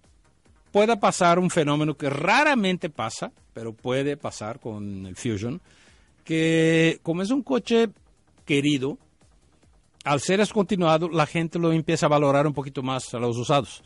pueda 0.73 1.01
pasar 1.01 1.39
un 1.39 1.51
fenómeno 1.51 1.97
que 1.97 2.11
raramente 2.11 2.91
pasa, 2.91 3.33
pero 3.53 3.73
puede 3.73 4.17
pasar 4.17 4.61
con 4.61 5.07
el 5.07 5.17
Fusion, 5.17 5.61
que 6.25 7.01
como 7.03 7.23
es 7.23 7.31
un 7.31 7.43
coche 7.43 7.89
querido, 8.45 8.99
al 10.05 10.21
ser 10.21 10.39
descontinuado, 10.39 11.09
la 11.09 11.27
gente 11.27 11.59
lo 11.59 11.73
empieza 11.73 12.07
a 12.07 12.09
valorar 12.09 12.47
un 12.47 12.55
poquito 12.55 12.83
más 12.83 13.13
a 13.15 13.19
los 13.19 13.37
usados. 13.37 13.83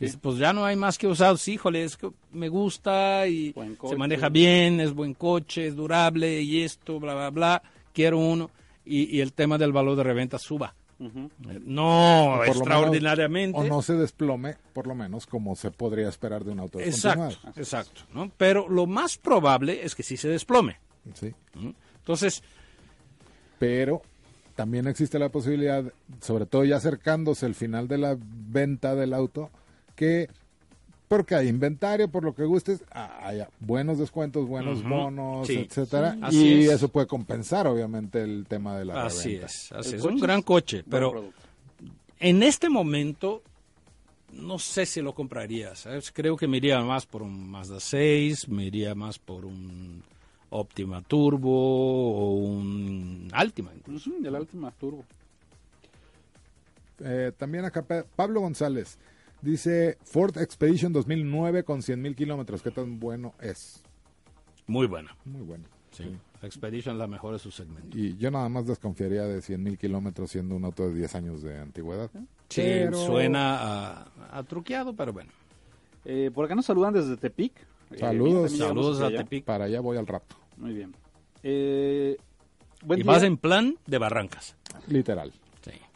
Dice, 0.00 0.18
Pues 0.18 0.36
ya 0.38 0.52
no 0.52 0.64
hay 0.64 0.74
más 0.74 0.98
que 0.98 1.06
usados, 1.06 1.46
híjole, 1.46 1.84
es 1.84 1.96
que 1.96 2.10
me 2.32 2.48
gusta 2.48 3.28
y 3.28 3.54
se 3.88 3.96
maneja 3.96 4.28
bien, 4.28 4.80
es 4.80 4.92
buen 4.92 5.14
coche, 5.14 5.68
es 5.68 5.76
durable 5.76 6.42
y 6.42 6.62
esto, 6.62 6.98
bla, 6.98 7.14
bla, 7.14 7.30
bla, 7.30 7.62
quiero 7.92 8.18
uno. 8.18 8.50
Y, 8.84 9.16
y 9.16 9.20
el 9.20 9.32
tema 9.32 9.58
del 9.58 9.70
valor 9.70 9.94
de 9.96 10.02
reventa 10.02 10.40
suba. 10.40 10.74
Eh, 11.04 11.60
No 11.64 12.34
por 12.38 12.46
extraordinariamente. 12.48 13.58
menos- 13.58 13.72
o 13.72 13.76
no 13.76 13.82
se 13.82 13.94
desplome, 13.94 14.56
por 14.72 14.86
lo 14.86 14.94
menos, 14.94 15.26
como 15.26 15.56
se 15.56 15.70
podría 15.70 16.08
esperar 16.08 16.44
de 16.44 16.52
un 16.52 16.60
auto. 16.60 16.78
Exacto, 16.80 17.36
exacto. 17.56 18.02
¿no? 18.14 18.30
Pero 18.36 18.68
lo 18.68 18.86
más 18.86 19.18
probable 19.18 19.84
es 19.84 19.94
que 19.94 20.02
sí 20.02 20.16
se 20.16 20.28
desplome. 20.28 20.78
Sí. 21.14 21.32
¿no? 21.54 21.74
Entonces, 21.98 22.42
Pero 23.58 24.02
también 24.56 24.86
existe 24.88 25.18
la 25.18 25.28
posibilidad, 25.28 25.84
sobre 26.20 26.46
todo 26.46 26.64
ya 26.64 26.76
acercándose 26.76 27.46
el 27.46 27.54
final 27.54 27.86
de 27.88 27.98
la 27.98 28.16
venta 28.20 28.94
del 28.94 29.14
auto, 29.14 29.50
que 29.94 30.28
porque 31.12 31.34
hay 31.34 31.48
inventario, 31.48 32.08
por 32.08 32.24
lo 32.24 32.34
que 32.34 32.42
gustes, 32.44 32.82
ah, 32.90 33.18
haya 33.26 33.50
buenos 33.60 33.98
descuentos, 33.98 34.48
buenos 34.48 34.82
bonos, 34.82 35.46
sí. 35.46 35.58
etcétera, 35.68 36.16
Sí. 36.30 36.36
Y 36.38 36.62
es. 36.64 36.70
eso 36.72 36.88
puede 36.88 37.06
compensar 37.06 37.66
obviamente 37.66 38.22
el 38.22 38.46
tema 38.48 38.78
de 38.78 38.86
la 38.86 39.04
así 39.04 39.28
reventa. 39.34 39.46
es. 39.46 39.72
Así 39.72 39.90
El 39.90 39.96
es. 39.96 40.04
un 40.06 40.18
gran 40.18 40.40
coche, 40.40 40.82
pero 40.88 41.30
en 42.18 42.42
este 42.42 42.70
momento 42.70 43.42
no 44.32 44.58
sé 44.58 44.86
si 44.86 45.02
lo 45.02 45.14
compraría. 45.14 45.74
¿sabes? 45.74 46.10
Creo 46.10 46.34
que 46.38 46.48
me 46.48 46.56
iría 46.56 46.80
más 46.80 47.04
por 47.04 47.20
un 47.20 47.50
Mazda 47.50 47.78
6, 47.78 48.48
me 48.48 48.64
iría 48.64 48.94
más 48.94 49.18
por 49.18 49.44
un 49.44 50.02
Optima 50.48 51.02
Turbo 51.02 51.50
o 52.14 52.34
un 52.36 53.28
Altima 53.32 53.70
incluso. 53.76 54.08
Ujú, 54.08 54.26
el 54.26 54.34
Altima 54.34 54.70
Turbo. 54.70 55.04
Eh, 57.04 57.32
también 57.36 57.64
acá 57.66 57.82
Pa- 57.82 58.04
Pablo 58.16 58.40
González 58.40 58.96
dice 59.42 59.98
Ford 60.04 60.36
Expedition 60.38 60.92
2009 60.92 61.64
con 61.64 61.82
100 61.82 62.00
mil 62.00 62.16
kilómetros, 62.16 62.62
¿qué 62.62 62.70
tan 62.70 62.98
bueno 62.98 63.34
es? 63.40 63.82
Muy 64.66 64.86
buena. 64.86 65.14
Muy 65.24 65.42
bueno. 65.42 65.64
Sí. 65.90 66.04
Expedition 66.40 66.96
la 66.98 67.06
mejor 67.06 67.34
de 67.34 67.38
su 67.38 67.50
segmento. 67.50 67.96
Y 67.96 68.16
yo 68.16 68.30
nada 68.30 68.48
más 68.48 68.66
desconfiaría 68.66 69.24
de 69.24 69.42
100 69.42 69.62
mil 69.62 69.76
kilómetros 69.78 70.30
siendo 70.30 70.56
un 70.56 70.64
auto 70.64 70.88
de 70.88 70.94
10 70.94 71.14
años 71.14 71.42
de 71.42 71.58
antigüedad. 71.58 72.10
Sí, 72.48 72.62
Pero- 72.62 72.96
suena 73.06 73.58
a, 74.00 74.06
a 74.32 74.42
truqueado, 74.44 74.94
pero 74.94 75.12
bueno. 75.12 75.30
Eh, 76.04 76.30
por 76.34 76.44
acá 76.46 76.54
nos 76.54 76.66
saludan 76.66 76.94
desde 76.94 77.16
Tepic. 77.16 77.52
Eh, 77.92 77.98
Saludos. 77.98 78.56
Saludos 78.56 79.00
a 79.02 79.06
allá. 79.06 79.18
Tepic. 79.18 79.44
Para 79.44 79.66
allá 79.66 79.80
voy 79.80 79.98
al 79.98 80.06
rato, 80.06 80.34
Muy 80.56 80.72
bien. 80.72 80.94
Eh, 81.44 82.16
buen, 82.84 83.00
Y 83.00 83.02
día, 83.02 83.12
vas 83.12 83.22
en 83.22 83.36
plan 83.36 83.76
de 83.86 83.98
Barrancas. 83.98 84.56
literal. 84.88 85.32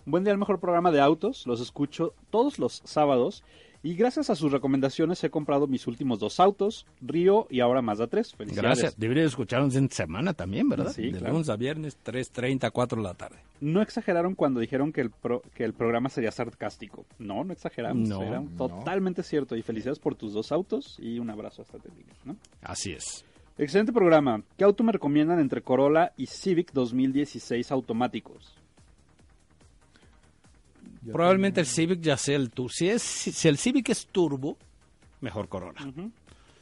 Buen 0.07 0.25
día 0.25 0.33
al 0.33 0.39
mejor 0.39 0.61
programa 0.61 0.91
de 0.93 1.01
autos. 1.01 1.47
Los 1.47 1.61
escucho 1.61 2.15
todos 2.31 2.59
los 2.59 2.81
sábados. 2.85 3.43
Y 3.83 3.95
gracias 3.95 4.31
a 4.31 4.35
sus 4.35 4.51
recomendaciones 4.51 5.23
he 5.23 5.31
comprado 5.31 5.67
mis 5.69 5.87
últimos 5.87 6.19
dos 6.19 6.41
autos, 6.41 6.87
Río 7.01 7.47
y 7.51 7.61
ahora 7.61 7.83
Mazda 7.83 8.07
3. 8.09 8.35
Felicidades. 8.35 8.63
Gracias. 8.81 8.99
Debería 8.99 9.25
escucharnos 9.25 9.77
en 9.77 9.91
semana 9.91 10.33
también, 10.33 10.69
¿verdad? 10.69 10.91
Sí, 10.93 11.11
de 11.11 11.19
claro. 11.19 11.35
lunes 11.35 11.49
a 11.51 11.57
viernes, 11.57 11.97
3.30, 12.05 12.73
4 12.73 12.99
de 12.99 13.05
la 13.05 13.15
tarde. 13.15 13.37
No 13.61 13.83
exageraron 13.83 14.35
cuando 14.35 14.59
dijeron 14.61 14.93
que 14.93 15.03
el, 15.03 15.11
pro- 15.11 15.43
que 15.55 15.63
el 15.65 15.73
programa 15.73 16.09
sería 16.09 16.33
sarcástico. 16.33 17.05
No, 17.19 17.45
no 17.45 17.53
exageramos. 17.53 18.09
No, 18.09 18.23
Era 18.23 18.41
no. 18.41 18.49
totalmente 18.57 19.23
cierto. 19.23 19.55
Y 19.57 19.63
felicidades 19.63 19.99
por 20.01 20.17
tus 20.17 20.33
dos 20.33 20.51
autos 20.51 20.97
y 20.99 21.19
un 21.21 21.31
abrazo 21.31 21.63
hasta 21.63 21.79
Tepic. 21.79 22.07
¿no? 22.25 22.37
Así 22.63 22.93
es. 22.93 23.25
Excelente 23.59 23.93
programa. 23.93 24.43
¿Qué 24.57 24.65
auto 24.65 24.83
me 24.83 24.93
recomiendan 24.93 25.39
entre 25.39 25.63
Corolla 25.63 26.13
y 26.17 26.27
Civic 26.27 26.73
2016 26.73 27.71
automáticos? 27.71 28.55
Probablemente 31.13 31.61
el 31.61 31.67
Civic 31.67 32.01
ya 32.01 32.17
sea 32.17 32.37
el 32.37 32.51
turbo. 32.51 32.71
Si, 32.71 32.89
es, 32.89 33.03
si, 33.03 33.33
si 33.33 33.49
el 33.49 33.59
Civic 33.59 33.89
es 33.91 34.07
turbo, 34.07 34.57
mejor 35.21 35.49
Corolla. 35.49 35.81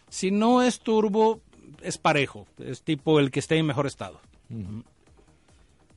Si 0.09 0.31
no 0.31 0.63
es 0.63 0.81
turbo, 0.81 1.41
es 1.83 1.99
parejo. 1.99 2.47
Es 2.59 2.83
tipo 2.83 3.21
el 3.21 3.31
que 3.31 3.41
esté 3.41 3.57
en 3.57 3.67
mejor 3.67 3.87
estado. 3.87 4.21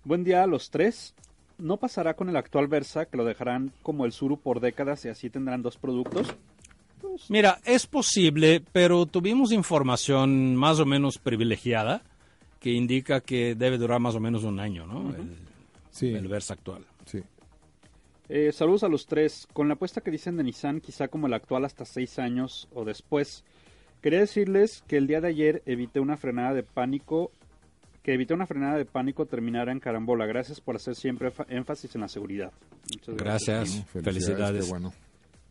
Buen 0.03 0.23
día 0.23 0.43
a 0.43 0.47
los 0.47 0.69
tres. 0.69 1.13
¿No 1.57 1.77
pasará 1.77 2.13
con 2.13 2.29
el 2.29 2.35
actual 2.35 2.67
Versa 2.67 3.05
que 3.05 3.17
lo 3.17 3.25
dejarán 3.25 3.71
como 3.81 4.05
el 4.05 4.11
Suru 4.11 4.37
por 4.37 4.59
décadas 4.59 5.03
y 5.05 5.09
así 5.09 5.29
tendrán 5.29 5.63
dos 5.63 5.77
productos? 5.77 6.27
Mira, 7.29 7.59
es 7.65 7.87
posible, 7.87 8.63
pero 8.71 9.05
tuvimos 9.05 9.51
información 9.51 10.55
más 10.55 10.79
o 10.79 10.85
menos 10.85 11.17
privilegiada 11.17 12.03
que 12.59 12.71
indica 12.71 13.21
que 13.21 13.55
debe 13.55 13.77
durar 13.77 13.99
más 13.99 14.15
o 14.15 14.19
menos 14.19 14.43
un 14.43 14.59
año, 14.59 14.85
¿no? 14.85 15.15
el, 15.15 15.35
Sí, 15.91 16.13
el 16.13 16.27
Versa 16.27 16.53
actual. 16.53 16.85
Eh, 18.29 18.51
saludos 18.51 18.83
a 18.83 18.89
los 18.89 19.05
tres. 19.05 19.47
Con 19.53 19.67
la 19.67 19.75
apuesta 19.75 20.01
que 20.01 20.11
dicen 20.11 20.35
de 20.37 20.43
Nissan, 20.43 20.81
quizá 20.81 21.07
como 21.07 21.27
el 21.27 21.33
actual 21.33 21.65
hasta 21.65 21.85
seis 21.85 22.19
años 22.19 22.67
o 22.73 22.83
después. 22.85 23.43
Quería 24.01 24.19
decirles 24.19 24.83
que 24.87 24.97
el 24.97 25.07
día 25.07 25.21
de 25.21 25.29
ayer 25.29 25.63
evité 25.65 25.99
una 25.99 26.17
frenada 26.17 26.53
de 26.53 26.63
pánico, 26.63 27.31
que 28.03 28.13
evité 28.13 28.33
una 28.33 28.45
frenada 28.45 28.77
de 28.77 28.85
pánico 28.85 29.25
terminara 29.25 29.71
en 29.71 29.79
carambola. 29.79 30.25
Gracias 30.25 30.61
por 30.61 30.75
hacer 30.75 30.95
siempre 30.95 31.31
fa- 31.31 31.45
énfasis 31.49 31.95
en 31.95 32.01
la 32.01 32.07
seguridad. 32.07 32.51
Muchas 32.93 33.15
Gracias. 33.15 33.69
Felicidades, 33.85 34.03
Felicidades. 34.03 34.69
bueno. 34.69 34.93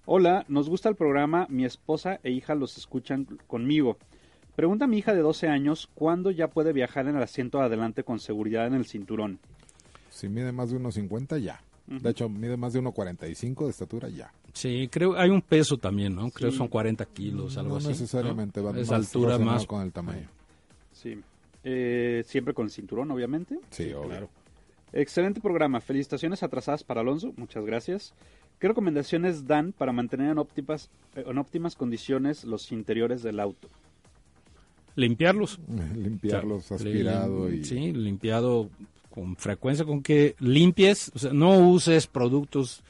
Hola, 0.05 0.45
nos 0.49 0.69
gusta 0.69 0.89
el 0.89 0.95
programa. 0.95 1.47
Mi 1.51 1.65
esposa 1.65 2.21
e 2.23 2.31
hija 2.31 2.55
los 2.55 2.77
escuchan 2.79 3.27
conmigo. 3.47 3.97
Pregunta 4.55 4.85
a 4.85 4.89
mi 4.89 4.99
hija 4.99 5.13
de 5.15 5.21
12 5.21 5.49
años 5.49 5.91
cuándo 5.95 6.31
ya 6.31 6.49
puede 6.49 6.73
viajar 6.73 7.09
en 7.09 7.17
el 7.17 7.23
asiento 7.23 7.59
de 7.59 7.65
adelante 7.65 8.05
con 8.05 8.21
seguridad 8.21 8.67
en 8.69 8.75
el 8.75 8.87
cinturón. 8.87 9.39
Si 10.09 10.29
mide 10.29 10.53
más 10.53 10.71
de 10.71 10.79
1.50, 10.79 11.39
ya. 11.41 11.61
De 11.87 12.11
hecho, 12.11 12.29
mide 12.29 12.57
más 12.57 12.73
de 12.73 12.81
1.45 12.83 13.65
de 13.65 13.71
estatura, 13.71 14.09
ya. 14.09 14.33
Sí, 14.53 14.89
creo 14.91 15.17
hay 15.17 15.31
un 15.31 15.41
peso 15.43 15.77
también, 15.77 16.15
¿no? 16.15 16.31
Creo 16.31 16.51
que 16.51 16.57
son 16.57 16.67
40 16.69 17.05
kilos, 17.07 17.57
algo 17.59 17.71
no 17.73 17.77
así. 17.77 17.89
necesariamente, 17.89 18.61
¿no? 18.61 18.67
va 18.73 18.79
Es 18.81 18.91
más 18.91 19.07
altura 19.07 19.39
más. 19.39 19.67
con 19.67 19.83
el 19.83 19.93
tamaño. 19.93 20.29
Sí. 20.93 21.21
Eh, 21.63 22.23
siempre 22.27 22.55
con 22.55 22.65
el 22.67 22.71
cinturón, 22.71 23.11
obviamente. 23.11 23.59
Sí, 23.71 23.93
obvio. 23.93 24.29
Excelente 24.93 25.41
programa. 25.41 25.81
Felicitaciones 25.81 26.43
atrasadas 26.43 26.83
para 26.85 27.03
Alonso. 27.03 27.33
Muchas 27.37 27.65
gracias. 27.67 28.15
¿Qué 28.59 28.69
recomendaciones 28.69 29.47
dan 29.47 29.73
para 29.73 29.93
mantener 29.93 30.31
en 30.31 30.39
óptimas, 30.39 30.89
eh, 31.15 31.25
en 31.27 31.39
óptimas 31.39 31.77
condiciones 31.77 32.45
los 32.45 32.73
interiores 32.73 33.23
del 33.23 33.39
auto? 33.41 33.69
Limpiarlos. 34.95 35.61
Limpiarlos, 35.95 36.65
O 36.65 36.67
sea, 36.69 36.77
aspirado 36.79 37.49
lim- 37.51 37.61
y... 37.61 37.65
Sí, 37.65 37.93
limpiado 37.93 38.71
con 39.17 39.35
frecuencia, 39.37 39.87
con 39.87 40.03
que 40.03 40.37
limpies, 40.41 41.11
o 41.15 41.19
sea, 41.19 41.33
no 41.33 41.59
uses 41.71 42.07
productos 42.07 42.85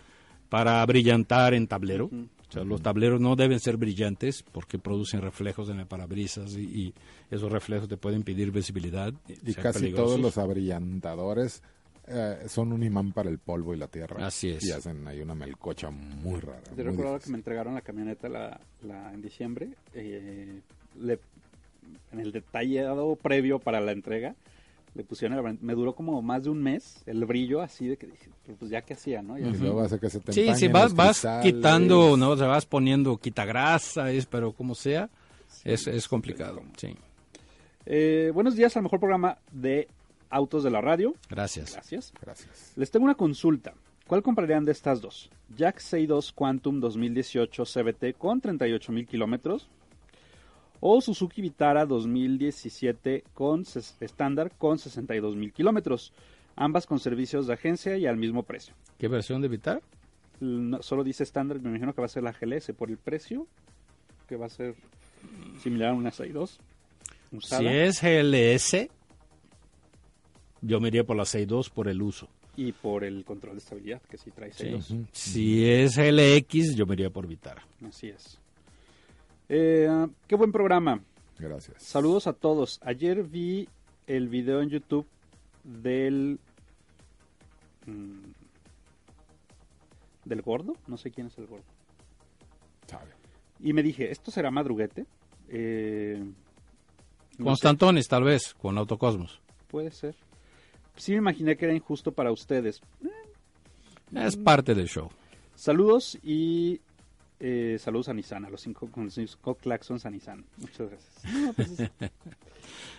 para 0.49 0.85
brillantar 0.85 1.55
en 1.55 1.69
tablero. 1.69 2.07
O 2.49 2.53
sea, 2.53 2.65
los 2.65 2.83
tableros 2.83 3.21
no 3.21 3.37
deben 3.37 3.61
ser 3.61 3.77
brillantes 3.77 4.43
porque 4.43 4.79
producen 4.79 5.21
reflejos 5.21 5.69
en 5.69 5.79
el 5.81 5.87
parabrisas 5.87 6.55
y, 6.55 6.63
y 6.65 6.95
esos 7.31 7.51
reflejos 7.51 7.89
te 7.89 7.97
pueden 7.97 8.19
impedir 8.21 8.51
visibilidad. 8.51 9.13
Y 9.29 9.55
casi 9.55 9.79
peligrosos. 9.81 9.95
todos 9.95 10.21
los 10.21 10.37
abrillantadores 10.39 11.63
eh, 12.09 12.45
son 12.49 12.73
un 12.73 12.83
imán 12.83 13.13
para 13.13 13.31
el 13.31 13.39
polvo 13.39 13.73
y 13.75 13.79
la 13.79 13.87
tierra. 13.89 14.27
Así 14.27 14.49
es. 14.51 14.65
Y 14.65 14.71
hacen 14.73 15.07
ahí 15.09 15.21
una 15.21 15.35
melcocha 15.37 15.91
muy 15.91 16.41
rara. 16.41 16.61
Muy 16.75 16.83
recuerdo 16.85 17.19
que 17.21 17.31
me 17.31 17.37
entregaron 17.37 17.75
la 17.75 17.83
camioneta 17.83 18.29
la, 18.29 18.61
la- 18.85 19.13
en 19.13 19.23
diciembre. 19.23 19.69
eh, 19.95 20.61
le- 21.01 21.21
en 22.13 22.19
el 22.21 22.33
detallado 22.33 23.15
previo 23.17 23.59
para 23.61 23.81
la 23.81 23.93
entrega, 23.93 24.35
le 24.97 25.05
pusieron, 25.05 25.47
el- 25.47 25.59
me 25.61 25.75
duró 25.75 25.95
como 25.95 26.21
más 26.23 26.45
de 26.45 26.51
un 26.51 26.63
mes 26.63 27.03
el 27.07 27.25
brillo 27.27 27.61
así 27.61 27.87
de 27.87 27.97
que 27.97 28.07
dije, 28.07 28.31
pero 28.45 28.57
pues 28.59 28.71
ya 28.71 28.81
que 28.83 28.95
hacía, 28.95 29.23
¿no? 29.23 29.39
Ya 29.39 29.49
Y 29.49 29.53
luego 29.59 29.81
hace 29.83 29.99
que 30.01 30.09
se 30.11 30.21
te 30.21 30.33
Sí, 30.33 30.49
sí, 30.55 30.69
vas, 30.69 30.95
vas 30.95 31.27
quitando, 31.43 32.17
¿no? 32.17 32.31
O 32.31 32.37
sea, 32.37 32.47
vas 32.49 32.67
poniendo 32.67 33.17
quitagrasa, 33.19 34.11
es, 34.11 34.27
pero 34.27 34.53
como 34.53 34.75
sea, 34.75 35.09
es, 35.65 35.87
es 35.87 36.09
complicado. 36.09 36.63
Sí, 36.77 36.95
Eh, 37.85 38.31
buenos 38.35 38.57
días 38.57 38.77
al 38.77 38.83
mejor 38.83 38.99
programa 38.99 39.39
de 39.53 39.89
autos 40.31 40.65
de 40.65 40.71
la 40.71 40.81
radio. 40.81 41.15
gracias. 41.31 41.73
Gracias. 41.75 42.13
Gracias. 42.21 42.73
Les 42.77 42.91
tengo 42.91 43.05
una 43.05 43.15
consulta. 43.15 43.75
¿Cuál 44.07 44.23
comprarían 44.23 44.65
de 44.65 44.73
estas 44.73 45.01
dos? 45.01 45.31
Jack 45.57 45.79
62 45.81 46.33
Quantum 46.33 46.81
2018 46.81 47.65
CBT 47.65 48.15
con 48.19 48.41
38 48.41 48.93
mil 48.93 49.07
kilómetros 49.07 49.69
o 50.81 51.01
Suzuki 51.01 51.41
Vitara 51.43 51.87
2017 51.87 53.25
con 53.35 53.65
estándar 54.01 54.53
con 54.57 54.79
62 54.79 55.37
mil 55.37 55.53
kilómetros, 55.53 56.13
ambas 56.57 56.87
con 56.87 56.99
servicios 57.01 57.47
de 57.47 57.55
agencia 57.55 57.97
y 57.97 58.07
al 58.07 58.17
mismo 58.17 58.43
precio. 58.43 58.75
¿Qué 58.99 59.09
versión 59.09 59.41
de 59.43 59.49
Vitar? 59.49 59.83
No- 60.41 60.83
solo 60.83 61.03
dice 61.05 61.23
estándar, 61.23 61.61
me 61.61 61.71
imagino 61.71 61.95
que 61.95 62.01
va 62.01 62.07
a 62.07 62.09
ser 62.09 62.23
la 62.23 62.33
GLS 62.33 62.73
por 62.75 62.91
el 62.91 62.99
precio, 62.99 63.47
que 64.29 64.37
va 64.37 64.47
a 64.47 64.51
ser 64.51 64.75
similar 65.63 65.91
a 65.91 65.95
una 65.95 66.11
62. 66.11 66.61
usada. 67.33 67.61
Si 67.63 67.67
es 67.69 68.01
GLS, 68.03 68.89
yo 70.63 70.81
me 70.81 70.89
iría 70.89 71.05
por 71.05 71.17
la 71.17 71.25
6.2 71.25 71.71
por 71.71 71.89
el 71.89 72.03
uso. 72.03 72.29
Y 72.57 72.73
por 72.73 73.05
el 73.05 73.25
control 73.25 73.55
de 73.57 73.59
estabilidad, 73.59 74.01
que 74.03 74.17
sí 74.17 74.31
trae 74.31 74.51
Sí. 74.53 74.65
62. 74.71 75.09
Si 75.13 75.69
es 75.69 75.97
LX, 75.99 76.75
yo 76.75 76.87
me 76.87 76.95
iría 76.95 77.11
por 77.11 77.27
Vitara. 77.27 77.67
Así 77.87 78.09
es. 78.09 78.39
Eh, 79.49 80.07
qué 80.27 80.37
buen 80.37 80.53
programa. 80.53 81.01
Gracias. 81.39 81.83
Saludos 81.83 82.27
a 82.27 82.33
todos. 82.33 82.81
Ayer 82.83 83.23
vi 83.23 83.69
el 84.07 84.29
video 84.29 84.61
en 84.63 84.71
YouTube 84.71 85.07
del 85.65 86.39
mm, 87.87 88.31
del 90.25 90.43
gordo, 90.43 90.75
no 90.87 90.97
sé 90.97 91.11
quién 91.11 91.29
es 91.29 91.39
el 91.39 91.47
gordo. 91.47 91.65
Sabe. 92.87 93.13
Y 93.61 93.73
me 93.73 93.83
dije, 93.83 94.11
¿esto 94.11 94.31
será 94.31 94.51
madruguete? 94.51 95.07
Eh, 95.49 96.19
no 96.21 96.35
sé, 97.37 97.43
Constantones, 97.45 98.09
tal 98.09 98.25
vez, 98.25 98.55
con 98.55 98.77
Autocosmos. 98.79 99.41
puede 99.69 99.91
ser. 99.91 100.17
Sí 100.97 101.13
me 101.13 101.19
imaginé 101.19 101.57
que 101.57 101.67
era 101.67 101.75
injusto 101.75 102.13
para 102.13 102.33
ustedes. 102.33 102.81
Es 104.15 104.37
parte 104.37 104.75
del 104.75 104.89
show. 104.89 105.11
Saludos 105.55 106.19
y 106.23 106.81
eh, 107.41 107.77
saludos 107.81 108.09
a 108.09 108.15
Nissan, 108.15 108.45
a 108.45 108.51
los 108.51 108.61
cinco, 108.61 108.91
con 108.91 109.05
los 109.05 109.15
cinco 109.15 109.55
claxons 109.55 110.07
a 110.07 110.11
Nissan. 110.11 110.45
Muchas 110.59 110.89
gracias. 110.91 111.23
No, 111.35 111.53
pues 111.53 111.81
es- 111.81 111.91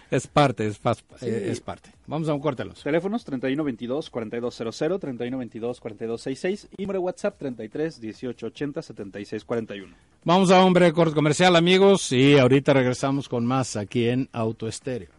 Es 0.10 0.26
parte, 0.26 0.66
es, 0.66 0.82
fas- 0.82 1.04
eh, 1.22 1.50
es 1.52 1.60
parte. 1.60 1.90
Vamos 2.06 2.30
a 2.30 2.34
un 2.34 2.40
corte, 2.40 2.62
Alonso. 2.62 2.82
Teléfonos 2.82 3.28
3122-4200, 3.28 5.00
3122-4266 5.02 6.68
y 6.78 6.84
número 6.84 7.02
WhatsApp 7.02 7.38
33 7.38 8.00
18 8.00 8.46
80 8.48 8.82
76 8.82 9.44
41. 9.44 9.94
Vamos 10.24 10.52
a 10.52 10.64
un 10.64 10.72
breve 10.72 10.94
corte 10.94 11.14
comercial, 11.14 11.58
amigos, 11.58 12.10
y 12.14 12.38
ahorita 12.38 12.72
regresamos 12.72 13.28
con 13.28 13.46
más 13.46 13.76
aquí 13.76 14.08
en 14.08 14.30
Auto 14.32 14.70
Estéreo. 14.70 15.10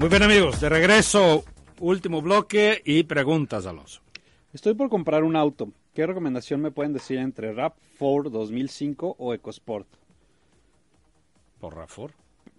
Muy 0.00 0.08
bien, 0.08 0.22
amigos, 0.22 0.60
de 0.60 0.68
regreso, 0.70 1.44
último 1.78 2.22
bloque 2.22 2.80
y 2.84 3.02
preguntas, 3.04 3.66
Alonso. 3.66 4.00
Estoy 4.52 4.74
por 4.74 4.88
comprar 4.88 5.22
un 5.24 5.36
auto. 5.36 5.70
¿Qué 5.94 6.06
recomendación 6.06 6.60
me 6.62 6.70
pueden 6.70 6.92
decir 6.94 7.18
entre 7.18 7.54
RAV4 7.54 8.30
2005 8.30 9.16
o 9.18 9.34
EcoSport? 9.34 9.86
Por 11.60 11.76
Rafor. 11.76 12.12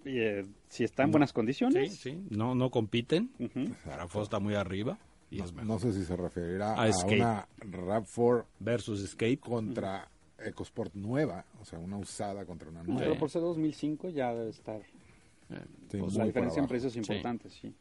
Eh, 0.06 0.46
si 0.70 0.84
está 0.84 1.04
en 1.04 1.12
buenas 1.12 1.32
Sí, 1.32 1.34
condiciones. 1.34 1.96
sí, 1.98 2.24
no, 2.30 2.54
no 2.54 2.70
compiten. 2.70 3.32
Ujú. 3.40 3.74
Rafor 3.86 4.24
está 4.24 4.40
muy 4.40 4.54
arriba 4.54 5.00
y 5.32 5.42
es 5.42 5.52
mejor. 5.52 5.68
No 5.68 5.80
sé 5.80 5.94
si 5.94 6.06
se 6.06 6.16
referirá 6.16 6.74
A 6.76 6.86
a, 6.86 7.06
una 7.08 7.48
RAV4 7.60 8.46
Versus 8.60 9.02
Escape. 9.02 9.38
contra 9.38 10.08
EcoSport 10.38 10.94
nueva, 10.94 11.46
o 11.60 11.66
sea, 11.66 11.80
una 11.80 11.98
usada 11.98 12.46
contra 12.46 12.70
una 12.70 12.84
nueva. 12.84 13.00
Pero 13.02 13.18
por 13.18 13.30
ser 13.32 13.42
2005 13.42 14.10
ya 14.10 14.32
debe 14.34 14.52
estar. 14.52 14.82
Sí, 15.90 15.98
pues, 15.98 16.15
la 16.15 16.26
diferencia 16.26 16.61
en 16.61 16.68
precios 16.68 16.94
es 16.94 16.98
importante, 16.98 17.49
sí. 17.49 17.73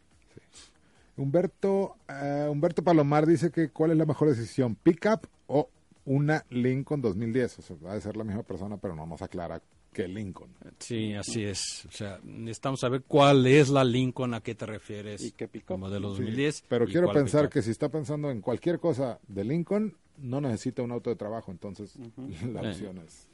Humberto, 1.16 1.96
eh, 2.08 2.48
Humberto 2.50 2.82
Palomar 2.82 3.26
dice 3.26 3.50
que 3.50 3.68
cuál 3.70 3.90
es 3.90 3.98
la 3.98 4.06
mejor 4.06 4.28
decisión, 4.28 4.74
pickup 4.74 5.26
o 5.48 5.68
una 6.06 6.44
Lincoln 6.50 7.02
2010. 7.02 7.58
O 7.58 7.62
sea, 7.62 7.76
va 7.84 7.92
a 7.92 8.00
ser 8.00 8.16
la 8.16 8.24
misma 8.24 8.42
persona, 8.42 8.76
pero 8.78 8.96
no 8.96 9.06
nos 9.06 9.20
aclara 9.20 9.60
qué 9.92 10.08
Lincoln. 10.08 10.50
Sí, 10.78 11.14
así 11.14 11.44
es. 11.44 11.86
O 11.86 11.92
sea, 11.92 12.20
necesitamos 12.22 12.80
saber 12.80 13.02
cuál 13.06 13.46
es 13.46 13.68
la 13.68 13.84
Lincoln 13.84 14.34
a 14.34 14.40
qué 14.40 14.54
te 14.54 14.66
refieres. 14.66 15.22
¿Y 15.22 15.32
qué 15.32 15.48
pick-up? 15.48 15.78
Modelo 15.78 16.14
Sí, 16.14 16.22
2010. 16.22 16.64
Pero 16.68 16.86
quiero 16.86 17.12
pensar 17.12 17.42
pickup. 17.42 17.52
que 17.52 17.62
si 17.62 17.70
está 17.70 17.88
pensando 17.88 18.30
en 18.30 18.40
cualquier 18.40 18.78
cosa 18.78 19.18
de 19.28 19.44
Lincoln, 19.44 19.94
no 20.18 20.40
necesita 20.40 20.82
un 20.82 20.92
auto 20.92 21.10
de 21.10 21.16
trabajo, 21.16 21.50
entonces 21.50 21.96
la 22.52 22.60
opción 22.62 22.98
es... 22.98 23.26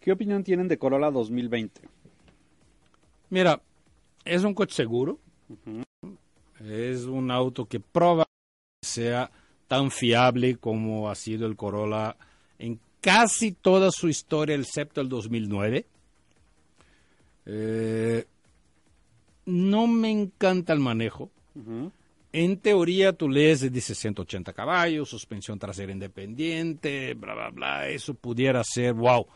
¿Qué 0.00 0.12
opinión 0.12 0.44
tienen 0.44 0.68
de 0.68 0.78
Corolla 0.78 1.10
2020? 1.10 1.80
Mira, 3.36 3.60
es 4.24 4.44
un 4.44 4.54
coche 4.54 4.74
seguro. 4.74 5.18
Es 6.58 7.04
un 7.04 7.30
auto 7.30 7.66
que 7.66 7.80
probablemente 7.80 8.32
sea 8.80 9.30
tan 9.68 9.90
fiable 9.90 10.56
como 10.56 11.10
ha 11.10 11.14
sido 11.14 11.46
el 11.46 11.54
Corolla 11.54 12.16
en 12.58 12.80
casi 13.02 13.52
toda 13.52 13.90
su 13.90 14.08
historia, 14.08 14.56
excepto 14.56 15.02
el 15.02 15.10
2009. 15.10 15.84
Eh, 17.44 18.24
no 19.44 19.86
me 19.86 20.10
encanta 20.10 20.72
el 20.72 20.80
manejo. 20.80 21.28
En 22.32 22.56
teoría, 22.56 23.12
tú 23.12 23.28
lees 23.28 23.70
dice 23.70 23.94
180 23.94 24.54
caballos, 24.54 25.10
suspensión 25.10 25.58
trasera 25.58 25.92
independiente, 25.92 27.12
bla, 27.12 27.34
bla, 27.34 27.50
bla. 27.50 27.88
Eso 27.90 28.14
pudiera 28.14 28.64
ser, 28.64 28.94
wow. 28.94 29.26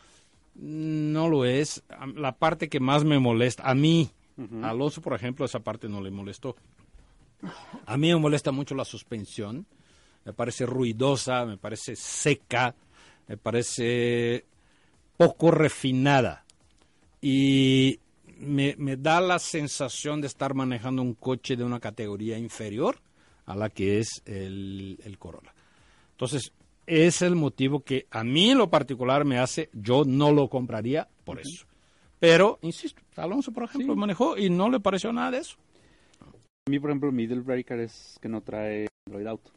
No 0.54 1.28
lo 1.28 1.44
es. 1.44 1.82
La 2.14 2.32
parte 2.32 2.68
que 2.68 2.80
más 2.80 3.04
me 3.04 3.18
molesta, 3.18 3.68
a 3.68 3.74
mí, 3.74 4.10
a 4.62 4.70
Alonso, 4.70 5.00
por 5.00 5.14
ejemplo, 5.14 5.44
esa 5.44 5.60
parte 5.60 5.88
no 5.88 6.00
le 6.00 6.10
molestó. 6.10 6.56
A 7.86 7.96
mí 7.96 8.08
me 8.08 8.16
molesta 8.16 8.52
mucho 8.52 8.74
la 8.74 8.84
suspensión. 8.84 9.66
Me 10.24 10.32
parece 10.32 10.66
ruidosa, 10.66 11.46
me 11.46 11.56
parece 11.56 11.96
seca, 11.96 12.74
me 13.26 13.36
parece 13.36 14.44
poco 15.16 15.50
refinada. 15.50 16.44
Y 17.22 18.00
me, 18.38 18.74
me, 18.78 18.96
da 18.96 19.20
la 19.20 19.38
sensación 19.38 20.20
de 20.20 20.26
estar 20.26 20.54
manejando 20.54 21.02
un 21.02 21.14
coche 21.14 21.56
de 21.56 21.64
una 21.64 21.80
categoría 21.80 22.38
inferior 22.38 22.98
a 23.46 23.54
la 23.54 23.68
que 23.70 23.98
es 23.98 24.22
el, 24.26 24.98
el 25.04 25.18
Corolla. 25.18 25.54
Entonces, 26.12 26.52
es 26.86 27.22
el 27.22 27.36
motivo 27.36 27.80
que 27.80 28.06
a 28.10 28.24
mí 28.24 28.50
en 28.50 28.58
lo 28.58 28.70
particular 28.70 29.24
me 29.24 29.38
hace, 29.38 29.70
yo 29.72 30.04
no 30.04 30.32
lo 30.32 30.48
compraría 30.48 31.08
por 31.24 31.40
eso. 31.40 31.66
Pero, 32.18 32.58
insisto, 32.62 33.02
Alonso, 33.16 33.52
por 33.52 33.64
ejemplo, 33.64 33.94
sí. 33.94 34.00
manejó 34.00 34.36
y 34.36 34.50
no 34.50 34.68
le 34.68 34.80
pareció 34.80 35.12
nada 35.12 35.30
de 35.32 35.38
eso. 35.38 35.56
A 36.20 36.70
mí, 36.70 36.78
por 36.78 36.90
ejemplo, 36.90 37.10
mi 37.12 37.26
deal 37.26 37.40
breaker 37.40 37.80
es 37.80 38.18
que 38.20 38.28
no 38.28 38.42
trae 38.42 38.88
Android 39.06 39.26
Auto. 39.26 39.50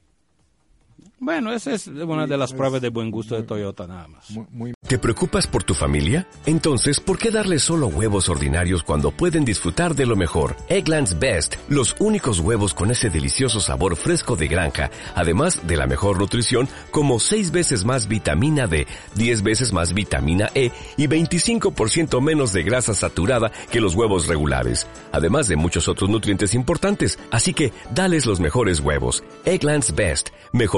Bueno, 1.24 1.53
esa 1.53 1.72
es 1.72 1.88
una 1.88 2.28
de 2.28 2.38
las 2.38 2.52
pruebas 2.52 2.82
de 2.82 2.90
buen 2.90 3.10
gusto 3.10 3.36
de 3.36 3.44
Toyota 3.44 3.88
nada 3.88 4.10
más. 4.10 4.30
Muy, 4.32 4.45
muy... 4.52 4.74
¿Te 4.86 4.99
preocupas 4.99 5.48
por 5.48 5.64
tu 5.64 5.74
familia? 5.74 6.28
Entonces, 6.45 6.99
¿por 6.99 7.18
qué 7.18 7.32
darles 7.32 7.64
solo 7.64 7.88
huevos 7.88 8.28
ordinarios 8.28 8.84
cuando 8.84 9.10
pueden 9.11 9.45
disfrutar 9.45 9.95
de 9.95 10.06
lo 10.06 10.18
mejor? 10.18 10.57
Eggland's 10.68 11.18
Best, 11.18 11.56
los 11.70 11.95
únicos 11.99 12.41
huevos 12.41 12.74
con 12.74 12.91
ese 12.91 13.10
delicioso 13.10 13.61
sabor 13.61 13.95
fresco 13.95 14.36
de 14.36 14.49
granja, 14.49 14.91
además 15.15 15.65
de 15.65 15.78
la 15.78 15.88
mejor 15.88 16.20
nutrición, 16.20 16.68
como 16.91 17.22
6 17.22 17.52
veces 17.52 17.86
más 17.86 18.10
vitamina 18.10 18.68
D, 18.68 18.86
10 19.15 19.44
veces 19.44 19.72
más 19.72 19.94
vitamina 19.94 20.49
E 20.53 20.72
y 20.98 21.07
25% 21.07 22.20
menos 22.20 22.52
de 22.52 22.64
grasa 22.64 22.94
saturada 22.94 23.49
que 23.72 23.80
los 23.80 23.95
huevos 23.95 24.28
regulares, 24.28 24.88
además 25.14 25.48
de 25.48 25.56
muchos 25.56 25.88
otros 25.88 26.10
nutrientes 26.10 26.53
importantes. 26.53 27.18
Así 27.32 27.53
que, 27.53 27.72
dales 27.95 28.26
los 28.26 28.41
mejores 28.41 28.82
huevos. 28.82 29.24
Eggland's 29.45 29.95
Best, 29.95 30.32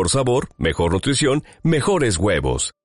sabor, 0.09 0.49
mejor 0.57 0.93
nutrición, 0.93 1.43
mejores 1.63 2.17
huevos. 2.17 2.75